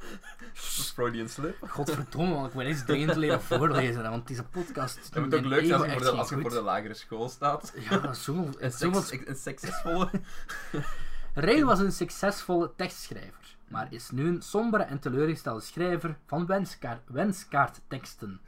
Freudian 0.93 1.29
slip. 1.29 1.57
Godverdomme, 1.67 2.33
want 2.33 2.47
ik 2.47 2.53
wil 2.53 2.65
eens 2.65 2.85
dringend 2.85 3.15
leren 3.15 3.41
voorlezen, 3.41 4.09
want 4.09 4.27
deze 4.27 4.43
podcast. 4.43 5.13
Dat 5.13 5.23
moet 5.23 5.35
ook 5.35 5.45
leuk 5.45 5.65
zijn 5.65 5.79
als 5.79 5.89
je 5.89 5.93
voor 5.93 6.11
de, 6.11 6.11
als 6.11 6.29
je 6.29 6.39
voor 6.41 6.49
de 6.49 6.61
lagere 6.61 6.93
school 6.93 7.29
staat. 7.29 7.73
Ja, 7.89 8.13
zoveel, 8.13 8.49
Een, 8.59 8.71
sex, 8.71 9.27
een 9.27 9.35
succesvolle. 9.35 10.09
Ray 11.33 11.63
was 11.63 11.79
een 11.79 11.91
succesvolle 11.91 12.71
tekstschrijver, 12.75 13.55
maar 13.67 13.87
is 13.93 14.11
nu 14.11 14.27
een 14.27 14.41
sombere 14.41 14.83
en 14.83 14.99
teleurgestelde 14.99 15.61
schrijver 15.61 16.17
van 16.25 16.45
wenskaart, 16.45 17.01
wenskaartteksten. 17.05 18.41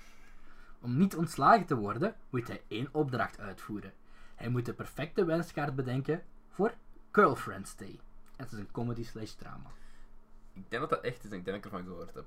Om 0.81 0.97
niet 0.97 1.15
ontslagen 1.15 1.65
te 1.65 1.75
worden, 1.75 2.15
moet 2.29 2.47
hij 2.47 2.61
één 2.67 2.89
opdracht 2.91 3.39
uitvoeren. 3.39 3.93
Hij 4.35 4.49
moet 4.49 4.65
de 4.65 4.73
perfecte 4.73 5.25
wenskaart 5.25 5.75
bedenken 5.75 6.23
voor 6.49 6.73
Girlfriend's 7.13 7.75
Day. 7.75 7.99
Het 8.35 8.51
is 8.51 8.57
een 8.57 8.71
comedy 8.71 9.03
slash 9.05 9.31
drama. 9.31 9.69
Ik 10.53 10.69
denk 10.69 10.81
dat 10.81 10.89
dat 10.89 11.01
echt 11.01 11.23
is 11.23 11.31
en 11.31 11.37
ik 11.37 11.45
denk 11.45 11.45
dat 11.45 11.55
ik 11.55 11.63
ervan 11.65 11.83
gehoord 11.83 12.13
heb. 12.13 12.25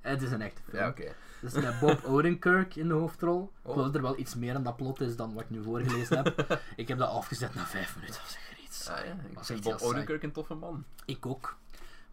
Het 0.00 0.22
is 0.22 0.30
een 0.32 0.42
echte 0.42 0.62
film. 0.62 0.82
Ja, 0.82 0.88
oké. 0.88 1.14
Het 1.40 1.54
is 1.54 1.62
met 1.62 1.78
Bob 1.80 2.04
Odenkirk 2.14 2.76
in 2.76 2.88
de 2.88 2.94
hoofdrol. 2.94 3.42
Ik 3.42 3.66
Oh. 3.66 3.72
geloof 3.72 3.86
dat 3.86 3.94
er 3.94 4.02
wel 4.02 4.18
iets 4.18 4.34
meer 4.34 4.54
aan 4.54 4.62
dat 4.62 4.76
plot 4.76 5.00
is 5.00 5.16
dan 5.16 5.34
wat 5.34 5.42
ik 5.42 5.50
nu 5.50 5.62
voorgelezen 5.62 6.16
heb. 6.24 6.60
Ik 6.76 6.88
heb 6.88 6.98
dat 6.98 7.08
afgezet 7.10 7.54
na 7.54 7.64
vijf 7.64 7.94
minuten. 7.94 8.14
Dat 8.14 8.24
was 8.24 8.36
echt 8.50 8.60
iets. 8.64 8.88
Ah, 8.88 9.04
ja. 9.04 9.12
Ik 9.30 9.44
vind 9.44 9.62
Bob. 9.62 9.80
Odenkirk 9.80 10.22
een 10.22 10.32
toffe 10.32 10.54
man. 10.54 10.84
Ik 11.04 11.26
ook. 11.26 11.56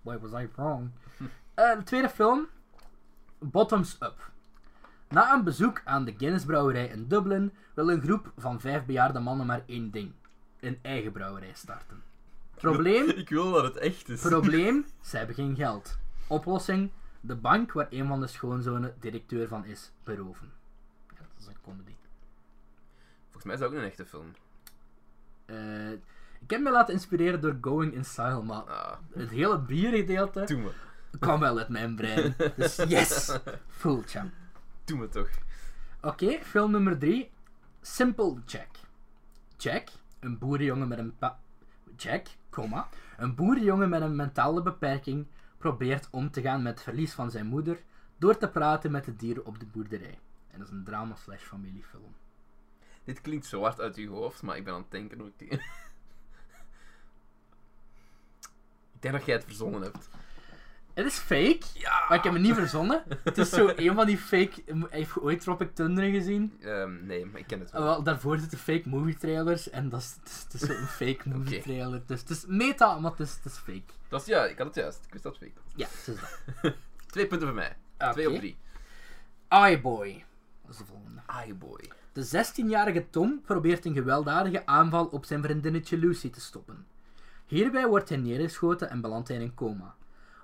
Why 0.01 0.17
was 0.17 0.41
I 0.41 0.49
wrong? 0.55 0.89
Eh, 1.53 1.77
de 1.77 1.83
tweede 1.83 2.09
film, 2.09 2.47
Bottoms 3.39 3.95
Up. 3.99 4.31
Na 5.09 5.33
een 5.33 5.43
bezoek 5.43 5.81
aan 5.85 6.05
de 6.05 6.13
Guinness 6.17 6.45
brouwerij 6.45 6.87
in 6.87 7.07
Dublin 7.07 7.53
wil 7.73 7.89
een 7.91 8.01
groep 8.01 8.31
van 8.37 8.59
vijf 8.59 8.85
bejaarde 8.85 9.19
mannen 9.19 9.45
maar 9.45 9.63
één 9.65 9.91
ding: 9.91 10.11
een 10.65 10.79
eigen 10.81 11.11
brouwerij 11.11 11.53
starten. 11.53 12.03
Probleem? 12.55 13.09
Ik 13.09 13.29
wil 13.29 13.51
dat 13.51 13.63
het 13.63 13.77
echt 13.77 14.09
is. 14.09 14.21
Probleem? 14.21 14.85
Ze 15.01 15.17
hebben 15.17 15.35
geen 15.35 15.55
geld. 15.55 15.97
Oplossing? 16.27 16.91
De 17.21 17.35
bank 17.35 17.71
waar 17.71 17.87
een 17.89 18.07
van 18.07 18.19
de 18.19 18.27
schoonzonen 18.27 18.95
directeur 18.99 19.47
van 19.47 19.65
is, 19.65 19.91
beroven. 20.03 20.51
Ja, 21.09 21.15
dat 21.17 21.27
is 21.39 21.47
een 21.47 21.61
comedy. 21.63 21.95
Volgens 23.23 23.43
mij 23.43 23.53
is 23.53 23.59
dat 23.59 23.69
ook 23.69 23.75
een 23.75 23.83
echte 23.83 24.05
film. 24.05 24.31
Eh, 25.45 25.91
ik 26.41 26.49
heb 26.51 26.61
me 26.61 26.71
laten 26.71 26.93
inspireren 26.93 27.41
door 27.41 27.57
Going 27.61 27.93
in 27.93 28.05
Style, 28.05 28.43
maar 28.43 28.61
Ah, 28.63 28.97
het 29.13 29.29
hele 29.29 29.59
biergedeelte 29.59 30.43
doe 30.45 30.57
me. 30.61 30.71
kwam 31.19 31.39
wel 31.39 31.57
uit 31.57 31.69
mijn 31.69 31.95
brein. 31.95 32.35
Dus 32.55 32.75
yes! 32.87 33.37
Full 33.67 34.01
champ. 34.05 34.33
Doe 34.83 34.97
me 34.97 35.09
toch. 35.09 35.29
Oké, 36.01 36.39
film 36.43 36.71
nummer 36.71 36.97
3. 36.97 37.31
Simple 37.81 38.35
Jack. 38.45 38.67
Jack, 39.57 39.89
een 40.19 40.37
boerenjongen 40.37 40.87
met 40.87 40.97
een 40.97 41.13
Jack, 41.97 42.27
comma, 42.49 42.89
een 43.17 43.35
boerenjongen 43.35 43.89
met 43.89 44.01
een 44.01 44.15
mentale 44.15 44.61
beperking 44.61 45.27
probeert 45.57 46.07
om 46.11 46.31
te 46.31 46.41
gaan 46.41 46.61
met 46.61 46.73
het 46.73 46.83
verlies 46.83 47.13
van 47.13 47.31
zijn 47.31 47.45
moeder 47.45 47.83
door 48.17 48.37
te 48.37 48.49
praten 48.49 48.91
met 48.91 49.05
de 49.05 49.15
dieren 49.15 49.45
op 49.45 49.59
de 49.59 49.65
boerderij. 49.65 50.19
En 50.51 50.59
dat 50.59 50.67
is 50.67 50.73
een 50.73 50.83
drama 50.83 51.15
slash 51.15 51.43
familiefilm. 51.43 52.15
Dit 53.03 53.21
klinkt 53.21 53.45
zo 53.45 53.61
hard 53.61 53.81
uit 53.81 53.95
uw 53.95 54.11
hoofd, 54.11 54.41
maar 54.41 54.57
ik 54.57 54.63
ben 54.63 54.73
aan 54.73 54.81
het 54.81 54.91
denken 54.91 55.19
hoe 55.19 55.27
ik 55.27 55.33
die... 55.37 55.49
ik 58.95 58.99
denk 58.99 59.13
dat 59.13 59.25
jij 59.25 59.35
het 59.35 59.43
verzonnen 59.43 59.81
hebt. 59.81 60.09
Het 60.95 61.05
is 61.05 61.17
fake, 61.17 61.59
Ja! 61.73 62.05
maar 62.09 62.17
ik 62.17 62.23
heb 62.23 62.33
het 62.33 62.41
niet 62.41 62.53
verzonnen. 62.53 63.03
Het 63.23 63.37
is 63.37 63.49
zo 63.49 63.71
een 63.75 63.95
van 63.95 64.05
die 64.05 64.17
fake... 64.17 64.63
Heb 64.89 65.07
je 65.13 65.21
ooit 65.21 65.41
Tropic 65.41 65.75
Thunder 65.75 66.03
gezien? 66.09 66.57
Ehm, 66.61 67.05
nee, 67.05 67.25
maar 67.25 67.39
ik 67.39 67.47
ken 67.47 67.59
het 67.59 67.71
Ah, 67.71 67.79
wel. 67.79 67.83
wel, 67.89 68.03
daarvoor 68.03 68.37
zitten 68.37 68.57
fake 68.57 68.89
movie 68.89 69.15
trailers 69.17 69.69
en 69.69 69.89
dat 69.89 69.99
is, 70.01 70.15
het 70.19 70.29
is, 70.29 70.41
het 70.43 70.53
is 70.53 70.77
zo'n 70.77 70.87
fake 70.87 71.29
movie 71.37 71.61
trailer. 71.61 72.01
Dus 72.05 72.19
het 72.19 72.29
is 72.29 72.45
meta, 72.47 72.99
maar 72.99 73.11
het 73.11 73.19
is, 73.19 73.33
het 73.43 73.45
is 73.45 73.57
fake. 73.57 73.93
Dat 74.09 74.21
is, 74.21 74.27
ja, 74.27 74.45
ik 74.45 74.57
had 74.57 74.67
het 74.67 74.75
juist. 74.75 74.99
Ik 75.05 75.11
wist 75.11 75.23
dat 75.23 75.35
het 75.39 75.43
fake 75.43 75.61
was. 75.63 75.73
Ja, 75.75 75.87
het 75.97 76.07
is 76.15 76.21
dat. 76.61 76.73
Twee 77.11 77.27
punten 77.27 77.47
voor 77.47 77.57
mij. 77.57 77.75
Twee 78.11 78.25
Oké. 78.25 78.35
op 78.35 78.39
drie. 78.41 78.57
iBoy. 79.71 80.25
Dat 80.61 80.71
is 80.71 80.77
de 80.77 80.85
volgende. 80.85 81.53
boy. 81.55 81.89
De 82.13 82.25
16-jarige 82.45 83.09
Tom 83.09 83.41
probeert 83.45 83.85
een 83.85 83.93
gewelddadige 83.93 84.65
aanval 84.65 85.05
op 85.05 85.25
zijn 85.25 85.43
vriendinnetje 85.43 85.97
Lucy 85.97 86.29
te 86.29 86.41
stoppen. 86.41 86.85
Hierbij 87.45 87.87
wordt 87.87 88.09
hij 88.09 88.17
neergeschoten 88.17 88.89
en 88.89 89.01
belandt 89.01 89.27
hij 89.27 89.37
in 89.37 89.43
een 89.43 89.53
coma. 89.53 89.95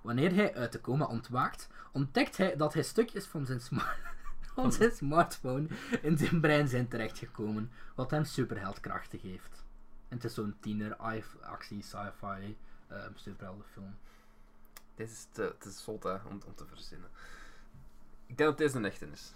Wanneer 0.02 0.34
hij 0.34 0.56
uit 0.56 0.72
de 0.72 0.82
coma 0.82 1.06
ontwaakt, 1.06 1.68
ontdekt 1.91 2.38
hij 2.38 2.56
dat 2.56 2.74
hij 2.74 2.84
stukjes 2.84 3.26
van 3.26 3.45
zijn, 3.45 3.62
van 4.56 4.72
zijn 4.72 4.91
smartphone 4.91 5.68
in 6.02 6.18
zijn 6.18 6.41
brein 6.41 6.68
zijn 6.68 6.88
terechtgekomen, 6.88 7.72
wat 7.95 8.12
hem 8.12 8.24
superheldkrachten 8.24 9.20
geeft. 9.20 9.64
En 10.08 10.18
het 10.18 10.26
is 10.26 10.34
zo'n 10.34 10.56
tiener 10.60 10.95
actie 11.41 11.84
sci-fi 11.84 12.58
uh, 12.91 12.97
superheldenfilm. 13.16 13.95
Dit 14.95 15.10
is 15.10 15.28
te, 15.32 15.56
te 15.60 15.70
zot 15.70 16.04
hè, 16.04 16.14
om, 16.14 16.41
om 16.45 16.56
te 16.56 16.66
verzinnen. 16.66 17.10
Ik 18.26 18.38
denk 18.38 18.49
dat 18.49 18.58
deze 18.58 18.78
een 18.78 18.86
echte 18.86 19.08
is. 19.12 19.34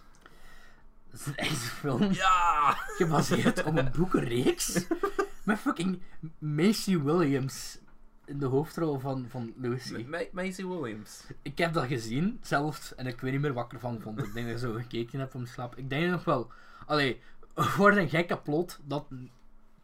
Het 1.10 1.20
is 1.20 1.26
een 1.26 1.36
echte 1.36 1.56
film. 1.56 2.12
Ja! 2.12 2.72
gebaseerd 2.72 3.64
op 3.64 3.78
een 3.78 3.92
boekenreeks 3.92 4.86
met 5.44 5.60
fucking 5.60 6.02
Macy 6.38 7.00
Williams 7.00 7.78
in 8.26 8.40
de 8.40 8.46
hoofdrol 8.46 9.00
van, 9.00 9.26
van 9.30 9.54
Lucy. 9.58 10.06
Ma- 10.10 10.24
Maisie 10.32 10.68
Williams. 10.68 11.24
Ik 11.42 11.58
heb 11.58 11.74
dat 11.74 11.86
gezien, 11.86 12.40
zelfs, 12.42 12.96
en 12.96 13.08
ik 13.08 13.22
weet 13.22 13.32
niet 13.32 13.42
meer 13.42 13.54
wat 13.54 13.66
ik 13.66 13.74
ervan 13.74 14.02
vond. 14.02 14.18
Ik 14.20 14.34
denk 14.34 14.46
dat 14.46 14.56
ik 14.56 14.62
zo 14.62 14.74
gekeken 14.74 15.20
heb 15.20 15.36
om 15.36 15.46
te 15.46 15.52
slapen. 15.52 15.78
Ik 15.78 15.90
denk 15.90 16.12
nog 16.12 16.24
wel, 16.24 16.52
allee, 16.86 17.22
voor 17.56 17.92
een 17.98 18.10
gekke 18.10 18.38
plot, 18.38 18.80
dat 18.84 19.06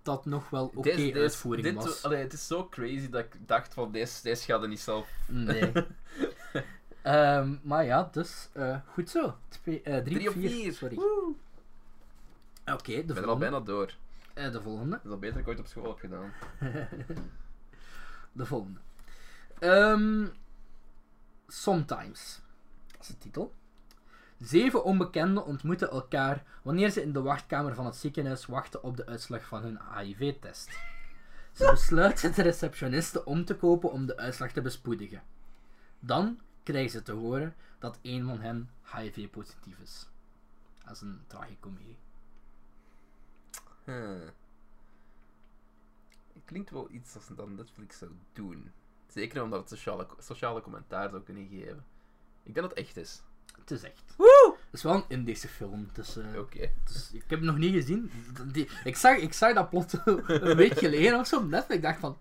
dat 0.02 0.26
nog 0.26 0.50
wel 0.50 0.72
oké 0.76 0.96
deze- 0.96 1.20
uitvoering 1.20 1.66
dit, 1.68 1.76
was. 1.76 2.04
Allee, 2.04 2.20
het 2.22 2.34
is 2.34 2.48
zo 2.48 2.68
crazy 2.70 3.10
dat 3.10 3.24
ik 3.24 3.38
dacht 3.48 3.74
van 3.74 3.92
deze, 3.92 4.24
deze 4.24 4.46
gaat 4.46 4.62
er 4.62 4.68
niet 4.68 4.80
zelf. 4.80 5.10
Nee. 5.28 5.72
Ehm, 7.02 7.56
maar 7.62 7.86
ja, 7.86 8.10
dus 8.12 8.50
eh, 8.54 8.78
goed 8.94 9.10
zo. 9.10 9.36
Twee, 9.50 9.82
eh, 9.82 9.98
drie, 9.98 10.16
Drie 10.16 10.28
op 10.28 10.34
vier, 10.34 10.50
vier. 10.50 10.74
Sorry. 10.74 10.96
Oké, 12.66 12.84
de 12.86 12.92
Ik 12.92 13.06
ben 13.06 13.16
er 13.16 13.22
al 13.24 13.24
volgende. 13.24 13.40
bijna 13.50 13.60
door. 13.60 13.96
Eh, 14.34 14.52
de 14.52 14.62
volgende. 14.62 14.90
Dat 14.96 15.06
is 15.06 15.12
al 15.12 15.18
beter 15.18 15.34
dan 15.34 15.42
ik 15.44 15.48
ooit 15.48 15.60
op 15.60 15.66
school 15.68 15.88
heb 15.88 16.00
gedaan. 16.00 16.32
De 18.32 18.46
volgende. 18.46 18.80
Ehm, 19.60 20.28
Sometimes. 21.48 22.42
Dat 22.92 23.02
is 23.02 23.08
de 23.08 23.18
titel. 23.18 23.54
Zeven 24.38 24.84
onbekenden 24.84 25.46
ontmoeten 25.46 25.90
elkaar 25.90 26.44
wanneer 26.62 26.90
ze 26.90 27.02
in 27.02 27.14
de 27.14 27.22
wachtkamer 27.22 27.76
van 27.76 27.86
het 27.86 27.96
ziekenhuis 27.96 28.46
wachten 28.46 28.84
op 28.84 28.98
de 28.98 29.06
uitslag 29.06 29.46
van 29.46 29.62
hun 29.62 29.80
HIV-test. 29.98 30.70
Ze 31.52 31.70
besluiten 31.72 32.34
de 32.34 32.42
receptioniste 32.42 33.26
om 33.26 33.46
te 33.46 33.56
kopen 33.56 33.92
om 33.92 34.06
de 34.06 34.18
uitslag 34.18 34.52
te 34.52 34.62
bespoedigen. 34.62 35.24
Dan 36.00 36.40
krijgen 36.64 36.92
ze 36.92 37.04
te 37.04 37.12
horen 37.12 37.56
dat 37.80 38.00
een 38.02 38.26
van 38.26 38.40
hen 38.42 38.70
HIV-positief 38.96 39.80
is. 39.80 40.10
Dat 40.84 40.96
is 40.96 41.02
een 41.02 41.22
tragicomedie. 41.28 41.98
Huh. 43.84 44.28
Klinkt 46.52 46.70
wel 46.70 46.88
iets 46.92 47.16
als 47.16 47.28
dat 47.36 47.50
Netflix 47.50 47.98
zou 47.98 48.12
doen. 48.34 48.72
Zeker 49.08 49.44
omdat 49.44 49.60
het 49.60 49.70
sociale, 49.70 50.08
sociale 50.20 50.62
commentaar 50.62 51.10
zou 51.10 51.22
kunnen 51.22 51.48
geven. 51.48 51.86
Ik 52.44 52.54
denk 52.54 52.56
dat 52.56 52.70
het 52.70 52.86
echt 52.86 52.98
is. 52.98 53.22
Het 53.60 53.72
is 53.72 53.84
echt. 53.84 54.14
Het 54.18 54.74
is 54.80 54.84
wel 54.84 54.94
een 54.94 55.04
Indische 55.08 55.48
film, 55.48 55.88
dus... 55.94 56.18
eh, 56.18 56.40
Oké. 56.40 56.70
Dus 56.84 57.12
ik 57.14 57.24
heb 57.28 57.40
het 57.40 57.42
nog 57.48 57.58
niet 57.58 57.74
gezien. 57.74 58.12
Die, 58.52 58.70
ik, 58.84 58.96
zag, 58.96 59.18
ik 59.18 59.34
zag 59.34 59.54
dat 59.54 59.70
plot 59.70 59.94
een 60.06 60.56
week 60.56 60.78
geleden 60.78 61.20
of 61.20 61.28
zo 61.28 61.38
op 61.38 61.48
Netflix. 61.50 61.76
Ik 61.76 61.82
dacht 61.82 62.00
van... 62.00 62.18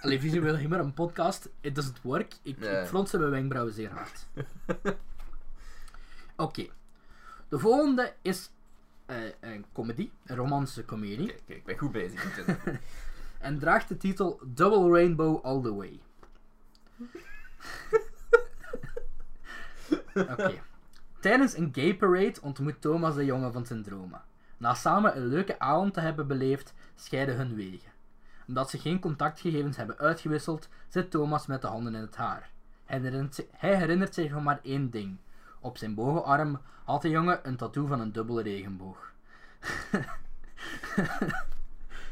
Allee, 0.00 0.20
visueel 0.20 0.56
humor, 0.56 0.78
een 0.78 0.94
podcast, 0.94 1.48
it 1.60 1.74
doesn't 1.74 2.02
work. 2.02 2.34
Ik, 2.42 2.58
Nee. 2.58 2.80
ik 2.80 2.86
fronste 2.86 3.18
mijn 3.18 3.30
wenkbrauwen 3.30 3.72
zeer 3.74 3.90
hard. 3.90 4.26
Oké. 6.36 6.66
De 7.48 7.58
volgende 7.58 8.14
is 8.22 8.50
een 9.40 9.64
comedy, 9.72 10.10
een 10.24 10.36
romantische 10.36 10.84
comedie. 10.84 11.34
Ik 11.46 11.64
ben 11.64 11.78
goed 11.78 11.92
bezig. 11.92 12.26
En 13.42 13.58
draagt 13.58 13.88
de 13.88 13.96
titel 13.96 14.40
Double 14.44 14.90
Rainbow 14.90 15.44
All 15.44 15.62
The 15.62 15.74
Way. 15.74 16.00
Oké. 20.32 20.62
Tijdens 21.20 21.56
een 21.56 21.68
gay 21.72 21.96
parade 21.96 22.40
ontmoet 22.42 22.80
Thomas 22.80 23.14
de 23.14 23.24
jongen 23.24 23.52
van 23.52 23.66
zijn 23.66 23.82
dromen. 23.82 24.22
Na 24.56 24.74
samen 24.74 25.16
een 25.16 25.26
leuke 25.26 25.58
avond 25.58 25.94
te 25.94 26.00
hebben 26.00 26.26
beleefd, 26.26 26.74
scheiden 26.94 27.36
hun 27.36 27.54
wegen. 27.54 27.90
Omdat 28.46 28.70
ze 28.70 28.78
geen 28.78 29.00
contactgegevens 29.00 29.76
hebben 29.76 29.98
uitgewisseld, 29.98 30.68
zit 30.88 31.10
Thomas 31.10 31.46
met 31.46 31.60
de 31.60 31.66
handen 31.66 31.94
in 31.94 32.00
het 32.00 32.16
haar. 32.16 32.50
Hij 32.84 33.00
herinnert, 33.00 33.34
zich, 33.34 33.46
hij 33.50 33.76
herinnert 33.76 34.14
zich 34.14 34.30
van 34.30 34.42
maar 34.42 34.60
één 34.62 34.90
ding. 34.90 35.16
Op 35.62 35.78
zijn 35.78 35.94
bovenarm 35.94 36.60
had 36.84 37.02
de 37.02 37.08
jongen 37.08 37.48
een 37.48 37.56
tattoo 37.56 37.86
van 37.86 38.00
een 38.00 38.12
dubbele 38.12 38.42
regenboog. 38.42 39.12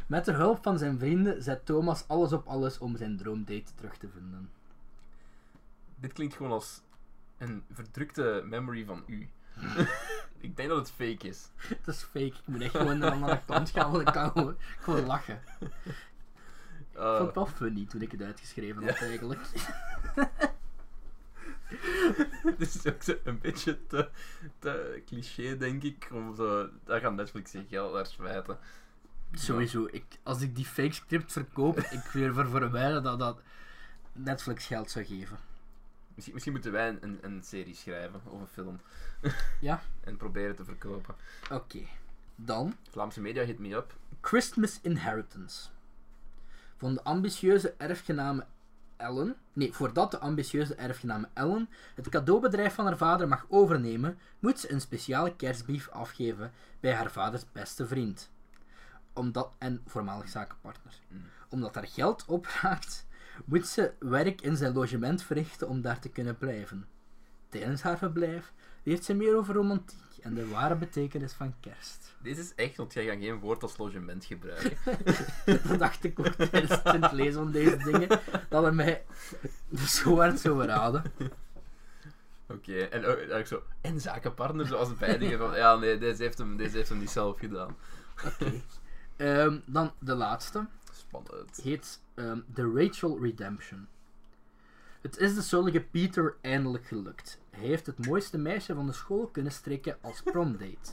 Met 0.07 0.25
de 0.25 0.33
hulp 0.33 0.63
van 0.63 0.79
zijn 0.79 0.99
vrienden 0.99 1.43
zet 1.43 1.67
Thomas 1.67 2.09
alles 2.09 2.33
op 2.33 2.47
alles 2.47 2.79
om 2.79 2.97
zijn 2.97 3.17
droomdate 3.17 3.75
terug 3.75 3.97
te 3.97 4.09
vinden. 4.09 4.51
Dit 5.97 6.13
klinkt 6.13 6.35
gewoon 6.35 6.53
als 6.53 6.83
een 7.39 7.65
verdrukte 7.73 8.43
memory 8.45 8.85
van 8.85 9.03
u. 9.07 9.29
ik 10.47 10.57
denk 10.57 10.69
dat 10.69 10.79
het 10.79 10.91
fake 10.91 11.29
is. 11.29 11.49
Het 11.57 11.87
is 11.87 12.03
fake, 12.03 12.27
ik 12.27 12.47
moet 12.47 12.61
echt 12.61 12.77
gewoon 12.77 12.99
naar 12.99 13.11
de 13.11 13.17
andere 13.17 13.41
kant 13.47 13.71
gaan, 13.71 13.91
want 13.91 14.09
ik 14.09 14.13
kan 14.13 14.31
gewoon, 14.31 14.57
gewoon 14.81 15.07
lachen. 15.07 15.41
Ik 16.93 17.07
vond 17.17 17.27
het 17.27 17.35
wel 17.35 17.47
funny 17.47 17.87
toen 17.87 18.03
ik 18.03 18.13
het 18.13 18.23
uitgeschreven 18.23 18.87
had, 18.87 18.97
eigenlijk. 18.97 19.41
dit 22.59 22.75
is 22.75 22.87
ook 22.87 23.03
zo 23.03 23.17
een 23.25 23.39
beetje 23.39 23.87
te, 23.87 24.09
te 24.59 25.03
cliché, 25.07 25.57
denk 25.57 25.83
ik. 25.83 26.09
Om 26.13 26.35
zo, 26.37 26.69
daar 26.85 27.01
gaat 27.01 27.15
Netflix 27.15 27.51
zich 27.51 27.69
geld 27.69 27.95
naar 27.95 28.07
smijten. 28.07 28.59
Sowieso, 29.33 29.89
ik, 29.91 30.05
als 30.23 30.41
ik 30.41 30.57
die 30.57 30.65
fake 30.65 30.93
script 30.93 31.33
verkoop, 31.33 31.79
ik 31.99 32.11
weer 32.13 32.35
voor, 32.35 32.47
voor 32.47 32.63
een 32.63 32.71
wijle 32.71 33.01
dat, 33.01 33.19
dat 33.19 33.41
Netflix 34.13 34.67
geld 34.67 34.91
zou 34.91 35.05
geven. 35.05 35.39
Misschien, 36.15 36.35
misschien 36.35 36.53
moeten 36.53 36.73
wij 36.73 36.99
een, 37.01 37.19
een 37.21 37.43
serie 37.43 37.75
schrijven 37.75 38.21
of 38.25 38.41
een 38.41 38.47
film. 38.47 38.81
Ja. 39.61 39.83
en 40.01 40.17
proberen 40.17 40.57
te 40.57 40.65
verkopen. 40.65 41.15
Oké. 41.51 41.81
Dan 42.37 42.77
Vlaamse 42.91 43.21
media 43.21 43.45
hit 43.45 43.59
me 43.59 43.75
up. 43.75 43.95
Christmas 44.21 44.79
Inheritance. 44.83 45.69
Van 46.77 46.95
de 46.95 47.03
ambitieuze 47.03 47.75
erfgename 47.79 48.47
Ellen. 49.01 49.37
Nee, 49.53 49.73
voordat 49.73 50.11
de 50.11 50.19
ambitieuze 50.19 50.75
erfgename 50.75 51.29
Ellen 51.33 51.69
het 51.95 52.09
cadeaubedrijf 52.09 52.75
van 52.75 52.85
haar 52.85 52.97
vader 52.97 53.29
mag 53.29 53.47
overnemen, 53.49 54.19
moet 54.39 54.61
ze 54.61 54.73
een 54.73 54.81
speciale 54.81 55.37
kerstbrief 55.37 55.89
afgeven 55.89 56.53
bij 56.81 56.93
haar 56.95 57.11
vaders 57.11 57.53
beste 57.53 57.87
vriend. 57.87 58.31
Omdat, 59.13 59.53
en 59.59 59.83
voormalig 59.87 60.29
zakenpartner. 60.29 60.95
Mm. 61.09 61.23
Omdat 61.49 61.75
haar 61.75 61.87
geld 61.87 62.25
opraakt, 62.27 63.07
moet 63.45 63.67
ze 63.67 63.93
werk 63.99 64.41
in 64.41 64.57
zijn 64.57 64.73
logement 64.73 65.23
verrichten 65.23 65.69
om 65.69 65.81
daar 65.81 65.99
te 65.99 66.09
kunnen 66.09 66.39
blijven. 66.39 66.87
Tijdens 67.49 67.83
haar 67.83 67.99
verblijf 67.99 68.53
leert 68.83 69.05
ze 69.05 69.15
meer 69.15 69.37
over 69.37 69.55
romantiek 69.55 70.10
en 70.23 70.35
de 70.35 70.49
ware 70.49 70.77
betekenis 70.77 71.33
van 71.33 71.55
kerst. 71.61 72.15
Deze 72.23 72.41
is 72.41 72.55
echt, 72.55 72.77
want 72.77 72.93
jij 72.93 73.05
gaat 73.05 73.19
geen 73.19 73.39
woord 73.39 73.63
als 73.63 73.77
logement 73.77 74.25
gebruiken. 74.25 74.77
dat 75.69 75.79
dacht 75.79 76.05
ik 76.05 76.19
ook 76.19 76.33
tijdens 76.33 76.81
het 76.83 77.13
lezen 77.13 77.43
van 77.43 77.53
deze 77.53 77.77
dingen. 77.77 78.09
Dat 78.49 78.63
hij 78.63 78.73
mij 78.73 79.05
zo 79.87 80.17
hard 80.17 80.41
zou 80.41 80.65
raden. 80.65 81.03
Oké, 82.47 82.79
en 82.83 83.05
ook, 83.05 83.19
ook 83.31 83.47
zo. 83.47 83.63
En 83.81 84.01
zakenpartner, 84.01 84.67
zoals 84.67 84.97
bij 84.97 85.19
dingen 85.19 85.39
van. 85.39 85.57
Ja, 85.57 85.77
nee, 85.77 85.99
deze 85.99 86.23
heeft 86.23 86.39
hem, 86.39 86.57
deze 86.57 86.77
heeft 86.77 86.89
hem 86.89 86.99
niet 86.99 87.11
zelf 87.11 87.39
gedaan. 87.39 87.77
Oké. 88.25 88.53
Ehm, 89.17 89.59
dan 89.65 89.93
de 89.99 90.15
laatste. 90.15 90.67
Spannend. 90.93 91.61
Heet 91.63 92.01
ehm, 92.15 92.41
The 92.55 92.73
Rachel 92.75 93.19
Redemption. 93.23 93.87
Het 95.01 95.17
is 95.19 95.35
de 95.35 95.43
zullige 95.43 95.81
Peter 95.81 96.37
eindelijk 96.41 96.87
gelukt. 96.87 97.40
Hij 97.51 97.67
heeft 97.67 97.87
het 97.87 98.07
mooiste 98.07 98.39
meisje 98.39 98.75
van 98.75 98.87
de 98.87 98.93
school 98.93 99.27
kunnen 99.27 99.53
strikken 99.53 99.97
als 100.01 100.23
promdate. 100.23 100.93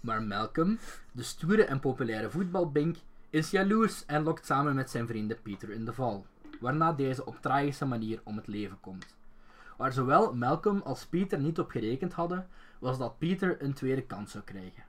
Maar 0.00 0.22
Malcolm, 0.22 0.78
de 1.12 1.22
stoere 1.22 1.64
en 1.64 1.80
populaire 1.80 2.30
voetbalbink, 2.30 2.96
is 3.30 3.50
jaloers 3.50 4.04
en 4.06 4.22
lokt 4.22 4.46
samen 4.46 4.74
met 4.74 4.90
zijn 4.90 5.06
vrienden 5.06 5.42
Peter 5.42 5.70
in 5.70 5.84
de 5.84 5.92
val. 5.92 6.26
Waarna 6.60 6.92
deze 6.92 7.26
op 7.26 7.40
tragische 7.40 7.84
manier 7.84 8.20
om 8.24 8.36
het 8.36 8.46
leven 8.46 8.80
komt. 8.80 9.14
Waar 9.76 9.92
zowel 9.92 10.34
Malcolm 10.34 10.80
als 10.84 11.06
Peter 11.06 11.38
niet 11.38 11.58
op 11.58 11.70
gerekend 11.70 12.12
hadden, 12.12 12.48
was 12.78 12.98
dat 12.98 13.18
Peter 13.18 13.62
een 13.62 13.72
tweede 13.74 14.02
kans 14.02 14.32
zou 14.32 14.44
krijgen. 14.44 14.84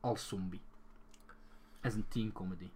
Als 0.00 0.28
zombie. 0.28 0.60
Het 1.80 1.92
is 1.92 1.98
een 1.98 2.08
teen 2.08 2.32
comedy. 2.32 2.70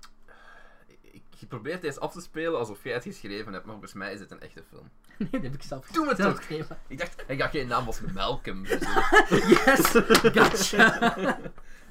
Ik, 1.14 1.22
ik 1.40 1.48
probeer 1.48 1.80
deze 1.80 2.00
af 2.00 2.12
te 2.12 2.20
spelen 2.20 2.58
alsof 2.58 2.84
jij 2.84 2.92
het 2.92 3.02
geschreven 3.02 3.52
hebt, 3.52 3.64
maar 3.64 3.72
volgens 3.74 3.92
mij 3.94 4.12
is 4.12 4.20
het 4.20 4.30
een 4.30 4.40
echte 4.40 4.62
film. 4.68 4.90
Nee, 5.18 5.28
dat 5.30 5.42
heb 5.42 5.54
ik 5.54 5.62
zelf, 5.62 5.86
Doe 5.86 6.08
het 6.08 6.16
zelf 6.16 6.34
ook. 6.50 6.66
Ik 6.86 6.98
dacht, 6.98 7.24
ik 7.26 7.40
had 7.40 7.50
geen 7.50 7.66
naam 7.68 7.86
als 7.86 8.00
Malcolm. 8.00 8.66
verzinnen. 8.66 9.04
Yes! 9.64 9.90
Gotcha! 10.32 11.16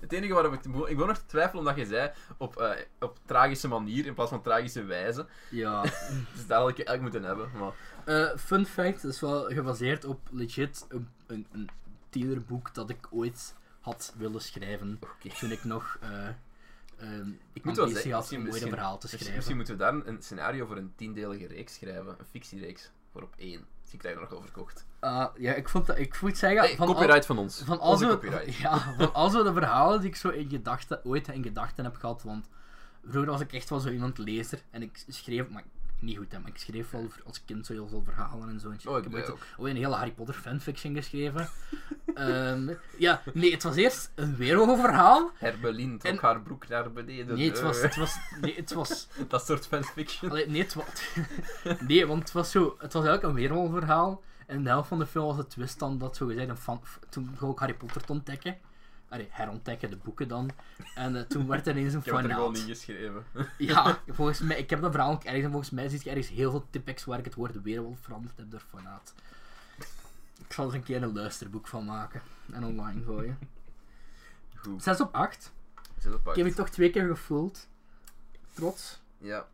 Het 0.03 0.11
enige 0.11 0.33
waarom 0.33 0.53
ik... 0.53 0.65
Ik 0.65 0.97
wil 0.97 1.05
nog 1.05 1.17
twijfelen 1.17 1.59
omdat 1.59 1.75
je 1.75 1.85
zei 1.85 2.11
op, 2.37 2.57
eh, 2.57 2.71
op 2.99 3.19
tragische 3.25 3.67
manier 3.67 4.05
in 4.05 4.13
plaats 4.13 4.29
van 4.29 4.41
tragische 4.41 4.83
wijze. 4.83 5.25
ja. 5.49 5.81
Dus 6.33 6.47
daar 6.47 6.59
had 6.59 6.69
ik 6.69 6.75
eigenlijk 6.87 7.01
moeten 7.01 7.23
hebben. 7.23 7.49
Maar 7.59 7.71
Eh, 8.05 8.37
fun 8.37 8.65
fact, 8.65 9.01
dat 9.01 9.11
is 9.11 9.19
wel 9.19 9.43
gebaseerd 9.45 10.05
op 10.05 10.19
legit 10.31 10.85
een, 10.89 11.09
een, 11.27 11.47
een 11.51 11.69
tienerboek 12.09 12.73
dat 12.73 12.89
ik 12.89 13.07
ooit 13.09 13.55
had 13.79 14.13
willen 14.17 14.41
schrijven. 14.41 14.99
oké. 15.01 15.35
Toen 15.39 15.51
ik 15.51 15.63
nog 15.63 15.97
eh 16.01 16.27
ehm 16.97 17.29
Ik 17.53 17.63
moet 17.65 17.75
wel 17.77 17.87
zeggen, 17.87 18.11
had 18.11 18.31
misschien- 18.37 18.69
verhaal 18.69 18.97
te 18.97 19.07
schrijven. 19.07 19.35
misschien 19.35 19.55
moeten 19.55 19.73
we 19.77 19.79
daar 19.79 19.93
een 20.05 20.21
scenario 20.23 20.65
voor 20.65 20.77
een 20.77 20.93
tiendelige 20.95 21.47
reeks 21.47 21.73
schrijven. 21.73 22.15
Een 22.19 22.25
fictiereeks. 22.31 22.91
Voor 23.11 23.21
op 23.21 23.33
één. 23.37 23.65
Zie 23.83 23.93
ik 23.93 24.01
daar 24.03 24.15
nog 24.21 24.31
over 24.31 24.43
verkocht. 24.43 24.85
Ah, 24.99 25.27
ja, 25.37 25.53
ik 25.53 25.69
vond 25.69 25.85
dat, 25.85 25.97
ik 25.97 26.21
moet 26.21 26.37
zeggen, 26.37 26.77
van 26.77 26.87
al- 26.87 26.93
copyright 26.93 27.25
van 27.25 27.37
ons. 27.37 27.61
van 27.65 27.79
al 27.79 27.91
Onze 27.91 28.05
zo, 28.05 28.11
copyright. 28.11 28.55
ja, 28.65 28.93
van 28.97 29.13
al 29.13 29.29
zo 29.29 29.43
de 29.43 29.53
verhalen 29.53 29.99
die 29.99 30.09
ik 30.09 30.15
zo 30.15 30.29
in 30.29 30.49
gedachten, 30.49 31.05
ooit 31.05 31.27
in 31.27 31.43
gedachten 31.43 31.83
heb 31.83 31.95
gehad, 31.95 32.23
want 32.23 32.49
vroeger 33.03 33.31
was 33.31 33.41
ik 33.41 33.53
echt 33.53 33.69
wel 33.69 33.79
zo 33.79 33.89
iemand 33.89 34.17
lezer 34.17 34.61
en 34.69 34.81
ik 34.81 35.03
schreef, 35.07 35.49
maar 35.49 35.63
niet 36.03 36.17
goed 36.17 36.31
hè, 36.31 36.39
maar 36.39 36.49
ik 36.49 36.57
schreef 36.57 36.89
wel 36.91 37.07
als 37.25 37.45
kind 37.45 37.65
zo 37.65 37.73
heel 37.73 37.87
veel 37.87 38.03
verhalen 38.03 38.49
en 38.49 38.59
zo. 38.59 38.69
En. 38.69 38.79
Oh, 38.85 38.97
ik 38.97 39.03
heb 39.03 39.13
ooit, 39.13 39.31
ook. 39.31 39.39
een 39.57 39.75
hele 39.75 39.95
Harry 39.95 40.11
Potter 40.11 40.35
fanfiction 40.35 40.95
geschreven. 40.95 41.47
Ehm, 42.13 42.73
ja, 42.97 43.21
nee, 43.33 43.51
het 43.51 43.63
was 43.63 43.75
eerst 43.75 44.11
een 44.15 44.35
wereldverhaal. 44.35 45.31
Herbelin 45.37 45.97
trok 45.97 46.13
En- 46.13 46.19
haar 46.21 46.41
broek 46.41 46.67
naar 46.67 46.91
beneden. 46.91 47.35
Nee, 47.37 47.49
het 47.49 47.61
was, 47.61 47.77
Eh, 47.77 47.83
het 47.83 47.95
was, 47.95 48.15
nee, 48.41 48.55
het 48.55 48.73
was, 48.73 49.07
Dat 49.27 49.45
soort 49.45 49.67
fanfiction. 49.67 50.29
allee, 50.31 50.47
nee, 50.49 50.61
het 50.61 50.73
was, 50.73 50.85
nee, 51.87 52.05
want 52.07 52.19
het 52.23 52.31
was 52.31 52.51
zo, 52.51 52.75
het 52.79 52.93
was 52.93 53.05
eigenlijk 53.05 53.23
een 53.23 53.33
wereldverhaal. 53.49 54.21
En 54.47 54.63
de 54.63 54.69
helft 54.69 54.87
van 54.87 54.99
de 54.99 55.05
film 55.05 55.25
was 55.25 55.37
het 55.37 55.49
twist 55.49 55.79
dan 55.79 55.97
dat 55.97 56.15
zo 56.15 56.27
gezegd 56.27 56.49
een 56.49 56.57
fan, 56.57 56.81
toen 57.09 57.37
ik 57.51 57.57
Harry 57.57 57.73
Potter 57.73 58.03
te 58.03 58.11
ontdekken. 58.11 58.57
Allee, 59.13 59.27
herontdekken, 59.29 59.89
de 59.89 59.97
boeken 59.97 60.27
dan. 60.27 60.49
En 60.95 61.15
eh, 61.15 61.21
toen 61.21 61.47
werd 61.47 61.67
er 61.67 61.77
ineens 61.77 61.93
een 61.93 61.99
Ik 61.99 62.05
heb 62.05 62.15
het 62.15 62.25
er 62.25 62.31
gewoon 62.31 62.55
fan 62.55 62.63
ingeschreven. 62.63 63.25
Ja, 63.57 63.99
volgens 64.07 64.39
mij, 64.39 64.57
ik 64.57 64.69
heb 64.69 64.81
dat 64.81 64.91
verhaal 64.91 65.11
ook 65.11 65.23
ergens 65.23 65.43
en 65.43 65.49
volgens 65.49 65.71
mij 65.71 65.89
zie 65.89 65.99
je 66.03 66.09
ergens 66.09 66.29
heel 66.29 66.51
veel 66.51 66.65
tipex 66.69 67.05
waar 67.05 67.19
ik 67.19 67.25
het 67.25 67.35
woord 67.35 67.61
weerwolf 67.61 67.99
veranderd 67.99 68.37
heb 68.37 68.51
door 68.51 68.63
fanaat. 68.69 69.13
Ik 70.39 70.53
zal 70.53 70.67
er 70.67 70.75
een 70.75 70.83
keer 70.83 71.03
een 71.03 71.13
luisterboek 71.13 71.67
van 71.67 71.85
maken 71.85 72.21
en 72.51 72.63
online 72.63 73.03
gooien. 73.03 73.37
Goed. 74.55 74.83
6 74.83 75.01
op 75.01 75.13
8. 75.15 75.51
Zet 75.97 76.13
op 76.13 76.27
Ik 76.27 76.35
heb 76.35 76.45
het 76.45 76.55
toch 76.55 76.69
twee 76.69 76.89
keer 76.89 77.07
gevoeld. 77.07 77.67
Trots. 78.53 79.01
Ja. 79.17 79.47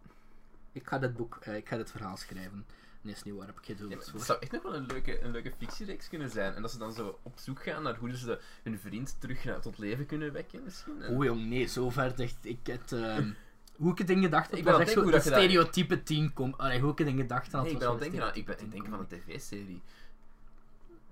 Ik 0.72 0.88
ga 0.88 1.00
dit 1.00 1.16
boek, 1.16 1.38
eh, 1.42 1.56
ik 1.56 1.68
ga 1.68 1.78
dit 1.78 1.92
verhaal 1.92 2.18
schrijven. 2.18 2.66
Nee, 3.02 3.14
is 3.14 3.24
niet 3.24 3.34
waar, 3.36 3.48
heb 3.48 3.58
ik 3.60 3.66
geen 3.66 3.76
het 4.14 4.22
zou 4.22 4.40
echt 4.40 4.52
nog 4.52 4.64
wel 4.64 4.76
een 4.76 4.86
leuke, 4.86 5.22
een 5.22 5.32
leuke 5.32 5.52
fictiereeks 5.58 6.10
kunnen 6.10 6.30
zijn. 6.30 6.54
En 6.54 6.62
dat 6.62 6.72
ze 6.72 6.78
dan 6.78 6.94
zo 6.94 7.20
op 7.24 7.34
zoek 7.40 7.64
gaan 7.64 7.84
naar 7.84 7.96
hoe 7.98 8.18
ze 8.18 8.40
hun 8.64 8.80
vriend 8.80 9.16
terug 9.20 9.44
naar, 9.44 9.60
tot 9.62 9.78
leven 9.78 10.06
kunnen 10.06 10.34
wekken, 10.34 10.64
misschien. 10.64 11.02
En- 11.02 11.14
Oeh 11.16 11.26
jong, 11.26 11.46
nee, 11.46 11.68
zover 11.68 12.16
dacht 12.16 12.38
ik 12.42 12.60
het... 12.64 12.92
ehm, 12.92 13.32
hoe 13.76 13.92
ik 13.92 13.98
het 13.98 14.10
in 14.10 14.22
gedachten 14.22 14.58
Ik 14.58 14.64
ben 14.64 14.80
echt 14.80 14.90
zo 14.92 14.96
denken 14.96 15.12
dat 15.12 15.24
stereotype 15.42 16.04
team 16.04 16.34
komt. 16.34 16.58
Allee, 16.58 16.80
hoe 16.80 16.92
ik 16.92 16.98
het 16.98 17.08
in 17.08 17.18
gedachten 17.18 17.52
had. 17.52 17.64
Nee, 17.64 17.74
ik 17.74 17.80
ben 17.80 17.88
zo 17.88 17.98
denken, 17.98 18.24
aan, 18.24 18.36
ik, 18.36 18.46
ben, 18.46 18.54
ik 18.60 18.60
stereotype 18.60 18.70
denk 18.72 18.88
van 18.88 19.00
een 19.00 19.08
tv-serie. 19.08 19.82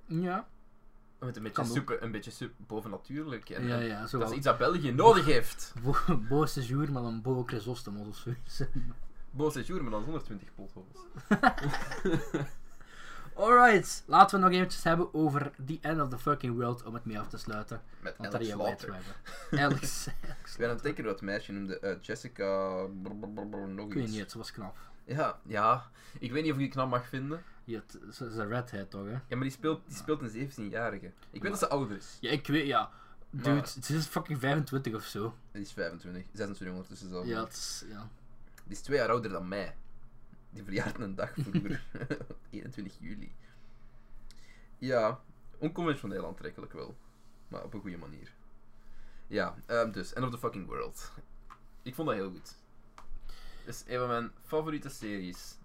Ja, 0.05 0.47
Met 1.19 1.35
een 1.37 1.43
beetje, 1.43 1.55
super, 1.73 2.03
een 2.03 2.11
beetje 2.11 2.31
super 2.31 2.55
bovennatuurlijk. 2.67 3.49
En, 3.49 3.67
ja, 3.67 3.79
en 3.79 3.85
ja. 3.85 4.07
Zo 4.07 4.19
dat 4.19 4.29
is 4.29 4.35
iets 4.35 4.45
dat 4.45 4.57
België 4.57 4.91
nodig 4.91 5.25
heeft. 5.25 5.73
Bo- 5.83 6.17
Bo 6.17 6.45
Séjour, 6.45 6.91
maar 6.91 7.01
dan 7.01 7.21
Bo 7.21 7.43
Chrysostomos 7.43 8.07
of 8.07 8.15
zoiets. 8.15 8.61
Beau 9.37 9.51
séjour, 9.51 9.81
maar 9.81 9.91
dan 9.91 10.03
120 10.03 10.49
potholes. 10.55 10.97
Alright, 13.35 14.03
laten 14.05 14.39
we 14.39 14.45
nog 14.45 14.53
eventjes 14.53 14.83
hebben 14.83 15.13
over 15.13 15.51
The 15.65 15.77
End 15.81 16.01
of 16.01 16.09
the 16.09 16.17
Fucking 16.17 16.55
World 16.55 16.83
om 16.83 16.93
het 16.93 17.05
mee 17.05 17.19
af 17.19 17.27
te 17.27 17.37
sluiten. 17.37 17.81
Met 17.99 18.17
Want 18.17 18.33
Alex 18.35 18.49
Slaughter. 18.49 18.93
hebben. 18.93 19.63
Alex. 19.65 20.07
Ik 20.51 20.55
ben 20.57 20.69
aan 20.69 20.79
het 20.83 20.97
dat 21.03 21.21
meisje 21.21 21.51
noemde. 21.51 21.79
eh, 21.79 21.95
Jessica... 22.01 22.83
brr, 23.03 23.79
Ik 23.79 23.93
weet 23.93 24.07
niet, 24.09 24.31
ze 24.31 24.37
was 24.37 24.51
knap. 24.51 24.77
Ja, 25.05 25.39
ja. 25.45 25.89
Ik 26.19 26.31
weet 26.31 26.41
niet 26.43 26.51
of 26.51 26.57
ik 26.57 26.63
die 26.63 26.71
knap 26.71 26.89
mag 26.89 27.07
vinden. 27.07 27.43
Ja, 27.63 27.79
het- 27.79 28.15
ze 28.15 28.25
is 28.25 28.35
een 28.35 28.47
redhead 28.47 28.89
toch, 28.89 29.05
hè? 29.05 29.11
Ja, 29.11 29.21
maar 29.29 29.39
die 29.41 29.51
speelt, 29.51 29.81
die 29.87 29.97
speelt 29.97 30.21
een 30.21 30.49
17-jarige. 30.49 31.11
Ik 31.31 31.41
weet 31.41 31.51
dat 31.51 31.59
ze 31.59 31.67
ouder 31.69 31.97
is. 31.97 32.17
Ja, 32.19 32.31
ik 32.31 32.47
weet, 32.47 32.67
ja. 32.67 32.91
Dude, 33.29 33.67
ze 33.81 33.95
is 33.95 34.05
fucking 34.05 34.39
25 34.39 34.95
of 34.95 35.03
zo. 35.03 35.35
Die 35.51 35.61
is 35.61 35.71
25. 35.73 36.23
26 36.33 36.75
ondertussen 36.75 37.09
zelf. 37.09 37.25
Ja, 37.25 37.43
het 37.43 37.53
is, 37.53 37.83
ja. 37.89 38.09
Die 38.67 38.75
is 38.75 38.81
twee 38.81 38.97
jaar 38.97 39.09
ouder 39.09 39.31
dan 39.31 39.47
mij. 39.47 39.75
Die 40.49 40.63
verjaarde 40.63 41.03
een 41.03 41.15
dag 41.15 41.33
vroeger. 41.33 41.83
21 42.49 42.97
juli. 42.99 43.35
Ja, 44.77 45.19
onconventioneel 45.57 46.25
aantrekkelijk 46.25 46.73
wel. 46.73 46.97
Maar 47.47 47.63
op 47.63 47.73
een 47.73 47.81
goede 47.81 47.97
manier. 47.97 48.33
Ja, 49.27 49.55
ehm, 49.65 49.91
dus, 49.91 50.13
End 50.13 50.25
of 50.25 50.31
the 50.31 50.37
Fucking 50.37 50.65
World. 50.67 51.11
Ik 51.81 51.95
vond 51.95 52.07
dat 52.07 52.17
heel 52.17 52.31
goed. 52.31 52.55
Het 53.65 53.75
is 53.75 53.83
een 53.87 53.99
van 53.99 54.07
mijn 54.07 54.31
favoriete 54.45 54.89
series. 54.89 55.57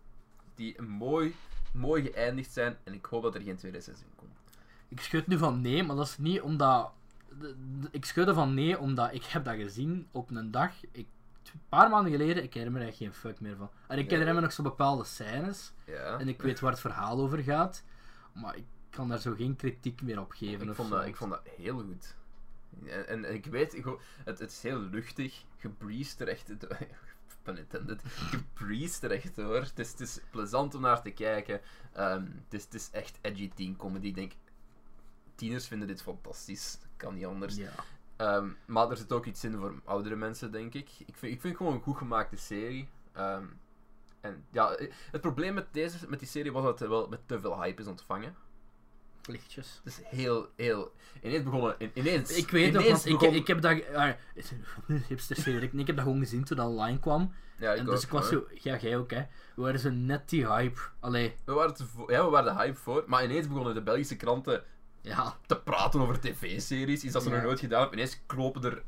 Die 0.54 0.82
mooi, 0.82 1.34
mooi 1.72 2.02
geëindigd 2.02 2.52
zijn. 2.52 2.76
En 2.84 2.94
ik 2.94 3.04
hoop 3.04 3.22
dat 3.22 3.34
er 3.34 3.40
geen 3.40 3.56
tweede 3.56 3.80
seizoen 3.80 4.12
komt. 4.16 4.38
Ik 4.88 5.00
schud 5.00 5.26
nu 5.26 5.38
van 5.38 5.60
nee, 5.60 5.82
maar 5.82 5.96
dat 5.96 6.06
is 6.06 6.18
niet 6.18 6.40
omdat... 6.40 6.92
Ik 7.90 8.04
schudde 8.04 8.34
van 8.34 8.54
nee 8.54 8.78
omdat 8.78 9.14
ik 9.14 9.24
heb 9.24 9.44
dat 9.44 9.54
gezien 9.54 10.08
op 10.10 10.30
een 10.30 10.50
dag. 10.50 10.72
Ik, 10.92 11.06
een 11.52 11.60
paar 11.69 11.90
maanden 11.90 12.12
geleden, 12.12 12.43
ik 12.43 12.55
herinner 12.55 12.81
me 12.81 12.86
er 12.86 12.93
geen 12.93 13.14
fuck 13.14 13.40
meer 13.40 13.56
van. 13.56 13.70
En 13.86 13.98
ik 13.98 14.10
herinner 14.10 14.35
me 14.35 14.40
nog 14.40 14.52
zo 14.52 14.62
bepaalde 14.62 15.05
scènes. 15.05 15.73
Ja. 15.85 16.19
En 16.19 16.28
ik 16.28 16.43
weet 16.43 16.60
waar 16.60 16.70
het 16.70 16.81
verhaal 16.81 17.19
over 17.19 17.39
gaat. 17.39 17.85
Maar 18.32 18.56
ik 18.56 18.64
kan 18.90 19.09
daar 19.09 19.19
zo 19.19 19.35
geen 19.35 19.56
kritiek 19.56 20.02
meer 20.02 20.20
op 20.20 20.32
geven. 20.32 20.69
Ik 20.69 20.74
vond, 20.74 20.90
dat, 20.90 21.06
ik 21.06 21.16
vond 21.16 21.31
dat 21.31 21.43
heel 21.56 21.78
goed. 21.78 22.14
En, 22.86 23.09
en, 23.09 23.24
en 23.24 23.35
ik 23.35 23.47
weet, 23.47 23.74
ik, 23.74 23.85
het, 24.24 24.39
het 24.39 24.51
is 24.51 24.62
heel 24.62 24.78
luchtig, 24.78 25.44
gebreezed 25.56 26.20
er 26.20 26.28
echt, 26.28 26.52
pun 27.43 27.59
intended, 27.59 28.02
er 29.02 29.10
echt 29.10 29.36
door. 29.36 29.60
Het 29.60 29.78
is, 29.78 29.90
het 29.90 30.01
is 30.01 30.20
plezant 30.31 30.74
om 30.74 30.81
naar 30.81 31.02
te 31.02 31.10
kijken. 31.10 31.60
Ehm, 31.93 32.24
het, 32.24 32.55
is, 32.55 32.64
het 32.64 32.74
is 32.74 32.90
echt 32.90 33.19
edgy 33.20 33.51
teen 33.55 33.77
comedy. 33.77 34.06
Ik 34.06 34.14
denk, 34.14 34.32
tieners 35.35 35.66
vinden 35.66 35.89
dit 35.89 36.02
fantastisch. 36.02 36.78
Kan 36.97 37.14
niet 37.14 37.27
anders. 37.27 37.56
Ja. 37.56 37.73
Ehm, 38.22 38.48
maar 38.66 38.90
er 38.90 38.96
zit 38.96 39.12
ook 39.12 39.26
iets 39.26 39.44
in 39.44 39.56
voor 39.58 39.74
oudere 39.84 40.16
mensen, 40.16 40.52
denk 40.52 40.74
ik. 40.74 40.88
Ik 41.06 41.16
vind, 41.16 41.32
ik 41.32 41.40
vind 41.40 41.42
het 41.42 41.56
gewoon 41.56 41.72
een 41.72 41.80
goed 41.82 41.96
gemaakte 41.96 42.36
serie. 42.36 42.88
Ehm, 43.12 43.44
en 44.20 44.44
ja, 44.50 44.70
eh, 44.74 44.90
het 45.10 45.20
probleem 45.20 45.54
met, 45.54 45.66
deze, 45.72 45.96
met 46.08 46.18
die 46.18 46.28
serie 46.28 46.52
was 46.52 46.62
dat 46.64 46.78
het 46.78 46.88
wel 46.88 47.08
met 47.08 47.20
te 47.26 47.40
veel 47.40 47.62
hype 47.62 47.80
is 47.82 47.86
ontvangen. 47.88 48.34
Lichtjes. 49.22 49.80
Het 49.84 49.92
is 49.92 50.00
heel, 50.04 50.48
heel... 50.56 50.92
Ineens 51.22 51.42
begonnen... 51.44 51.74
in- 51.78 51.90
Ineens... 51.94 52.36
Ik 52.36 52.50
weet 52.50 52.72
nog, 52.72 52.86
want 52.86 53.06
ik, 53.06 53.18
begon- 53.18 53.34
ik 53.34 53.46
heb 53.46 53.60
dat... 53.60 53.94
ah, 53.94 54.10
hipster 55.08 55.36
Cedric, 55.36 55.72
ik 55.72 55.86
heb 55.86 55.96
dat 55.96 56.04
gewoon 56.04 56.18
gezien 56.20 56.44
toen 56.44 56.56
dat 56.56 56.66
online 56.68 56.98
kwam. 56.98 57.32
Ja, 57.58 57.72
ik 57.72 57.78
en 57.78 57.84
dus 57.84 58.02
ik 58.02 58.10
was 58.10 58.30
hoor. 58.30 58.48
zo... 58.50 58.54
Ja, 58.70 58.76
jij 58.76 58.96
ook, 58.96 59.10
hè. 59.10 59.22
We 59.54 59.62
waren 59.62 59.80
zo 59.80 59.90
net 59.90 60.28
die 60.28 60.46
hype. 60.46 60.80
Allee, 61.00 61.34
We 61.44 61.52
waren, 61.52 61.74
te 61.74 61.84
ja, 62.06 62.24
we 62.24 62.30
waren 62.30 62.54
de 62.56 62.60
hype 62.62 62.78
voor, 62.78 63.04
maar 63.06 63.24
ineens 63.24 63.48
begonnen 63.48 63.74
de 63.74 63.82
Belgische 63.82 64.16
kranten 64.16 64.64
ja. 65.02 65.36
te 65.46 65.56
praten 65.56 66.00
over 66.00 66.20
tv-series, 66.20 67.02
iets 67.02 67.12
dat 67.12 67.22
ze 67.22 67.28
Ja. 67.28 67.34
nog 67.34 67.44
nooit 67.44 67.60
gedaan 67.60 67.80
hebben. 67.80 67.98
Ineens 67.98 68.20
klopen 68.26 68.64
er 68.64 68.82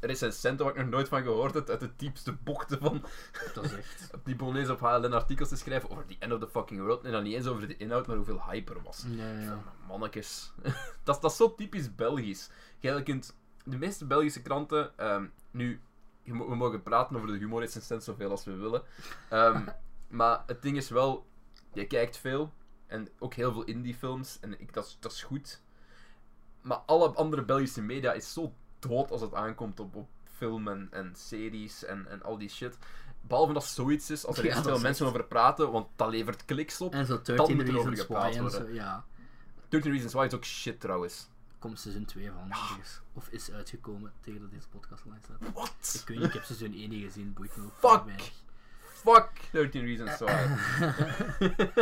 recensenten 0.00 0.64
waar 0.66 0.74
ik 0.74 0.80
nog 0.80 0.90
nooit 0.90 1.08
van 1.08 1.22
gehoord 1.22 1.54
heb, 1.54 1.68
uit 1.68 1.80
de 1.80 1.90
diepste 1.96 2.32
bochten 2.32 2.78
van 2.78 3.04
Dat 3.54 3.64
is 3.64 3.72
echt... 3.72 4.10
die 4.24 4.36
eens 4.54 4.68
op 4.68 4.80
HLN 4.80 5.12
artikels 5.12 5.48
te 5.48 5.56
schrijven 5.56 5.90
over 5.90 6.06
die 6.06 6.16
end 6.20 6.32
of 6.32 6.40
the 6.40 6.48
fucking 6.48 6.80
world, 6.80 7.04
en 7.04 7.12
dan 7.12 7.22
niet 7.22 7.34
eens 7.34 7.46
over 7.46 7.68
de 7.68 7.76
inhoud, 7.76 8.06
maar 8.06 8.16
hoeveel 8.16 8.42
hype 8.50 8.74
er 8.74 8.82
was. 8.82 9.04
Ja, 9.08 9.30
ja. 9.40 9.46
Van, 9.46 9.62
Mannetjes. 9.88 10.52
dat, 11.04 11.14
is- 11.14 11.20
dat 11.20 11.30
is 11.30 11.36
zo 11.36 11.54
typisch 11.54 11.94
Belgisch. 11.94 12.50
Jij 12.78 13.02
kunt... 13.02 13.36
De 13.64 13.76
meeste 13.78 14.04
Belgische 14.06 14.42
kranten... 14.42 14.98
ehm, 14.98 15.26
nu, 15.50 15.80
we 16.24 16.54
mogen 16.56 16.82
praten 16.82 17.16
over 17.16 17.28
de 17.28 17.36
humorrecensent 17.38 18.04
zoveel 18.04 18.30
als 18.30 18.44
we 18.44 18.54
willen. 18.56 18.82
Ehm, 19.28 19.66
maar 20.08 20.42
het 20.46 20.62
ding 20.62 20.76
is 20.76 20.88
wel... 20.88 21.26
Je 21.72 21.86
kijkt 21.86 22.16
veel. 22.16 22.52
En 22.86 23.08
ook 23.18 23.34
heel 23.34 23.52
veel 23.52 23.64
indie-films. 23.64 24.38
En 24.40 24.60
ik, 24.60 24.72
dat, 24.72 24.86
is, 24.86 24.96
dat 25.00 25.12
is 25.12 25.22
goed. 25.22 25.60
Maar 26.60 26.76
alle 26.76 27.08
andere 27.08 27.44
Belgische 27.44 27.82
media 27.82 28.12
is 28.12 28.32
zo 28.32 28.52
dood 28.78 29.10
als 29.10 29.20
het 29.20 29.34
aankomt 29.34 29.80
op, 29.80 29.94
op 29.94 30.08
film 30.36 30.68
en, 30.68 30.88
en 30.90 31.12
series 31.16 31.84
en, 31.84 32.06
en 32.08 32.22
al 32.22 32.38
die 32.38 32.48
shit. 32.48 32.78
Behalve 33.20 33.52
dat 33.52 33.64
zoiets 33.64 34.10
is, 34.10 34.26
als 34.26 34.38
er 34.38 34.44
Ja, 34.44 34.50
echt 34.50 34.62
veel 34.62 34.78
mensen 34.80 35.06
echt- 35.06 35.14
over 35.14 35.26
praten, 35.26 35.70
want 35.72 35.86
dat 35.96 36.10
levert 36.10 36.44
kliks 36.44 36.80
op. 36.80 36.92
En 36.92 37.06
zo 37.06 37.14
Dan 37.22 37.36
13 37.36 37.56
moet 37.56 37.68
er 37.68 37.78
over 37.78 37.90
Reasons 37.90 38.00
gepraat 38.06 38.34
Why 38.34 38.44
en 38.44 38.50
zo, 38.50 38.68
ja. 38.68 39.04
13 39.68 39.90
Reasons 39.92 40.12
Why 40.12 40.24
is 40.26 40.34
ook 40.34 40.44
shit 40.44 40.80
trouwens. 40.80 41.28
Komt 41.58 41.80
seizoen 41.80 42.04
2 42.04 42.30
van. 42.30 42.50
ergens. 42.50 43.00
Of 43.12 43.28
is 43.28 43.50
uitgekomen 43.50 44.12
tegen 44.20 44.40
dat 44.40 44.50
deze 44.50 44.68
podcast 44.68 45.04
online 45.04 45.22
staat. 45.24 45.52
What? 45.52 45.98
Ik 46.02 46.08
weet 46.08 46.18
niet, 46.18 46.26
ik 46.26 46.32
heb 46.32 46.44
seizoen 46.44 46.72
1 46.74 46.88
niet 46.88 47.04
gezien, 47.04 47.32
boeit 47.32 47.56
me 47.56 47.64
ook 47.64 47.72
Fuck. 47.90 48.04
weinig. 48.04 48.32
Fuck 49.14 49.30
13 49.52 49.84
Reasons 49.84 50.18
Why. 50.18 50.46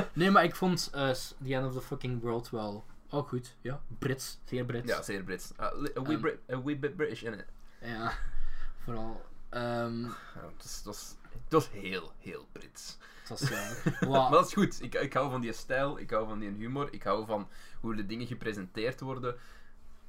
Nee, 0.13 0.31
maar 0.31 0.45
ik 0.45 0.55
vond 0.57 0.91
eh, 0.95 1.11
The 1.11 1.55
End 1.55 1.67
of 1.67 1.73
the 1.73 1.81
Fucking 1.81 2.21
World 2.23 2.51
wel... 2.51 2.85
Oh, 3.11 3.29
goed. 3.29 3.57
Ja, 3.61 3.81
Brits. 3.99 4.39
Zeer 4.45 4.65
Brits. 4.65 4.89
ja, 4.89 5.03
zeer 5.03 5.23
Brits. 5.23 5.53
Uh, 5.61 5.67
li- 5.75 5.93
a, 5.99 6.03
wee 6.03 6.13
Ehm. 6.13 6.21
Brit- 6.21 6.39
a 6.53 6.63
wee 6.63 6.77
bit 6.79 6.97
British 6.97 7.23
in 7.23 7.33
it. 7.33 7.45
Ja, 7.81 8.13
vooral. 8.85 9.23
ehm 9.49 10.03
Ja, 10.03 10.11
het, 10.57 10.65
is, 10.65 10.83
dat 10.83 10.95
is, 10.95 11.15
was 11.49 11.71
heel, 11.71 12.13
heel 12.19 12.47
Brits. 12.53 12.99
het 13.21 13.29
was 13.29 13.49
ja. 13.49 13.73
Maar 14.09 14.31
dat 14.31 14.47
is 14.47 14.53
goed. 14.53 14.83
Ik, 14.83 14.95
ik 14.95 15.13
hou 15.13 15.31
van 15.31 15.41
die 15.41 15.53
stijl, 15.53 15.99
ik 15.99 16.11
hou 16.11 16.29
van 16.29 16.39
die 16.39 16.51
humor, 16.51 16.89
ik 16.93 17.03
hou 17.03 17.27
van 17.27 17.49
hoe 17.81 17.95
de 17.95 18.07
dingen 18.07 18.27
gepresenteerd 18.27 19.01
worden. 19.01 19.37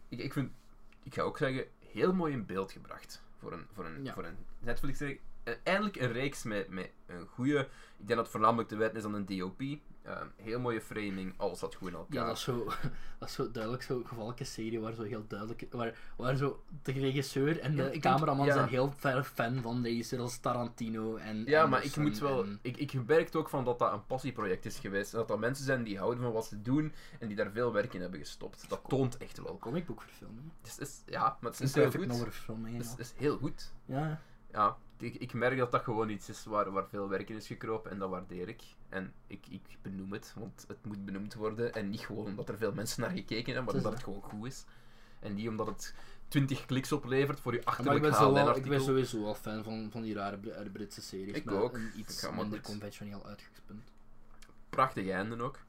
Ik, 0.09 0.19
ik 0.19 0.33
vind, 0.33 0.51
ik 1.03 1.13
ga 1.13 1.21
ook 1.21 1.37
zeggen, 1.37 1.65
heel 1.91 2.13
mooi 2.13 2.33
in 2.33 2.45
beeld 2.45 2.71
gebracht 2.71 3.21
voor 3.39 3.53
een, 3.53 3.65
voor 3.73 3.85
een, 3.85 4.03
Ja. 4.03 4.13
voor 4.13 4.25
een 4.25 4.37
Netflix-serie. 4.59 5.19
Eh, 5.45 5.53
Eindelijk 5.63 5.95
een 5.95 6.11
reeks 6.11 6.43
met, 6.43 6.69
met 6.69 6.89
een 7.05 7.27
goede, 7.27 7.59
ik 7.97 8.07
denk 8.07 8.09
dat 8.09 8.17
het 8.17 8.29
voornamelijk 8.29 8.67
te 8.69 8.75
wijten 8.75 8.97
is 8.97 9.03
aan 9.03 9.13
een 9.13 9.25
DOP. 9.25 9.61
Ehm, 10.03 10.27
heel 10.35 10.59
mooie 10.59 10.81
framing, 10.81 11.33
alles 11.37 11.59
zat 11.59 11.75
goed 11.75 11.87
in 11.87 11.93
elkaar. 11.95 12.13
ja, 12.21 12.25
dat 12.25 12.35
is, 12.37 12.43
zo, 12.43 12.65
dat 13.19 13.29
is 13.29 13.33
zo 13.35 13.51
duidelijk 13.51 13.83
zo'n 13.83 14.07
gevallijke 14.07 14.43
serie 14.43 14.79
waar 14.79 14.93
zo 14.93 15.03
heel 15.03 15.25
duidelijk... 15.27 15.65
Waar, 15.71 15.97
waar 16.17 16.35
zo 16.35 16.63
de 16.83 16.91
regisseur 16.91 17.59
en 17.59 17.75
de 17.75 17.89
Ja, 17.93 17.99
cameraman 17.99 18.45
ja. 18.45 18.53
zijn 18.53 18.67
heel 18.67 18.93
ver 18.97 19.23
fan 19.23 19.61
van 19.61 19.83
regisseurs 19.83 20.21
als 20.21 20.37
Tarantino 20.39 21.15
en 21.15 21.43
Ja, 21.45 21.65
maar 21.65 21.83
ik 21.83 21.95
moet 21.97 22.19
wel. 22.19 22.43
en- 22.43 22.59
Ik, 22.61 22.77
ik 22.77 23.05
merk 23.07 23.35
ook 23.35 23.49
van 23.49 23.65
dat 23.65 23.79
dat 23.79 23.93
een 23.93 24.05
passieproject 24.05 24.65
is 24.65 24.79
geweest. 24.79 25.11
En 25.13 25.19
dat 25.19 25.27
dat 25.27 25.39
mensen 25.39 25.65
zijn 25.65 25.83
die 25.83 25.97
houden 25.97 26.23
van 26.23 26.31
wat 26.31 26.45
ze 26.45 26.61
doen 26.61 26.93
en 27.19 27.27
die 27.27 27.35
daar 27.37 27.51
veel 27.51 27.73
werk 27.73 27.93
in 27.93 28.01
hebben 28.01 28.19
gestopt. 28.19 28.69
Dat 28.69 28.81
toont 28.87 29.17
echt 29.17 29.41
wel. 29.43 29.57
comicboekverfilming. 29.59 30.51
Het 30.61 30.67
is, 30.67 30.77
is- 30.79 31.01
ja, 31.05 31.37
maar 31.41 31.51
het 31.51 31.61
is 31.61 31.73
heel 31.75 31.91
goed. 31.91 32.21
Het 32.63 32.81
is, 32.85 32.95
is 32.97 33.13
heel 33.17 33.37
goed. 33.37 33.73
Ja, 33.85 34.21
Ja, 34.55 34.77
ik, 34.97 35.15
ik 35.15 35.33
merk 35.33 35.57
dat 35.57 35.71
dat 35.71 35.83
gewoon 35.83 36.09
iets 36.09 36.29
is 36.29 36.45
waar, 36.45 36.71
waar 36.71 36.87
veel 36.87 37.09
werk 37.09 37.29
in 37.29 37.35
is 37.35 37.47
gekropen 37.47 37.91
en 37.91 37.99
dat 37.99 38.09
waardeer 38.09 38.47
ik. 38.47 38.61
En 38.89 39.13
ik, 39.27 39.47
ik 39.47 39.77
benoem 39.81 40.11
het, 40.11 40.33
want 40.35 40.65
het 40.67 40.85
moet 40.85 41.05
benoemd 41.05 41.33
worden. 41.33 41.73
En 41.73 41.89
niet 41.89 41.99
gewoon 41.99 42.25
omdat 42.25 42.49
er 42.49 42.57
veel 42.57 42.73
mensen 42.73 43.01
naar 43.01 43.09
gekeken 43.09 43.53
hebben, 43.53 43.65
maar 43.65 43.73
omdat 43.73 43.93
het 43.93 44.03
gewoon 44.03 44.21
goed 44.21 44.45
is. 44.45 44.65
En 45.19 45.33
niet 45.33 45.47
omdat 45.47 45.67
het 45.67 45.93
20 46.27 46.65
kliks 46.65 46.91
oplevert 46.91 47.39
voor 47.39 47.51
je 47.53 47.57
maar 47.57 47.73
ik 47.73 47.79
achterlijk 47.79 48.17
ben, 48.17 48.33
wel, 48.33 48.55
ik 48.55 48.67
ben 48.67 48.81
sowieso 48.81 49.25
al 49.25 49.35
fan 49.35 49.63
van, 49.63 49.89
van 49.91 50.01
die 50.01 50.13
rare 50.13 50.51
eh, 50.51 50.71
Britse 50.71 51.01
series. 51.01 51.35
Ik 51.35 51.51
ook. 51.51 51.73
Een 51.73 51.91
iets 51.95 52.29
minder 52.29 52.61
conventioneel 52.61 53.25
uitgangspunt. 53.25 53.91
Prachtige 54.69 55.11
einde 55.11 55.41
ook. 55.43 55.59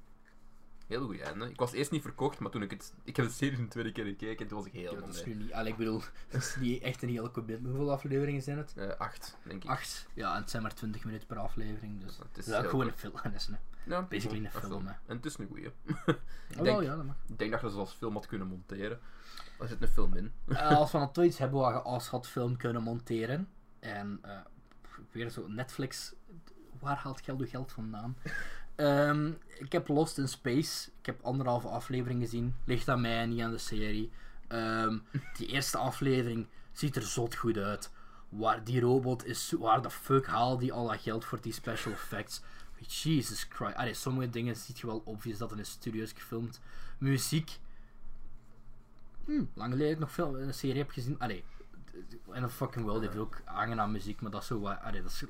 Heel 0.87 1.07
goed 1.07 1.21
einde. 1.21 1.51
Ik 1.51 1.59
was 1.59 1.73
eerst 1.73 1.91
niet 1.91 2.03
verkocht, 2.03 2.39
maar 2.39 2.51
toen 2.51 2.63
ik 2.63 2.71
het... 2.71 2.95
Ik 3.05 3.17
heb 3.17 3.27
de 3.27 3.33
serie 3.33 3.59
een 3.59 3.69
tweede 3.69 3.93
keer 3.93 4.05
gekeken 4.05 4.39
en 4.39 4.47
toen 4.47 4.59
was 4.59 4.67
ik 4.67 4.73
Ja, 4.73 4.79
helemaal 4.79 5.07
dat 5.07 5.15
is 5.15 5.25
nu 5.25 5.35
niet... 5.35 5.53
Allee, 5.53 5.73
ik 5.73 5.79
bedoel, 5.79 6.03
dat 6.31 6.41
is 6.41 6.57
niet 6.61 6.83
echt 6.83 7.03
een 7.03 7.09
hele 7.09 7.31
commitment. 7.31 7.75
Hoeveel 7.75 7.93
afleveringen 7.93 8.43
zijn 8.43 8.59
het? 8.59 8.73
Eh, 8.77 8.89
acht, 8.99 9.37
denk 9.43 9.65
ik. 9.65 9.71
Acht. 9.71 10.09
Ja, 10.15 10.35
en 10.35 10.41
het 10.41 10.51
zijn 10.51 10.63
maar 10.63 10.75
20 10.75 11.05
minuten 11.05 11.27
per 11.27 11.39
aflevering, 11.39 12.01
dus... 12.01 12.17
Het 12.17 12.27
Het 12.27 12.39
is 12.39 12.47
is 12.47 12.55
ook 12.55 12.61
heel 12.61 12.71
gewoon 12.71 12.87
een 12.87 12.93
film. 12.93 13.15
Dat 13.23 13.35
is 13.35 13.47
een... 13.47 13.57
Ja, 13.85 14.03
basically 14.03 14.45
een 14.45 14.51
film. 14.51 14.87
En 14.87 15.17
het 15.17 15.27
is 15.27 15.39
een 15.39 15.47
goeie. 15.47 15.65
Ik, 16.49 16.55
wel, 16.55 16.65
denk, 16.65 16.83
ja, 16.83 16.97
dat 16.97 17.05
mag. 17.05 17.17
ik 17.29 17.39
denk 17.39 17.51
dat 17.51 17.61
je 17.61 17.71
ze 17.71 17.77
als 17.77 17.93
film 17.93 18.15
had 18.15 18.27
kunnen 18.27 18.47
monteren. 18.47 19.01
Daar 19.59 19.69
zit 19.69 19.83
een 19.83 19.89
film 19.89 20.15
in. 20.15 20.33
Eh, 20.49 20.77
als 20.77 20.93
we 20.93 20.99
dan 20.99 21.13
toch 21.13 21.25
iets 21.25 21.39
hebben 21.39 21.61
waar 21.61 21.73
je 21.73 21.81
als 21.81 22.09
had 22.09 22.29
film 22.29 22.57
kunnen 22.57 22.83
monteren. 22.83 23.49
En 23.81 24.19
eh, 24.23 24.39
weer 25.11 25.31
zo 25.31 25.47
Netflix. 25.49 26.15
Waar 26.81 26.97
haalt 26.97 27.21
geld 27.21 27.41
uw 27.41 27.47
geld 27.47 27.73
vandaan? 27.73 28.17
Ehm, 28.77 29.33
ik 29.59 29.73
heb 29.73 29.89
Lost 29.89 30.19
in 30.19 30.29
Space. 30.29 30.89
Ik 31.01 31.07
heb 31.07 31.23
anderhalve 31.23 31.69
aflevering 31.69 32.23
gezien. 32.23 32.55
Ligt 32.65 32.89
aan 32.89 33.01
mij, 33.01 33.27
niet 33.27 33.41
aan 33.41 33.51
de 33.51 33.59
serie. 33.59 34.11
Ehm, 34.49 34.99
die 35.37 35.47
eerste 35.47 35.79
aflevering 35.79 36.47
ziet 36.73 36.97
er 36.97 37.03
zot 37.03 37.35
goed 37.35 37.57
uit. 37.57 37.91
Waar 38.29 38.65
die 38.65 38.81
robot 38.81 39.27
is, 39.27 39.53
waar 39.59 39.83
de 39.83 39.91
fuck 39.91 40.27
haal 40.27 40.59
die 40.59 40.73
al 40.73 40.87
dat 40.87 41.01
geld 41.01 41.25
voor 41.25 41.41
die 41.41 41.53
special 41.53 41.93
effects? 41.93 42.43
Jesus 42.79 43.47
Christ. 43.49 43.75
Allee, 43.75 43.95
sommige 43.95 44.31
dingen 44.31 44.57
ziet 44.57 44.79
je 44.79 44.87
wel 44.87 45.03
obvious 45.05 45.39
dat 45.39 45.53
in 45.53 45.59
een 45.59 45.67
studio 45.67 46.03
is 46.03 46.13
gefilmd. 46.13 46.61
Muziek. 46.99 47.59
Hm, 49.25 49.45
lang 49.55 49.73
geleden 49.73 49.93
ik 49.93 49.99
nog 49.99 50.13
veel 50.13 50.41
een 50.41 50.55
serie 50.55 50.79
heb 50.79 50.91
gezien. 50.91 51.19
Allee, 51.19 51.45
en 52.33 52.43
een 52.43 52.51
fucking 52.51 52.85
world 52.85 53.01
heeft 53.01 53.17
ook 53.17 53.41
aangenaam 53.45 53.93
muziek, 53.93 54.21
maar 54.21 54.31
dat 54.31 54.41
is 54.41 54.47
zo 54.47 54.61
wat. 54.61 54.81
Allee, 54.81 55.03
dat 55.03 55.11
is 55.11 55.25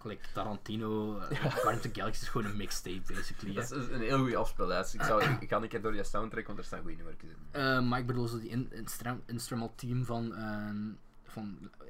gelijk 0.00 0.28
Tarantino. 0.34 1.16
Uh, 1.16 1.22
Guardians 1.22 1.76
of 1.76 1.80
the 1.80 1.90
Galaxy 1.92 2.22
is 2.22 2.28
gewoon 2.28 2.50
een 2.50 2.56
mixtape, 2.56 3.12
basically. 3.14 3.54
Dat 3.54 3.70
is 3.72 3.88
een 3.88 4.00
heel 4.00 4.18
goede 4.18 4.36
afspeellijst. 4.36 4.94
Ik, 4.94 5.02
zou, 5.02 5.22
ik 5.40 5.48
ga 5.48 5.56
een 5.62 5.68
keer 5.68 5.82
door 5.82 5.94
je 5.94 6.04
soundtrack, 6.04 6.46
want 6.46 6.58
er 6.58 6.64
staan 6.64 6.80
goede 6.80 6.96
nummers 6.96 7.16
in. 7.22 7.36
Eh, 7.50 7.82
maar 7.82 7.98
ik 7.98 8.06
bedoel, 8.06 8.28
zo 8.28 8.38
die 8.38 8.48
in, 8.48 8.72
instru- 8.72 9.22
instrumental 9.26 9.74
team 9.76 10.04
van, 10.04 10.34
ehm, 10.34 10.88
van 11.24 11.70
eh, 11.78 11.86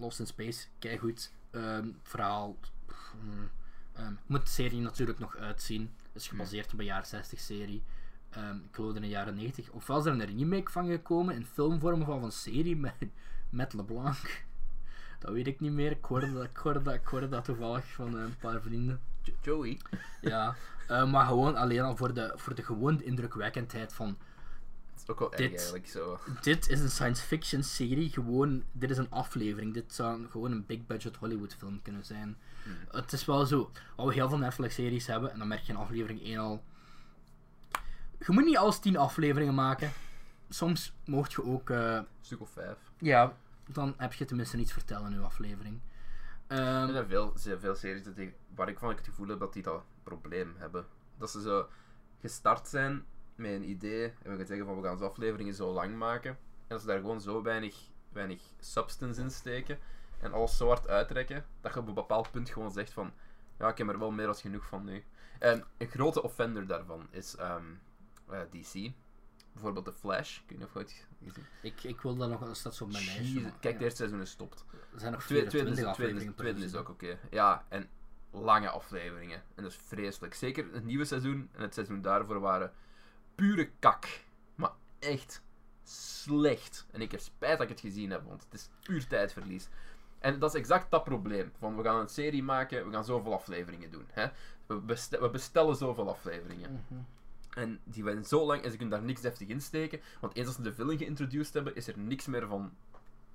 Lost 0.00 0.18
in 0.18 0.26
Space, 0.26 0.66
kijk 0.78 1.00
goed. 1.00 1.32
verhaal. 2.02 2.58
pff, 2.86 3.14
hmm, 3.20 3.50
ehm, 3.92 4.12
moet 4.26 4.44
de 4.44 4.50
serie 4.50 4.80
natuurlijk 4.80 5.18
nog 5.18 5.36
uitzien. 5.36 5.94
Het 6.12 6.22
is 6.22 6.28
gebaseerd 6.28 6.72
op 6.72 6.78
een 6.78 6.84
jaren 6.84 7.06
60 7.06 7.40
serie. 7.40 7.82
Ehm, 8.30 8.56
ik 8.56 8.74
geloof 8.74 8.94
in 8.94 9.00
de 9.02 9.08
jaren 9.08 9.34
90. 9.34 9.70
Ofwel 9.70 9.98
is 9.98 10.04
er 10.04 10.12
een 10.12 10.36
remake 10.38 10.70
van 10.70 10.86
gekomen 10.86 11.34
in 11.34 11.44
filmvorm 11.46 12.04
van 12.04 12.24
een 12.24 12.32
serie 12.32 12.76
met, 12.76 12.94
met 13.50 13.72
LeBlanc. 13.72 14.44
Dat 15.20 15.32
weet 15.32 15.46
ik 15.46 15.60
niet 15.60 15.72
meer. 15.72 15.90
Ik 15.90 16.04
hoorde 16.04 16.32
dat, 16.32 16.44
ik 16.44 16.56
hoorde 16.56 16.82
dat, 16.82 16.94
ik 16.94 17.06
hoorde 17.06 17.28
dat 17.28 17.44
toevallig 17.44 17.86
van 17.92 18.14
een 18.14 18.36
paar 18.36 18.60
vrienden. 18.60 19.00
Jo- 19.22 19.32
Joey. 19.42 19.78
Ja, 20.20 20.54
eh, 20.88 21.10
maar 21.10 21.26
gewoon 21.26 21.56
alleen 21.56 21.80
al 21.80 21.96
voor 21.96 22.14
de, 22.14 22.32
voor 22.36 22.54
de 22.54 22.62
gewoon 22.62 23.02
indrukwekkendheid 23.02 23.92
van 23.92 24.06
Dat 24.94 25.02
is 25.02 25.08
ook 25.08 25.18
wel 25.18 25.30
Dit- 25.30 25.50
eigenlijk 25.50 25.86
zo. 25.88 26.18
dit 26.40 26.68
is 26.68 26.80
een 26.80 26.90
science 26.90 27.22
fiction 27.22 27.62
serie, 27.62 28.10
gewoon, 28.10 28.62
dit 28.72 28.90
is 28.90 28.98
een 28.98 29.10
aflevering. 29.10 29.74
Dit 29.74 29.94
zou 29.94 30.26
gewoon 30.30 30.52
een 30.52 30.66
big 30.66 30.86
budget 30.86 31.16
Hollywood 31.16 31.54
film 31.54 31.82
kunnen 31.82 32.04
zijn. 32.04 32.36
Hmm. 32.62 32.72
Het 32.90 33.12
is 33.12 33.24
wel 33.24 33.46
zo, 33.46 33.70
wat 33.96 34.06
we 34.06 34.12
heel 34.12 34.28
veel 34.28 34.38
Netflix 34.38 34.74
series 34.74 35.06
hebben, 35.06 35.32
en 35.32 35.38
dan 35.38 35.48
merk 35.48 35.60
je 35.62 35.72
in 35.72 35.78
aflevering 35.78 36.22
1 36.22 36.38
al. 36.38 36.62
Je 38.18 38.32
moet 38.32 38.44
niet 38.44 38.56
alles 38.56 38.78
10 38.78 38.96
afleveringen 38.96 39.54
maken. 39.54 39.90
Soms 40.48 40.92
mocht 41.04 41.32
je 41.32 41.44
ook, 41.44 41.70
eh, 41.70 41.94
Een 41.94 42.06
stuk 42.20 42.40
of 42.40 42.50
vijf. 42.50 42.76
ja, 42.98 43.36
dan 43.72 43.94
heb 43.96 44.12
je 44.12 44.24
tenminste 44.24 44.56
iets 44.56 44.72
vertellen 44.72 45.12
in 45.12 45.18
uw 45.18 45.24
aflevering. 45.24 45.80
Ehm, 46.46 46.60
Er 46.60 46.92
zijn 46.92 47.06
veel, 47.06 47.32
veel 47.58 47.74
series 47.74 48.02
waar 48.54 48.68
ik 48.68 48.78
van 48.78 48.88
het 48.88 49.04
gevoel 49.04 49.28
heb 49.28 49.38
dat 49.38 49.52
die 49.52 49.62
dat 49.62 49.82
probleem 50.02 50.54
hebben. 50.58 50.86
Dat 51.18 51.30
ze 51.30 51.42
zo 51.42 51.68
gestart 52.20 52.68
zijn 52.68 53.04
met 53.34 53.50
een 53.50 53.68
idee 53.68 54.04
en 54.04 54.30
we 54.30 54.36
gaan 54.36 54.46
zeggen 54.46 54.66
van 54.66 54.76
we 54.76 54.82
gaan 54.82 54.92
onze 54.92 55.04
afleveringen 55.04 55.54
zo 55.54 55.72
lang 55.72 55.96
maken. 55.96 56.30
En 56.30 56.76
dat 56.76 56.80
ze 56.80 56.86
daar 56.86 56.98
gewoon 56.98 57.20
zo 57.20 57.42
weinig, 57.42 57.76
weinig 58.12 58.42
substance 58.58 59.20
in 59.20 59.30
steken 59.30 59.78
en 60.20 60.32
alles 60.32 60.56
zo 60.56 60.66
hard 60.66 60.88
uitrekken 60.88 61.44
dat 61.60 61.74
je 61.74 61.80
op 61.80 61.88
een 61.88 61.94
bepaald 61.94 62.30
punt 62.30 62.50
gewoon 62.50 62.70
zegt 62.70 62.92
van 62.92 63.12
ja, 63.58 63.68
ik 63.68 63.78
heb 63.78 63.88
er 63.88 63.98
wel 63.98 64.10
meer 64.10 64.28
als 64.28 64.40
genoeg 64.40 64.66
van 64.66 64.84
nu. 64.84 65.04
En 65.38 65.64
een 65.78 65.88
grote 65.88 66.22
offender 66.22 66.66
daarvan 66.66 67.06
is 67.10 67.36
ehm, 67.36 67.64
eh, 68.28 68.40
DC. 68.50 68.92
Bijvoorbeeld 69.52 69.84
The 69.84 69.92
Flash. 69.92 70.36
Ik 70.36 70.42
weet 70.46 70.58
niet 70.58 70.66
of 70.66 70.72
je 70.72 70.78
het 70.78 71.06
gezien 71.18 71.46
Ik, 71.62 71.82
ik 71.82 72.00
wil 72.00 72.16
dat 72.16 72.28
nog, 72.28 72.40
dat 72.40 72.56
staat 72.56 72.74
zo 72.74 72.84
op 72.84 72.92
mijn 72.92 73.04
lijstje. 73.04 73.52
Kijk, 73.60 73.78
de 73.78 73.84
eerste 73.84 73.96
seizoen 73.96 74.20
is 74.20 74.30
stopt. 74.30 74.64
Er 74.92 75.00
zijn 75.00 75.12
nog 75.12 75.22
Tweede, 75.22 75.48
tweede, 75.48 75.74
24 75.74 75.86
is, 75.88 75.94
tweede, 75.94 76.34
tweede 76.34 76.64
is 76.64 76.74
ook 76.74 76.88
oké. 76.88 77.18
Ja, 77.30 77.64
en 77.68 77.88
lange 78.30 78.68
afleveringen. 78.68 79.42
En 79.54 79.62
dat 79.62 79.72
is 79.72 79.78
vreselijk. 79.86 80.34
Zeker 80.34 80.72
het 80.72 80.84
nieuwe 80.84 81.04
seizoen 81.04 81.48
en 81.52 81.62
het 81.62 81.74
seizoen 81.74 82.02
daarvoor 82.02 82.40
waren 82.40 82.72
pure 83.34 83.70
kak. 83.78 84.06
Maar 84.54 84.72
echt 84.98 85.42
slecht. 85.84 86.86
En 86.90 87.00
ik 87.00 87.10
heb 87.10 87.20
spijt 87.20 87.58
dat 87.58 87.62
ik 87.62 87.68
het 87.68 87.80
gezien 87.80 88.10
heb, 88.10 88.24
want 88.26 88.42
het 88.42 88.54
is 88.54 88.68
puur 88.82 89.06
tijdverlies. 89.06 89.68
En 90.18 90.38
dat 90.38 90.54
is 90.54 90.60
exact 90.60 90.90
dat 90.90 91.04
probleem. 91.04 91.52
Van 91.58 91.76
we 91.76 91.82
gaan 91.82 92.00
een 92.00 92.08
serie 92.08 92.42
maken, 92.42 92.86
we 92.86 92.92
gaan 92.92 93.04
zoveel 93.04 93.34
afleveringen 93.34 93.90
doen. 93.90 94.06
Hè? 94.10 94.26
We 94.66 95.30
bestellen 95.32 95.76
zoveel 95.76 96.08
afleveringen. 96.08 96.84
Mhm. 96.88 97.00
En 97.50 97.80
die 97.84 98.02
zijn 98.04 98.24
zo 98.24 98.46
lang 98.46 98.62
en 98.62 98.70
ze 98.70 98.76
kunnen 98.76 98.98
daar 98.98 99.06
niks 99.06 99.20
deftig 99.20 99.48
in 99.48 99.60
steken. 99.60 100.00
Want 100.20 100.36
eens 100.36 100.46
als 100.46 100.56
ze 100.56 100.62
de 100.62 100.74
villain 100.74 100.98
geïntroduced 100.98 101.54
hebben, 101.54 101.74
is 101.76 101.86
er 101.86 101.98
niks 101.98 102.26
meer 102.26 102.46
van 102.46 102.72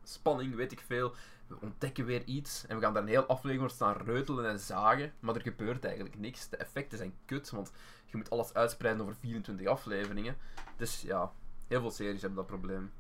spanning, 0.04 0.56
weet 0.56 0.72
ik 0.72 0.80
veel. 0.88 1.14
We 1.48 1.56
ontdekken 1.62 2.06
weer 2.06 2.24
iets 2.24 2.66
en 2.68 2.76
we 2.76 2.82
gaan 2.82 2.94
daar 2.94 3.02
een 3.04 3.10
heel 3.10 3.26
aflevering 3.26 3.60
voor 3.60 3.70
staan 3.70 3.98
reutelen 4.06 4.50
en 4.50 4.60
zagen. 4.60 5.14
Maar 5.20 5.36
er 5.36 5.42
gebeurt 5.42 5.86
eigenlijk 5.86 6.20
niks. 6.20 6.50
De 6.50 6.58
effecten 6.58 6.98
zijn 6.98 7.14
kut, 7.26 7.50
want 7.50 7.72
je 8.06 8.18
moet 8.18 8.30
alles 8.30 8.54
uitspreiden 8.54 9.02
over 9.04 9.16
24 9.20 9.68
afleveringen. 9.68 10.38
Dus 10.78 11.02
ja, 11.02 11.32
heel 11.68 11.82
veel 11.82 11.92
series 11.92 12.22
hebben 12.22 12.38
dat 12.38 12.48
probleem. 12.48 12.92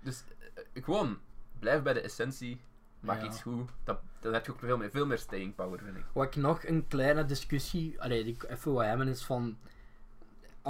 Dus 0.00 0.24
eh, 0.54 0.82
gewoon, 0.84 1.18
blijf 1.58 1.82
bij 1.82 1.92
de 1.92 2.00
essentie. 2.00 2.60
Maak 3.00 3.20
Ja. 3.20 3.26
iets 3.26 3.42
goed. 3.42 3.70
Dat, 3.84 4.00
dan 4.20 4.32
heb 4.32 4.46
je 4.46 4.52
ook 4.52 4.58
veel 4.58 4.76
meer, 4.76 4.90
veel 4.90 5.06
meer 5.06 5.18
staying 5.18 5.54
power, 5.54 5.78
vind 5.78 5.96
ik. 5.96 6.04
Wat 6.12 6.24
ik 6.26 6.36
nog 6.36 6.64
een 6.64 6.86
kleine 6.88 7.24
discussie, 7.24 8.00
allee, 8.02 8.24
die 8.24 8.34
ik 8.34 8.42
even 8.42 8.72
wil 8.72 8.82
hebben, 8.82 9.08
is 9.08 9.24
van. 9.24 9.58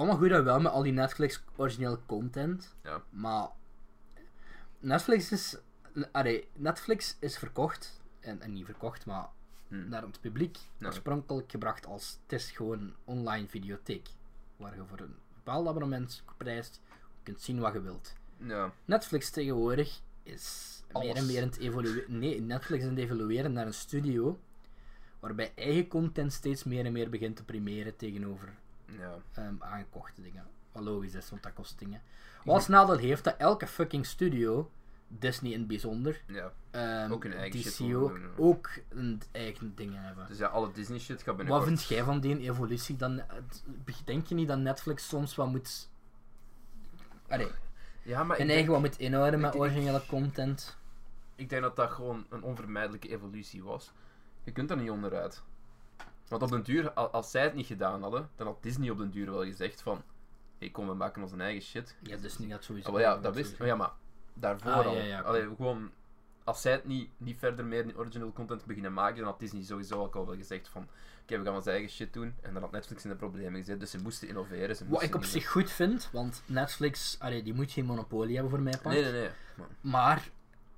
Allemaal 0.00 0.18
goed 0.18 0.30
en 0.30 0.44
wel 0.44 0.60
met 0.60 0.72
al 0.72 0.82
die 0.82 0.92
Netflix 0.92 1.42
originele 1.56 1.98
content. 2.06 2.74
Ja. 2.82 3.02
Maar. 3.10 3.48
Netflix 4.78 5.32
is. 5.32 5.56
Allee, 6.12 6.48
Netflix 6.52 7.16
is 7.18 7.38
verkocht. 7.38 8.00
En, 8.20 8.40
en 8.40 8.52
niet 8.52 8.64
verkocht, 8.64 9.06
maar 9.06 9.28
Hm. 9.68 9.88
naar 9.88 10.02
het 10.02 10.20
publiek. 10.20 10.58
Ja. 10.78 10.86
Oorspronkelijk 10.86 11.50
gebracht 11.50 11.86
als. 11.86 12.18
Het 12.22 12.32
is 12.32 12.50
gewoon 12.50 12.94
online 13.04 13.48
videotheek. 13.48 14.08
Waar 14.56 14.74
je 14.74 14.82
voor 14.88 15.00
een 15.00 15.14
bepaald 15.34 15.66
abonnementsprijs 15.68 16.80
kunt 17.22 17.42
zien 17.42 17.58
wat 17.58 17.72
je 17.72 17.80
wilt. 17.80 18.12
Ja. 18.36 18.72
Netflix 18.84 19.30
tegenwoordig 19.30 20.00
is 20.22 20.80
meer 20.92 21.16
en 21.16 21.26
meer 21.26 21.42
aan 21.42 21.48
het 21.48 21.58
evolueren. 21.58 22.18
Nee, 22.18 22.40
Netflix 22.40 22.82
is 22.82 22.88
aan 22.88 22.94
het 22.94 23.04
evolueren 23.04 23.52
naar 23.52 23.66
een 23.66 23.74
studio 23.74 24.38
waarbij 25.18 25.52
eigen 25.54 25.88
content 25.88 26.32
steeds 26.32 26.64
meer 26.64 26.84
en 26.84 26.92
meer 26.92 27.10
begint 27.10 27.36
te 27.36 27.44
primeren 27.44 27.96
tegenover 27.96 28.54
Ja. 28.98 29.14
ehm, 29.32 29.54
aangekochte 29.58 30.22
dingen. 30.22 30.46
Wat 30.72 30.82
logisch 30.82 31.14
is, 31.14 31.30
want 31.30 31.42
dat 31.42 31.52
kost 31.52 31.78
dingen. 31.78 32.02
Wat 32.44 32.54
als 32.54 32.68
nadeel 32.68 32.96
heeft 32.96 33.24
dat 33.24 33.34
elke 33.38 33.66
fucking 33.66 34.06
studio, 34.06 34.70
Disney 35.08 35.52
in 35.52 35.58
het 35.58 35.68
bijzonder, 35.68 36.22
ja. 36.26 36.52
ehm, 36.70 37.12
Ook 37.12 37.22
hun 37.22 37.32
eigen 37.32 37.60
shit 37.60 37.72
DC 37.76 37.80
ook, 37.96 38.08
doen, 38.08 38.20
ja. 38.20 38.26
ook 38.36 38.70
een 38.88 39.22
eigen 39.32 39.74
dingen 39.74 40.02
hebben. 40.02 40.26
Dus 40.28 40.38
ja, 40.38 40.46
alle 40.46 40.72
Disney 40.72 40.98
shit 40.98 41.16
gaat 41.16 41.26
Wat 41.26 41.36
binnenkort. 41.36 41.66
vind 41.68 41.84
jij 41.84 42.04
van 42.04 42.20
die 42.20 42.38
evolutie? 42.38 42.96
Dan, 42.96 43.20
het- 43.26 43.64
denk 44.04 44.26
je 44.26 44.34
niet 44.34 44.48
dat 44.48 44.58
Netflix 44.58 45.08
soms 45.08 45.34
wat 45.34 45.48
moet... 45.48 45.88
Allee, 47.28 47.48
Ja, 48.02 48.24
maar 48.24 48.38
hun 48.38 48.50
eigen 48.50 48.70
wat 48.72 48.80
moet 48.80 48.98
inhouden 48.98 49.40
met 49.40 49.54
originele 49.56 50.02
content? 50.06 50.76
ik 51.34 51.48
denk 51.48 51.62
dat 51.62 51.76
dat 51.76 51.90
gewoon 51.90 52.26
een 52.30 52.42
onvermijdelijke 52.42 53.08
evolutie 53.08 53.62
was. 53.62 53.92
Je 54.44 54.52
kunt 54.52 54.70
er 54.70 54.76
niet 54.76 54.90
onderuit. 54.90 55.42
Want 56.30 56.42
op 56.42 56.50
den 56.50 56.62
duur, 56.62 56.90
al- 56.92 57.10
als 57.10 57.30
zij 57.30 57.42
het 57.42 57.54
niet 57.54 57.66
gedaan 57.66 58.02
hadden, 58.02 58.28
dan 58.36 58.46
had 58.46 58.62
Disney 58.62 58.90
op 58.90 58.98
den 58.98 59.10
duur 59.10 59.30
wel 59.30 59.44
gezegd 59.44 59.82
van... 59.82 60.02
Hé, 60.58 60.68
kom, 60.70 60.86
we 60.88 60.94
maken 60.94 61.22
onze 61.22 61.36
eigen 61.36 61.62
shit. 61.62 61.96
Ja, 62.02 62.16
dus 62.16 62.38
niet 62.38 62.50
dat 62.50 62.64
sowieso. 62.64 62.88
Oh, 62.88 62.94
wel 62.94 63.02
ja, 63.02 63.16
dat 63.16 63.34
wist 63.34 63.60
oh, 63.60 63.66
ja, 63.66 63.74
maar 63.76 63.90
daarvoor 64.34 64.70
Ah, 64.72 64.86
al. 64.86 64.94
ja, 64.96 65.02
ja, 65.02 65.20
Allee, 65.20 65.42
gewoon... 65.56 65.90
Als 66.44 66.60
zij 66.60 66.72
het 66.72 66.84
niet, 66.84 67.10
niet 67.16 67.38
verder 67.38 67.64
meer 67.64 67.98
original 67.98 68.32
content 68.32 68.64
beginnen 68.64 68.92
maken, 68.92 69.16
dan 69.16 69.24
had 69.26 69.40
Disney 69.40 69.62
sowieso 69.62 70.02
ook 70.02 70.14
al 70.16 70.26
wel 70.26 70.36
gezegd 70.36 70.68
van... 70.68 70.88
Oké, 71.22 71.38
we 71.38 71.44
gaan 71.44 71.54
onze 71.54 71.70
eigen 71.70 71.90
shit 71.90 72.12
doen. 72.12 72.34
En 72.40 72.52
dan 72.52 72.62
had 72.62 72.70
Netflix 72.70 73.04
in 73.04 73.10
de 73.10 73.16
problemen 73.16 73.60
gezet. 73.60 73.80
Dus 73.80 73.90
ze 73.90 73.98
moesten 73.98 74.28
innoveren. 74.28 74.76
Ze 74.76 74.82
Wat 74.82 74.90
moesten 74.90 75.08
ik 75.08 75.14
op 75.14 75.24
zich 75.24 75.48
goed 75.48 75.70
vind, 75.70 76.08
want 76.12 76.42
Netflix, 76.46 77.16
allee, 77.18 77.42
die 77.42 77.54
moet 77.54 77.72
geen 77.72 77.84
monopolie 77.84 78.32
hebben 78.34 78.50
voor 78.50 78.60
mij 78.62 78.78
part. 78.82 78.94
Nee, 78.94 79.02
nee, 79.02 79.12
nee. 79.12 79.30
Maar, 79.54 79.68
Maar, 79.80 80.28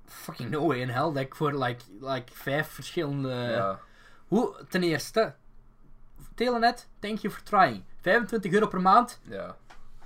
fucking 0.05 0.49
no 0.49 0.67
way 0.67 0.79
in 0.79 0.89
hell 0.89 1.01
dat 1.03 1.17
ik 1.17 1.35
voor 1.35 1.63
like, 1.63 1.83
like 1.99 2.33
vijf 2.33 2.67
verschillende... 2.67 3.29
ja. 3.29 3.79
Hoe, 4.27 4.65
ten 4.69 4.83
eerste, 4.83 5.35
Telenet, 6.35 6.87
thank 6.99 7.17
you 7.17 7.33
for 7.33 7.43
trying. 7.43 7.83
25 8.01 8.51
euro 8.51 8.67
per 8.67 8.81
maand, 8.81 9.19
Ja. 9.23 9.55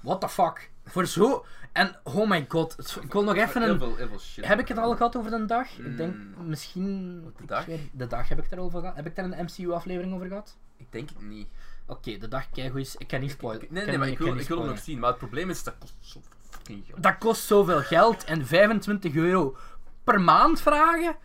what 0.01 0.21
the 0.21 0.29
fuck. 0.29 0.69
Voor 0.85 1.05
zo... 1.05 1.45
En, 1.71 1.95
oh 2.03 2.29
my 2.29 2.45
god, 2.49 2.97
ik 3.03 3.13
wil 3.13 3.23
nog 3.23 3.35
even 3.35 3.61
Heel 3.61 3.71
een... 3.71 3.79
veel, 3.79 3.95
heel 3.95 4.07
veel 4.07 4.19
shit. 4.19 4.45
Heb 4.45 4.59
ik 4.59 4.67
het 4.67 4.77
al 4.77 4.95
gehad 4.95 5.17
over 5.17 5.31
de 5.31 5.45
dag? 5.45 5.77
Ik 5.77 5.97
denk 5.97 6.15
Mm. 6.15 6.47
misschien... 6.47 7.21
De 7.37 7.45
dag? 7.45 7.65
weet- 7.65 7.89
de 7.91 8.07
dag 8.07 8.29
heb 8.29 8.39
ik 8.43 8.49
daar 8.49 8.59
over 8.59 8.79
gehad. 8.79 8.95
Heb 8.95 9.05
ik 9.05 9.15
daar 9.15 9.25
een 9.25 9.43
MCU-aflevering 9.45 10.13
over 10.13 10.27
gehad? 10.27 10.57
Ik 10.77 10.91
denk 10.91 11.09
het 11.09 11.21
niet. 11.21 11.47
Oké, 11.87 12.17
de 12.17 12.27
dag 12.27 12.49
keigoed 12.49 12.79
is... 12.79 12.95
Ik 12.95 13.07
kan 13.07 13.19
niet 13.19 13.31
spoilen. 13.31 13.67
Nee, 13.69 13.85
nee, 13.85 13.97
maar 13.97 14.07
ik 14.07 14.17
wil, 14.17 14.37
ik 14.37 14.47
wil 14.47 14.57
hem 14.57 14.67
nog 14.67 14.79
zien. 14.79 14.99
Maar 14.99 15.09
het 15.09 15.17
probleem 15.17 15.49
is, 15.49 15.63
dat 15.63 15.75
kost 15.79 15.95
zo 15.99 16.21
fucking 16.49 16.85
geld. 16.85 17.03
Dat 17.03 17.17
kost 17.17 17.45
zoveel 17.45 17.81
geld 17.81 18.23
en 18.23 18.45
25 18.45 19.15
euro 19.15 19.57
per 20.03 20.21
maand 20.21 20.61
vragen 20.61 21.15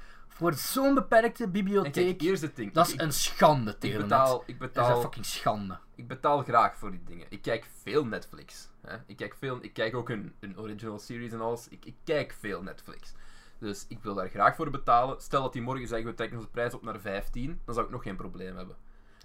voor 0.43 0.55
zo'n 0.55 0.95
beperkte 0.95 1.45
En 1.45 1.51
bibliotheek. 1.51 1.93
kijk, 1.93 2.21
hier 2.21 2.33
is 2.33 2.41
het 2.41 2.57
ding. 2.57 2.73
dat 2.73 2.87
is 2.87 2.93
ik, 2.93 3.01
een 3.01 3.13
schande, 3.13 3.71
ik 3.71 3.79
Telenet. 3.81 4.03
betaal, 4.03 4.35
ik 4.35 4.39
Dat 4.39 4.49
is 4.49 4.53
een 4.53 4.59
betaal, 4.59 5.01
fucking 5.01 5.27
schande. 5.27 5.79
ik 5.95 6.09
betaal 6.09 6.43
graag 6.43 6.77
voor 6.79 6.91
die 6.91 7.03
dingen. 7.05 7.27
Ik 7.29 7.43
kijk 7.43 7.67
veel 7.83 8.05
Netflix. 8.05 8.69
Hè? 8.81 8.97
Ik, 9.07 9.17
kijk 9.17 9.35
veel, 9.39 9.59
ik 9.61 9.73
kijk 9.73 9.95
ook 9.95 10.09
een, 10.09 10.35
een 10.41 10.59
original 10.59 10.99
series 10.99 11.33
en 11.33 11.41
alles. 11.41 11.69
Ik, 11.69 11.85
ik 11.85 11.95
kijk 12.05 12.35
veel 12.41 12.63
Netflix. 12.63 13.13
Dus 13.59 13.85
ik 13.89 13.99
wil 14.03 14.15
daar 14.15 14.29
graag 14.29 14.57
voor 14.57 14.71
betalen. 14.71 15.21
Stel 15.21 15.43
dat 15.43 15.53
die 15.53 15.63
morgen 15.63 15.89
zeggen, 15.89 16.07
we 16.07 16.15
trekken 16.15 16.37
onze 16.39 16.51
prijs 16.51 16.75
op 16.75 16.83
naar 16.83 17.01
15, 17.01 17.61
dan 17.65 17.75
zou 17.75 17.87
ik 17.87 17.93
nog 17.93 18.03
geen 18.03 18.17
probleem 18.17 18.57
hebben. 18.57 18.77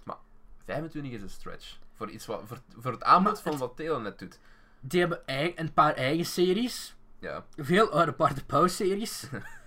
Maar 0.04 0.16
25 0.64 1.12
is 1.12 1.22
een 1.22 1.30
stretch. 1.30 1.78
Voor, 1.94 2.10
iets 2.10 2.26
wat, 2.26 2.42
voor, 2.46 2.58
voor 2.76 2.92
het 2.92 3.02
aanbod 3.02 3.32
Maar 3.32 3.42
van 3.42 3.50
het- 3.52 3.60
wat 3.60 3.76
Telenet 3.76 4.18
doet. 4.18 4.38
Die 4.80 5.00
hebben 5.00 5.22
een 5.56 5.72
paar 5.72 5.94
eigen 5.94 6.24
series. 6.26 6.96
Ja. 7.18 7.44
Veel 7.56 7.90
oude 7.90 8.12
Part 8.12 8.46
Pauw 8.46 8.66
series. 8.66 9.28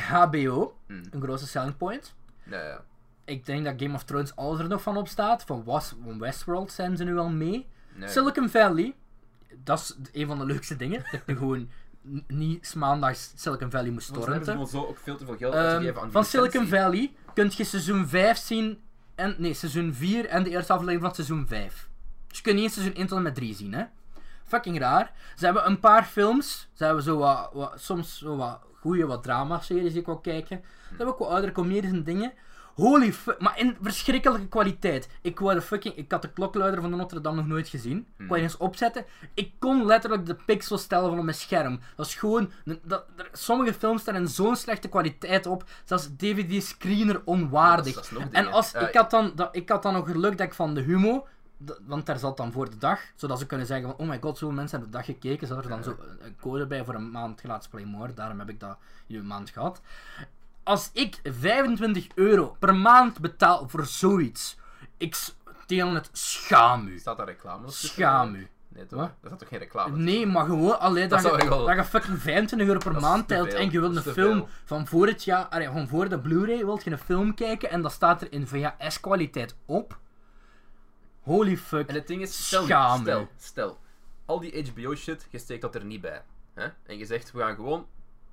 HBO, 0.00 0.76
Mm. 0.86 1.02
een 1.10 1.22
grote 1.22 1.46
selling 1.46 1.76
point. 1.76 2.14
Ja, 2.42 2.62
ja. 2.62 2.84
Ik 3.24 3.46
denk 3.46 3.64
dat 3.64 3.74
Game 3.76 3.94
of 3.94 4.04
Thrones 4.04 4.36
alles 4.36 4.58
er 4.60 4.68
nog 4.68 4.82
van 4.82 4.96
op 4.96 5.08
staat. 5.08 5.42
Van, 5.44 5.64
Was, 5.64 5.94
van 6.04 6.18
Westworld 6.18 6.72
zijn 6.72 6.96
ze 6.96 7.04
nu 7.04 7.18
al 7.18 7.28
mee. 7.28 7.66
Nee. 7.94 8.08
Silicon 8.08 8.48
Valley, 8.48 8.94
dat 9.64 9.78
is 9.78 9.96
een 10.20 10.26
van 10.26 10.38
de 10.38 10.44
leukste 10.44 10.76
dingen. 10.76 11.04
Dat 11.12 11.20
je 11.26 11.36
gewoon 11.42 11.70
niet 12.26 12.74
maandags 12.74 13.32
Silicon 13.36 13.70
Valley 13.70 13.90
moest 13.90 14.12
torrenten. 14.14 14.66
zo 14.66 14.86
ook 14.86 14.98
veel 14.98 15.16
te 15.16 15.24
veel 15.24 15.36
geld 15.36 15.54
uitgegeven 15.54 16.02
aan 16.02 16.10
van 16.10 16.24
Silicon. 16.24 16.66
Valley 16.66 17.12
kun 17.34 17.50
je 17.56 17.64
seizoen 17.64 18.06
5 18.08 18.36
zien. 18.38 18.80
En, 19.14 19.34
nee, 19.38 19.54
seizoen 19.54 19.94
4 19.94 20.26
en 20.26 20.42
de 20.42 20.50
eerste 20.50 20.72
aflevering 20.72 21.02
van 21.02 21.14
seizoen 21.14 21.46
5. 21.46 21.88
Dus 22.28 22.36
je 22.36 22.42
kunt 22.42 22.54
niet 22.54 22.64
eens 22.64 22.74
seizoen 22.74 22.94
1 22.94 23.06
tot 23.06 23.16
en 23.16 23.22
met 23.22 23.34
3 23.34 23.54
zien, 23.54 23.74
hè. 23.74 23.84
Fucking 24.44 24.78
raar. 24.78 25.12
Ze 25.36 25.44
hebben 25.44 25.66
een 25.66 25.80
paar 25.80 26.04
films. 26.04 26.68
Ze 26.72 26.84
hebben 26.84 27.02
zo 27.02 27.18
wat, 27.18 27.50
wat, 27.52 27.72
soms 27.80 28.18
zo 28.18 28.36
wat 28.36 28.60
goede 28.86 29.06
wat 29.06 29.22
drama-series 29.22 29.90
die 29.92 30.00
ik 30.00 30.06
wil 30.06 30.18
kijken. 30.18 30.60
Ze 30.64 30.88
hebben 30.88 31.06
ook 31.06 31.18
wat 31.18 31.28
oudere 31.28 31.52
comedies 31.52 31.90
en 31.90 32.04
dingen. 32.04 32.32
Holy 32.74 33.12
fuck, 33.12 33.40
maar 33.40 33.58
in 33.58 33.76
verschrikkelijke 33.80 34.48
kwaliteit. 34.48 35.08
Ik, 35.22 35.38
wou 35.38 35.54
de 35.54 35.62
fucking, 35.62 35.94
ik 35.96 36.12
had 36.12 36.22
de 36.22 36.32
klokluider 36.32 36.80
van 36.80 36.90
de 36.90 36.96
Notre 36.96 37.20
Dame 37.20 37.36
nog 37.36 37.46
nooit 37.46 37.68
gezien. 37.68 38.06
Ik 38.18 38.28
wou 38.28 38.40
eens 38.40 38.56
opzetten. 38.56 39.04
Ik 39.34 39.52
kon 39.58 39.84
letterlijk 39.86 40.26
de 40.26 40.34
pixels 40.46 40.82
stellen 40.82 41.08
van 41.08 41.18
op 41.18 41.24
mijn 41.24 41.36
scherm. 41.36 41.80
Dat 41.96 42.06
is 42.06 42.14
gewoon... 42.14 42.50
Dat, 42.82 43.04
er- 43.16 43.28
sommige 43.32 43.74
films 43.74 44.00
staan 44.00 44.14
in 44.14 44.28
zo'n 44.28 44.56
slechte 44.56 44.88
kwaliteit 44.88 45.46
op. 45.46 45.64
Zelfs 45.84 46.08
DVD-screener 46.16 47.22
onwaardig. 47.24 47.94
Dat 47.94 48.04
is- 48.04 48.10
dat 48.10 48.18
is 48.18 48.24
nog 48.24 48.32
en 48.32 48.52
als, 48.52 48.72
ik, 48.72 48.94
had 48.94 49.10
dan, 49.10 49.32
dat, 49.34 49.56
ik 49.56 49.68
had 49.68 49.82
dan 49.82 49.92
nog 49.92 50.10
geluk 50.10 50.38
dat 50.38 50.46
ik 50.46 50.54
van 50.54 50.74
de 50.74 50.80
Humo... 50.80 51.26
Want 51.86 52.06
daar 52.06 52.18
zat 52.18 52.36
dan 52.36 52.52
voor 52.52 52.70
de 52.70 52.78
dag, 52.78 53.00
zodat 53.14 53.38
ze 53.38 53.46
kunnen 53.46 53.66
zeggen 53.66 53.88
van, 53.90 53.98
oh 53.98 54.08
my 54.08 54.18
god, 54.20 54.38
zoveel 54.38 54.54
mensen 54.56 54.78
hebben 54.80 54.90
de 54.90 54.96
dag 54.96 55.06
gekeken. 55.06 55.46
Zat 55.46 55.64
er 55.64 55.68
dan 55.68 55.82
zo 55.84 55.96
een- 56.20 56.36
code 56.40 56.66
bij 56.66 56.84
voor 56.84 56.94
een 56.94 57.10
maand 57.10 57.40
gratis 57.40 57.68
Play 57.68 57.84
More. 57.84 58.14
Daarom 58.14 58.38
heb 58.38 58.48
ik 58.48 58.60
dat 58.60 58.76
in 59.06 59.16
een 59.16 59.26
maand 59.26 59.50
gehad 59.50 59.80
als 60.62 60.90
ik 60.92 61.20
25 61.24 62.06
euro 62.14 62.56
per 62.58 62.74
maand 62.74 63.18
betaal 63.20 63.68
voor 63.68 63.86
zoiets, 63.86 64.56
ik 64.96 65.16
tegen 65.66 65.94
het 65.94 66.08
schaam 66.12 66.86
u. 66.86 66.98
Staat 66.98 67.16
daar 67.16 67.26
reclame? 67.26 67.70
Schaam 67.70 68.34
u. 68.34 68.48
Nee, 68.68 68.86
toch? 68.86 68.98
Daar 68.98 69.14
staat 69.26 69.38
toch 69.38 69.48
geen 69.48 69.58
reclame 69.58 69.96
Nee, 69.96 70.26
maar 70.26 70.44
gewoon 70.44 70.78
alleen 70.80 71.08
dat, 71.08 71.22
Dat 71.22 71.42
je, 71.42 71.48
wel- 71.48 71.66
dat 71.66 71.76
je 71.76 71.84
fucking 71.84 72.18
25 72.18 72.68
euro 72.68 72.78
per 72.80 72.92
Dat 72.92 73.02
is 73.02 73.08
maand 73.08 73.28
te 73.28 73.34
telt 73.34 73.52
en 73.54 73.70
je 73.70 73.80
wilt 73.80 73.94
Dat 73.94 74.04
een 74.04 74.10
is 74.10 74.16
film 74.18 74.36
veel. 74.38 74.48
van 74.64 74.86
voor 74.86 75.06
het 75.06 75.24
jaar, 75.24 75.70
van 75.72 75.88
voor 75.88 76.08
de 76.08 76.18
Blu-ray, 76.18 76.64
wilt 76.64 76.84
je 76.84 76.90
een 76.90 76.98
film 76.98 77.34
kijken 77.34 77.70
en 77.70 77.82
dat 77.82 77.92
staat 77.92 78.22
er 78.22 78.32
in 78.32 78.46
VHS-kwaliteit 78.46 79.54
op. 79.66 79.98
Holy 81.26 81.56
fuck. 81.56 81.88
En 81.88 81.94
het 81.94 82.06
ding 82.06 82.22
is, 82.22 82.46
stel, 82.46 82.64
Schaam 82.64 83.00
stel, 83.00 83.28
stel, 83.36 83.78
al 84.24 84.40
die 84.40 84.70
HBO 84.70 84.94
shit, 84.94 85.26
je 85.30 85.38
steekt 85.38 85.62
dat 85.62 85.74
er 85.74 85.84
niet 85.84 86.00
bij. 86.00 86.22
Hè? 86.54 86.68
En 86.82 86.98
je 86.98 87.04
zegt, 87.06 87.32
we 87.32 87.38
gaan 87.40 87.54
gewoon 87.54 87.86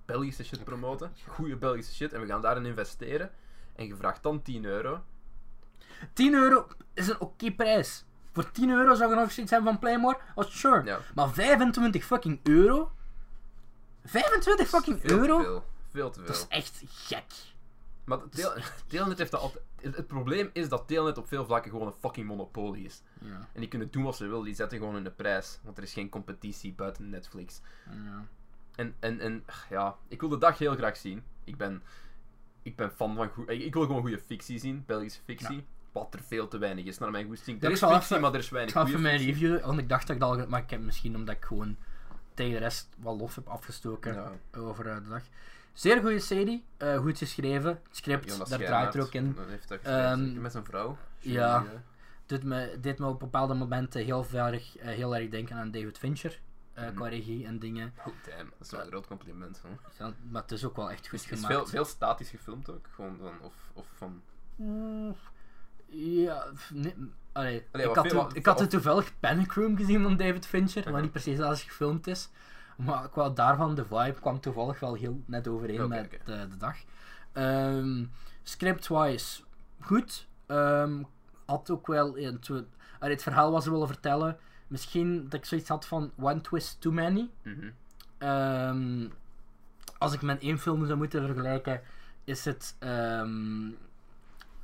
Belgische 0.05 0.43
shit 0.43 0.63
promoten, 0.63 1.13
goede 1.27 1.55
Belgische 1.55 1.93
shit, 1.93 2.13
en 2.13 2.21
we 2.21 2.27
gaan 2.27 2.41
daarin 2.41 2.65
investeren. 2.65 3.31
En 3.75 3.85
je 3.87 3.95
vraagt 3.95 4.23
dan 4.23 4.41
10 4.41 4.65
euro. 4.65 5.03
10 6.13 6.33
euro 6.33 6.67
is 6.93 7.07
een 7.07 7.19
oké 7.19 7.51
prijs. 7.51 8.05
Voor 8.33 8.51
10 8.51 8.69
euro 8.69 8.95
zou 8.95 9.09
je 9.09 9.15
nog 9.15 9.31
zoiets 9.31 9.51
hebben 9.51 9.71
van 9.71 9.79
Playmore? 9.79 10.17
Oh, 10.35 10.45
sure. 10.49 10.83
Ja. 10.83 10.99
Maar 11.15 11.29
25 11.29 12.05
fucking 12.05 12.39
euro? 12.43 12.91
25 14.05 14.67
fucking 14.67 14.99
Veel 14.99 15.09
te 15.09 15.15
euro? 15.15 15.39
veel. 15.41 15.65
Veel 15.91 16.09
te 16.09 16.19
veel. 16.19 16.27
Dat 16.27 16.35
is 16.35 16.45
echt 16.47 16.83
gek. 16.87 17.23
Maar 18.03 18.29
Tele- 18.29 18.61
Telenet 18.87 19.17
heeft 19.17 19.31
dat 19.31 19.41
altijd... 19.41 19.63
Het 19.81 19.95
het 19.95 20.07
probleem 20.07 20.49
is 20.53 20.69
dat 20.69 20.87
Telenet 20.87 21.17
op 21.17 21.27
veel 21.27 21.45
vlakken 21.45 21.71
gewoon 21.71 21.87
een 21.87 21.93
fucking 21.99 22.27
monopolie 22.27 22.85
is. 22.85 23.01
Ja, 23.19 23.47
En 23.53 23.59
die 23.59 23.67
kunnen 23.69 23.91
doen 23.91 24.03
wat 24.03 24.15
ze 24.15 24.27
willen, 24.27 24.43
die 24.43 24.55
zetten 24.55 24.77
gewoon 24.77 24.93
hun 24.93 25.15
prijs. 25.15 25.59
Want 25.63 25.77
er 25.77 25.83
is 25.83 25.93
geen 25.93 26.09
competitie 26.09 26.73
buiten 26.73 27.09
Netflix. 27.09 27.61
ja. 27.89 28.25
En, 28.75 28.95
en, 28.99 29.19
en 29.19 29.45
ja, 29.69 29.95
ik 30.07 30.19
wil 30.19 30.29
de 30.29 30.37
dag 30.37 30.57
heel 30.57 30.75
graag 30.75 30.97
zien. 30.97 31.23
Ik 31.43 31.57
ben, 31.57 31.83
ik 32.61 32.75
ben 32.75 32.91
fan 32.91 33.15
van 33.15 33.27
goed. 33.29 33.49
Ik 33.49 33.61
ik 33.61 33.73
wil 33.73 33.85
gewoon 33.85 34.01
goede 34.01 34.19
fictie 34.19 34.59
zien, 34.59 34.83
Belgische 34.85 35.21
fictie. 35.23 35.65
Wat 35.91 36.13
er 36.13 36.19
veel 36.23 36.47
te 36.47 36.57
weinig 36.57 36.85
is 36.85 36.97
naar 36.97 37.11
mijn 37.11 37.25
goesting. 37.25 37.61
Er 37.61 37.67
ik 37.67 37.73
is 37.73 37.79
fictie, 37.79 37.97
even- 38.01 38.21
maar 38.21 38.31
er 38.33 38.39
is 38.39 38.45
Ik 38.45 38.51
weinig 38.51 38.73
ga 38.73 38.79
even 38.81 38.93
goede 38.93 39.07
mijn 39.09 39.21
review, 39.25 39.65
want 39.65 39.79
ik 39.79 39.89
dacht 39.89 40.07
dat 40.07 40.15
ik 40.15 40.21
dat 40.21 40.39
al... 40.39 40.47
Maar 40.47 40.61
ik 40.61 40.69
heb 40.69 40.81
misschien 40.81 41.15
omdat 41.15 41.35
ik 41.35 41.45
gewoon 41.45 41.77
tegen 42.33 42.53
de 42.53 42.59
rest 42.59 42.89
wat 42.97 43.19
los 43.19 43.35
heb 43.35 43.47
afgestoken 43.47 44.15
over 44.57 44.87
eh, 44.87 44.95
de 44.95 45.09
dag. 45.09 45.23
Zeer 45.73 45.99
goede 46.01 46.19
serie, 46.19 46.63
eh, 46.77 46.97
goed 46.97 47.17
geschreven. 47.17 47.69
Het 47.69 47.95
script, 47.97 48.29
Jonas 48.31 48.49
daar 48.49 48.59
draait 48.59 48.95
er 48.95 49.01
ook 49.01 49.13
in. 49.13 49.33
dat 49.35 49.45
Heeft 49.47 49.67
dat 49.67 49.79
geschreven, 49.79 50.41
met 50.41 50.51
zijn 50.51 50.65
vrouw. 50.65 50.97
ja. 51.19 51.55
Eh, 51.57 51.69
Doet 52.25 52.43
me, 52.43 52.77
deed 52.81 52.99
me 52.99 53.05
op 53.07 53.19
bepaalde 53.19 53.53
momenten 53.53 54.03
heel, 54.03 54.25
erg, 54.33 54.77
eh, 54.77 54.87
heel 54.87 55.15
erg 55.15 55.29
denken 55.29 55.55
aan 55.55 55.71
David 55.71 55.97
Fincher. 55.97 56.39
Mhm. 56.75 56.93
Qua 56.93 57.07
regie 57.07 57.45
en 57.45 57.59
dingen. 57.59 57.93
Oh, 57.97 58.05
damn. 58.05 58.49
Dat 58.57 58.65
is 58.67 58.71
wel 58.71 58.81
een 58.81 58.87
groot 58.87 59.07
compliment. 59.07 59.59
Hoor. 59.63 59.77
Ja, 59.99 60.13
maar 60.29 60.41
het 60.41 60.51
is 60.51 60.65
ook 60.65 60.75
wel 60.75 60.91
echt 60.91 61.07
goed 61.07 61.21
Het 61.21 61.31
is 61.31 61.39
gemaakt. 61.39 61.53
veel, 61.53 61.65
veel 61.65 61.85
statisch 61.85 62.29
gefilmd 62.29 62.69
ook. 62.69 62.85
Gewoon 62.95 63.17
van, 63.21 63.31
of, 63.41 63.53
of 63.73 63.85
van... 63.95 64.21
Mm, 64.55 65.15
Ja, 65.87 66.45
nee, 66.73 66.93
allee, 67.31 67.65
Allee, 67.71 67.89
ik, 67.89 67.95
had 67.95 68.07
veel- 68.07 68.29
ik 68.33 68.45
had 68.45 68.69
toevallig 68.69 69.19
Panic 69.19 69.51
Room 69.51 69.77
gezien 69.77 70.01
van 70.03 70.17
David 70.17 70.45
Fincher, 70.45 70.91
wat 70.91 71.01
niet 71.01 71.11
precies 71.11 71.39
als 71.39 71.63
gefilmd 71.63 72.07
is. 72.07 72.29
Maar 72.77 73.09
qua 73.09 73.29
daarvan, 73.29 73.75
de 73.75 73.85
vibe 73.85 74.15
kwam 74.21 74.39
toevallig 74.39 74.79
wel 74.79 74.93
heel 74.93 75.21
net 75.25 75.47
overeen 75.47 75.87
met 75.87 76.05
oké. 76.05 76.17
De, 76.25 76.47
de 76.49 76.57
dag. 76.57 76.75
Ehm, 77.31 78.05
Script-wise, 78.43 79.43
goed. 79.79 80.27
Ehm, 80.45 81.03
had 81.45 81.69
ook 81.69 81.87
wel... 81.87 82.07
allee, 82.99 83.13
het 83.13 83.23
verhaal 83.23 83.51
was 83.51 83.65
er 83.65 83.71
willen 83.71 83.87
vertellen. 83.87 84.37
Misschien 84.67 85.23
dat 85.23 85.33
ik 85.33 85.45
zoiets 85.45 85.69
had 85.69 85.85
van 85.85 86.11
One 86.19 86.41
Twist 86.41 86.81
Too 86.81 86.91
Many. 86.91 87.29
Mhm. 87.43 87.69
Ehm, 88.17 89.07
als 89.97 90.13
ik 90.13 90.21
met 90.21 90.41
één 90.41 90.59
film 90.59 90.85
zou 90.85 90.97
moeten 90.97 91.25
vergelijken, 91.25 91.81
is 92.23 92.45
het 92.45 92.75
ehm, 92.79 93.69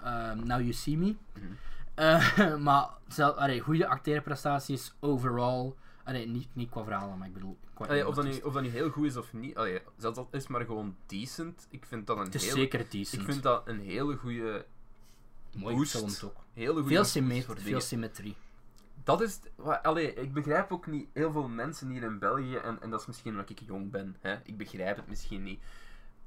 ehm, 0.03 0.37
Now 0.37 0.59
You 0.59 0.73
See 0.73 0.97
Me. 0.97 1.15
Mhm. 1.33 1.45
Eh, 1.93 2.55
maar 2.65 2.87
zel- 3.07 3.39
allee, 3.39 3.59
goede 3.59 3.87
acteerprestaties 3.87 4.93
overall. 4.99 5.73
Allee, 6.09 6.27
niet, 6.27 6.47
niet 6.53 6.69
qua 6.69 6.83
verhalen, 6.83 7.17
maar 7.17 7.27
ik 7.27 7.33
bedoel. 7.33 7.57
Allee, 7.73 8.07
of, 8.07 8.15
dat 8.15 8.25
nu, 8.25 8.31
of 8.43 8.53
dat 8.53 8.61
nu 8.63 8.69
heel 8.69 8.89
goed 8.89 9.05
is 9.05 9.17
of 9.17 9.33
niet, 9.33 9.55
allee, 9.55 9.79
zelfs 9.97 10.15
dat 10.17 10.27
is 10.31 10.47
maar 10.47 10.65
gewoon 10.65 10.95
decent. 11.05 11.67
Ik 11.69 11.85
vind 11.85 12.07
dat 12.07 12.17
een 12.17 12.23
Het 12.23 12.35
is 12.35 12.45
heel, 12.45 12.55
zeker 12.55 12.85
decent. 12.89 13.21
ik 13.21 13.27
vind 13.31 13.43
dat 13.43 13.67
een 13.67 13.79
hele 13.79 14.15
goede, 14.15 14.65
Mooi 15.55 15.75
boost. 15.75 16.23
ook. 16.23 16.35
hele 16.53 16.71
goede 16.73 16.87
Veel, 16.87 16.97
boost 16.97 17.11
symmet- 17.11 17.45
voor 17.45 17.59
veel 17.59 17.81
symmetrie. 17.81 18.35
Dat 19.03 19.21
is, 19.21 19.39
het- 19.63 19.83
allee, 19.83 20.13
ik 20.13 20.33
begrijp 20.33 20.71
ook 20.71 20.87
niet 20.87 21.07
heel 21.13 21.31
veel 21.31 21.47
mensen 21.47 21.89
hier 21.89 22.03
in 22.03 22.19
België, 22.19 22.55
en, 22.55 22.81
en 22.81 22.89
dat 22.89 22.99
is 23.01 23.05
misschien 23.07 23.31
omdat 23.31 23.49
ik 23.49 23.59
jong 23.65 23.91
ben, 23.91 24.15
hè, 24.19 24.35
ik 24.43 24.57
begrijp 24.57 24.95
het 24.95 25.07
misschien 25.07 25.43
niet. 25.43 25.59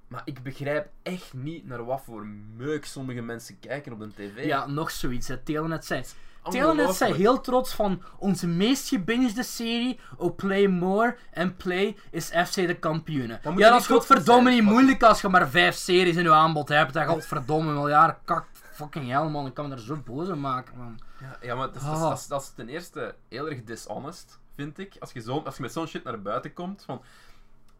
Maar 0.08 0.22
ik 0.24 0.42
begrijp 0.42 0.90
echt 1.02 1.32
niet 1.34 1.64
naar 1.66 1.84
wat 1.84 2.02
voor 2.04 2.26
meuk 2.56 2.84
sommige 2.84 3.20
mensen 3.20 3.58
kijken 3.58 3.92
op 3.92 3.98
de 4.00 4.08
tv. 4.14 4.44
Ja, 4.44 4.66
nog 4.66 4.90
zoiets. 4.90 5.28
Hè. 5.28 5.38
Telenet 5.38 5.84
zei, 5.84 6.04
Ongelooflijk. 6.42 6.92
zei 6.92 7.14
heel 7.14 7.40
trots 7.40 7.74
van 7.74 8.02
onze 8.18 8.46
meest 8.46 8.88
gebingede 8.88 9.42
serie, 9.42 9.98
Oh 10.16 10.36
Play 10.36 10.66
More 10.66 11.16
en 11.30 11.56
Play 11.56 11.96
is 12.10 12.26
FC 12.26 12.54
de 12.54 12.78
kampioenen. 12.78 13.40
Ja, 13.56 13.70
dat 13.70 13.80
is 13.80 13.86
godverdomme 13.86 14.50
niet 14.50 14.62
moeilijk 14.62 15.02
als 15.02 15.20
je 15.20 15.28
maar 15.28 15.48
vijf 15.48 15.74
series 15.74 16.16
in 16.16 16.22
je 16.22 16.32
aanbod 16.32 16.68
hebt. 16.68 16.92
Dat 16.92 17.06
godverdomme 17.06 17.72
miljard 17.72 18.18
kak 18.24 18.46
fucking 18.72 19.08
hell 19.10 19.28
man, 19.28 19.46
ik 19.46 19.54
kan 19.54 19.68
me 19.68 19.74
daar 19.74 19.84
zo 19.84 19.96
boos 20.04 20.28
om 20.28 20.40
maken 20.40 20.76
man. 20.78 20.98
Ja, 21.20 21.36
ja, 21.40 21.54
maar 21.54 21.66
dat 21.66 21.76
is, 21.76 21.82
dat, 21.82 21.94
Ah. 21.94 22.00
dat, 22.00 22.18
is, 22.18 22.26
dat 22.26 22.42
is 22.42 22.52
ten 22.54 22.68
eerste 22.68 23.14
heel 23.28 23.48
erg 23.50 23.64
dishonest, 23.64 24.38
vind 24.54 24.78
ik. 24.78 24.96
Als 24.98 25.12
je, 25.12 25.20
zo, 25.20 25.38
als 25.44 25.56
je 25.56 25.62
met 25.62 25.72
zo'n 25.72 25.86
shit 25.86 26.04
naar 26.04 26.22
buiten 26.22 26.52
komt, 26.52 26.82
van... 26.84 27.02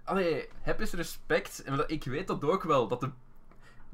Allee, 0.05 0.49
heb 0.63 0.81
eens 0.81 0.93
respect. 0.93 1.63
En 1.63 1.85
ik 1.87 2.05
weet 2.05 2.27
dat 2.27 2.45
ook 2.45 2.63
wel, 2.63 2.89
dat 2.89 3.01
de... 3.01 3.11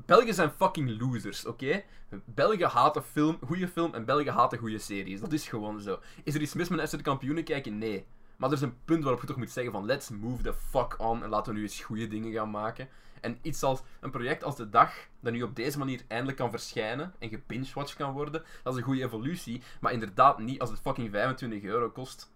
Belgen 0.06 0.34
zijn 0.34 0.50
fucking 0.50 1.00
losers, 1.00 1.46
oké? 1.46 1.82
Belgen 2.24 2.68
haten 2.68 3.02
film, 3.02 3.38
goede 3.46 3.68
film 3.68 3.94
en 3.94 4.04
Belgen 4.04 4.32
haten 4.32 4.58
goede 4.58 4.78
series. 4.78 5.20
Dat 5.20 5.32
is 5.32 5.48
gewoon 5.48 5.80
zo. 5.80 5.98
Is 6.24 6.34
er 6.34 6.40
iets 6.40 6.54
mis 6.54 6.68
met 6.68 6.88
FC 6.88 6.96
de 6.96 7.02
kampioenen 7.02 7.44
kijken? 7.44 7.78
Nee. 7.78 8.06
Maar 8.36 8.48
er 8.48 8.56
is 8.56 8.62
een 8.62 8.84
punt 8.84 9.02
waarop 9.02 9.20
je 9.20 9.26
toch 9.26 9.36
moet 9.36 9.50
zeggen 9.50 9.72
van 9.72 9.84
let's 9.84 10.08
move 10.10 10.42
the 10.42 10.54
fuck 10.54 10.94
on 10.98 11.22
en 11.22 11.28
laten 11.28 11.52
we 11.52 11.58
nu 11.58 11.64
eens 11.64 11.80
goede 11.80 12.08
dingen 12.08 12.32
gaan 12.32 12.50
maken. 12.50 12.88
En 13.20 13.38
iets 13.42 13.62
als 13.62 13.82
een 14.00 14.10
project 14.10 14.44
als 14.44 14.56
De 14.56 14.68
Dag, 14.68 14.92
dat 15.20 15.32
nu 15.32 15.42
op 15.42 15.56
deze 15.56 15.78
manier 15.78 16.04
eindelijk 16.08 16.38
kan 16.38 16.50
verschijnen 16.50 17.14
en 17.18 17.28
gebingewatcht 17.28 17.96
kan 17.96 18.12
worden, 18.12 18.42
dat 18.62 18.72
is 18.72 18.78
een 18.78 18.84
goede 18.84 19.02
evolutie. 19.02 19.62
Maar 19.80 19.92
inderdaad 19.92 20.38
niet 20.38 20.60
als 20.60 20.70
het 20.70 20.80
fucking 20.80 21.10
25 21.10 21.62
euro 21.62 21.90
kost 21.90 22.32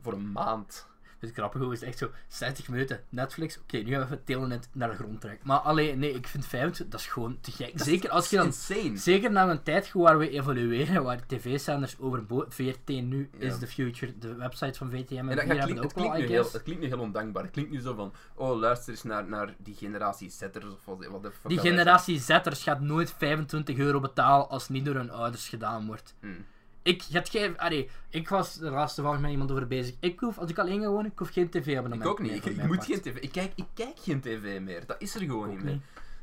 voor 0.00 0.12
een 0.12 0.32
maand. 0.32 0.88
Het 1.18 1.32
grappige 1.32 1.64
hoe 1.64 1.72
is 1.72 1.82
echt 1.82 1.98
zo 1.98 2.10
60 2.28 2.68
minuten 2.68 3.00
Netflix. 3.08 3.58
Oké, 3.58 3.76
nu 3.76 3.90
gaan 3.90 4.00
we 4.00 4.04
even 4.04 4.24
Telenet 4.24 4.68
naar 4.72 4.90
de 4.90 4.96
grond 4.96 5.20
trekken. 5.20 5.46
Maar 5.46 5.58
alleen, 5.58 5.98
nee, 5.98 6.12
ik 6.12 6.26
vind 6.26 6.46
25, 6.46 6.88
dat 6.88 7.00
is 7.00 7.06
gewoon 7.06 7.38
te 7.40 7.50
gek. 7.50 7.72
Zeker 7.74 8.10
als 8.10 8.30
je 8.30 8.36
dan 8.36 8.46
insane. 8.46 8.96
Zeker 8.96 9.30
na 9.30 9.50
een 9.50 9.62
tijd 9.62 9.92
waar 9.92 10.18
we 10.18 10.30
evolueren, 10.30 11.02
waar 11.02 11.26
tv-zenders 11.26 11.98
overboord... 11.98 12.54
VRT 12.54 12.88
nu 12.88 13.30
Ja. 13.38 13.46
is 13.46 13.58
the 13.58 13.66
future, 13.66 14.18
de 14.18 14.34
website 14.34 14.78
van 14.78 14.90
VTM 14.90 15.14
en, 15.14 15.28
En 15.28 15.36
dat, 15.36 15.46
dat 15.46 15.68
het 15.68 15.68
het, 15.68 15.70
ook 15.70 15.76
wel, 15.76 15.88
klinkt 15.88 16.16
nu 16.16 16.24
I 16.24 16.26
heel, 16.26 16.48
het 16.52 16.62
klinkt 16.62 16.82
nu 16.82 16.88
heel 16.88 16.98
ondankbaar. 16.98 17.42
Het 17.42 17.52
klinkt 17.52 17.70
nu 17.70 17.80
zo 17.80 17.94
van, 17.94 18.12
oh 18.34 18.58
luister 18.58 18.90
eens 18.90 19.02
naar, 19.02 19.28
naar 19.28 19.54
die 19.58 19.74
generatie 19.74 20.30
zetters 20.30 20.64
of 20.64 20.84
wat, 20.84 21.06
wat 21.06 21.22
de 21.22 21.30
fuck 21.30 21.48
Die 21.48 21.56
dat 21.56 21.66
generatie 21.66 22.18
Zetters 22.20 22.62
gaat 22.62 22.80
nooit 22.80 23.14
25 23.18 23.76
euro 23.76 24.00
betalen 24.00 24.48
als 24.48 24.62
het 24.62 24.70
niet 24.72 24.84
door 24.84 24.94
hun 24.94 25.10
ouders 25.10 25.48
gedaan 25.48 25.86
wordt. 25.86 26.14
Hmm. 26.20 26.44
Ik, 26.88 27.02
het 27.12 27.28
geef, 27.28 27.56
allee, 27.56 27.90
ik 28.08 28.28
was 28.28 28.54
de 28.54 28.70
laatste 28.70 29.02
dag 29.02 29.20
met 29.20 29.30
iemand 29.30 29.50
over 29.50 29.66
bezig. 29.66 29.94
Ik 30.00 30.20
hoef, 30.20 30.38
als 30.38 30.50
ik 30.50 30.58
alleen 30.58 30.80
ga 30.80 30.88
wonen, 30.88 31.10
ik 31.10 31.18
hoef 31.18 31.30
geen 31.30 31.50
tv-abonnement 31.50 32.02
Ik 32.02 32.08
ook 32.08 32.20
niet. 32.20 32.32
Ik, 32.32 32.44
ik 32.44 32.66
moet 32.66 32.84
geen 32.84 33.00
tv. 33.00 33.16
Ik 33.16 33.32
kijk, 33.32 33.52
ik 33.54 33.66
kijk 33.74 33.98
geen 33.98 34.20
tv 34.20 34.60
meer. 34.60 34.86
Dat 34.86 34.96
is 34.98 35.14
er 35.14 35.20
gewoon 35.20 35.48
niet 35.48 35.62
meer. 35.62 35.80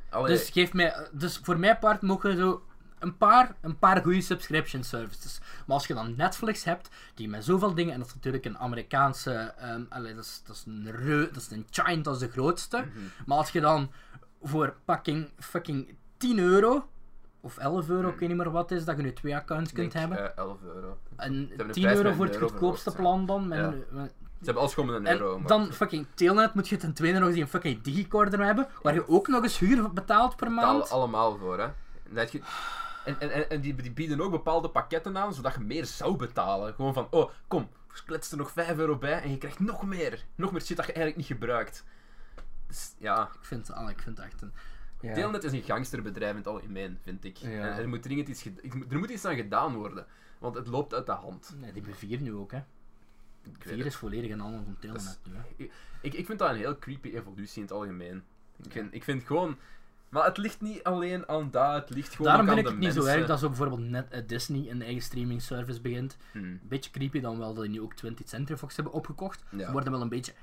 Allee, 0.10 0.38
Dus, 0.38 0.50
geef 0.50 0.74
mij, 0.74 1.08
dus 1.12 1.40
voor 1.44 1.60
mijn 1.60 1.80
part 1.80 2.02
mogen 2.02 2.38
zo 2.38 2.64
een 3.00 3.18
paar, 3.18 3.56
een 3.62 3.80
paar 3.80 4.02
goede 4.02 4.22
subscription 4.22 4.84
services. 4.84 5.40
Maar 5.40 5.76
als 5.76 5.88
je 5.88 5.94
dan 5.94 6.16
Netflix 6.16 6.64
hebt, 6.64 6.90
die 7.16 7.30
met 7.30 7.44
zoveel 7.44 7.74
dingen, 7.74 7.94
en 7.94 8.00
dat 8.00 8.08
is 8.08 8.14
natuurlijk 8.14 8.46
een 8.46 8.58
Amerikaanse, 8.58 9.54
allee, 9.90 10.16
dat, 10.16 10.24
is, 10.24 10.42
dat 10.46 10.56
is 10.56 10.64
een 10.66 10.92
reu, 10.92 11.32
dat 11.32 11.42
is 11.42 11.52
een 11.52 11.68
giant, 11.70 12.04
dat 12.04 12.14
is 12.14 12.20
de 12.20 12.32
grootste. 12.32 12.78
Mhm. 12.78 13.00
Maar 13.26 13.38
als 13.38 13.52
je 13.52 13.62
dan 13.62 13.92
voor 14.42 14.76
fucking, 14.86 15.30
fucking 15.40 15.98
10 16.18 16.40
euro, 16.40 16.90
of 17.46 17.58
11 17.58 17.90
euro, 17.90 18.10
ik 18.10 18.20
weet 18.20 18.30
niet 18.30 18.38
meer 18.38 18.52
wat 18.52 18.70
het 18.70 18.80
is, 18.80 18.86
dat 18.86 18.98
je 18.98 19.04
nu 19.04 19.14
twee 19.14 19.36
accounts 19.36 19.72
denk, 19.72 19.90
kunt 19.92 20.02
hebben. 20.02 20.32
eh, 20.36 20.38
11 20.44 20.58
euro. 20.76 20.98
en 21.16 21.34
hebben 21.48 21.68
de 21.68 21.74
10 21.74 21.84
prijs 21.84 21.98
euro 21.98 22.12
voor 22.14 22.26
het 22.26 22.34
euro 22.34 22.48
goedkoopste 22.48 22.92
verhoogd, 22.92 23.26
plan 23.26 23.40
dan. 23.40 23.48
Met 23.48 23.58
Ja. 23.58 23.66
een- 23.66 23.84
met- 23.90 24.14
Ze 24.40 24.52
hebben 24.52 24.62
alles 24.64 24.74
gewoon 24.74 24.90
met 24.92 25.00
een 25.00 25.08
en 25.08 25.20
euro. 25.20 25.42
dan 25.46 25.72
fucking 25.74 26.06
Telenet 26.14 26.54
moet 26.54 26.68
je 26.68 26.78
ten 26.78 26.94
tweede 26.94 27.20
nog 27.20 27.30
eens 27.30 27.38
een 27.38 27.48
fucking 27.48 27.82
digicorder 27.82 28.46
hebben, 28.46 28.68
waar 28.82 28.94
je 28.94 29.08
ook 29.08 29.28
nog 29.28 29.44
eens 29.44 29.60
huur 29.60 29.94
betaalt 29.94 30.36
per 30.36 30.52
maand. 30.52 30.90
allemaal 30.90 31.38
voor, 31.38 31.60
hè. 31.60 31.68
Dat 32.10 32.32
je... 32.32 32.42
En, 33.06 33.20
en, 33.20 33.32
en, 33.32 33.50
en 33.50 33.62
die, 33.62 33.76
die 33.76 33.92
bieden 33.92 34.22
ook 34.22 34.32
bepaalde 34.32 34.70
pakketten 34.70 35.18
aan, 35.18 35.34
zodat 35.34 35.54
je 35.54 35.60
meer 35.60 35.86
zou 35.86 36.16
betalen. 36.16 36.74
Gewoon 36.74 36.94
van, 36.94 37.08
oh, 37.10 37.30
kom, 37.48 37.70
klets 38.06 38.32
er 38.32 38.38
nog 38.38 38.52
5 38.52 38.78
euro 38.78 38.98
bij 38.98 39.22
en 39.22 39.30
je 39.32 39.38
krijgt 39.38 39.60
nog 39.60 39.84
meer. 39.86 40.24
Nog 40.36 40.52
meer 40.52 40.62
shit 40.62 40.78
dat 40.78 40.86
je 40.86 40.94
eigenlijk 40.94 41.18
niet 41.30 41.40
gebruikt. 41.40 41.84
Dus, 42.68 42.94
ja, 42.98 43.22
Ik 43.34 43.46
vind, 43.46 43.72
ah, 43.74 43.90
ik 43.90 44.00
vind 44.02 44.18
het 44.18 44.26
echt 44.26 44.42
een... 44.42 44.54
Ja. 45.06 45.14
Telenet 45.14 45.44
is 45.44 45.52
een 45.52 45.64
gangsterbedrijf 45.64 46.32
in 46.32 46.38
het 46.38 46.48
algemeen, 46.48 46.98
vind 47.02 47.26
ik. 47.26 47.38
Ja. 47.38 47.50
En 47.50 47.82
er 47.82 47.90
moet 47.90 48.04
dringend 48.04 48.28
iets, 48.28 48.46
er 48.90 48.98
moet 48.98 49.10
iets 49.10 49.26
aan 49.26 49.36
gedaan 49.36 49.76
worden. 49.76 50.06
Want 50.40 50.56
het 50.56 50.68
loopt 50.68 50.94
uit 50.94 51.06
de 51.06 51.12
hand. 51.12 51.56
Nee, 51.60 51.72
die 51.72 51.82
hebben 51.82 52.00
vier 52.00 52.22
nu 52.22 52.34
ook, 52.34 52.52
hè. 52.52 52.60
Vier 53.60 53.86
is 53.86 53.96
volledig 53.96 54.32
een 54.32 54.42
ander 54.42 54.62
van 54.64 54.98
hè. 55.34 55.68
ik, 56.02 56.14
ik 56.14 56.26
vind 56.26 56.40
dat 56.40 56.50
een 56.50 56.56
heel 56.56 56.78
creepy 56.78 57.10
evolutie 57.10 57.56
in 57.56 57.62
het 57.62 57.72
algemeen. 57.72 58.24
Ik 58.64 58.72
vind, 58.72 58.94
ik 58.94 59.04
vind 59.04 59.24
gewoon... 59.24 59.58
Maar 60.10 60.26
het 60.26 60.38
ligt 60.38 60.62
niet 60.62 60.84
alleen 60.84 61.30
aan 61.30 61.52
dat, 61.52 61.74
het 61.74 61.90
ligt 61.90 62.16
gewoon 62.16 62.28
Daarom 62.28 62.48
vind 62.48 62.60
ik 62.60 62.66
het 62.66 62.78
niet 62.78 62.94
zo 62.94 63.06
erg 63.06 63.28
dat 63.28 63.40
zo 63.40 63.48
bijvoorbeeld 63.48 63.82
net 63.82 64.10
eh, 64.10 64.22
Disney 64.28 64.70
een 64.70 64.82
eigen 64.82 65.02
streaming 65.02 65.42
service 65.42 65.82
begint. 65.82 66.18
Hmm. 66.32 66.60
Beetje 66.64 66.92
creepy 66.92 67.20
dan 67.20 67.38
wel 67.38 67.54
dat 67.54 67.64
die 67.64 67.74
nu 67.74 67.82
ook 67.82 67.94
20th 67.94 68.26
Century 68.26 68.58
Fox 68.58 68.76
hebben 68.76 68.94
opgekocht. 68.94 69.44
Ja. 69.52 69.66
Ze 69.66 69.72
worden 69.72 69.92
wel 69.92 70.02
een 70.02 70.10
beetje 70.10 70.34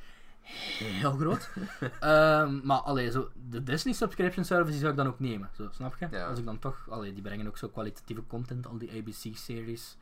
heel 0.43 1.13
groot. 1.13 1.51
Ehm, 2.01 2.61
maar 2.63 2.79
allee, 2.79 3.11
zo, 3.11 3.31
de 3.51 3.63
Disney 3.63 3.95
subscription 3.95 4.45
service 4.45 4.79
zou 4.79 4.91
ik 4.91 4.97
dan 4.97 5.07
ook 5.07 5.21
nemen. 5.21 5.51
Zo, 5.57 5.69
snap 5.73 5.97
je? 5.99 6.09
Ja. 6.11 6.27
Als 6.27 6.39
ik 6.39 6.45
dan 6.45 6.59
toch, 6.59 6.87
allee, 6.91 7.13
die 7.13 7.23
brengen 7.23 7.47
ook 7.47 7.59
zo 7.59 7.69
kwalitatieve 7.69 8.27
content, 8.27 8.67
al 8.67 8.79
die 8.79 8.91
ABC-series. 8.91 9.97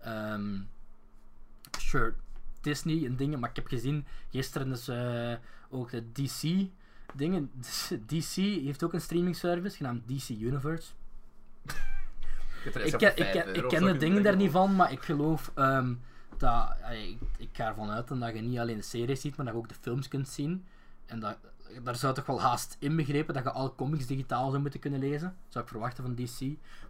Ehm 0.00 0.56
sure, 1.78 2.14
Disney 2.60 3.04
en 3.06 3.16
dingen, 3.16 3.40
maar 3.40 3.50
ik 3.50 3.56
heb 3.56 3.66
gezien, 3.66 4.06
gisteren 4.30 4.72
is 4.72 4.88
eh, 4.88 5.34
ook 5.70 5.90
de 5.90 6.12
DC 6.12 6.68
dingen. 7.14 7.50
DC 8.12 8.34
heeft 8.34 8.84
ook 8.84 8.92
een 8.92 9.00
streaming 9.00 9.36
service 9.36 9.76
genaamd 9.76 10.08
DC 10.08 10.28
Universe. 10.28 10.92
er 12.64 12.86
Ik, 12.86 12.92
ik, 12.92 12.98
5 13.00 13.14
ken, 13.16 13.46
euro 13.46 13.60
ik 13.60 13.68
ken 13.68 13.84
de 13.84 13.96
dingen 13.96 14.22
daar 14.22 14.36
niet 14.36 14.50
van, 14.50 14.76
maar 14.76 14.92
ik 14.92 15.02
geloof 15.02 15.52
ehm, 15.54 15.94
dat... 16.44 16.76
ik, 16.92 17.18
ik 17.38 17.48
ga 17.52 17.66
ervan 17.68 17.90
uit 17.90 18.08
dat 18.08 18.34
je 18.34 18.40
niet 18.40 18.58
alleen 18.58 18.76
de 18.76 18.82
series 18.82 19.20
ziet, 19.20 19.36
maar 19.36 19.46
dat 19.46 19.54
je 19.54 19.60
ook 19.60 19.68
de 19.68 19.74
films 19.80 20.08
kunt 20.08 20.28
zien. 20.28 20.64
En 21.06 21.20
dat, 21.20 21.36
daar 21.82 21.96
zou 21.96 22.14
toch 22.14 22.26
wel 22.26 22.40
haast 22.40 22.76
inbegrepen 22.78 23.34
dat 23.34 23.42
je 23.42 23.50
alle 23.50 23.74
comics 23.74 24.06
digitaal 24.06 24.50
zou 24.50 24.62
moeten 24.62 24.80
kunnen 24.80 25.00
lezen. 25.00 25.36
Zou 25.48 25.64
ik 25.64 25.70
verwachten 25.70 26.04
van 26.04 26.14
DC. 26.14 26.40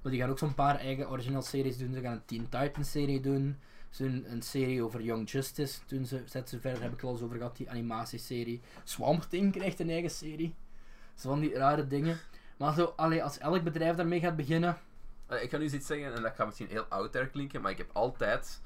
Maar 0.03 0.13
die 0.13 0.21
gaan 0.21 0.31
ook 0.31 0.39
zo'n 0.39 0.55
paar 0.55 0.77
eigen 0.79 1.11
original 1.11 1.43
series 1.43 1.79
doen. 1.79 1.95
Ze 1.95 2.01
gaan 2.01 2.13
een 2.13 2.25
Teen 2.25 2.49
Titans 2.49 2.91
serie 2.91 3.21
doen. 3.21 3.59
Ze 3.91 4.03
doen 4.03 4.25
een 4.33 4.43
serie 4.43 4.83
over 4.83 5.03
Young 5.03 5.31
Justice. 5.31 5.81
Toen 5.87 6.07
ze, 6.07 6.23
zetten 6.25 6.49
ze 6.49 6.61
verder, 6.61 6.83
heb 6.83 6.93
ik 6.93 7.03
al 7.03 7.13
eens 7.13 7.23
over 7.23 7.37
gehad, 7.37 7.57
die 7.57 7.71
animatieserie. 7.71 8.61
Swamp 8.85 9.23
Thing 9.23 9.53
krijgt 9.53 9.81
een 9.81 9.91
eigen 9.91 10.11
serie. 10.11 10.55
Zo 11.15 11.29
van 11.29 11.41
die 11.41 11.55
rare 11.55 11.87
dingen. 11.87 12.19
Maar 12.57 12.75
zo, 12.75 12.93
allee, 12.97 13.23
als 13.23 13.39
elk 13.39 13.63
bedrijf 13.63 13.97
daarmee 13.97 14.21
gaat 14.21 14.37
beginnen... 14.37 14.77
Eh, 15.27 15.43
Ik 15.43 15.51
ga 15.51 15.57
nu 15.57 15.63
eens 15.63 15.73
iets 15.73 15.87
zeggen 15.87 16.15
en 16.15 16.23
dat 16.23 16.35
gaat 16.35 16.47
misschien 16.47 16.69
heel 16.69 17.09
there 17.11 17.29
klinken, 17.31 17.61
maar 17.61 17.71
ik 17.71 17.79
heb 17.79 17.91
altijd 17.93 18.61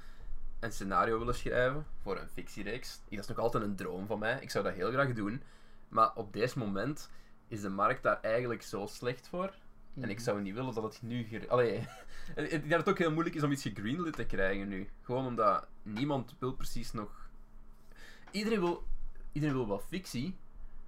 een 0.61 0.73
scenario 0.73 1.19
willen 1.19 1.35
schrijven 1.35 1.87
voor 2.03 2.19
een 2.19 2.29
fictiereeks. 2.29 3.01
Dat 3.09 3.19
is 3.19 3.27
nog 3.27 3.39
altijd 3.39 3.65
een 3.65 3.77
droom 3.77 4.07
van 4.07 4.19
mij. 4.19 4.39
Ik 4.41 4.51
zou 4.51 4.65
dat 4.65 4.75
heel 4.75 4.91
graag 4.91 5.13
doen. 5.13 5.43
Maar 5.89 6.15
op 6.15 6.33
deze 6.33 6.59
moment 6.59 7.11
is 7.49 7.61
de 7.61 7.69
markt 7.69 8.03
daar 8.03 8.21
eigenlijk 8.21 8.63
zo 8.63 8.87
slecht 8.87 9.29
voor. 9.29 9.55
En 10.01 10.11
ik 10.11 10.21
zou 10.21 10.41
niet 10.41 10.55
willen 10.55 10.75
dat 10.75 10.83
het 10.83 11.03
nu... 11.03 11.47
Allee, 11.49 11.75
ik 12.35 12.71
dat 12.71 12.79
het 12.79 12.89
ook 12.89 12.99
heel 12.99 13.13
moeilijk 13.13 13.37
is 13.37 13.43
om 13.43 13.53
iets 13.53 13.63
gegreenlit 13.63 14.17
te 14.17 14.27
krijgen 14.27 14.69
nu. 14.69 14.89
Gewoon 15.03 15.27
omdat 15.27 15.67
niemand 15.83 16.35
wil 16.39 16.53
precies 16.53 16.93
nog... 16.93 17.29
Iedereen 18.31 18.61
wil, 18.61 18.85
iedereen 19.33 19.55
wil 19.55 19.69
wel 19.69 19.79
fictie, 19.79 20.37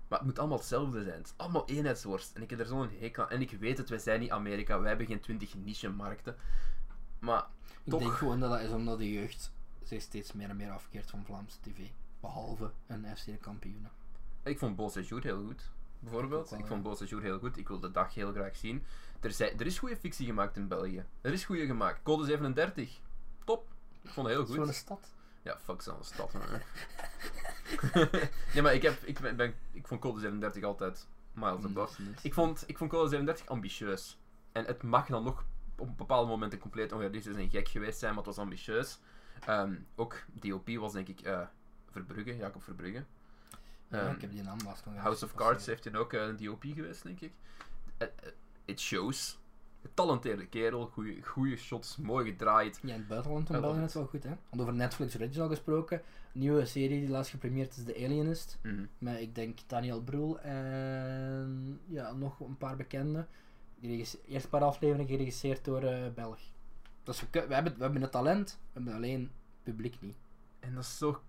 maar 0.08 0.18
het 0.18 0.26
moet 0.26 0.38
allemaal 0.38 0.58
hetzelfde 0.58 1.02
zijn. 1.02 1.16
Het 1.16 1.26
is 1.26 1.34
allemaal 1.36 1.68
eenheidsworst. 1.68 2.36
En 2.36 2.42
ik 2.42 2.50
heb 2.50 2.60
er 2.60 2.66
zo'n 2.66 2.90
hekel 2.98 3.22
aan. 3.22 3.30
En 3.30 3.40
ik 3.40 3.50
weet 3.50 3.78
het, 3.78 3.88
wij 3.88 3.98
zijn 3.98 4.20
niet 4.20 4.30
Amerika. 4.30 4.78
Wij 4.78 4.88
hebben 4.88 5.06
geen 5.06 5.20
20 5.20 5.54
niche-markten. 5.54 6.36
Maar 7.18 7.46
Ik 7.84 7.90
Toch. 7.90 8.00
denk 8.00 8.12
gewoon 8.12 8.40
dat 8.40 8.50
dat 8.50 8.60
is 8.60 8.70
omdat 8.70 8.98
de 8.98 9.12
jeugd 9.12 9.52
zich 9.90 10.02
steeds 10.02 10.32
meer 10.32 10.48
en 10.48 10.56
meer 10.56 10.70
afkeert 10.70 11.10
van 11.10 11.24
Vlaamse 11.24 11.60
tv. 11.60 11.78
Behalve 12.20 12.70
een 12.86 13.16
FC 13.16 13.24
de 13.24 13.36
kampioenen. 13.36 13.90
ik 14.42 14.58
vond 14.58 14.92
Séjour 14.92 15.22
heel 15.22 15.44
goed. 15.46 15.70
Bijvoorbeeld. 15.98 16.44
Ik 16.46 16.52
ook 16.52 16.68
wel, 16.68 16.76
Ik 16.76 16.82
ja. 16.82 16.82
vond 16.82 16.98
Séjour 16.98 17.22
heel 17.22 17.38
goed. 17.38 17.56
Ik 17.56 17.68
wil 17.68 17.80
de 17.80 17.90
dag 17.90 18.14
heel 18.14 18.32
graag 18.32 18.56
zien. 18.56 18.84
Er, 19.20 19.32
zijn, 19.32 19.58
er 19.58 19.66
is 19.66 19.78
goede 19.78 19.96
fictie 19.96 20.26
gemaakt 20.26 20.56
in 20.56 20.68
België. 20.68 21.04
Er 21.20 21.32
is 21.32 21.44
goede 21.44 21.66
gemaakt. 21.66 22.02
Code 22.02 22.24
37. 22.24 23.00
Top. 23.44 23.68
Ik 24.02 24.10
vond 24.10 24.26
het 24.26 24.36
heel 24.36 24.46
goed. 24.46 24.54
Zo'n 24.54 24.72
stad. 24.72 25.14
Ja, 25.42 25.58
fuck 25.60 25.82
zo'n 25.82 26.04
stad. 26.04 26.32
man. 26.32 26.42
nee, 28.54 28.62
maar 28.62 28.74
ik, 28.74 28.82
heb, 28.82 29.02
ik, 29.02 29.20
ben, 29.20 29.36
ben- 29.36 29.54
ik 29.72 29.86
vond 29.86 30.00
Code 30.00 30.20
37 30.20 30.62
altijd 30.62 31.06
miles 31.32 31.64
above. 31.64 32.02
Ik 32.22 32.34
vond, 32.34 32.64
ik 32.66 32.78
vond 32.78 32.90
Code 32.90 33.08
37 33.08 33.46
ambitieus. 33.46 34.18
En 34.52 34.64
het 34.64 34.82
mag 34.82 35.06
dan 35.06 35.24
nog 35.24 35.44
op 35.76 35.98
bepaalde 35.98 36.28
momenten 36.28 36.58
compleet 36.58 36.92
onrealistisch 36.92 37.36
en 37.36 37.50
gek 37.50 37.68
geweest 37.68 37.98
zijn, 37.98 38.14
maar 38.14 38.24
het 38.24 38.34
was 38.34 38.44
ambitieus. 38.44 38.98
Ehm, 39.46 39.74
ook 39.94 40.24
DOP 40.32 40.68
was 40.68 40.92
denk 40.92 41.08
ik 41.08 41.20
eh, 41.20 41.40
Verbrugge, 41.90 42.36
Jacob 42.36 42.62
Verbrugge. 42.62 43.04
Ja, 43.90 43.98
Ehm, 43.98 44.14
ik 44.14 44.20
heb 44.20 44.30
die 44.32 44.42
naam 44.42 44.58
nog 44.64 44.84
House 44.96 45.24
of 45.24 45.34
Cards 45.34 45.66
heeft 45.66 45.84
hij 45.84 45.94
ook 45.94 46.12
eh, 46.12 46.22
een 46.22 46.36
DOP 46.36 46.62
geweest, 46.62 47.02
denk 47.02 47.20
ik. 47.20 47.32
Eh, 47.98 48.06
it 48.64 48.80
shows. 48.80 49.38
Getalenteerde 49.82 50.46
kerel, 50.46 50.92
goede 51.22 51.56
shots, 51.56 51.96
mooi 51.96 52.30
gedraaid. 52.30 52.78
Ja, 52.82 52.92
in 52.92 52.98
het 52.98 53.08
buitenland 53.08 53.48
Wel, 53.48 53.60
België 53.60 53.80
het 53.80 53.92
wel 53.92 54.06
goed, 54.06 54.22
hè. 54.22 54.28
Want 54.48 54.62
over 54.62 54.74
Netflix 54.74 55.16
Original 55.16 55.48
gesproken, 55.48 56.02
nieuwe 56.32 56.64
serie 56.64 57.00
die 57.00 57.08
laatst 57.08 57.30
gepremierd 57.30 57.76
is, 57.76 57.84
The 57.84 57.94
Alienist. 57.94 58.58
Mhm. 58.62 58.84
Met, 58.98 59.20
ik 59.20 59.34
denk, 59.34 59.58
Daniel 59.66 60.02
Broel 60.02 60.40
en 60.40 61.80
ja, 61.86 62.12
nog 62.12 62.40
een 62.40 62.56
paar 62.58 62.76
bekenden. 62.76 63.28
Eerst 63.80 64.18
een 64.28 64.48
paar 64.48 64.62
afleveringen 64.62 65.08
geregisseerd 65.10 65.64
door 65.64 65.82
eh 65.82 66.12
Belg. 66.14 66.40
Dus 67.02 67.20
we, 67.20 67.26
we, 67.46 67.54
hebben, 67.54 67.76
we 67.76 67.82
hebben 67.82 68.02
het 68.02 68.12
talent, 68.12 68.58
we 68.62 68.68
hebben 68.72 68.94
alleen 68.94 69.20
het 69.20 69.62
publiek 69.62 70.00
niet. 70.00 70.16
En 70.60 70.74
dat 70.74 70.84
is 70.84 70.98
zo 70.98 71.22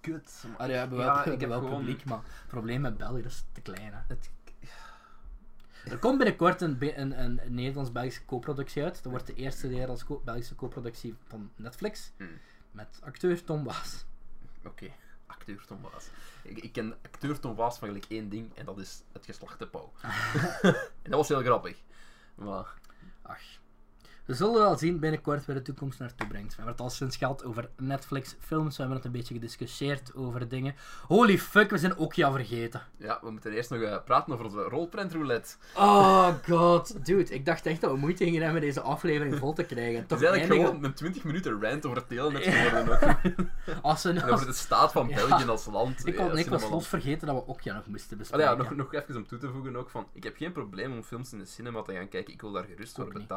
kut. 0.00 0.44
man. 0.46 0.56
Ah, 0.58 0.68
ja, 0.68 0.88
we 0.88 0.96
ik 0.96 1.02
hebben 1.04 1.40
heb 1.40 1.48
wel 1.48 1.58
gewoon- 1.58 1.78
publiek, 1.78 2.04
maar 2.04 2.18
het 2.18 2.46
probleem 2.46 2.80
met 2.80 2.96
België 2.96 3.22
is 3.22 3.44
te 3.52 3.60
klein. 3.60 3.92
Hè. 3.92 4.00
Het, 4.08 4.30
Er 5.84 5.98
komt 5.98 6.16
binnenkort 6.18 6.60
een, 6.60 7.00
een, 7.00 7.20
een, 7.24 7.40
Nederlands-Belgische 7.54 8.24
co-productie 8.24 8.82
uit. 8.82 8.94
Dat 9.02 9.12
wordt 9.12 9.26
de 9.26 9.34
eerste 9.34 9.66
Nederlands 9.66 10.04
co- 10.04 10.20
Belgische 10.24 10.54
co-productie 10.54 11.16
van 11.26 11.50
Netflix. 11.56 12.12
Hmm. 12.16 12.38
Met 12.70 13.00
acteur 13.02 13.44
Tom 13.44 13.64
Waas. 13.64 14.04
Oké, 14.64 14.86
acteur 15.26 15.64
Tom 15.66 15.80
Waas. 15.80 16.08
Ik, 16.42 16.58
ik 16.58 16.72
ken 16.72 16.94
acteur 17.04 17.40
Tom 17.40 17.54
Waas 17.54 17.78
van 17.78 17.88
gelijk 17.88 18.04
één 18.08 18.28
ding 18.28 18.54
en 18.56 18.64
dat 18.64 18.78
is 18.78 19.02
het 19.12 19.24
geslachte 19.24 19.66
pauw. 19.66 19.92
en 21.02 21.10
dat 21.10 21.12
was 21.12 21.28
heel 21.28 21.40
grappig. 21.42 21.78
Maar 22.34 22.74
Ach. 23.22 23.42
We 24.30 24.36
zullen 24.36 24.54
wel 24.54 24.78
zien 24.78 24.98
binnenkort 24.98 25.46
waar 25.46 25.56
de 25.56 25.62
toekomst 25.62 25.98
naartoe 25.98 26.26
brengt. 26.26 26.48
We 26.48 26.54
hebben 26.56 26.72
het 26.72 26.80
al 26.82 26.90
sinds 26.90 27.16
gehad 27.16 27.44
over 27.44 27.68
Netflix 27.76 28.36
films. 28.40 28.70
We 28.76 28.82
hebben 28.82 28.96
het 28.96 29.06
een 29.06 29.12
beetje 29.12 29.34
gediscussieerd 29.34 30.14
over 30.14 30.48
dingen. 30.48 30.74
Holy 31.06 31.38
fuck, 31.38 31.70
we 31.70 31.78
zijn 31.78 31.96
ook 31.98 32.14
ja 32.14 32.32
vergeten. 32.32 32.82
ja, 32.96 33.18
we 33.22 33.30
moeten 33.30 33.52
eerst 33.52 33.70
nog 33.70 33.80
eh, 33.80 33.96
praten 34.04 34.32
over 34.32 34.44
onze 34.44 34.60
rolprentroulette. 34.62 35.54
Oh 35.76 36.28
god, 36.48 37.04
dude. 37.06 37.34
Ik 37.34 37.44
dacht 37.44 37.66
echt 37.66 37.80
dat 37.80 37.90
we 37.90 37.96
moeite 37.96 38.24
gingen 38.24 38.42
hebben 38.42 38.60
deze 38.60 38.80
aflevering 38.80 39.36
vol 39.38 39.52
te 39.52 39.62
krijgen. 39.64 40.00
Het 40.00 40.12
is 40.12 40.22
eigenlijk 40.22 40.40
eindigen- 40.42 40.66
gewoon 40.66 40.84
een 40.84 40.94
20 40.94 41.24
minuten 41.24 41.60
rant 41.62 41.86
over 41.86 41.98
het 41.98 42.08
telenet 42.08 42.42
geworden. 42.44 43.18
Als 43.82 44.02
we 44.02 44.10
en 44.10 44.30
over 44.30 44.46
de 44.46 44.52
staat 44.52 44.92
van 44.92 45.08
Ja. 45.08 45.14
België 45.26 45.48
als 45.48 45.66
land. 45.66 46.06
Ik, 46.06 46.16
had, 46.16 46.36
ik 46.36 46.46
was 46.48 46.68
los 46.68 46.88
vergeten 46.88 47.26
dat 47.26 47.36
we 47.36 47.48
ook 47.52 47.60
ja 47.60 47.74
nog 47.74 47.86
moesten 47.86 48.18
bespreken. 48.18 48.46
ja, 48.46 48.54
nog, 48.54 48.74
nog 48.76 48.94
even 48.94 49.16
om 49.16 49.26
toe 49.26 49.38
te 49.38 49.48
voegen 49.48 49.76
ook 49.76 49.90
van, 49.90 50.06
ik 50.12 50.22
heb 50.24 50.36
geen 50.36 50.52
probleem 50.52 50.92
om 50.92 51.02
films 51.02 51.32
in 51.32 51.38
de 51.38 51.44
cinema 51.44 51.82
te 51.82 51.92
gaan 51.92 52.08
kijken, 52.08 52.32
ik 52.32 52.40
wil 52.40 52.52
daar 52.52 52.64
gerust 52.64 52.94
voor 52.94 53.14
niet. 53.14 53.28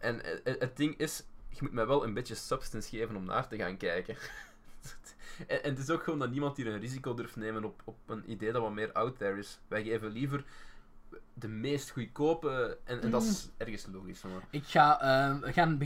En 0.00 0.24
eh, 0.24 0.52
eh, 0.54 0.60
het 0.60 0.76
ding 0.76 0.96
is, 0.96 1.22
je 1.48 1.58
moet 1.60 1.72
mij 1.72 1.86
wel 1.86 2.04
een 2.04 2.14
beetje 2.14 2.34
substance 2.34 2.88
geven 2.88 3.16
om 3.16 3.24
naar 3.24 3.48
te 3.48 3.56
gaan 3.56 3.76
kijken. 3.76 4.16
en, 5.46 5.62
en 5.62 5.70
het 5.70 5.78
is 5.78 5.90
ook 5.90 6.02
gewoon 6.02 6.18
dat 6.18 6.30
niemand 6.30 6.56
hier 6.56 6.66
een 6.66 6.80
risico 6.80 7.14
durft 7.14 7.36
nemen 7.36 7.64
op, 7.64 7.82
op 7.84 7.96
een 8.06 8.30
idee 8.30 8.52
dat 8.52 8.62
wat 8.62 8.72
meer 8.72 8.92
out 8.92 9.18
there 9.18 9.38
is. 9.38 9.58
Wij 9.68 9.82
geven 9.82 10.10
liever 10.10 10.44
de 11.34 11.48
meest 11.48 11.90
goedkope, 11.90 12.78
en, 12.84 13.00
en 13.02 13.10
dat 13.10 13.22
is 13.22 13.44
Mm. 13.46 13.50
ergens 13.56 13.86
logisch. 13.92 14.22
Maar. 14.22 14.42
Ik 14.50 14.64
ga, 14.64 15.00
eh, 15.00 15.38
we 15.40 15.52
gaan 15.52 15.80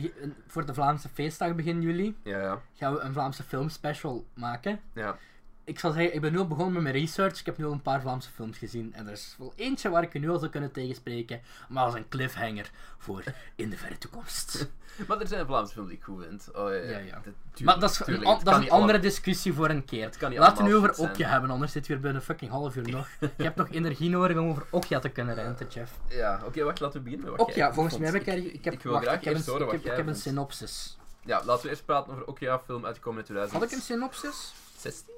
voor 0.47 0.66
de 0.66 0.74
Vlaamse 0.74 1.09
feestdag 1.09 1.55
begin 1.55 1.82
juli 1.82 2.16
Ja, 2.23 2.39
ja, 2.41 2.62
gaan 2.74 2.95
we 2.95 3.01
een 3.01 3.12
Vlaamse 3.12 3.43
filmspecial 3.43 4.27
maken. 4.35 4.81
ja. 4.95 5.19
Ik 5.65 5.78
zal 5.78 5.93
zeggen, 5.93 6.15
ik 6.15 6.20
ben 6.20 6.32
nu 6.32 6.39
al 6.39 6.47
begonnen 6.47 6.73
met 6.73 6.82
mijn 6.82 6.95
research. 6.95 7.41
Ik 7.41 7.47
heb 7.47 7.59
nu 7.59 7.65
al 7.65 7.73
een 7.73 7.82
paar 7.82 8.01
Vlaamse 8.01 8.31
films 8.31 8.59
gezien. 8.59 8.95
En 8.95 9.07
er 9.07 9.12
is 9.12 9.35
wel 9.39 9.53
eentje 9.57 9.89
waar 9.89 10.03
ik 10.03 10.12
je 10.12 10.19
nu 10.19 10.31
al 10.31 10.39
zou 10.39 10.51
kunnen 10.51 10.73
tegenspreken. 10.73 11.41
Maar 11.69 11.85
als 11.85 11.95
een 11.95 12.09
cliffhanger 12.09 12.70
voor 12.99 13.23
in 13.55 13.70
de 13.70 13.77
verre 13.77 13.99
toekomst. 13.99 14.53
Maar 15.09 15.20
er 15.20 15.27
zijn 15.27 15.47
Vlaamse 15.47 15.73
films 15.73 15.89
die 15.89 15.99
ik 15.99 16.05
goed 16.05 16.24
vind. 16.24 16.51
Oh, 16.55 16.70
ja, 16.70 16.99
Ja, 16.99 17.23
maar 17.65 17.78
dat 17.78 17.91
is, 17.91 17.99
een, 17.99 18.05
tuurlijk, 18.05 18.45
dat 18.45 18.59
is 18.59 18.65
een 18.65 18.70
andere 18.70 18.99
discussie 18.99 19.53
voor 19.53 19.69
een 19.69 19.85
keer. 19.85 20.11
Laten 20.20 20.62
we 20.62 20.69
nu 20.69 20.77
over 20.77 20.95
zijn. 20.95 21.11
Okja 21.11 21.28
hebben, 21.28 21.51
anders 21.51 21.73
zit 21.73 21.86
weer 21.86 22.01
binnen 22.01 22.20
een 22.20 22.27
fucking 22.27 22.51
half 22.51 22.77
uur 22.77 22.91
nog. 22.91 23.09
Je 23.20 23.43
hebt 23.43 23.57
nog 23.57 23.70
energie 23.70 24.11
nodig 24.11 24.36
om 24.36 24.49
over 24.49 24.66
Okja 24.70 24.99
te 24.99 25.09
kunnen 25.09 25.35
renten, 25.35 25.66
Jeff. 25.69 25.93
Ja, 26.09 26.41
oké, 26.45 26.62
wacht, 26.62 26.81
laten 26.81 26.99
we 26.99 27.05
beginnen 27.05 27.31
met 27.31 27.41
Okja, 27.41 27.55
jij 27.55 27.73
volgens 27.73 27.99
mij 27.99 28.11
heb 28.11 28.15
ik. 28.15 28.27
Ik, 28.53 28.65
heb, 28.65 28.74
ik 28.74 28.82
wil 28.82 28.93
wacht, 28.93 29.05
graag 29.05 29.16
ik 29.16 29.24
heb 29.24 29.35
eerst 29.35 29.47
een, 29.47 29.53
horen 29.53 29.66
ik 29.66 29.73
heb, 29.82 29.93
ik 29.93 29.97
heb 29.97 30.07
een 30.07 30.16
synopsis. 30.16 30.99
Ja, 31.24 31.43
laten 31.45 31.62
we 31.62 31.69
eerst 31.69 31.85
praten 31.85 32.12
over 32.12 32.27
Okja 32.27 32.59
film 32.59 32.86
uitgekomen 32.86 33.19
in 33.19 33.24
2000. 33.24 33.61
Had 33.61 33.70
ik 33.70 33.77
een 33.77 33.82
synopsis? 33.85 34.55
16? 34.78 35.15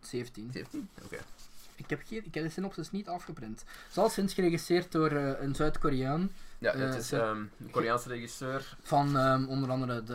17. 0.00 0.50
17? 0.52 0.88
Oké. 1.04 1.16
Ik 1.74 1.90
heb, 1.90 2.00
geen, 2.06 2.24
ik 2.24 2.34
heb 2.34 2.44
de 2.44 2.50
synopsis 2.50 2.90
niet 2.90 3.08
afgeprint. 3.08 3.60
Het 3.60 3.90
is 3.90 3.98
al 3.98 4.08
sinds 4.08 4.34
geregisseerd 4.34 4.92
door 4.92 5.10
eh, 5.10 5.40
een 5.42 5.54
Zuid-Koreaan. 5.54 6.30
Ja, 6.58 6.72
Eh, 6.72 6.80
het 6.80 6.94
is 6.94 7.12
ehm, 7.12 7.36
een 7.58 7.70
Koreaanse 7.70 8.08
regisseur. 8.08 8.76
Van 8.82 9.16
ehm, 9.18 9.44
onder 9.44 9.70
andere 9.70 10.02
de... 10.02 10.14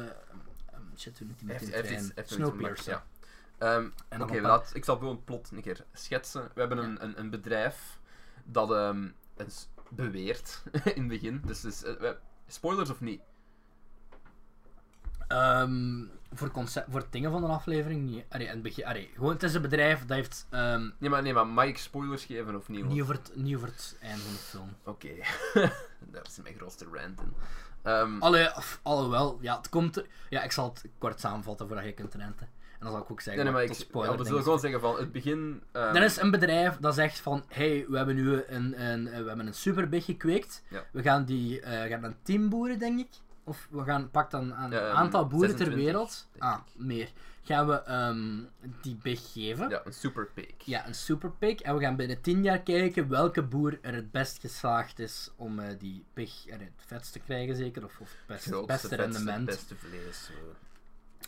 ehm, 0.72 0.82
shit, 0.98 1.18
hoe 1.18 1.28
noemt 1.28 1.40
die 1.40 1.48
met 1.48 2.30
Snowpiercer. 2.30 3.02
ja. 3.60 3.80
Nog 4.18 4.30
Oké, 4.30 4.42
laat- 4.42 4.72
ik 4.74 4.86
zal 4.86 4.98
gewoon 4.98 5.16
het 5.16 5.26
plot 5.26 5.50
een 5.52 5.62
keer 5.62 5.84
schetsen. 5.94 6.50
We 6.54 6.60
hebben 6.60 6.78
een, 6.78 7.04
een, 7.04 7.20
een 7.20 7.30
bedrijf 7.30 8.00
dat 8.44 8.70
s- 9.48 9.68
beweert 9.90 10.62
in 10.96 11.02
het 11.02 11.08
begin. 11.08 11.42
Dus, 11.46 11.62
dus 11.62 11.84
spoilers 12.48 12.90
of 12.90 13.00
niet? 13.02 13.22
Ehm, 15.28 16.04
voor, 16.34 16.52
concept, 16.52 16.88
voor 16.92 17.06
dingen 17.10 17.32
van 17.32 17.44
een 17.44 17.50
aflevering 17.50 18.10
niet. 18.10 18.26
Allee, 18.30 18.48
het 18.48 18.62
begin, 18.62 18.86
allee, 18.86 19.10
gewoon, 19.14 19.34
het 19.34 19.44
is 19.44 19.54
een 19.54 19.62
bedrijf 19.62 20.06
dat 20.06 20.18
heeft 20.18 20.48
ehm, 20.50 20.90
Nee, 20.98 21.10
maar, 21.10 21.22
nee, 21.22 21.34
maar 21.34 21.68
ik 21.68 21.78
spoilers 21.78 22.26
geven 22.26 22.56
of 22.56 22.70
niet? 22.70 22.86
Niet, 22.86 23.02
over 23.02 23.16
het, 23.16 23.32
niet 23.36 23.56
over 23.56 23.68
het 23.68 23.98
einde 24.02 24.22
van 24.22 24.34
de 24.34 24.40
film. 24.40 24.70
Oké, 24.84 25.10
daar 26.12 26.26
is 26.26 26.40
mijn 26.44 26.56
grootste 26.56 26.86
rant 26.92 27.22
in. 27.22 27.34
Ehm, 27.82 28.20
Allee, 28.20 28.56
of, 28.56 28.80
alhoewel, 28.84 29.38
ja, 29.42 29.58
het 29.58 29.70
komt... 29.70 30.04
Ja, 30.30 30.44
ik 30.44 30.52
zal 30.52 30.70
het 30.74 30.86
kort 30.98 31.20
samenvatten 31.20 31.68
voordat 31.68 31.86
je 31.86 31.94
kunt 31.94 32.14
renten. 32.14 32.48
En 32.80 32.82
dan 32.82 32.92
zal 32.92 33.02
ik 33.02 33.12
ook 33.12 33.22
zeggen 33.22 33.44
nee, 33.44 33.54
nee, 33.54 33.64
maar 33.64 33.72
ik, 33.72 33.80
spoiler 33.80 34.12
ja, 34.12 34.18
we 34.18 34.26
zullen 34.26 34.44
gewoon 34.44 34.60
zeggen 34.60 34.80
van 34.80 34.98
het 34.98 35.12
begin. 35.12 35.64
Er 35.72 36.04
is 36.04 36.18
een 36.18 36.32
bedrijf 36.32 36.78
dat 36.80 36.94
zegt 36.94 37.20
van, 37.20 37.44
hey, 37.48 37.86
we 37.90 37.98
hebben 37.98 38.16
nu 38.16 38.44
een, 38.48 38.82
een, 38.82 39.04
we 39.04 39.28
hebben 39.28 39.48
een 39.48 39.54
superbig 39.54 40.06
gekweekt. 40.06 40.64
Ja. 40.70 40.84
We 40.92 41.02
gaan 41.02 41.26
die, 41.26 41.62
eh 41.62 41.90
gaan 41.90 42.04
een 42.04 42.16
team 42.24 42.50
boeren, 42.50 42.80
denk 42.80 43.00
ik. 43.00 43.10
Of 43.48 43.68
we 43.72 43.84
gaan, 43.84 44.12
pak 44.12 44.32
dan 44.32 44.52
een 44.52 44.74
ehm, 44.74 44.96
aantal 44.96 45.28
boeren 45.28 45.56
ter 45.56 45.66
26, 45.66 45.86
wereld. 45.86 46.28
Ah, 46.38 46.60
meer. 46.76 47.12
gaan 47.44 47.68
we 47.68 47.82
ehm, 47.82 48.40
die 48.82 48.96
big 49.02 49.32
geven. 49.34 49.70
Ja, 49.70 49.82
een 49.86 49.94
super 49.94 50.28
pig. 50.34 50.54
Ja, 50.58 50.88
een 50.88 50.96
super 50.96 51.32
pig. 51.32 51.62
En 51.62 51.76
we 51.76 51.82
gaan 51.82 51.96
binnen 51.96 52.22
10 52.22 52.44
jaar 52.44 52.60
kijken 52.60 53.10
welke 53.10 53.44
boer 53.44 53.78
er 53.82 53.94
het 53.94 54.12
best 54.12 54.40
geslaagd 54.40 55.00
is 55.00 55.32
om 55.36 55.60
eh, 55.60 55.80
die 55.80 56.06
pig 56.14 56.48
er 56.48 56.60
het 56.60 56.72
vetst 56.76 57.12
te 57.12 57.20
krijgen, 57.20 57.56
zeker. 57.56 57.84
Of, 57.84 58.00
of 58.00 58.10
het 58.10 58.28
beste, 58.28 58.50
Grootste, 58.50 58.74
beste 58.74 58.88
vetste, 58.88 59.18
rendement. 59.18 59.46
beste 59.46 59.76
vlees. 59.76 60.30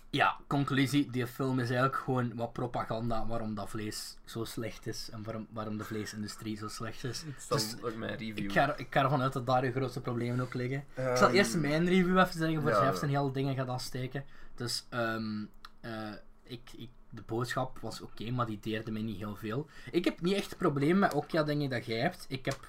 Ja, 0.09 0.37
conclusie. 0.47 1.09
Die 1.09 1.27
film 1.27 1.59
is 1.59 1.69
eigenlijk 1.69 1.95
gewoon 1.95 2.35
wat 2.35 2.53
propaganda 2.53 3.25
waarom 3.27 3.55
dat 3.55 3.69
vlees 3.69 4.17
zo 4.25 4.43
slecht 4.43 4.87
is. 4.87 5.09
En 5.11 5.23
waarom, 5.23 5.47
waarom 5.49 5.77
de 5.77 5.83
vleesindustrie 5.83 6.57
zo 6.57 6.67
slecht 6.67 7.03
is. 7.03 7.23
Staat 7.37 7.57
Dus 7.59 7.83
ook 7.83 7.95
mijn 7.95 8.17
review. 8.17 8.37
Ik 8.37 8.51
ga, 8.51 8.75
ik 8.75 8.87
ga 8.89 9.03
ervan 9.03 9.21
uit 9.21 9.33
dat 9.33 9.45
daar 9.45 9.61
de 9.61 9.71
grootste 9.71 10.01
problemen 10.01 10.39
ook 10.39 10.53
liggen. 10.53 10.77
ik 10.95 11.17
zal 11.17 11.27
Ehm, 11.27 11.35
eerst 11.35 11.55
mijn 11.57 11.85
review 11.87 12.17
even 12.19 12.33
zeggen 12.33 12.61
voor 12.61 12.69
ja. 12.71 12.79
zelfs 12.81 13.01
een 13.01 13.09
heel 13.09 13.31
dingen 13.31 13.55
gaat 13.55 13.67
afsteken. 13.67 14.25
Dus 14.55 14.85
ehm, 14.89 15.45
eh, 15.79 16.11
ik, 16.43 16.61
ik, 16.77 16.89
de 17.09 17.21
boodschap 17.25 17.79
was 17.79 18.01
oké, 18.01 18.31
maar 18.31 18.45
die 18.45 18.59
deerde 18.61 18.91
mij 18.91 19.01
niet 19.01 19.17
heel 19.17 19.35
veel. 19.35 19.67
Ik 19.91 20.05
heb 20.05 20.21
niet 20.21 20.35
echt 20.35 20.57
problemen 20.57 20.99
met 20.99 21.13
Okja, 21.13 21.43
denk 21.43 21.61
ik, 21.61 21.69
dat 21.69 21.85
jij 21.85 21.99
hebt. 21.99 22.25
Ik 22.29 22.45
heb 22.45 22.67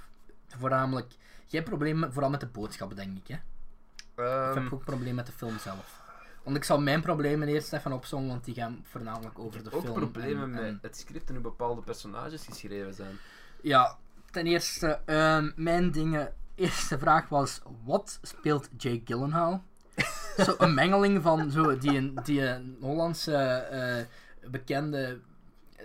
voornamelijk... 0.49 1.11
Jij 1.47 1.61
hebt 1.61 1.65
problemen 1.65 2.13
vooral 2.13 2.31
met 2.31 2.41
de 2.41 2.47
boodschap, 2.47 2.97
denk 2.97 3.17
ik, 3.19 3.27
hè? 3.27 3.35
Of 3.35 4.45
heb 4.47 4.57
Ehm, 4.57 4.65
je 4.65 4.73
ook 4.73 4.85
problemen 4.85 5.15
met 5.15 5.27
de 5.27 5.33
film 5.33 5.59
zelf? 5.59 6.01
Want 6.49 6.61
ik 6.61 6.67
zal 6.67 6.81
mijn 6.81 7.01
problemen 7.03 7.49
eerst 7.49 7.73
even 7.73 7.93
opzommen, 7.93 8.29
want 8.31 8.45
die 8.45 8.55
gaan 8.55 8.85
voornamelijk 8.85 9.39
over 9.39 9.63
de 9.65 9.73
ook 9.73 9.83
film. 9.83 9.95
problemen 9.95 10.43
en- 10.43 10.51
met 10.51 10.61
en- 10.63 10.79
het 10.83 10.97
script 10.97 11.29
en 11.29 11.35
hoe 11.35 11.43
bepaalde 11.43 11.81
personages 11.83 12.45
geschreven 12.45 12.95
zijn. 12.95 13.19
Ja, 13.63 13.97
ten 14.31 14.47
eerste, 14.47 15.01
ehm, 15.07 15.51
mijn 15.57 15.91
dingen. 15.91 16.33
Eerste 16.55 16.99
vraag 16.99 17.29
was: 17.29 17.61
wat 17.85 18.19
speelt 18.23 18.69
Jake 18.77 19.01
Gyllenhaal? 19.05 19.63
zo 20.45 20.55
een 20.59 20.75
mengeling 20.75 21.23
van 21.23 21.51
zo 21.51 21.79
die, 21.79 21.97
een- 21.97 22.19
die 22.25 22.47
een 22.47 22.77
Hollandse 22.81 23.35
eh, 23.37 24.05
bekende 24.51 25.21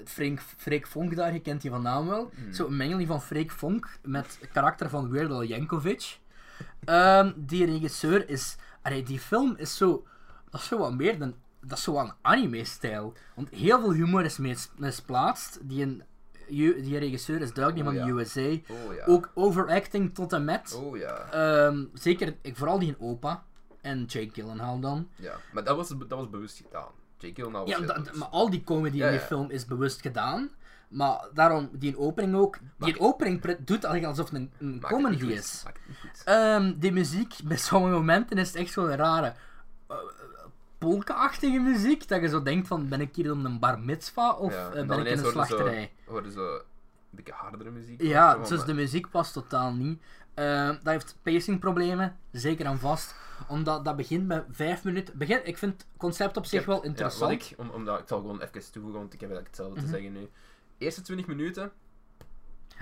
Freek, 0.05 0.41
Freek 0.57 0.87
Vonk 0.87 1.15
daar, 1.15 1.33
je 1.33 1.39
kent 1.41 1.61
die 1.61 1.71
van 1.71 1.81
naam 1.81 2.07
wel. 2.07 2.31
Hmm. 2.35 2.53
Zo 2.53 2.65
een 2.67 2.77
mengeling 2.77 3.07
van 3.07 3.21
Freek 3.21 3.51
Vonk 3.51 3.89
met 4.01 4.37
het 4.41 4.51
karakter 4.51 4.89
van 4.89 5.09
Weird 5.09 5.31
Al 5.31 5.43
Yankovic. 5.43 6.19
Ehm, 6.85 7.31
die 7.35 7.65
regisseur 7.65 8.29
is, 8.29 8.55
allee, 8.81 9.03
die 9.03 9.19
film 9.19 9.53
is 9.57 9.77
zo, 9.77 10.05
dat 10.53 10.61
is 10.61 10.67
zo 10.67 10.77
wat 10.77 10.93
meer 10.93 11.19
dan, 11.19 11.33
dat 11.61 11.77
is 11.77 11.83
zo 11.83 11.97
een 11.99 12.13
anime-stijl. 12.21 13.13
Want 13.35 13.49
heel 13.49 13.79
veel 13.79 13.91
humor 13.91 14.25
is 14.25 14.37
mis- 14.37 14.69
misplaatst. 14.77 15.59
Die, 15.61 15.81
een, 15.83 16.03
die 16.47 16.97
regisseur 16.97 17.41
is 17.41 17.53
duidelijk 17.53 17.75
niet 17.75 17.95
Oh, 17.99 18.05
van 18.05 18.15
ja. 18.15 18.15
de 18.15 18.21
USA. 18.51 18.73
Oh 18.73 18.93
ja. 18.95 19.05
Ook 19.05 19.31
overacting 19.33 20.13
tot 20.15 20.33
en 20.33 20.43
met. 20.45 20.73
Oh 20.83 20.97
ja. 20.97 21.15
Ehm, 21.31 21.83
zeker, 21.93 22.35
ik, 22.41 22.57
vooral 22.57 22.79
die 22.79 22.87
in 22.87 22.95
opa. 22.99 23.43
En 23.81 24.03
Jake 24.05 24.29
Gyllenhaal 24.33 24.79
dan. 24.79 25.07
ja. 25.15 25.35
Maar 25.53 25.63
dat 25.63 25.75
was, 25.75 25.87
dat 25.89 26.07
was 26.09 26.29
bewust 26.29 26.57
gedaan. 26.57 26.91
Jake 27.17 27.33
Gyllenhaal 27.35 27.65
was 27.65 27.77
Ja, 27.77 27.85
dat- 27.85 28.15
maar 28.15 28.27
al 28.27 28.49
die 28.49 28.63
comedy 28.63 28.97
Ja, 28.97 29.05
in 29.05 29.11
die 29.11 29.19
film 29.21 29.49
is 29.49 29.65
bewust 29.65 30.01
gedaan. 30.01 30.49
Maar 30.87 31.27
daarom, 31.33 31.69
die 31.71 31.97
opening 31.97 32.35
ook. 32.35 32.57
Die 32.77 32.99
opening 32.99 33.41
doet 33.41 33.83
eigenlijk 33.83 34.05
alsof 34.05 34.29
het 34.29 34.35
een, 34.39 34.51
een 34.59 34.79
comedy 34.81 35.25
is. 35.25 35.63
Ehm, 36.25 36.73
die 36.77 36.91
muziek, 36.91 37.33
bij 37.47 37.57
sommige 37.57 37.93
momenten 37.93 38.37
is 38.37 38.47
het 38.47 38.55
echt 38.55 38.71
zo'n 38.71 38.95
rare 38.95 39.33
uh, 39.91 39.97
polka-achtige 40.83 41.59
muziek. 41.59 42.07
Dat 42.07 42.21
je 42.21 42.27
zo 42.27 42.43
denkt 42.43 42.67
van, 42.67 42.87
ben 42.89 43.01
ik 43.01 43.15
hier 43.15 43.31
op 43.31 43.43
een 43.43 43.59
bar 43.59 43.79
mitzvah 43.79 44.39
of 44.41 44.53
Ja, 44.53 44.69
eh, 44.71 44.79
en 44.79 44.87
ben 44.87 44.99
ik 44.99 45.05
in 45.05 45.11
een 45.17 45.23
zo- 45.23 45.29
slachterij? 45.31 45.91
Hoorde 46.05 46.31
zo 46.31 46.53
een 46.55 46.61
beetje 47.09 47.33
hardere 47.33 47.69
muziek. 47.71 48.01
Ja, 48.01 48.37
dus 48.37 48.49
maar- 48.49 48.65
de 48.65 48.73
muziek 48.73 49.09
past 49.09 49.33
totaal 49.33 49.73
niet. 49.73 50.01
Ehm, 50.33 50.67
dat 50.67 50.83
heeft 50.83 51.17
pacingproblemen, 51.21 52.17
zeker 52.31 52.65
en 52.65 52.79
vast. 52.79 53.15
Omdat 53.47 53.85
dat 53.85 53.95
begint 53.95 54.27
met 54.27 54.45
vijf 54.49 54.83
minuten. 54.83 55.17
Begin, 55.17 55.47
ik 55.47 55.57
vind 55.57 55.73
het 55.73 55.85
concept 55.97 56.37
op 56.37 56.45
zich 56.45 56.59
heb- 56.59 56.67
wel 56.67 56.83
interessant. 56.83 57.43
Ja, 57.43 57.51
ik, 57.51 57.59
om, 57.59 57.69
omdat, 57.69 57.99
ik 57.99 58.07
zal 58.07 58.19
gewoon 58.19 58.41
even 58.41 58.71
toevoegen, 58.71 58.99
want 58.99 59.13
ik 59.13 59.19
heb 59.19 59.29
eigenlijk 59.31 59.47
hetzelfde 59.47 59.75
Mhm. 59.75 59.85
te 59.85 59.91
zeggen 60.01 60.11
nu. 60.21 60.29
Eerste 60.77 61.01
20 61.01 61.27
minuten, 61.27 61.71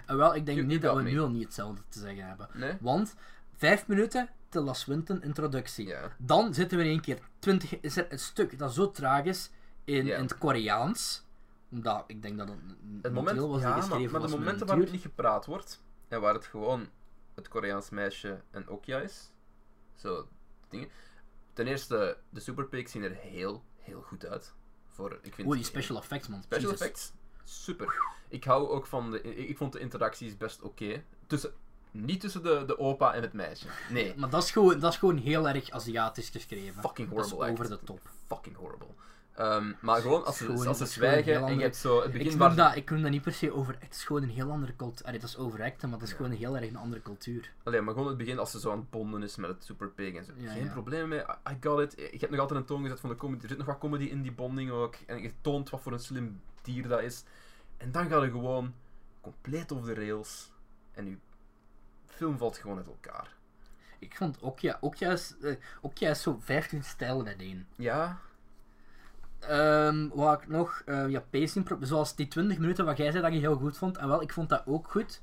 En 0.05 0.17
wel, 0.17 0.35
ik 0.35 0.45
denk 0.45 0.63
niet 0.63 0.81
dat 0.81 0.95
we 0.95 1.01
mee. 1.01 1.13
nu 1.13 1.19
al 1.19 1.29
niet 1.29 1.43
hetzelfde 1.43 1.81
te 1.89 1.99
zeggen 1.99 2.25
hebben. 2.27 2.47
nee? 2.53 2.73
Want 2.79 3.15
vijf 3.57 3.87
minuten 3.87 4.29
de 4.51 4.61
La 4.61 4.73
Swinton 4.73 5.21
introductie. 5.23 5.87
Ja. 5.87 6.15
Dan 6.17 6.53
zitten 6.53 6.77
we 6.77 6.83
in 6.83 6.89
één 6.89 7.01
keer 7.01 7.19
20. 7.39 7.79
Is 7.79 7.97
er 7.97 8.11
een 8.11 8.19
stuk 8.19 8.57
dat 8.59 8.73
zo 8.73 8.91
traag 8.91 9.23
is 9.25 9.49
in, 9.83 10.05
Ja. 10.05 10.15
in 10.15 10.21
het 10.21 10.37
Koreaans. 10.37 11.25
Omdat 11.71 12.03
ik 12.07 12.21
denk 12.21 12.37
dat 12.37 12.47
het 12.47 12.57
Het 13.01 13.13
moment, 13.13 13.39
was 13.39 13.61
ja, 13.61 13.69
maar, 13.69 13.77
geschreven 13.81 14.11
maar 14.11 14.11
de 14.11 14.19
was 14.19 14.29
met 14.29 14.39
momenten 14.39 14.67
waarop 14.67 14.91
niet 14.91 15.01
gepraat 15.01 15.45
wordt, 15.45 15.83
en 16.07 16.21
waar 16.21 16.33
het 16.33 16.45
gewoon 16.45 16.87
het 17.35 17.47
Koreaans 17.47 17.89
meisje 17.89 18.41
en 18.51 18.69
Okja 18.69 18.99
is, 18.99 19.31
zo 19.95 20.27
dingen. 20.69 20.89
Ten 21.53 21.67
eerste, 21.67 22.17
de 22.29 22.39
superpigs 22.39 22.91
zien 22.91 23.03
er 23.03 23.15
heel, 23.15 23.63
heel 23.77 24.01
goed 24.01 24.25
uit. 24.25 24.53
Voor, 24.87 25.19
ik 25.21 25.33
vind 25.33 25.47
Oeh, 25.47 25.55
die 25.57 25.65
special 25.65 25.97
effects, 25.97 26.27
man. 26.27 26.43
Special 26.43 26.69
Jesus. 26.71 26.79
effects, 26.87 27.13
super. 27.43 27.93
Ik 28.27 28.43
hou 28.43 28.69
ook 28.69 28.85
van 28.85 29.11
de. 29.11 29.21
Ik, 29.21 29.49
ik 29.49 29.57
vond 29.57 29.73
de 29.73 29.79
interacties 29.79 30.37
best 30.37 30.61
oké. 30.61 31.03
Tussen. 31.27 31.53
Niet 31.91 32.19
tussen 32.19 32.43
de, 32.43 32.63
de 32.67 32.79
opa 32.79 33.13
en 33.13 33.21
het 33.21 33.33
meisje. 33.33 33.67
Nee. 33.89 34.13
Maar 34.17 34.29
dat 34.29 34.43
is, 34.43 34.51
gewoon, 34.51 34.79
dat 34.79 34.91
is 34.91 34.97
gewoon 34.99 35.17
heel 35.17 35.47
erg 35.47 35.69
Aziatisch 35.71 36.29
geschreven. 36.29 36.81
Fucking 36.81 37.09
dat 37.09 37.25
is 37.25 37.31
horrible 37.31 37.51
over 37.61 37.71
act. 37.71 37.79
de 37.79 37.85
top. 37.85 37.99
Fucking 38.27 38.55
horrible. 38.55 38.87
Ehm, 39.35 39.71
maar 39.81 40.01
gewoon 40.01 40.25
als 40.25 40.37
ze, 40.37 40.45
Gewoon- 40.45 40.67
als 40.67 40.77
ze 40.77 40.85
zwijgen 40.85 41.45
en 41.47 41.55
je 41.55 41.61
hebt 41.61 41.75
zo 41.75 41.95
het 41.97 42.05
Ik 42.05 42.11
begin 42.11 42.27
noem, 42.29 42.37
waar. 42.39 42.55
dat, 42.55 42.75
ik 42.75 42.89
noem 42.89 43.01
dat 43.01 43.11
niet 43.11 43.21
per 43.21 43.33
se 43.33 43.53
over. 43.53 43.75
Het 43.79 43.93
is 43.95 44.03
gewoon 44.03 44.23
een 44.23 44.29
heel 44.29 44.51
andere 44.51 44.75
cultuur. 44.75 45.05
Allee, 45.07 45.19
dat 45.19 45.29
is 45.29 45.37
overacten, 45.37 45.89
maar 45.89 45.97
dat 45.99 46.07
is 46.07 46.13
Ja. 46.13 46.19
gewoon 46.19 46.31
een 46.31 46.37
heel 46.43 46.55
erg 46.57 46.69
een 46.69 46.75
andere 46.77 47.01
cultuur. 47.01 47.51
Allee, 47.63 47.81
maar 47.81 47.93
gewoon 47.93 48.07
het 48.09 48.17
begin 48.17 48.39
als 48.39 48.51
ze 48.51 48.59
zo 48.59 48.71
aan 48.71 48.77
het 48.77 48.89
bonden 48.89 49.23
is 49.23 49.35
met 49.35 49.49
het 49.49 49.63
Super 49.63 49.87
Pig 49.89 50.13
en 50.15 50.25
zo. 50.25 50.31
Ja, 50.37 50.51
Geen 50.51 50.63
ja. 50.63 50.71
probleem 50.71 51.07
mee. 51.07 51.19
I, 51.19 51.57
got 51.61 51.79
it. 51.79 51.93
Je 51.97 52.17
hebt 52.19 52.31
nog 52.31 52.39
altijd 52.39 52.59
een 52.59 52.65
toon 52.65 52.81
gezet 52.83 52.99
van 52.99 53.09
de 53.09 53.15
comedy. 53.15 53.41
Er 53.43 53.49
zit 53.49 53.57
nog 53.57 53.67
wat 53.67 53.77
comedy 53.77 54.03
in 54.03 54.21
die 54.21 54.31
bonding 54.31 54.71
ook. 54.71 54.95
En 55.07 55.21
je 55.21 55.31
toont 55.41 55.69
wat 55.69 55.81
voor 55.81 55.91
een 55.91 55.99
slim 55.99 56.41
dier 56.61 56.87
dat 56.87 57.01
is. 57.01 57.23
En 57.77 57.91
dan 57.91 58.09
gaat 58.09 58.21
het 58.21 58.31
gewoon 58.31 58.73
compleet 59.21 59.71
over 59.73 59.87
de 59.87 59.93
rails. 60.05 60.51
En 60.93 61.05
je 61.09 61.17
film 62.21 62.37
valt 62.37 62.57
gewoon 62.57 62.77
uit 62.77 62.87
elkaar. 62.87 63.27
Ik 63.99 64.15
vond 64.15 64.39
Okja, 64.39 64.77
Okja 64.81 65.11
is, 65.11 65.33
eh, 65.41 65.55
Okja 65.81 66.09
is 66.09 66.21
zo 66.21 66.37
15 66.41 66.83
stijlen 66.83 67.27
uiteen. 67.27 67.67
Ja, 67.75 68.19
Ehm 69.39 70.07
wat 70.13 70.41
ik 70.41 70.47
nog, 70.47 70.81
eh, 70.85 71.09
ja, 71.09 71.19
pacing, 71.29 71.77
zoals 71.79 72.15
die 72.15 72.27
20 72.27 72.57
minuten 72.57 72.85
wat 72.85 72.97
jij 72.97 73.11
zei 73.11 73.23
dat 73.23 73.33
je 73.33 73.39
heel 73.39 73.55
goed 73.55 73.77
vond. 73.77 73.97
En 73.97 74.07
wel, 74.07 74.21
ik 74.21 74.33
vond 74.33 74.49
dat 74.49 74.63
ook 74.65 74.91
goed. 74.91 75.21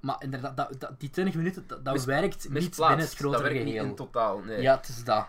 Maar 0.00 0.16
inderdaad, 0.18 0.56
dat, 0.56 0.80
dat, 0.80 1.00
die 1.00 1.10
20 1.10 1.34
minuten, 1.34 1.64
dat, 1.66 1.84
dat 1.84 1.94
Mis- 1.94 2.04
werkt 2.04 2.48
niet 2.48 2.76
binnen 2.76 2.98
het 2.98 3.14
grotere 3.14 3.30
dat 3.32 3.40
werkt 3.42 3.56
geheel. 3.56 3.82
niet 3.82 3.90
in 3.90 3.96
totaal, 3.96 4.38
nee. 4.38 4.60
Ja, 4.62 4.76
het 4.76 4.88
is 4.88 5.04
dat. 5.04 5.26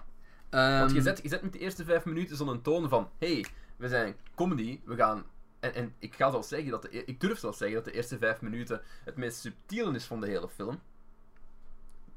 Ehm, 0.50 0.80
Want 0.80 0.92
je 0.92 1.02
zet, 1.02 1.20
je 1.24 1.30
zet 1.30 1.42
met 1.42 1.54
de 1.54 1.60
eerste 1.60 1.84
vijf 1.84 2.06
minuten 2.06 2.36
zo'n 2.38 2.62
toon 2.62 2.90
van... 2.90 3.10
hey, 3.18 3.46
we 3.78 3.88
zijn 3.88 4.16
comedy, 4.36 4.80
we 4.86 4.96
gaan... 4.96 5.24
En, 5.60 5.74
en 5.74 5.94
ik 6.00 6.14
ga 6.16 6.30
zelfs 6.32 6.48
zeggen 6.48 6.72
dat... 6.72 6.82
De, 6.82 6.98
e- 6.98 7.04
ik 7.06 7.20
durf 7.20 7.40
zelfs 7.40 7.58
zeggen 7.58 7.76
dat 7.76 7.86
de 7.86 7.92
eerste 7.92 8.18
vijf 8.18 8.42
minuten 8.42 8.82
het 9.04 9.16
meest 9.16 9.40
subtiele 9.40 9.96
is 9.96 10.06
van 10.06 10.20
de 10.22 10.28
hele 10.28 10.50
film. 10.50 10.80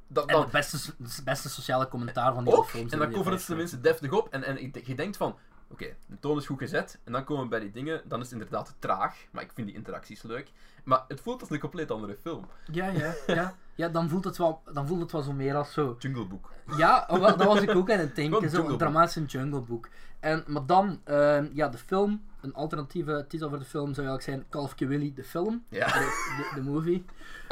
Dat, 0.09 0.27
en 0.27 0.33
dan, 0.33 0.43
het 0.43 0.53
beste, 0.53 0.93
het 1.03 1.25
beste 1.25 1.49
sociale 1.49 1.89
commentaar 1.89 2.35
van 2.35 2.45
die 2.45 2.55
ook, 2.55 2.69
film. 2.69 2.89
en 2.91 2.99
dan 2.99 3.11
covert 3.11 3.35
het 3.35 3.47
tenminste 3.47 3.81
deftig 3.81 4.13
op. 4.13 4.29
En, 4.29 4.45
en 4.45 4.73
je 4.85 4.95
denkt 4.95 5.17
van... 5.17 5.37
Oké, 5.69 5.95
de 6.07 6.19
toon 6.21 6.39
is 6.39 6.47
goed 6.47 6.59
gezet. 6.59 6.99
En 7.05 7.13
dan 7.13 7.25
komen 7.25 7.43
we 7.43 7.49
bij 7.49 7.61
die 7.61 7.71
dingen. 7.71 8.03
Dan 8.05 8.19
is 8.21 8.25
het 8.25 8.35
inderdaad 8.35 8.75
traag. 8.79 9.17
Maar 9.31 9.43
ik 9.43 9.51
vind 9.55 9.67
die 9.67 9.77
interacties 9.77 10.23
leuk. 10.23 10.51
Maar 10.85 11.05
het 11.09 11.21
voelt 11.21 11.41
als 11.41 11.51
een 11.51 11.59
compleet 11.59 11.91
andere 11.91 12.17
film. 12.23 12.47
Ja, 12.73 12.87
ja, 12.89 13.15
ja. 13.27 13.55
Ja, 13.77 13.89
dan 13.89 14.09
voelt 14.09 14.25
het 14.25 14.37
wel, 14.37 14.63
dan 14.73 14.87
voelt 14.87 15.01
het 15.01 15.13
wel 15.13 15.23
zo 15.23 15.33
meer 15.33 15.55
als 15.55 15.73
zo. 15.73 15.97
Jungle 15.99 16.25
Book. 16.25 16.53
Ja, 16.77 17.07
oh, 17.11 17.19
wel, 17.21 17.37
dat 17.37 17.47
was 17.47 17.61
ik 17.61 17.75
ook 17.75 17.91
aan 17.91 17.99
het 17.99 18.15
denken. 18.23 18.51
Zo'n 18.51 18.79
dramatische 18.79 19.25
Jungle 19.25 19.61
Book. 19.61 19.89
En, 20.21 20.45
maar 20.47 20.67
dan, 20.67 21.01
ehm, 21.05 21.49
ja, 21.53 21.69
de 21.69 21.79
film. 21.79 22.25
Een 22.41 22.55
alternatieve 22.55 23.25
titel 23.29 23.49
voor 23.49 23.59
de 23.59 23.65
film 23.65 23.95
zou 23.95 24.07
eigenlijk 24.07 24.23
zijn 24.23 24.45
Kalfje 24.49 24.87
Willy, 24.87 25.13
de 25.15 25.25
film. 25.25 25.65
Ja. 25.69 25.87
De, 25.87 26.51
de 26.55 26.63
movie. 26.63 27.05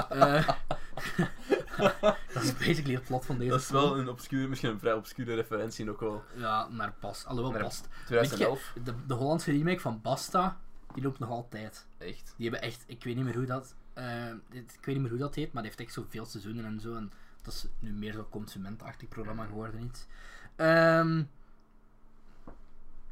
Eh, 0.08 0.48
dat 2.34 2.42
is 2.42 2.52
basically 2.52 2.94
het 2.94 3.04
plot 3.04 3.26
van 3.26 3.38
deze 3.38 3.50
Dat 3.50 3.60
is 3.60 3.66
film. 3.66 3.82
wel 3.82 3.98
een 3.98 4.08
obscure, 4.08 4.48
misschien 4.48 4.70
een 4.70 4.78
vrij 4.78 4.92
obscure 4.92 5.34
referentie 5.34 5.90
ook 5.90 6.00
wel. 6.00 6.22
Ja, 6.34 6.68
naar 6.68 6.92
pas. 7.00 7.24
Alhoewel 7.26 7.52
Naar- 7.52 7.62
past. 7.62 7.88
2011. 8.06 8.72
Weet 8.74 8.84
je, 8.84 8.92
de, 8.92 9.06
de 9.06 9.14
Hollandse 9.14 9.50
remake 9.50 9.80
van 9.80 10.00
Basta, 10.02 10.56
die 10.94 11.02
loopt 11.02 11.18
nog 11.18 11.30
altijd. 11.30 11.86
Echt. 11.98 12.34
Die 12.36 12.50
hebben 12.50 12.68
echt, 12.68 12.84
ik 12.86 13.04
weet 13.04 13.16
niet 13.16 13.24
meer 13.24 13.34
hoe 13.36 13.44
dat, 13.46 13.74
eh, 13.94 14.32
dit- 14.50 14.74
ik 14.78 14.84
weet 14.84 14.94
niet 14.94 15.00
meer 15.02 15.10
hoe 15.10 15.18
dat 15.20 15.34
heet, 15.34 15.52
maar 15.52 15.62
die 15.62 15.70
heeft 15.70 15.82
echt 15.84 15.94
zoveel 15.94 16.24
seizoenen 16.26 16.64
en 16.64 16.80
zo. 16.80 16.94
En 16.96 17.12
dat 17.42 17.54
is 17.54 17.66
nu 17.78 17.92
meer 17.92 18.12
zo'n 18.12 18.28
consumentachtig 18.28 19.08
programma 19.08 19.44
geworden 19.44 19.82
iets. 19.82 20.06
Ehm 20.56 21.22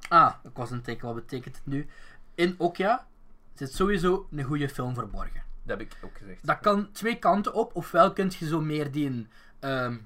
ah, 0.09 0.35
ik 0.45 0.51
was 0.57 0.71
aan 0.71 0.77
het 0.77 0.85
denken, 0.85 1.07
wat 1.07 1.15
betekent 1.15 1.55
het 1.57 1.67
nu? 1.67 1.87
In 2.35 2.55
Okja 2.59 3.07
zit 3.55 3.73
sowieso 3.75 4.29
een 4.31 4.45
goede 4.45 4.69
film 4.69 4.95
verborgen. 4.95 5.43
Dat 5.63 5.79
heb 5.79 5.87
ik 5.87 5.99
ook 6.05 6.19
gezegd. 6.19 6.47
Dat 6.47 6.61
kan 6.61 6.93
twee 6.93 7.19
kanten 7.19 7.55
op, 7.55 7.77
ofwel 7.77 8.13
kun 8.13 8.31
je 8.39 8.47
zo 8.47 8.61
meer 8.61 8.91
die 8.91 9.07
een, 9.07 9.29
ehm, 9.59 9.97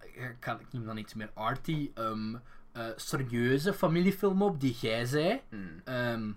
ik, 0.00 0.46
ik 0.46 0.66
noem 0.72 0.84
dan 0.84 0.96
iets 0.96 1.14
meer 1.14 1.30
arty, 1.34 1.90
ehm, 1.94 2.34
eh, 2.72 2.86
serieuze 2.96 3.72
familiefilm 3.74 4.42
op, 4.42 4.60
die 4.60 4.76
jij 4.80 5.04
zei. 5.04 5.40
Hmm. 5.48 6.36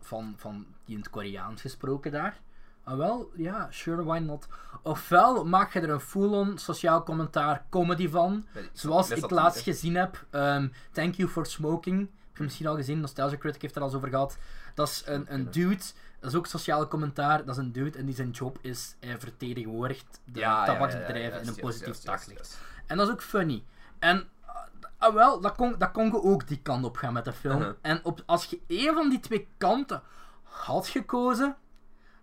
Van, 0.00 0.34
van 0.36 0.66
die 0.84 0.94
in 0.94 1.00
het 1.00 1.10
Koreaans 1.10 1.60
gesproken 1.60 2.12
daar. 2.12 2.40
Ah, 2.88 2.96
wel, 2.96 3.30
ja, 3.36 3.66
sure, 3.70 4.04
why 4.04 4.18
not. 4.18 4.46
Ofwel 4.82 5.44
maak 5.44 5.72
je 5.72 5.80
er 5.80 5.90
een 5.90 6.00
full-on 6.00 6.58
sociaal 6.58 7.02
commentaar 7.02 7.64
comedy 7.70 8.08
van. 8.08 8.46
Zoals 8.72 9.10
ik 9.10 9.30
laatst 9.30 9.62
gezien 9.62 9.94
heb. 9.94 10.26
ehm, 10.30 10.68
Thank 10.92 11.14
You 11.14 11.28
for 11.28 11.46
Smoking. 11.46 11.98
Heb 11.98 12.36
je 12.36 12.42
misschien 12.42 12.66
al 12.66 12.76
gezien, 12.76 13.00
Nostalgia 13.00 13.38
Critic 13.38 13.62
heeft 13.62 13.74
er 13.74 13.80
al 13.80 13.86
eens 13.86 13.96
over 13.96 14.08
gehad. 14.08 14.38
Dat 14.74 14.88
is 14.88 15.02
een, 15.06 15.24
een 15.28 15.50
dude, 15.50 15.82
dat 16.20 16.30
is 16.30 16.36
ook 16.36 16.46
sociale 16.46 16.88
commentaar, 16.88 17.44
dat 17.44 17.56
is 17.56 17.62
een 17.62 17.72
dude 17.72 17.98
en 17.98 18.06
die 18.06 18.14
zijn 18.14 18.30
job 18.30 18.58
is, 18.60 18.96
hij 19.00 19.18
vertegenwoordigt 19.18 20.20
de 20.24 20.38
Ja, 20.38 20.64
tabaksbedrijven 20.64 21.32
ja, 21.34 21.40
in 21.40 21.48
een 21.48 21.54
positief 21.60 21.98
daglicht. 21.98 22.58
En 22.86 22.96
dat 22.96 23.06
is 23.06 23.12
ook 23.12 23.22
funny. 23.22 23.64
En 23.98 24.28
ah, 24.46 24.56
ah, 24.98 25.14
wel, 25.14 25.40
dat 25.40 25.54
kon, 25.54 25.74
dat 25.78 25.90
kon 25.90 26.06
je 26.06 26.22
ook 26.22 26.46
die 26.46 26.60
kant 26.62 26.84
op 26.84 26.96
gaan 26.96 27.12
met 27.12 27.24
de 27.24 27.32
film. 27.32 27.58
Mhm. 27.58 27.72
En 27.80 28.00
op, 28.04 28.22
als 28.26 28.44
je 28.44 28.60
één 28.66 28.94
van 28.94 29.08
die 29.08 29.20
twee 29.20 29.48
kanten 29.56 30.02
had 30.42 30.88
gekozen, 30.88 31.56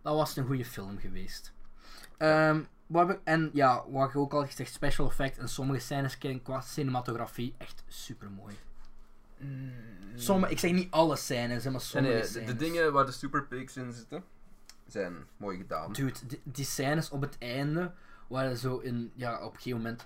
dan 0.06 0.16
was 0.16 0.30
het 0.30 0.38
een 0.38 0.46
goede 0.46 0.66
film 0.66 1.00
geweest. 1.00 1.54
Ehm, 2.18 2.62
wat 2.88 3.10
ik- 3.10 3.20
en 3.24 3.50
ja, 3.54 3.84
wat 3.90 4.12
je 4.12 4.18
ook 4.20 4.34
al 4.34 4.46
gezegd, 4.46 4.74
special 4.74 5.08
effect 5.08 5.38
en 5.38 5.50
sommige 5.50 5.80
scènes 5.80 6.18
qua 6.44 6.62
cinematografie 6.62 7.56
echt 7.58 7.84
super 7.88 8.32
mooi. 8.32 8.56
Sommige, 10.16 10.52
ik 10.52 10.60
zeg 10.60 10.72
niet 10.72 10.92
alle 10.92 11.16
scènes, 11.16 11.64
maar 11.64 11.82
sommige 11.82 12.18
de, 12.18 12.24
scènes. 12.26 12.48
de 12.48 12.56
dingen 12.56 12.94
waar 12.94 13.06
de 13.06 13.12
super 13.12 13.44
pigs 13.44 13.78
in 13.78 13.92
zitten, 13.94 14.24
zijn 14.88 15.16
mooi 15.38 15.58
gedaan. 15.58 15.94
Dude, 15.94 16.20
die, 16.28 16.42
die 16.44 16.66
scènes 16.66 17.10
op 17.10 17.22
het 17.22 17.38
einde, 17.40 17.92
waar 18.28 18.56
zo 18.56 18.78
in, 18.78 19.12
ja, 19.16 19.36
op 19.46 19.52
een 19.54 19.58
gegeven 19.58 19.78
moment. 19.78 20.06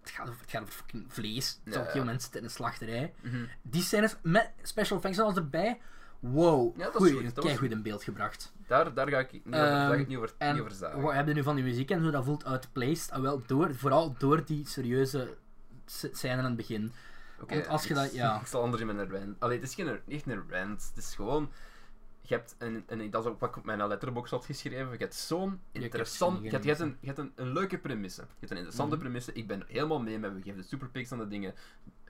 Het 0.00 0.10
gaat 0.10 0.28
over, 0.28 0.40
het 0.40 0.50
gaat 0.50 0.62
over 0.62 0.74
fucking 0.74 1.04
vlees. 1.12 1.58
Op 1.60 1.66
een 1.66 1.72
gegeven 1.72 1.98
moment 1.98 2.34
in 2.34 2.44
een 2.44 2.50
slachterij. 2.50 3.14
Mhm. 3.20 3.44
Die 3.62 3.82
scènes 3.82 4.16
met 4.22 4.50
special 4.62 4.96
effects 4.98 5.18
als 5.18 5.36
erbij. 5.36 5.80
Wow, 6.20 6.76
Ja, 6.76 6.84
dat 6.84 6.94
is 6.94 7.00
goeie, 7.00 7.26
goed, 7.26 7.44
was 7.44 7.60
in 7.60 7.82
beeld 7.82 8.02
gebracht. 8.02 8.52
Daar, 8.66 8.94
daar 8.94 9.08
ga 9.08 9.18
ik 9.18 9.32
niet 9.32 9.44
over, 9.46 9.58
ga 9.66 9.92
ik 9.94 10.08
niet 10.08 10.16
over, 10.16 10.34
en 10.38 10.52
niet 10.52 10.62
over 10.62 10.74
zagen. 10.74 11.00
wat 11.00 11.14
heb 11.14 11.26
je 11.28 11.34
nu 11.34 11.42
van 11.42 11.54
die 11.54 11.64
muziek 11.64 11.90
en 11.90 12.04
zo? 12.04 12.10
Dat 12.10 12.24
voelt 12.24 12.44
outplaced. 12.44 13.10
Ah, 13.10 13.20
wel, 13.20 13.42
door, 13.46 13.74
vooral 13.74 14.14
door 14.18 14.44
die 14.44 14.66
serieuze 14.66 15.36
scène 15.86 16.36
aan 16.36 16.44
het 16.44 16.56
begin. 16.56 16.92
Oké, 17.40 17.54
want 17.54 17.66
als 17.68 17.82
je 17.82 17.88
ik- 17.88 17.94
dat- 17.96 18.14
ja. 18.14 18.38
Ik 18.40 18.46
zal 18.46 18.62
anders 18.62 18.82
in 18.82 18.86
mijn 18.94 19.10
rant. 19.10 19.36
Allee, 19.40 19.58
het 19.58 19.68
is 19.68 19.74
geen, 19.74 20.00
echt 20.08 20.26
een 20.26 20.42
rant. 20.50 20.86
Het 20.94 21.04
is 21.04 21.14
gewoon... 21.14 21.50
Je 22.20 22.34
hebt, 22.34 22.54
een, 22.58 22.84
en 22.86 23.10
dat 23.10 23.24
is 23.24 23.30
ook 23.30 23.40
wat 23.40 23.48
ik 23.48 23.56
op 23.56 23.64
mijn 23.64 23.86
letterbox 23.86 24.30
had 24.30 24.44
geschreven, 24.44 24.90
je 24.92 24.96
hebt 24.98 25.14
zo'n 25.14 25.60
interessant... 25.72 26.50
hebt, 26.50 26.62
je 26.64 26.68
hebt, 26.70 26.80
een, 26.80 26.96
je 27.00 27.06
hebt 27.06 27.18
een, 27.18 27.32
een 27.34 27.52
leuke 27.52 27.78
premisse. 27.78 28.20
Je 28.20 28.26
hebt 28.38 28.50
een 28.50 28.56
interessante 28.56 28.94
Mhm. 28.94 29.02
premisse. 29.04 29.32
Ik 29.32 29.46
ben 29.46 29.62
helemaal 29.68 30.00
mee 30.00 30.18
met, 30.18 30.32
we 30.34 30.42
geven 30.42 30.60
de 30.60 30.66
superpics 30.66 31.12
aan 31.12 31.18
de 31.18 31.28
dingen. 31.28 31.54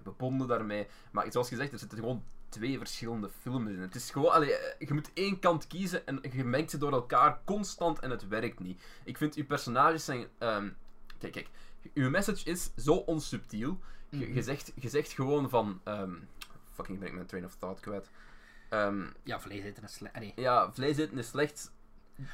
We 0.05 0.11
bonden 0.11 0.49
daarmee. 0.49 0.87
Maar 1.13 1.33
zoals 1.33 1.49
gezegd, 1.49 1.73
er 1.73 1.79
zitten 1.79 1.99
gewoon 1.99 2.23
twee 2.49 2.79
verschillende 2.79 3.29
films 3.41 3.71
in. 3.71 3.79
Het 3.81 3.95
is 3.95 4.11
gewoon... 4.11 4.33
Allee, 4.33 4.55
eh, 4.55 4.89
je 4.89 4.95
moet 4.95 5.11
één 5.15 5.39
kant 5.39 5.67
kiezen 5.67 6.07
en 6.07 6.21
je 6.33 6.45
mengt 6.45 6.71
ze 6.71 6.79
door 6.79 6.93
elkaar 6.93 7.41
constant 7.45 7.99
en 7.99 8.11
het 8.11 8.29
werkt 8.29 8.59
niet. 8.61 8.83
Ik 9.05 9.17
vind 9.17 9.35
uw 9.35 9.47
personages 9.47 10.05
zijn... 10.05 10.27
ehm, 10.39 10.69
kijk, 11.19 11.33
kijk. 11.33 11.49
Uw 11.95 12.11
message 12.11 12.45
is 12.51 12.71
zo 12.77 12.93
onsubtiel. 12.95 13.81
Je, 14.11 14.17
Mhm. 14.27 14.35
je, 14.35 14.43
zegt, 14.43 14.73
je 14.75 14.89
zegt 14.89 15.13
gewoon 15.13 15.49
van... 15.49 15.81
ehm, 15.85 16.13
fucking 16.73 16.99
ben 16.99 17.09
ik 17.09 17.15
mijn 17.15 17.27
train 17.27 17.45
of 17.45 17.55
thought 17.57 17.81
kwijt. 17.81 18.11
Ehm, 18.69 19.07
Ja, 19.23 19.41
vlees 19.41 19.65
eten 19.65 19.83
is 19.85 19.93
slecht. 19.95 20.15
Nee. 20.19 20.33
ja, 20.37 20.73
vlees 20.73 20.97
eten 20.97 21.19
is 21.19 21.29
slecht. 21.29 21.73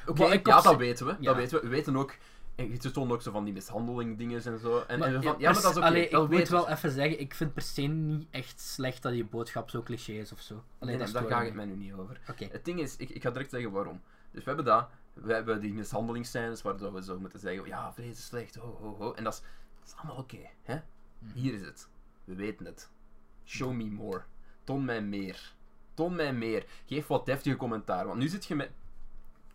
Oké, 0.05 0.25
ja, 0.25 0.61
dat 0.61 0.75
weten 0.77 1.05
we. 1.05 1.11
ja. 1.11 1.17
Dat 1.19 1.35
weten 1.35 1.57
we. 1.61 1.63
We 1.67 1.69
weten 1.75 1.95
ook... 1.97 2.15
En 2.55 2.71
je 2.71 2.77
toont 2.91 3.11
ook 3.11 3.21
zo 3.21 3.31
van 3.31 3.43
die 3.43 3.53
mishandeling 3.53 4.17
dingen 4.17 4.43
en 4.45 4.59
zo. 4.59 4.83
En, 4.87 4.99
Maar, 4.99 5.07
en 5.07 5.13
ja, 5.13 5.21
van, 5.21 5.35
ja, 5.39 5.51
maar 5.51 5.61
dat 5.61 5.71
is 5.71 5.77
oké. 5.77 5.85
allee, 5.85 6.09
dat 6.09 6.23
ik 6.23 6.29
moet 6.29 6.37
weten 6.37 6.53
we. 6.53 6.59
wel 6.59 6.69
even 6.69 6.91
zeggen, 6.91 7.19
ik 7.19 7.33
vind 7.33 7.53
per 7.53 7.61
se 7.61 7.81
niet 7.81 8.27
echt 8.31 8.59
slecht 8.59 9.01
dat 9.01 9.11
die 9.11 9.25
boodschap 9.25 9.69
zo 9.69 9.83
cliché 9.83 10.11
is 10.11 10.31
of 10.31 10.39
zo. 10.41 10.63
Allee, 10.79 10.97
Nee, 10.97 11.11
daar 11.11 11.23
ga 11.25 11.39
ik 11.39 11.45
het 11.45 11.55
mij 11.55 11.65
nu 11.65 11.75
niet 11.75 11.93
over. 11.93 12.19
Het 12.37 12.65
ding 12.65 12.79
is, 12.79 12.95
ik, 12.97 13.09
ik 13.09 13.21
ga 13.21 13.31
direct 13.31 13.49
zeggen 13.49 13.71
waarom. 13.71 14.01
Dus 14.31 14.43
we 14.43 14.47
hebben 14.47 14.65
dat. 14.65 14.89
We 15.13 15.33
hebben 15.33 15.61
die 15.61 15.73
mishandelingsscènes 15.73 16.61
waar 16.61 16.93
we 16.93 17.03
zo 17.03 17.19
moeten 17.19 17.39
zeggen, 17.39 17.67
ja, 17.67 17.93
vlees 17.93 18.11
is 18.17 18.25
slecht, 18.25 18.55
ho, 18.55 18.77
ho, 18.81 18.95
ho. 18.97 19.13
En 19.13 19.23
dat 19.23 19.33
is, 19.33 19.39
dat 19.79 19.87
is 19.87 19.93
allemaal 19.95 20.17
oké, 20.17 20.37
hè. 20.63 20.75
Mhm. 21.19 21.33
Hier 21.33 21.53
is 21.53 21.61
het. 21.61 21.87
We 22.23 22.35
weten 22.35 22.65
het. 22.65 22.89
Show 23.45 23.71
me 23.71 23.83
more. 23.89 24.21
Toon 24.63 24.85
mij 24.85 25.01
meer. 25.01 25.53
Toon 25.93 26.15
mij 26.15 26.33
meer. 26.33 26.65
Geef 26.85 27.07
wat 27.07 27.25
deftige 27.25 27.55
commentaar. 27.55 28.05
Want 28.07 28.19
nu 28.19 28.27
zit 28.27 28.45
je 28.45 28.55
met 28.55 28.71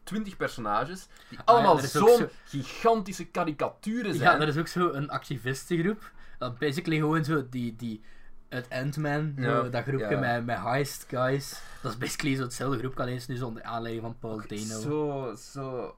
20 0.05 0.36
personages 0.36 1.06
die 1.28 1.39
ja, 1.39 1.44
allemaal 1.44 1.78
zo'n 1.78 2.09
zo- 2.18 2.28
gigantische 2.44 3.24
karikaturen 3.27 4.12
Ja, 4.12 4.18
zijn. 4.18 4.40
er 4.40 4.48
is 4.48 4.56
ook 4.56 4.66
zo 4.68 4.93
een 4.93 5.10
activistengroep. 5.10 6.10
Dat 6.39 6.59
basically 6.59 6.97
gewoon 6.98 7.24
zo 7.24 7.48
die, 7.48 7.77
die 7.77 8.01
uit 8.48 8.70
Ant-Man, 8.70 9.32
Ja, 9.36 9.62
dat 9.62 9.82
groepje 9.82 10.09
ja. 10.10 10.18
met, 10.18 10.44
met 10.44 10.59
heist 10.59 11.05
guys. 11.09 11.60
Dat 11.82 11.93
is 11.93 11.98
basically 11.98 12.36
zo 12.36 12.43
hetzelfde 12.43 12.78
groepje, 12.78 13.01
alleen 13.02 13.14
is 13.14 13.27
nu 13.27 13.36
zo 13.36 13.47
onder 13.47 13.62
aanleiding 13.62 14.05
van 14.05 14.18
Paul 14.18 14.43
Dano. 14.47 14.81
Zo, 14.81 15.35
zo. 15.36 15.94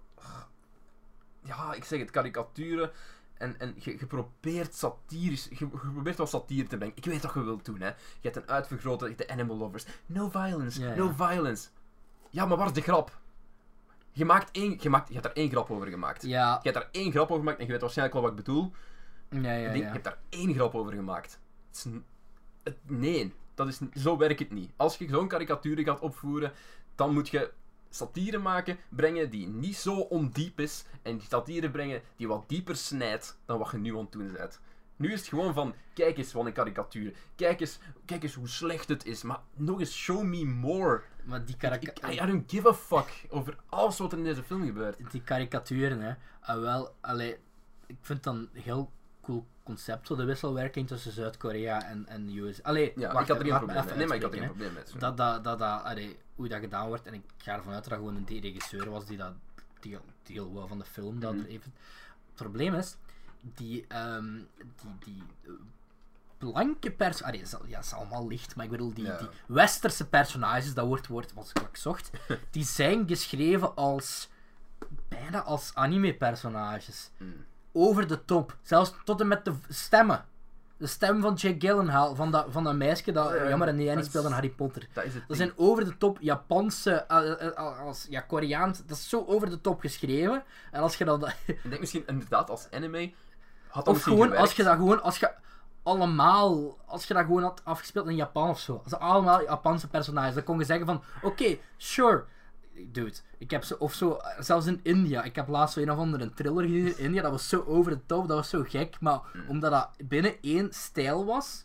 Ja, 1.45 1.73
ik 1.74 1.85
zeg 1.85 1.99
het, 2.01 2.11
karikaturen. 2.11 2.91
En, 3.35 3.61
en 3.61 3.74
je, 3.79 3.91
je 3.99 4.07
probeert 4.07 4.74
satirisch, 4.74 5.45
je, 5.51 5.57
je 5.59 5.66
probeert 5.93 6.16
wat 6.16 6.29
satire 6.29 6.66
te 6.69 6.77
brengen. 6.77 6.97
Ik 6.97 7.05
weet 7.05 7.23
wat 7.23 7.35
je 7.35 7.43
wilt 7.45 7.65
doen, 7.65 7.81
hè. 7.81 7.87
Je 7.89 7.95
hebt 8.20 8.37
een 8.37 8.49
uitvergrote, 8.49 9.15
de 9.15 9.29
animal 9.29 9.57
lovers. 9.57 9.85
No 10.07 10.29
violence, 10.31 10.81
Ja, 10.81 10.95
no 10.95 11.15
ja. 11.19 11.29
violence. 11.29 11.69
Ja, 12.31 12.47
maar 12.47 12.57
waar 12.57 12.66
is 12.66 12.73
de 12.73 12.81
grap? 12.81 13.20
Je, 14.13 14.25
maakt 14.25 14.51
één, 14.51 14.79
je, 14.81 14.91
maakt, 14.91 15.07
je 15.09 15.13
hebt 15.15 15.25
daar 15.27 15.35
één 15.35 15.51
grap 15.51 15.71
over 15.71 15.87
gemaakt. 15.87 16.23
Ja, 16.23 16.53
Je 16.63 16.71
hebt 16.71 16.75
daar 16.75 16.89
één 17.03 17.11
grap 17.11 17.31
over 17.31 17.39
gemaakt 17.39 17.59
en 17.59 17.65
je 17.65 17.71
weet 17.71 17.81
waarschijnlijk 17.81 18.19
wel 18.19 18.29
wat 18.29 18.39
ik 18.39 18.45
bedoel. 18.45 18.73
ja, 19.29 19.53
ja. 19.55 19.63
Denk, 19.63 19.77
Je 19.77 19.83
ja. 19.83 19.93
hebt 19.93 20.05
daar 20.05 20.19
één 20.29 20.55
grap 20.55 20.75
over 20.75 20.93
gemaakt. 20.93 21.41
Het 21.69 21.77
is 21.77 21.93
het, 22.63 22.77
nee, 22.87 23.35
dat 23.55 23.69
is, 23.69 23.81
zo 23.95 24.17
werkt 24.17 24.39
het 24.39 24.53
niet. 24.53 24.71
Als 24.77 24.97
je 24.97 25.09
zo'n 25.09 25.29
karikatuur 25.29 25.79
gaat 25.79 26.01
opvoeren, 26.01 26.53
dan 26.95 27.13
moet 27.13 27.29
je 27.29 27.51
satire 27.91 28.39
maken, 28.39 28.79
brengen 28.89 29.31
die 29.31 29.49
niet 29.49 29.77
zo 29.77 29.95
ondiep 29.95 30.61
is. 30.61 30.85
En 31.03 31.17
die 31.17 31.27
satire 31.29 31.71
brengen 31.71 32.03
die 32.17 32.29
wat 32.29 32.49
dieper 32.49 32.77
snijdt 32.77 33.39
dan 33.47 33.59
wat 33.59 33.71
je 33.71 33.79
nu 33.79 33.93
aan 33.93 33.99
het 33.99 34.13
doen 34.13 34.33
bent. 34.33 34.61
Nu 34.97 35.13
is 35.13 35.19
het 35.19 35.29
gewoon 35.29 35.55
van, 35.55 35.75
kijk 35.95 36.19
eens 36.19 36.33
wat 36.33 36.47
een 36.47 36.53
karikatuur. 36.53 37.15
Kijk 37.37 37.61
eens, 37.61 37.79
kijk 38.05 38.23
eens 38.23 38.35
hoe 38.35 38.49
slecht 38.49 38.89
het 38.89 39.07
is. 39.07 39.23
Maar 39.23 39.41
nog 39.55 39.79
eens, 39.81 39.95
show 39.97 40.23
me 40.23 40.45
more. 40.45 41.03
Maar 41.24 41.44
die, 41.44 41.57
I, 42.11 42.12
I 42.23 42.27
don't 42.27 42.51
give 42.51 42.69
a 42.69 42.73
fuck 42.74 43.27
over 43.28 43.57
alles 43.69 43.99
wat 43.99 44.12
er 44.12 44.19
in 44.19 44.24
deze 44.24 44.43
film 44.43 44.65
gebeurt. 44.65 45.11
die 45.11 45.23
karikaturen, 45.23 46.01
hè. 46.01 46.15
Ah, 46.40 46.61
wel, 46.61 46.94
allee, 47.01 47.39
ik 47.86 47.97
vind 48.01 48.23
dan 48.23 48.36
een 48.36 48.62
heel 48.62 48.90
cool 49.20 49.47
concept, 49.62 50.07
zo 50.07 50.16
de 50.16 50.24
wisselwerking 50.24 50.86
tussen 50.89 51.12
Zuid-Korea 51.12 51.85
en, 51.85 52.07
en 52.09 52.36
US. 52.36 52.62
Allee, 52.62 52.93
Ja, 52.97 53.12
wacht, 53.12 53.23
ik 53.23 53.28
had 53.28 53.39
er 53.40 53.47
geen 53.47 53.57
probleem 53.59 53.85
mee. 53.85 53.94
Nee, 53.97 54.07
maar 54.07 54.16
ik 54.16 54.23
had 54.23 54.32
er 54.32 54.39
geen 54.39 54.49
probleem 54.49 54.73
mee. 54.73 54.82
Dat, 54.99 55.16
dat, 55.16 55.44
dat, 55.44 55.59
dat, 55.59 55.82
allee, 55.82 56.19
hoe 56.35 56.49
dat 56.49 56.61
gedaan 56.61 56.89
wordt, 56.89 57.07
en 57.07 57.15
ik 57.15 57.23
ga 57.36 57.55
ervan 57.55 57.73
uit 57.73 57.82
dat 57.82 57.90
dat 57.93 57.99
gewoon 57.99 58.16
een 58.16 58.40
regisseur 58.40 58.90
was 58.90 59.07
die 59.07 59.16
dat 59.16 59.32
deel, 59.81 60.01
deel 60.23 60.53
wou 60.53 60.69
van 60.69 60.78
de 60.78 60.85
film. 60.85 61.20
Dat 61.20 61.35
Mhm. 61.35 61.44
even... 61.44 61.74
Het 62.27 62.35
probleem 62.35 62.74
is, 62.74 62.97
die, 63.40 63.85
ehm, 63.89 64.35
die, 64.81 64.93
die 65.05 65.23
blanke 66.51 66.90
pers... 66.90 67.23
Allee, 67.23 67.40
is 67.40 67.55
al- 67.55 67.66
ja, 67.66 67.77
het 67.77 67.85
is 67.86 67.93
allemaal 67.94 68.28
licht, 68.28 68.56
maar 68.56 68.64
ik 68.64 68.70
bedoel, 68.70 68.94
die, 68.94 69.05
Ja. 69.05 69.16
die 69.16 69.28
westerse 69.47 70.09
personages, 70.09 70.74
dat 70.74 70.86
woord, 70.86 71.06
woord 71.06 71.32
was 71.35 71.51
wat 71.52 71.62
ik 71.62 71.77
zocht, 71.77 72.10
die 72.51 72.64
zijn 72.64 73.09
geschreven 73.09 73.74
als... 73.77 74.28
bijna 75.09 75.43
als 75.43 75.70
anime-personages. 75.74 77.10
Mm. 77.19 77.44
Over 77.73 78.06
de 78.09 78.24
top. 78.24 78.56
Zelfs 78.62 78.94
tot 79.05 79.20
en 79.20 79.28
met 79.28 79.44
de 79.44 79.52
stemmen. 79.69 80.24
De 80.77 80.86
stem 80.89 81.20
van 81.20 81.35
Jake 81.35 81.66
Gyllenhaal, 81.66 82.14
van 82.14 82.31
dat, 82.31 82.47
van 82.48 82.64
dat 82.64 82.74
meisje 82.74 83.12
dat, 83.12 83.32
ja, 83.35 83.48
jammer, 83.48 83.69
en 83.69 83.77
die 83.77 83.86
dat 83.86 83.97
niet 83.97 84.05
speelde 84.05 84.28
in 84.28 84.35
Harry 84.35 84.51
Potter. 84.51 84.89
Dat 84.93 85.05
is 85.05 85.12
Dat 85.28 85.36
zijn 85.36 85.52
over 85.56 85.85
de 85.85 85.97
top 85.98 86.19
Japanse, 86.20 86.90
eh, 86.93 87.47
eh, 87.47 87.81
als, 87.81 88.06
ja, 88.10 88.20
Koreaans, 88.20 88.78
dat 88.86 88.97
is 88.97 89.09
zo 89.09 89.24
over 89.27 89.51
de 89.51 89.60
top 89.60 89.81
geschreven. 89.81 90.44
En 90.70 90.81
als 90.82 90.97
je 90.97 91.05
dat, 91.05 91.35
Ik 91.47 91.59
denk 91.62 91.81
misschien 91.81 92.06
inderdaad 92.06 92.51
als 92.51 92.66
anime 92.70 93.12
had 93.69 93.85
dat 93.85 93.94
of 93.94 94.02
gewoon, 94.02 94.19
gewerkt. 94.23 94.40
als 94.40 94.52
je 94.52 94.62
dat 94.62 94.77
gewoon, 94.77 95.02
als 95.02 95.19
je 95.19 95.31
allemaal, 95.83 96.79
als 96.87 97.05
je 97.05 97.15
dat 97.15 97.25
gewoon 97.25 97.43
had 97.43 97.61
afgespeeld 97.65 98.09
in 98.09 98.17
Japan 98.17 98.49
of 98.49 98.61
zo. 98.61 98.81
Als 98.85 98.95
allemaal 98.95 99.43
Japanse 99.43 99.89
personages, 99.89 100.35
dan 100.35 100.45
kon 100.45 100.59
je 100.59 100.65
zeggen 100.65 100.87
van, 100.87 101.03
oké, 101.23 101.59
sure. 101.77 102.25
Dude, 102.75 103.15
ik 103.39 103.51
heb 103.51 103.65
zo, 103.65 103.75
of 103.79 103.93
zo, 103.93 104.19
zelfs 104.39 104.67
in 104.67 104.81
India. 104.83 105.23
Ik 105.23 105.37
heb 105.37 105.49
laatst 105.49 105.75
zo 105.75 105.81
een 105.81 105.91
of 105.91 105.99
andere 105.99 106.35
thriller 106.35 106.65
gezien 106.65 106.87
in 106.87 106.99
India. 106.99 107.23
Dat 107.23 107.31
was 107.31 107.49
zo 107.49 107.65
over 107.67 107.91
de 107.91 108.07
top, 108.07 108.29
dat 108.29 108.37
was 108.37 108.49
zo 108.49 108.63
gek. 108.67 109.01
Maar 109.01 109.21
omdat 109.49 109.71
dat 109.71 110.09
binnen 110.09 110.35
één 110.41 110.73
stijl 110.73 111.25
was, 111.25 111.65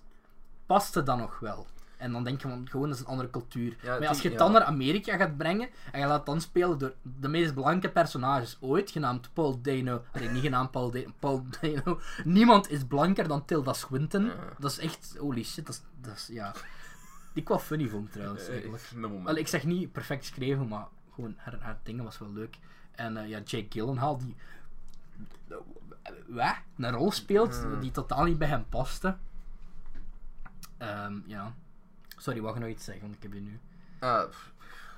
paste 0.65 1.03
dat 1.03 1.17
nog 1.17 1.39
wel. 1.39 1.67
En 1.97 2.11
dan 2.11 2.23
denk 2.23 2.41
je 2.41 2.47
van, 2.47 2.67
gewoon, 2.69 2.87
dat 2.89 2.97
is 2.97 3.03
een 3.03 3.09
andere 3.09 3.29
cultuur. 3.29 3.77
Ja, 3.81 3.99
maar 3.99 4.07
als 4.07 4.21
je 4.21 4.29
het 4.29 4.37
dan 4.37 4.51
naar 4.51 4.63
Amerika 4.63 5.17
gaat 5.17 5.37
brengen, 5.37 5.69
en 5.91 5.99
je 5.99 6.05
laat 6.05 6.25
dan 6.25 6.41
spelen 6.41 6.77
door 6.77 6.93
de 7.19 7.27
meest 7.27 7.53
blanke 7.53 7.89
personages 7.89 8.57
ooit, 8.59 8.91
genaamd 8.91 9.29
Paul 9.33 9.61
Dano. 9.61 10.03
Nee, 10.13 10.29
niet 10.29 10.41
genaamd 10.41 10.71
Paul 10.71 10.91
Dano, 10.91 11.11
Paul 11.19 11.45
Dano. 11.61 11.99
Niemand 12.23 12.69
is 12.69 12.85
blanker 12.85 13.27
dan 13.27 13.45
Tilda 13.45 13.73
Swinton. 13.73 14.31
Dat 14.59 14.71
is 14.71 14.79
echt, 14.79 15.15
holy 15.19 15.43
shit, 15.43 15.65
dat 15.65 15.75
is, 15.75 15.81
dat 16.01 16.15
is 16.15 16.27
ja... 16.31 16.51
Die 17.33 17.45
ik 17.45 17.47
wel 17.47 17.59
funny 17.59 17.87
vond 17.87 18.11
trouwens, 18.11 18.47
Eh, 18.47 18.93
moment. 18.95 19.23
Wel, 19.23 19.35
ik 19.35 19.47
zeg 19.47 19.63
niet 19.63 19.91
perfect 19.91 20.25
geschreven, 20.25 20.67
maar 20.67 20.87
gewoon 21.13 21.33
haar, 21.37 21.57
haar 21.59 21.77
dingen 21.83 22.03
was 22.03 22.17
wel 22.17 22.31
leuk. 22.33 22.57
En 22.91 23.17
eh, 23.17 23.29
ja, 23.29 23.39
Jake 23.39 23.65
Gyllenhaal, 23.69 24.17
die 24.17 24.35
eh, 25.47 25.55
wat? 26.27 26.55
een 26.77 26.91
rol 26.91 27.11
speelt 27.11 27.55
Hmm. 27.61 27.79
die 27.79 27.91
totaal 27.91 28.23
niet 28.23 28.37
bij 28.37 28.47
hem 28.47 28.65
paste. 28.69 29.17
Ehm, 30.77 31.19
ja. 31.25 31.53
Sorry, 32.27 32.41
wou 32.41 32.53
je 32.53 32.59
nog 32.59 32.69
iets 32.69 32.83
zeggen? 32.83 33.03
Want 33.03 33.15
ik 33.15 33.23
heb 33.23 33.33
je 33.33 33.39
nu. 33.39 33.59
Ah, 33.99 34.29
pff, 34.29 34.51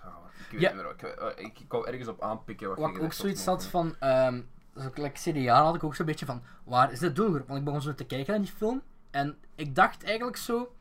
ah, 0.03 0.11
ik 0.45 0.51
weet 0.51 0.61
Ja. 0.61 0.73
niet 0.73 0.81
meer. 0.83 0.91
Ik, 0.91 1.01
eh, 1.01 1.45
ik, 1.45 1.73
ergens 1.85 2.07
op 2.07 2.21
aanpikken 2.21 2.67
wat, 2.67 2.77
Wat 2.77 2.89
ik 2.95 3.01
ook 3.01 3.13
zoiets 3.13 3.45
had 3.45 3.65
van. 3.65 3.95
dus 4.73 4.85
ook 4.85 4.97
like 4.97 5.31
CDA 5.31 5.63
had 5.63 5.75
ik 5.75 5.83
ook 5.83 5.95
zo'n 5.95 6.05
beetje 6.05 6.25
van. 6.25 6.41
Waar 6.63 6.91
is 6.91 6.99
de 6.99 7.11
doelgroep? 7.13 7.47
Want 7.47 7.59
ik 7.59 7.65
begon 7.65 7.81
zo 7.81 7.93
te 7.95 8.03
kijken 8.05 8.33
naar 8.33 8.41
die 8.41 8.51
film. 8.51 8.81
En 9.11 9.37
ik 9.55 9.75
dacht 9.75 10.03
eigenlijk 10.03 10.37
zo. 10.37 10.75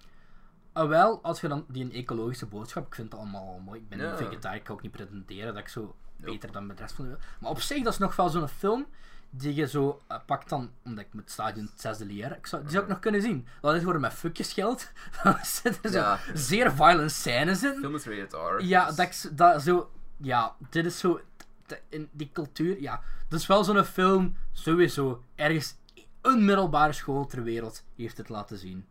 Ah, 0.73 0.89
wel, 0.89 1.23
als 1.23 1.41
je 1.41 1.49
dan 1.49 1.65
die 1.69 1.85
een 1.85 1.93
ecologische 1.93 2.47
boodschap, 2.47 2.87
ik 2.87 2.95
vind 2.95 3.11
het 3.13 3.21
allemaal 3.21 3.59
mooi. 3.59 3.81
Ik 3.81 3.89
ben 3.89 3.99
Ja. 3.99 4.11
een 4.11 4.17
vegetariër, 4.17 4.59
ik 4.59 4.65
kan 4.65 4.75
ook 4.75 4.83
niet 4.83 4.93
pretenderen 4.93 5.55
dat 5.55 5.63
ik 5.63 5.69
zo 5.69 5.95
beter 6.17 6.53
dan 6.53 6.69
de 6.69 6.75
rest 6.75 6.95
van 6.95 7.05
de 7.05 7.11
wereld. 7.11 7.27
Maar 7.41 7.51
op 7.51 7.61
zich, 7.61 7.83
dat 7.83 7.93
is 7.93 7.99
nog 7.99 8.17
wel 8.17 8.29
zo'n 8.29 8.49
film 8.49 8.87
die 9.31 9.55
je 9.55 9.69
zo 9.69 10.03
eh, 10.07 10.19
pakt 10.27 10.49
dan, 10.49 10.71
omdat 10.85 11.05
ik 11.05 11.15
met 11.15 11.31
stadion 11.31 11.67
het 11.67 11.81
zesde 11.81 12.05
leer, 12.07 12.37
ik 12.37 12.47
zou, 12.47 12.63
die 12.63 12.71
zou 12.71 12.83
ik 12.83 12.89
nog 12.89 12.99
kunnen 12.99 13.23
zien. 13.23 13.47
Dat 13.61 13.75
is 13.75 13.83
worden 13.83 14.01
met 14.01 14.13
fuckjes 14.13 14.53
geld. 14.53 14.91
Dan 15.23 15.37
zitten 15.43 15.83
er 15.83 15.91
zo 15.91 15.99
Ja. 15.99 16.19
zeer 16.35 16.73
violent 16.73 17.11
scènes 17.13 17.63
in. 17.63 17.75
Film 17.79 17.95
is 17.95 18.05
rated 18.05 18.33
R. 18.33 18.63
Ja, 18.65 18.87
dus- 18.87 18.97
dat, 18.97 19.07
ik 19.07 19.13
zo- 19.13 19.35
dat 19.35 19.63
zo. 19.63 19.91
Ja, 20.17 20.57
dit 20.71 20.85
is 20.85 20.99
zo. 20.99 21.21
In 21.89 22.09
die 22.13 22.31
cultuur, 22.33 22.81
ja. 22.81 23.03
Dat 23.29 23.41
is 23.41 23.47
wel 23.47 23.65
zo'n 23.65 23.85
film, 23.85 24.37
sowieso. 24.53 25.25
Ergens 25.35 25.77
een 26.23 26.45
middelbare 26.45 26.93
school 26.93 27.27
ter 27.27 27.43
wereld 27.43 27.85
heeft 27.97 28.17
het 28.17 28.29
laten 28.29 28.59
zien. 28.59 28.87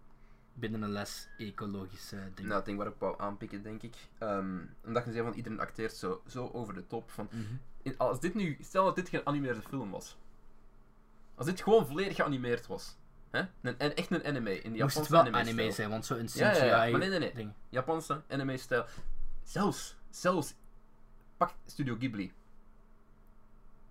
Binnen 0.54 0.82
een 0.82 0.92
les 0.92 1.28
ecologische 1.38 2.18
dingen. 2.36 2.52
Nou, 2.52 2.64
ding 2.64 2.78
waar 2.78 2.88
ik 2.88 2.94
wou 2.98 3.16
aanpikken, 3.22 3.64
denk 3.64 3.82
ik. 3.82 3.96
Ehm, 4.18 4.58
omdat 4.86 5.06
je 5.06 5.12
zei 5.12 5.24
van 5.24 5.34
iedereen 5.34 5.60
acteert 5.60 5.96
zo, 5.96 6.22
zo 6.28 6.50
over 6.54 6.74
de 6.74 6.88
top. 6.88 7.12
Van, 7.12 7.28
Mhm. 7.32 7.42
in- 7.82 7.98
als 7.98 8.20
dit 8.20 8.34
nu, 8.34 8.58
stel 8.62 8.86
dat 8.86 8.96
dit 8.96 9.10
geen 9.10 9.22
animeerde 9.26 9.62
film 9.62 9.90
was. 9.92 10.18
Als 11.38 11.46
dit 11.46 11.62
gewoon 11.62 11.86
volledig 11.88 12.16
geanimeerd 12.16 12.68
was. 12.68 12.96
Hè? 13.30 13.40
Een, 13.62 13.80
en 13.80 13.96
echt 13.96 14.12
een 14.12 14.26
anime. 14.26 14.62
In 14.62 14.74
de 14.74 14.80
Moest 14.84 14.98
het 14.98 15.08
wel 15.08 15.20
anime, 15.20 15.38
anime 15.38 15.72
zijn, 15.72 15.90
want 15.90 16.06
zo 16.06 16.16
een 16.16 16.26
CGI 16.26 16.40
Ja, 16.40 16.56
ja, 16.56 16.64
ja. 16.84 16.92
Maar 16.92 17.00
nee, 17.00 17.10
nee, 17.10 17.20
nee. 17.20 17.34
ding. 17.34 17.52
Japanse 17.70 18.22
anime-stijl. 18.30 18.86
Zelfs, 19.44 19.96
zelfs. 20.10 20.54
Pak 21.38 21.54
Studio 21.66 21.96
Ghibli. 22.00 22.34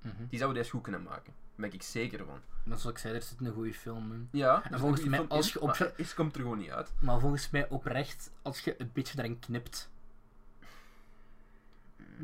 Mhm. 0.00 0.14
Die 0.28 0.38
zouden 0.38 0.58
deze 0.62 0.70
goed 0.74 0.82
kunnen 0.82 1.02
maken. 1.02 1.32
Daar 1.56 1.68
ben 1.68 1.72
ik 1.72 1.82
zeker 1.82 2.18
van. 2.24 2.40
Maar 2.64 2.78
zoals 2.78 2.94
ik 2.96 3.00
zei, 3.02 3.14
er 3.14 3.22
zit 3.22 3.40
een 3.40 3.52
goede 3.52 3.74
film 3.74 4.12
in. 4.12 4.28
Ja, 4.32 4.62
En 4.70 4.78
volgens 4.78 5.04
mij, 5.04 5.26
als 5.28 5.52
je 5.52 5.60
op- 5.60 5.92
is 5.96 6.14
komt 6.14 6.34
er 6.34 6.40
gewoon 6.40 6.58
niet 6.58 6.70
uit. 6.70 6.92
Maar 7.00 7.20
volgens 7.20 7.50
mij 7.50 7.68
oprecht, 7.68 8.30
als 8.42 8.60
je 8.60 8.74
een 8.78 8.90
beetje 8.92 9.18
erin 9.18 9.38
knipt. 9.38 9.90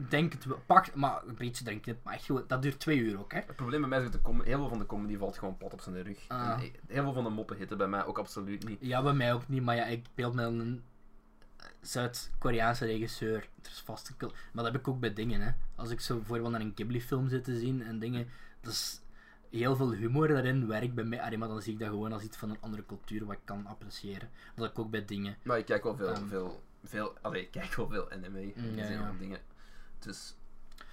Denk 0.09 0.33
het 0.33 0.45
wel. 0.45 0.63
Pak, 0.67 0.95
maar 0.95 1.23
een 1.27 1.35
beetje 1.35 1.65
erin 1.67 1.81
knipt. 1.81 2.05
Maar 2.05 2.15
echt 2.15 2.25
gewoon, 2.25 2.45
dat 2.47 2.63
duurt 2.63 2.81
twee 2.81 2.99
uur 2.99 3.19
ook, 3.19 3.33
hè? 3.33 3.39
Het 3.39 3.57
probleem 3.57 3.81
bij 3.81 3.89
mij 3.89 4.03
is 4.03 4.11
dat 4.11 4.21
heel 4.25 4.59
veel 4.59 4.69
van 4.69 4.79
de 4.79 4.87
comedy 4.87 5.17
valt 5.17 5.39
gewoon 5.39 5.57
plat 5.57 5.73
op 5.73 5.81
zijn 5.81 6.03
rug. 6.03 6.25
Ah. 6.29 6.51
En 6.51 6.73
heel 6.87 7.03
veel 7.03 7.13
van 7.13 7.25
de 7.25 7.31
moppen 7.31 7.57
hitten 7.57 7.79
bij 7.79 7.89
mij 7.89 8.05
ook 8.05 8.19
absoluut 8.19 8.69
niet. 8.69 8.79
Ja, 8.81 9.03
bij 9.03 9.13
mij 9.13 9.33
ook 9.33 9.49
niet, 9.49 9.63
maar 9.63 9.77
ja, 9.77 9.85
ik 9.85 10.07
beeld 10.15 10.35
me 10.35 10.43
een 10.43 10.83
Zuid-Koreaanse 11.81 12.85
regisseur. 12.85 13.37
Er 13.37 13.71
is 13.71 13.83
vast 13.85 14.09
een 14.09 14.17
Maar 14.53 14.65
dat 14.65 14.73
heb 14.73 14.81
ik 14.81 14.89
ook 14.89 15.01
bij 15.01 15.13
dingen, 15.13 15.41
hè. 15.41 15.51
Als 15.75 15.91
ik 15.91 16.01
zo 16.01 16.17
bijvoorbeeld 16.17 16.51
naar 16.51 16.61
een 16.61 16.73
Ghibli-film 16.75 17.29
zit 17.29 17.45
te 17.45 17.59
zien 17.59 17.83
en 17.83 17.99
dingen, 17.99 18.29
dat 18.61 18.73
is 18.73 19.01
heel 19.51 19.77
veel 19.77 19.93
humor 19.93 20.29
daarin 20.29 20.67
werkt 20.67 20.95
bij 20.95 21.05
mij. 21.05 21.21
Allee, 21.23 21.39
maar 21.39 21.49
dan 21.49 21.63
zie 21.63 21.73
ik 21.73 21.79
dat 21.79 21.89
gewoon 21.89 22.13
als 22.13 22.23
iets 22.23 22.37
van 22.37 22.51
een 22.51 22.61
andere 22.61 22.87
cultuur 22.87 23.25
wat 23.25 23.35
ik 23.35 23.41
kan 23.45 23.67
appreciëren. 23.67 24.29
Dat 24.55 24.71
ik 24.71 24.79
ook 24.79 24.91
bij 24.91 25.05
dingen. 25.05 25.37
Maar 25.43 25.59
ik 25.59 25.65
kijk 25.65 25.83
wel 25.83 25.97
veel, 25.97 26.09
Ehm. 26.09 26.27
veel, 26.27 26.63
veel, 26.85 27.15
allee, 27.21 27.43
ik 27.43 27.51
kijk 27.51 27.75
wel 27.75 27.89
veel 27.89 28.11
anime. 28.11 28.41
Mm, 28.41 28.53
en 28.55 28.77
ja, 28.77 28.85
ja, 28.85 28.91
ja. 28.91 29.13
dingen. 29.19 29.39
Dus, 30.03 30.37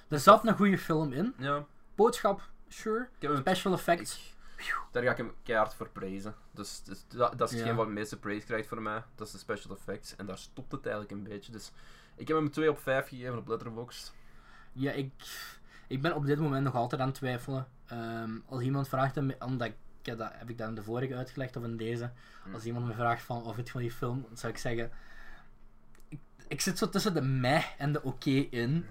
Er 0.08 0.20
zat 0.20 0.48
een 0.48 0.56
goede 0.56 0.78
film 0.78 1.14
in. 1.14 1.34
ja. 1.38 1.66
Boodschap, 1.96 2.42
sure. 2.68 3.08
Special 3.38 3.74
effects. 3.74 4.34
ik- 4.58 4.76
daar 4.92 5.04
ga 5.04 5.12
ik 5.12 5.18
hem 5.18 5.34
keihard 5.44 5.74
voor 5.74 5.90
prijzen. 5.90 6.36
Dus, 6.52 6.84
dus 6.84 7.06
dat, 7.08 7.38
dat 7.38 7.48
is 7.48 7.54
Ja. 7.54 7.58
hetgeen 7.58 7.76
wat 7.78 7.86
het 7.86 7.96
meeste 7.96 8.18
praise 8.20 8.46
krijgt 8.46 8.68
voor 8.68 8.82
mij. 8.82 9.04
Dat 9.16 9.28
is 9.28 9.34
de 9.34 9.40
special 9.40 9.76
effects. 9.76 10.16
En 10.16 10.26
daar 10.26 10.38
stopt 10.38 10.72
het 10.72 10.86
eigenlijk 10.86 11.16
een 11.16 11.24
beetje. 11.24 11.52
Dus 11.52 11.72
ik 12.16 12.28
heb 12.28 12.38
hem 12.38 12.52
2 12.52 12.70
op 12.70 12.80
5 12.80 13.08
gegeven 13.08 13.38
op 13.38 13.48
Letterboxd. 13.48 14.14
Ja, 14.72 14.92
ik, 14.92 15.12
ik 15.88 16.02
ben 16.02 16.16
op 16.16 16.26
dit 16.26 16.40
moment 16.40 16.64
nog 16.64 16.76
altijd 16.76 17.02
aan 17.02 17.08
het 17.08 17.16
twijfelen. 17.16 17.68
Ehm, 17.86 18.32
als 18.46 18.62
iemand 18.62 18.88
vraagt, 18.88 19.16
hem, 19.16 19.32
omdat 19.40 19.68
ik, 19.68 20.18
dat, 20.18 20.32
heb 20.34 20.50
ik 20.50 20.58
dat 20.58 20.68
in 20.70 20.76
de 20.76 20.84
vorige 20.84 21.16
uitgelegd 21.16 21.56
of 21.56 21.64
in 21.64 21.78
deze. 21.78 22.12
Hmm. 22.44 22.54
Als 22.54 22.66
iemand 22.66 22.86
me 22.88 22.94
vraagt 22.94 23.22
van 23.24 23.44
of 23.44 23.56
het 23.56 23.70
van 23.70 23.82
die 23.82 23.92
film, 23.92 24.22
dan 24.28 24.38
zou 24.38 24.52
ik 24.54 24.60
zeggen. 24.60 24.92
Ik, 26.50 26.62
zit 26.62 26.78
zo 26.78 26.90
tussen 26.90 27.14
de 27.14 27.22
meh 27.22 27.66
en 27.78 27.92
de 27.92 28.04
oké 28.04 28.30
in. 28.30 28.86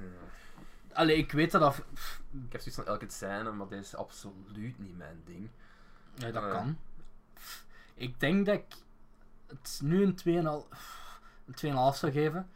Allee, 0.92 1.16
ik 1.16 1.32
weet 1.32 1.50
dat 1.50 1.60
dat. 1.60 1.84
pff, 1.94 2.20
Ik 2.46 2.52
heb 2.52 2.60
zoiets 2.60 2.76
van 2.82 2.86
elke 2.86 3.06
scène, 3.08 3.52
maar 3.52 3.68
dit 3.68 3.80
is 3.80 3.94
absoluut 3.94 4.78
niet 4.78 4.96
mijn 4.96 5.22
ding. 5.24 5.48
Ja, 6.14 6.30
dat 6.30 6.42
Ja. 6.42 6.50
kan. 6.50 6.78
Pff, 7.34 7.64
Ik 7.94 8.20
denk 8.20 8.46
dat 8.46 8.54
ik 8.54 8.64
het 9.46 9.80
nu 9.82 10.02
een 10.02 10.14
2,5 10.14 10.66
een 11.46 11.54
2,5 11.54 11.96
zou 11.98 12.12
geven. 12.12 12.48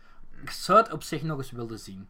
Ik 0.42 0.50
zou 0.50 0.78
het 0.78 0.92
op 0.92 1.02
zich 1.02 1.22
nog 1.22 1.38
eens 1.38 1.50
willen 1.50 1.78
zien. 1.78 2.08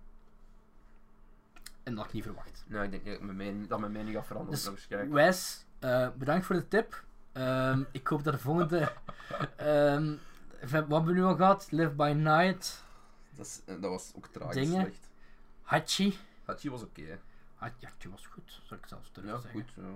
En 1.82 1.94
dat 1.94 1.96
had 1.96 2.06
ik 2.06 2.12
niet 2.12 2.22
verwacht. 2.24 2.64
Nou, 2.66 2.84
ik 2.84 2.90
denk 2.90 3.04
dat 3.04 3.20
mijn 3.20 3.36
mening, 3.36 3.68
dat 3.68 3.78
mijn 3.80 3.92
mening 3.92 4.16
gaat 4.16 4.26
veranderen. 4.26 4.74
Dus. 4.74 4.86
Wes, 5.08 5.64
eh, 5.78 6.08
bedankt 6.18 6.46
voor 6.46 6.54
de 6.56 6.68
tip. 6.68 7.04
Ehm, 7.32 7.82
ik 7.92 8.06
hoop 8.06 8.24
dat 8.24 8.32
de 8.32 8.38
volgende. 8.40 8.92
ehm, 9.56 10.14
wat 10.70 10.70
hebben 10.88 11.04
we 11.04 11.12
nu 11.12 11.22
al 11.24 11.34
gehad? 11.36 11.66
Live 11.70 11.90
by 11.90 12.12
Night. 12.16 12.84
Dat, 13.36 13.46
is, 13.46 13.60
eh, 13.66 13.80
dat 13.80 13.90
was 13.90 14.12
ook 14.16 14.26
tragisch 14.26 14.54
Dingen. 14.54 14.80
slecht. 14.80 15.08
Hachi. 15.62 16.18
Hachi 16.44 16.70
was 16.70 16.82
oké. 16.82 17.18
Hachi 17.56 17.74
Hachi 17.86 18.08
was 18.10 18.26
goed, 18.26 18.60
zou 18.66 18.80
ik 18.80 18.86
zelfs 18.88 19.12
durven 19.12 19.32
Ja, 19.32 19.40
zeggen. 19.40 19.60
goed. 19.60 19.72
Ja. 19.84 19.90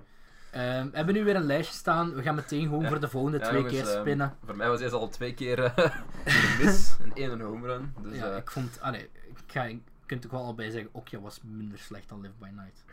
Ehm, 0.51 0.89
we 0.89 0.95
hebben 0.97 1.15
nu 1.15 1.23
weer 1.23 1.35
een 1.35 1.43
lijstje 1.45 1.75
staan. 1.75 2.13
We 2.15 2.21
gaan 2.21 2.35
meteen 2.35 2.61
gewoon 2.63 2.87
voor 2.87 2.99
de 2.99 3.09
volgende 3.09 3.37
Ja, 3.39 3.43
twee 3.47 3.57
jongens, 3.61 3.73
keer 3.79 3.87
ehm, 3.91 3.99
spinnen. 4.01 4.37
voor 4.45 4.55
mij 4.55 4.67
was 4.69 4.79
deze 4.79 4.95
al 4.95 5.09
twee 5.09 5.33
keer 5.33 5.63
eh, 5.63 5.77
een 6.25 6.57
mis, 6.65 6.95
een 7.01 7.15
één 7.15 7.31
een 7.31 7.41
home 7.41 7.67
run. 7.67 7.93
Dus, 8.01 8.17
ja, 8.17 8.31
eh, 8.31 8.37
ik 8.37 8.51
vond. 8.51 8.81
Allee, 8.81 9.09
ik 9.25 9.37
ga, 9.47 9.63
je 9.63 9.79
kunt 10.05 10.25
ook 10.25 10.31
wel 10.31 10.43
allebei 10.43 10.71
zeggen: 10.71 10.89
Okja 10.93 11.19
was 11.19 11.39
minder 11.43 11.79
slecht 11.79 12.09
dan 12.09 12.21
Live 12.21 12.33
by 12.39 12.49
Night. 12.53 12.83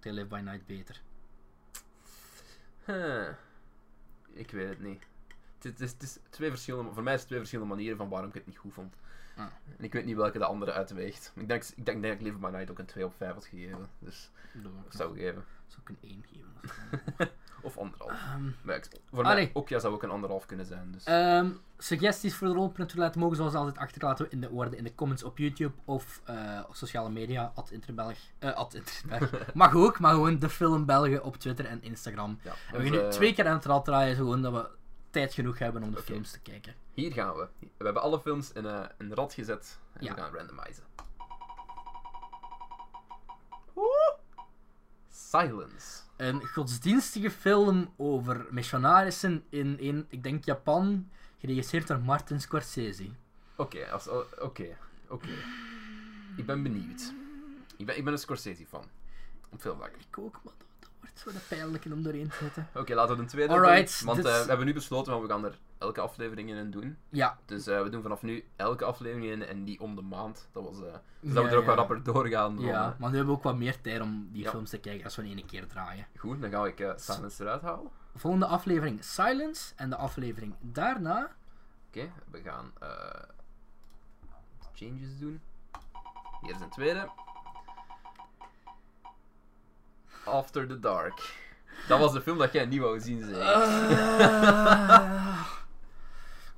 Ik 0.00 0.12
Live 0.12 0.26
by 0.26 0.40
Night 0.44 0.66
beter. 0.66 1.00
huh. 2.84 3.28
Ik 4.32 4.50
weet 4.50 4.68
het 4.68 4.80
niet. 4.80 5.02
Het 5.62 5.80
is, 5.80 5.90
het 5.90 6.20
twee 6.30 6.50
verschillende, 6.50 6.92
voor 6.92 7.02
mij 7.02 7.12
is 7.12 7.18
het 7.18 7.28
twee 7.28 7.38
verschillende 7.40 7.74
manieren 7.74 7.98
van 7.98 8.08
waarom 8.08 8.28
ik 8.28 8.34
het 8.34 8.46
niet 8.46 8.58
goed 8.58 8.72
vond. 8.74 8.94
Ah. 9.36 9.44
En 9.78 9.84
ik 9.84 9.92
weet 9.92 10.04
niet 10.04 10.16
welke 10.16 10.38
de 10.38 10.44
andere 10.44 10.72
uitweegt. 10.72 11.32
Ik 11.34 11.48
denk, 11.48 11.64
ik 11.76 11.86
denk 11.86 12.02
dat 12.02 12.12
ik 12.12 12.20
Live 12.20 12.36
by 12.38 12.48
Night 12.52 12.70
ook 12.70 12.78
een 12.78 12.86
2 12.86 13.04
op 13.04 13.14
5 13.16 13.32
had 13.34 13.44
gegeven. 13.46 13.86
Dus 13.98 14.30
Dat 14.52 14.72
zou 14.88 15.14
ik 15.14 15.20
geven. 15.22 15.44
zou 15.66 15.80
ik 15.82 15.88
een 15.88 15.98
1 16.10 16.24
geven. 16.32 16.50
Of 17.64 17.78
anderhalf. 17.78 18.10
Ehm, 18.12 18.70
ik- 18.70 18.88
voor 19.12 19.24
Allee. 19.24 19.44
mij 19.44 19.50
ook 19.54 19.68
ja, 19.68 19.78
zou 19.78 19.94
ook 19.94 20.02
een 20.02 20.10
anderhalf 20.10 20.46
kunnen 20.46 20.66
zijn. 20.66 20.92
Dus. 20.92 21.04
Ehm, 21.04 21.50
suggesties 21.78 22.34
voor 22.34 22.48
de 22.48 22.54
rolprint 22.54 22.94
laten 22.94 23.20
mogen 23.20 23.36
zoals 23.36 23.54
altijd 23.54 23.78
achterlaten 23.78 24.30
in 24.30 24.40
de 24.40 24.48
woorden 24.48 24.78
in 24.78 24.84
de 24.84 24.94
comments 24.94 25.22
op 25.22 25.38
YouTube 25.38 25.74
of 25.84 26.20
eh, 26.24 26.60
op 26.68 26.74
sociale 26.74 27.10
media, 27.10 27.52
at 27.54 27.70
Interbelg. 27.70 28.18
eh 28.38 28.52
at 28.54 28.74
Interbelg. 28.74 29.30
Mag 29.54 29.74
ook, 29.74 29.98
maar 29.98 30.12
gewoon 30.12 30.38
de 30.38 30.48
film 30.48 30.86
Belgen 30.86 31.24
op 31.24 31.36
Twitter 31.36 31.66
en 31.66 31.82
Instagram. 31.82 32.38
ja. 32.42 32.50
En 32.72 32.76
we 32.78 32.82
gaan 32.82 32.92
nu 32.92 32.98
eh, 32.98 33.08
twee 33.08 33.34
keer 33.34 33.46
aan 33.46 33.56
het 33.56 33.64
rad 33.64 33.84
draaien, 33.84 34.16
gewoon 34.16 34.42
dat 34.42 34.52
we 34.52 34.68
tijd 35.12 35.34
genoeg 35.34 35.58
hebben 35.58 35.82
om 35.82 35.94
de 35.94 36.02
films 36.02 36.30
te 36.30 36.40
kijken. 36.40 36.74
Hier 36.94 37.12
gaan 37.12 37.36
we. 37.36 37.48
We 37.58 37.84
hebben 37.84 38.02
alle 38.02 38.20
films 38.20 38.52
in 38.52 38.66
eh, 38.66 38.84
een 38.98 39.14
rad 39.14 39.34
gezet 39.34 39.78
en 39.92 40.04
Ja. 40.04 40.14
we 40.14 40.20
gaan 40.20 40.34
randomizen. 40.34 40.84
Woe! 43.74 44.16
Silence. 45.10 46.00
Een 46.16 46.46
godsdienstige 46.46 47.30
film 47.30 47.92
over 47.96 48.46
missionarissen 48.50 49.44
in, 49.48 49.78
in 49.78 50.06
ik 50.08 50.22
denk, 50.22 50.44
Japan, 50.44 51.08
geregisseerd 51.38 51.86
door 51.86 51.98
Martin 52.00 52.40
Scorsese. 52.40 53.10
Oké, 53.56 53.90
als- 53.90 54.08
oké, 54.40 54.76
oké. 55.08 55.28
Ik 56.36 56.46
ben 56.46 56.62
benieuwd. 56.62 57.12
Ik 57.76 57.86
ben, 57.86 57.96
ik 57.96 58.04
ben 58.04 58.12
een 58.12 58.18
Scorsese-fan. 58.18 58.84
Op 59.50 59.60
veel 59.60 59.76
vlakken. 59.76 60.00
Ik 60.00 60.18
ook, 60.18 60.40
maar 60.44 60.52
dat, 61.24 61.32
dat 61.34 61.42
zo 61.42 61.48
de 61.48 61.56
pijnlijk 61.56 61.84
om 61.84 62.02
doorheen 62.02 62.28
te 62.28 62.36
zetten. 62.40 62.68
Oké, 62.74 62.94
laten 62.94 63.16
we 63.16 63.22
de 63.22 63.28
tweede 63.28 63.52
Alright, 63.52 63.98
doen. 63.98 64.06
Want 64.06 64.22
dit- 64.22 64.26
eh, 64.32 64.40
we 64.42 64.48
hebben 64.48 64.66
nu 64.66 64.72
besloten, 64.72 65.12
want 65.12 65.24
we 65.26 65.30
gaan 65.32 65.44
er 65.44 65.58
elke 65.78 66.00
aflevering 66.00 66.50
in 66.50 66.70
doen. 66.70 66.96
Ja, 67.08 67.38
Dus 67.44 67.66
eh, 67.66 67.82
we 67.82 67.88
doen 67.88 68.02
vanaf 68.02 68.22
nu 68.22 68.44
elke 68.56 68.84
aflevering 68.84 69.26
in 69.32 69.44
en 69.46 69.64
die 69.64 69.80
om 69.80 69.96
de 69.96 70.02
maand. 70.02 70.48
Dat 70.52 70.62
was, 70.64 70.76
eh 70.82 70.92
Ja, 71.20 71.28
zodat 71.28 71.44
we 71.44 71.50
er 71.50 71.56
ook 71.56 71.62
ja. 71.62 71.68
wat 71.68 71.76
rapper 71.78 72.02
doorgaan. 72.02 72.56
dan, 72.56 72.64
ja, 72.64 72.96
maar 72.98 73.10
nu 73.10 73.16
hebben 73.16 73.34
we 73.34 73.38
ook 73.38 73.42
wat 73.46 73.56
meer 73.56 73.80
tijd 73.80 74.00
om 74.00 74.28
die 74.32 74.42
Ja. 74.42 74.50
films 74.50 74.70
te 74.70 74.78
kijken 74.78 75.04
als 75.04 75.16
we 75.16 75.28
in 75.28 75.36
één 75.36 75.46
keer 75.46 75.66
draaien. 75.66 76.06
Goed, 76.18 76.40
dan 76.40 76.50
ga 76.50 76.66
ik 76.66 76.92
Silence 76.96 77.42
eruit 77.42 77.62
halen. 77.62 77.90
Volgende 78.16 78.46
aflevering 78.46 79.04
Silence 79.04 79.72
en 79.76 79.90
de 79.90 79.96
aflevering 79.96 80.54
daarna 80.60 81.30
Oké, 81.88 82.12
we 82.30 82.40
gaan 82.42 82.72
changes 84.74 85.18
doen. 85.18 85.40
Hier 86.40 86.54
is 86.54 86.60
een 86.60 86.70
tweede. 86.70 87.08
After 90.24 90.66
the 90.66 90.78
Dark. 90.78 91.34
Dat 91.88 91.98
was 91.98 92.12
de 92.12 92.20
film 92.20 92.38
dat 92.38 92.52
jij 92.52 92.66
niet 92.66 92.80
wou 92.80 93.00
zien, 93.00 93.24
zeker? 93.24 93.40
Eh, 93.40 95.38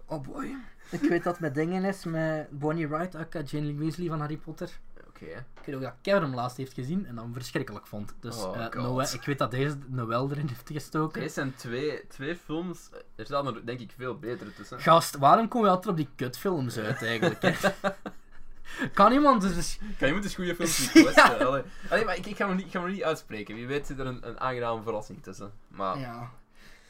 oh 0.07 0.23
boy. 0.23 0.57
Ik 0.91 1.01
weet 1.01 1.23
dat 1.25 1.41
met 1.41 1.55
dingen 1.55 1.85
is, 1.85 2.05
met 2.05 2.47
Bonnie 2.51 2.89
Wright, 2.89 3.15
aka 3.15 3.41
Jane 3.41 3.67
Lee 3.67 3.79
Weasley 3.79 4.09
van 4.09 4.21
Harry 4.21 4.37
Potter. 4.37 4.71
Oké. 5.09 5.25
Ik 5.25 5.63
weet 5.65 5.75
ook 5.75 5.81
dat 5.81 5.95
Kevin 6.03 6.23
hem 6.23 6.35
laatst 6.35 6.57
heeft 6.57 6.73
gezien 6.73 7.07
en 7.07 7.15
dat 7.15 7.25
hem 7.25 7.33
verschrikkelijk 7.33 7.87
vond. 7.87 8.15
Dus 8.21 8.43
Oh. 8.43 8.69
Noël- 8.75 9.01
ik 9.01 9.23
weet 9.25 9.39
dat 9.39 9.51
deze 9.51 9.77
Noël 9.87 10.31
erin 10.31 10.49
heeft 10.49 10.71
gestoken. 10.71 11.21
Deze 11.21 11.35
zijn 11.35 11.55
twee, 11.55 12.07
twee 12.07 12.37
films. 12.37 12.91
Er 13.17 13.25
staan 13.27 13.47
er 13.47 13.67
denk 13.67 13.81
ik 13.81 13.93
veel 13.97 14.19
betere 14.19 14.55
tussen. 14.55 14.81
Gast, 14.81 15.17
waarom 15.17 15.49
komen 15.49 15.69
we 15.69 15.75
altijd 15.75 15.91
op 15.93 15.97
die 15.97 16.09
kutfilms 16.17 16.79
uit 16.79 17.03
eigenlijk? 17.03 17.43
Kan 18.95 19.13
iemand 19.13 19.43
dus... 19.43 19.79
Kan 19.99 20.13
moet 20.15 20.25
eens 20.25 20.35
goede 20.35 20.55
films 20.55 20.79
niet 20.81 20.93
Ja. 20.93 21.03
questen. 21.03 21.47
Allee. 21.47 21.63
Allee, 21.91 22.05
maar 22.05 22.17
ik, 22.17 22.27
ik, 22.27 22.37
ga 22.37 22.47
me 22.47 22.55
niet, 22.55 22.67
ik 22.67 22.73
ga 22.73 22.81
me 22.81 22.91
niet 22.91 23.03
uitspreken. 23.03 23.55
Wie 23.55 23.67
weet 23.67 23.87
zit 23.87 23.99
er 23.99 24.07
een, 24.07 24.29
een 24.29 24.41
aangename 24.41 24.83
verrassing 24.83 25.23
tussen. 25.23 25.53
Maar 25.69 25.99
Ja. 25.99 26.31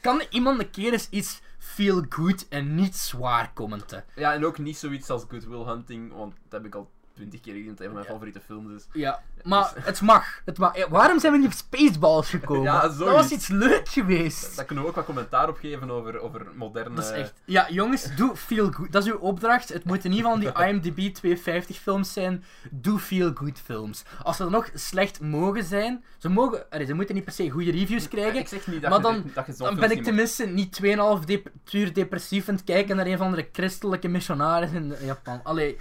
kan 0.01 0.21
iemand 0.29 0.59
een 0.59 0.69
keer 0.71 0.91
eens 0.91 1.09
iets 1.09 1.41
feel 1.57 2.05
good 2.09 2.47
en 2.47 2.75
niet 2.75 2.95
zwaar 2.95 3.51
commenten? 3.53 4.05
Ja, 4.15 4.33
en 4.33 4.45
ook 4.45 4.57
niet 4.57 4.77
zoiets 4.77 5.09
als 5.09 5.25
Good 5.29 5.45
Will 5.45 5.65
Hunting, 5.65 6.13
want 6.13 6.33
dat 6.33 6.51
heb 6.51 6.65
ik 6.65 6.75
al 6.75 6.91
twintig 7.15 7.39
keer 7.41 7.53
gezien. 7.53 7.69
Het 7.69 7.79
een 7.79 7.85
van 7.85 7.93
mijn 7.95 8.05
favoriete 8.05 8.39
films 8.45 8.73
is. 8.73 8.87
Ja, 8.93 9.21
maar 9.43 9.71
het 9.75 10.01
mag. 10.01 10.41
Het 10.45 10.57
mag. 10.57 10.77
Ja, 10.77 10.89
waarom 10.89 11.19
zijn 11.19 11.31
we 11.31 11.37
niet 11.37 11.47
op 11.47 11.53
Spaceballs 11.53 12.29
gekomen? 12.29 12.63
Ja, 12.73 12.81
dat 12.81 12.97
was 12.97 13.29
iets 13.31 13.47
leuk 13.47 13.87
geweest. 13.89 14.55
Daar 14.55 14.65
kunnen 14.65 14.83
we 14.83 14.89
ook 14.89 14.95
wat 14.95 15.05
commentaar 15.05 15.49
op 15.49 15.57
geven 15.57 15.91
over, 15.91 16.19
over 16.19 16.45
moderne... 16.55 16.95
Dat 16.95 17.05
is 17.05 17.11
echt... 17.11 17.33
Ja, 17.45 17.67
jongens, 17.69 18.15
doe 18.15 18.35
feel 18.35 18.71
good. 18.71 18.91
Dat 18.91 19.05
is 19.05 19.11
uw 19.11 19.17
opdracht. 19.17 19.69
Het 19.69 19.83
moeten 19.83 20.09
in 20.11 20.15
ieder 20.15 20.31
geval 20.31 20.53
die 20.53 20.63
IMDb 20.67 21.13
250 21.13 21.77
films 21.77 22.13
zijn. 22.13 22.43
Doe 22.71 22.99
feel 22.99 23.31
good 23.33 23.59
films. 23.63 24.03
Als 24.23 24.35
ze 24.37 24.43
dan 24.43 24.51
nog 24.51 24.69
slecht 24.73 25.21
mogen 25.21 25.63
zijn... 25.63 26.03
Ze, 26.17 26.29
mogen, 26.29 26.65
allee, 26.69 26.85
ze 26.85 26.93
moeten 26.93 27.15
niet 27.15 27.23
per 27.23 27.33
se 27.33 27.49
goede 27.49 27.71
reviews 27.71 28.07
krijgen. 28.07 28.39
Ik 28.39 28.47
zeg 28.47 28.67
niet 28.67 28.81
dat 28.81 28.89
maar 28.89 28.99
je, 28.99 29.05
dan- 29.05 29.31
dat 29.33 29.45
je 29.45 29.53
zo'n 29.53 29.65
Dan 29.67 29.75
ben 29.75 29.89
ik 29.89 29.95
niet 29.95 30.05
tenminste 30.05 30.45
niet 30.45 30.79
2,5 31.19 31.25
dep 31.25 31.47
uur 31.71 31.93
depressief 31.93 32.49
aan 32.49 32.55
het 32.55 32.63
kijken 32.63 32.95
naar 32.95 33.05
een 33.05 33.17
van 33.17 33.31
de 33.31 33.47
christelijke 33.51 34.07
missionaris 34.07 34.71
in 34.71 34.95
Japan. 35.01 35.39
Allee, 35.43 35.77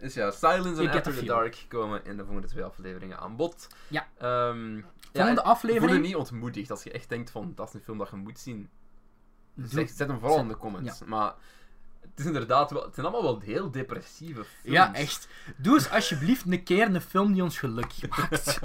Dus 0.00 0.14
ja, 0.14 0.30
Silence 0.30 0.80
en 0.82 0.88
After 0.88 1.02
the 1.02 1.12
feel. 1.12 1.26
Dark 1.26 1.64
komen 1.68 2.04
in 2.04 2.16
de 2.16 2.24
volgende 2.24 2.48
twee 2.48 2.64
afleveringen 2.64 3.18
aan 3.18 3.36
bod. 3.36 3.66
Ja. 3.88 4.06
Ja, 4.18 4.52
volgende 5.12 5.40
en 5.40 5.44
aflevering... 5.44 5.90
Voel 5.90 6.00
je 6.02 6.06
niet 6.06 6.16
ontmoedigd 6.16 6.70
als 6.70 6.82
je 6.82 6.90
echt 6.90 7.08
denkt 7.08 7.30
van 7.30 7.52
dat 7.54 7.68
is 7.68 7.74
een 7.74 7.80
film 7.80 7.98
dat 7.98 8.08
je 8.10 8.16
moet 8.16 8.38
zien. 8.38 8.68
Doe- 9.54 9.68
Zeg, 9.68 9.88
zet 9.88 10.08
hem 10.08 10.18
vooral 10.18 10.36
zet- 10.36 10.46
in 10.46 10.52
de 10.52 10.56
comments. 10.56 11.04
Maar 11.04 11.34
het 12.00 12.18
is 12.18 12.24
inderdaad 12.24 12.70
wel, 12.70 12.82
het 12.84 12.94
zijn 12.94 13.06
allemaal 13.06 13.32
wel 13.32 13.40
heel 13.40 13.70
depressieve 13.70 14.44
films. 14.44 14.76
Ja, 14.76 14.94
echt. 14.94 15.28
Doe 15.56 15.74
eens 15.74 15.90
alsjeblieft 15.90 16.46
een 16.46 16.62
keer 16.62 16.94
een 16.94 17.00
film 17.00 17.32
die 17.32 17.42
ons 17.42 17.58
gelukkig 17.58 18.08
maakt. 18.08 18.58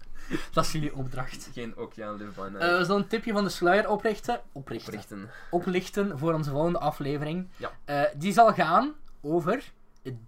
dat 0.52 0.64
is 0.64 0.72
jullie 0.72 0.94
opdracht. 0.94 1.48
Geen 1.52 1.76
Oceaan 1.76 2.16
Live 2.16 2.30
by 2.30 2.48
Night. 2.48 2.62
Eh, 2.62 2.78
we 2.78 2.84
zullen 2.84 3.02
een 3.02 3.08
tipje 3.08 3.32
van 3.32 3.44
de 3.44 3.50
sluier 3.50 3.88
oprichten. 3.88 4.40
Oprichten. 4.52 4.88
Oprichten. 4.92 5.30
Oplichten 5.50 6.18
voor 6.18 6.32
onze 6.34 6.50
volgende 6.50 6.78
aflevering. 6.78 7.48
Ja. 7.56 7.70
Eh, 7.84 8.02
die 8.16 8.32
zal 8.32 8.52
gaan 8.52 8.94
over 9.20 9.72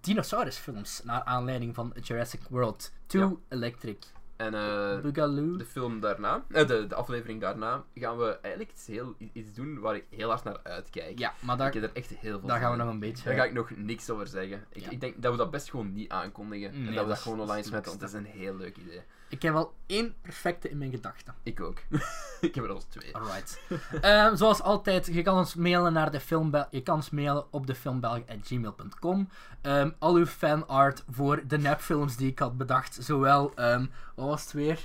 dinosaurusfilms. 0.00 1.02
Naar 1.04 1.22
aanleiding 1.22 1.74
van 1.74 1.92
Jurassic 2.02 2.40
World 2.48 2.92
2 3.06 3.22
Ja. 3.22 3.32
Electric 3.48 4.06
En 4.36 4.54
eh, 4.54 5.12
de 5.12 5.64
film 5.68 6.00
daarna, 6.00 6.44
eh, 6.50 6.66
de, 6.66 6.86
de 6.86 6.94
aflevering 6.94 7.40
daarna, 7.40 7.84
gaan 7.94 8.18
we 8.18 8.38
eigenlijk 8.40 8.72
iets, 8.74 8.86
heel, 8.86 9.14
iets 9.32 9.54
doen 9.54 9.78
waar 9.78 9.96
ik 9.96 10.04
heel 10.10 10.28
hard 10.28 10.44
naar 10.44 10.60
uitkijk. 10.62 11.18
Ja, 11.18 11.34
maar 11.40 11.54
Ik 11.54 11.60
daar, 11.60 11.72
heb 11.72 11.82
er 11.82 11.90
echt 11.96 12.10
heel 12.10 12.38
veel 12.38 12.48
daar 12.48 12.60
gaan 12.60 12.70
we 12.70 12.76
nog 12.76 12.88
een 12.88 12.98
beetje... 12.98 13.24
Daar 13.24 13.34
ga 13.34 13.44
ik 13.44 13.52
nog 13.52 13.70
niks 13.76 14.10
over 14.10 14.26
zeggen. 14.26 14.64
Ik, 14.72 14.82
Ja. 14.82 14.90
ik 14.90 15.00
denk 15.00 15.22
dat 15.22 15.32
we 15.32 15.38
dat 15.38 15.50
best 15.50 15.70
gewoon 15.70 15.92
niet 15.92 16.10
aankondigen. 16.10 16.70
Nee, 16.78 16.88
en 16.88 16.94
dat 16.94 17.04
we 17.04 17.10
dat 17.10 17.18
gewoon 17.18 17.38
dat 17.38 17.46
is 17.46 17.52
online 17.52 17.68
smetten, 17.68 17.98
want 17.98 18.00
dat 18.00 18.08
is 18.22 18.26
een 18.26 18.40
heel 18.40 18.56
leuk 18.56 18.76
idee. 18.76 19.02
Ik 19.28 19.42
heb 19.42 19.54
al 19.54 19.74
één 19.86 20.14
perfecte 20.22 20.70
in 20.70 20.78
mijn 20.78 20.90
gedachten. 20.90 21.34
Ik 21.42 21.60
ook. 21.60 21.78
ik 22.40 22.54
heb 22.54 22.64
er 22.64 22.70
al 22.70 22.82
twee. 22.88 23.16
Alright. 23.16 23.60
Ehm, 24.00 24.36
zoals 24.36 24.62
altijd, 24.62 25.06
je 25.06 25.22
kan 25.22 25.38
ons 25.38 25.54
mailen 25.54 25.92
naar 25.92 26.10
de 26.10 26.20
filmbel 26.20 26.66
je 26.70 26.82
kan 26.82 26.94
ons 26.94 27.10
mailen 27.10 27.52
op 27.52 27.66
defilmbelg.gmail.com. 27.66 29.28
Ehm 29.60 29.90
al 29.98 30.14
uw 30.14 30.26
fanart 30.26 31.04
voor 31.10 31.42
de 31.46 31.58
nepfilms 31.58 32.16
die 32.16 32.30
ik 32.30 32.38
had 32.38 32.56
bedacht, 32.56 32.98
zowel, 33.00 33.52
ehm 33.54 33.86
wat 34.14 34.26
was 34.26 34.42
het 34.42 34.52
weer? 34.52 34.78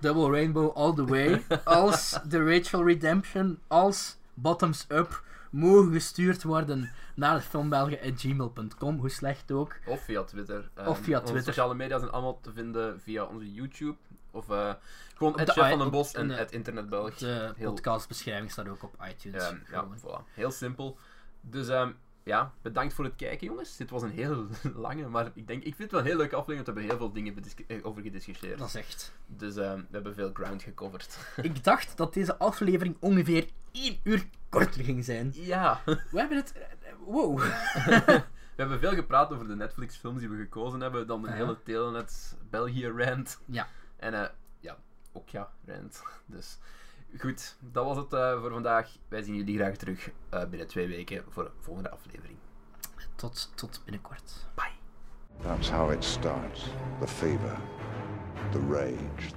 Double 0.00 0.30
Rainbow 0.30 0.76
All 0.76 0.94
The 0.94 1.04
Way, 1.04 1.42
als 1.64 2.18
The 2.28 2.44
Rachel 2.44 2.84
Redemption, 2.84 3.58
als 3.68 4.16
Bottoms 4.34 4.86
Up, 4.88 5.22
mogen 5.50 5.92
gestuurd 5.92 6.42
worden 6.42 6.90
naar 7.14 7.34
defilmbelgen.gmail.com, 7.34 8.98
hoe 8.98 9.08
slecht 9.10 9.52
ook. 9.52 9.76
Of 9.86 10.04
via 10.04 10.22
Twitter. 10.22 10.70
Of 10.86 10.98
via 10.98 11.18
onze 11.20 11.32
Twitter. 11.32 11.52
sociale 11.52 11.74
media 11.74 11.98
zijn 11.98 12.10
allemaal 12.10 12.40
te 12.40 12.52
vinden 12.52 13.00
via 13.00 13.24
onze 13.24 13.52
YouTube. 13.52 13.96
Of 14.30 14.50
eh, 14.50 14.72
gewoon 15.14 15.38
het 15.38 15.50
Chef 15.50 15.68
van 15.68 15.78
den 15.78 15.90
Bos 15.90 16.12
en 16.12 16.30
het 16.30 16.52
Internet 16.52 16.88
Belg. 16.88 17.14
De 17.14 17.52
Heel- 17.56 17.70
podcastbeschrijving 17.70 18.50
staat 18.50 18.68
ook 18.68 18.82
op 18.82 18.94
iTunes. 19.10 19.52
Ja, 19.70 19.86
voilà. 19.98 20.34
Heel 20.34 20.50
simpel. 20.50 20.98
Dus 21.40 21.68
ehm, 21.68 21.90
ja, 22.30 22.52
bedankt 22.62 22.94
voor 22.94 23.04
het 23.04 23.16
kijken, 23.16 23.46
jongens. 23.46 23.76
Dit 23.76 23.90
was 23.90 24.02
een 24.02 24.10
heel 24.10 24.46
lange, 24.86 25.08
maar 25.08 25.30
ik 25.34 25.46
denk, 25.46 25.58
ik 25.64 25.74
vind 25.74 25.78
het 25.78 25.90
wel 25.90 26.00
een 26.00 26.06
heel 26.06 26.16
leuke 26.16 26.36
aflevering, 26.36 26.66
want 26.66 26.78
we 26.78 26.82
hebben 26.84 26.98
heel 26.98 27.32
veel 27.34 27.44
dingen 27.66 27.76
eh, 27.78 27.86
over 27.86 28.02
gediscussieerd. 28.02 28.58
Dat 28.58 28.68
is 28.68 28.74
echt. 28.74 29.12
Dus 29.26 29.56
ehm, 29.56 29.76
we 29.76 29.86
hebben 29.90 30.14
veel 30.14 30.30
ground 30.32 30.62
gecoverd. 30.62 31.18
Ik 31.42 31.64
dacht 31.64 31.96
dat 31.96 32.14
deze 32.14 32.36
aflevering 32.38 32.96
ongeveer 33.00 33.48
1 33.72 33.98
uur 34.02 34.26
korter 34.48 34.84
ging 34.84 35.04
zijn. 35.04 35.30
ja. 35.34 35.80
We 35.84 35.98
hebben 36.18 36.36
het. 36.36 36.52
eh, 36.52 36.62
Wow. 37.04 37.38
We 38.56 38.66
hebben 38.66 38.78
veel 38.78 38.94
gepraat 38.94 39.32
over 39.32 39.48
de 39.48 39.56
Netflix-films 39.56 40.18
die 40.20 40.28
we 40.28 40.36
gekozen 40.36 40.80
hebben, 40.80 41.06
dan 41.06 41.24
een 41.24 41.30
Ja. 41.30 41.36
hele 41.36 41.58
Telenet 41.62 42.36
België 42.50 42.86
rant. 42.88 43.40
Ja. 43.44 43.68
En 43.96 44.14
eh, 44.14 44.28
ja, 44.60 44.76
ook 45.12 45.28
ja, 45.28 45.50
rant. 45.66 46.02
Dus 46.26 46.58
goed, 47.18 47.56
dat 47.72 47.84
was 47.84 47.96
het 47.96 48.12
eh, 48.12 48.40
voor 48.40 48.50
vandaag. 48.50 48.96
Wij 49.08 49.22
zien 49.22 49.34
jullie 49.34 49.56
graag 49.56 49.76
terug 49.76 50.10
eh, 50.28 50.44
binnen 50.44 50.68
twee 50.68 50.88
weken 50.88 51.24
voor 51.28 51.44
de 51.44 51.50
volgende 51.60 51.90
aflevering. 51.90 52.36
Tot, 53.14 53.50
tot 53.54 53.80
binnenkort. 53.84 54.46
Bye. 54.54 54.72
That's 55.42 55.70
how 55.70 55.92
it 55.92 56.04
starts. 56.04 56.64
The 57.00 57.06
fever, 57.06 57.56
the 58.50 58.60
rage, 58.68 59.32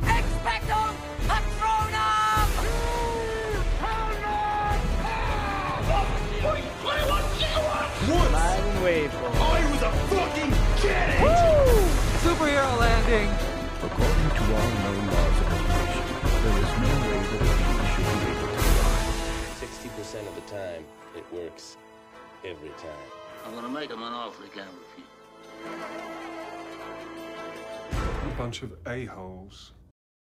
Expecto 0.00 0.80
Patronum! 1.26 2.12
Superhero 12.22 12.78
landing! 12.78 13.28
According 13.82 14.28
to 14.30 14.42
all 14.54 14.70
known 14.70 15.06
laws 15.06 15.31
there 16.42 16.58
is 16.58 16.72
no 16.82 16.92
way 17.06 17.18
that 17.22 17.38
a 17.38 17.54
bee 17.54 17.86
should 17.94 18.08
be 18.08 18.30
able 18.34 18.48
to 18.48 18.62
fly. 18.74 19.00
60% 19.62 20.26
of 20.26 20.34
the 20.34 20.40
time, 20.50 20.84
it 21.16 21.24
works 21.32 21.76
every 22.44 22.70
time. 22.70 23.06
I'm 23.46 23.54
gonna 23.54 23.68
make 23.68 23.90
him 23.90 24.02
an 24.02 24.12
offer 24.12 24.42
he 24.42 24.48
can't 24.50 24.68
refuse. 24.80 25.06
A 28.24 28.34
bunch 28.36 28.62
of 28.62 28.72
a-holes. 28.86 29.72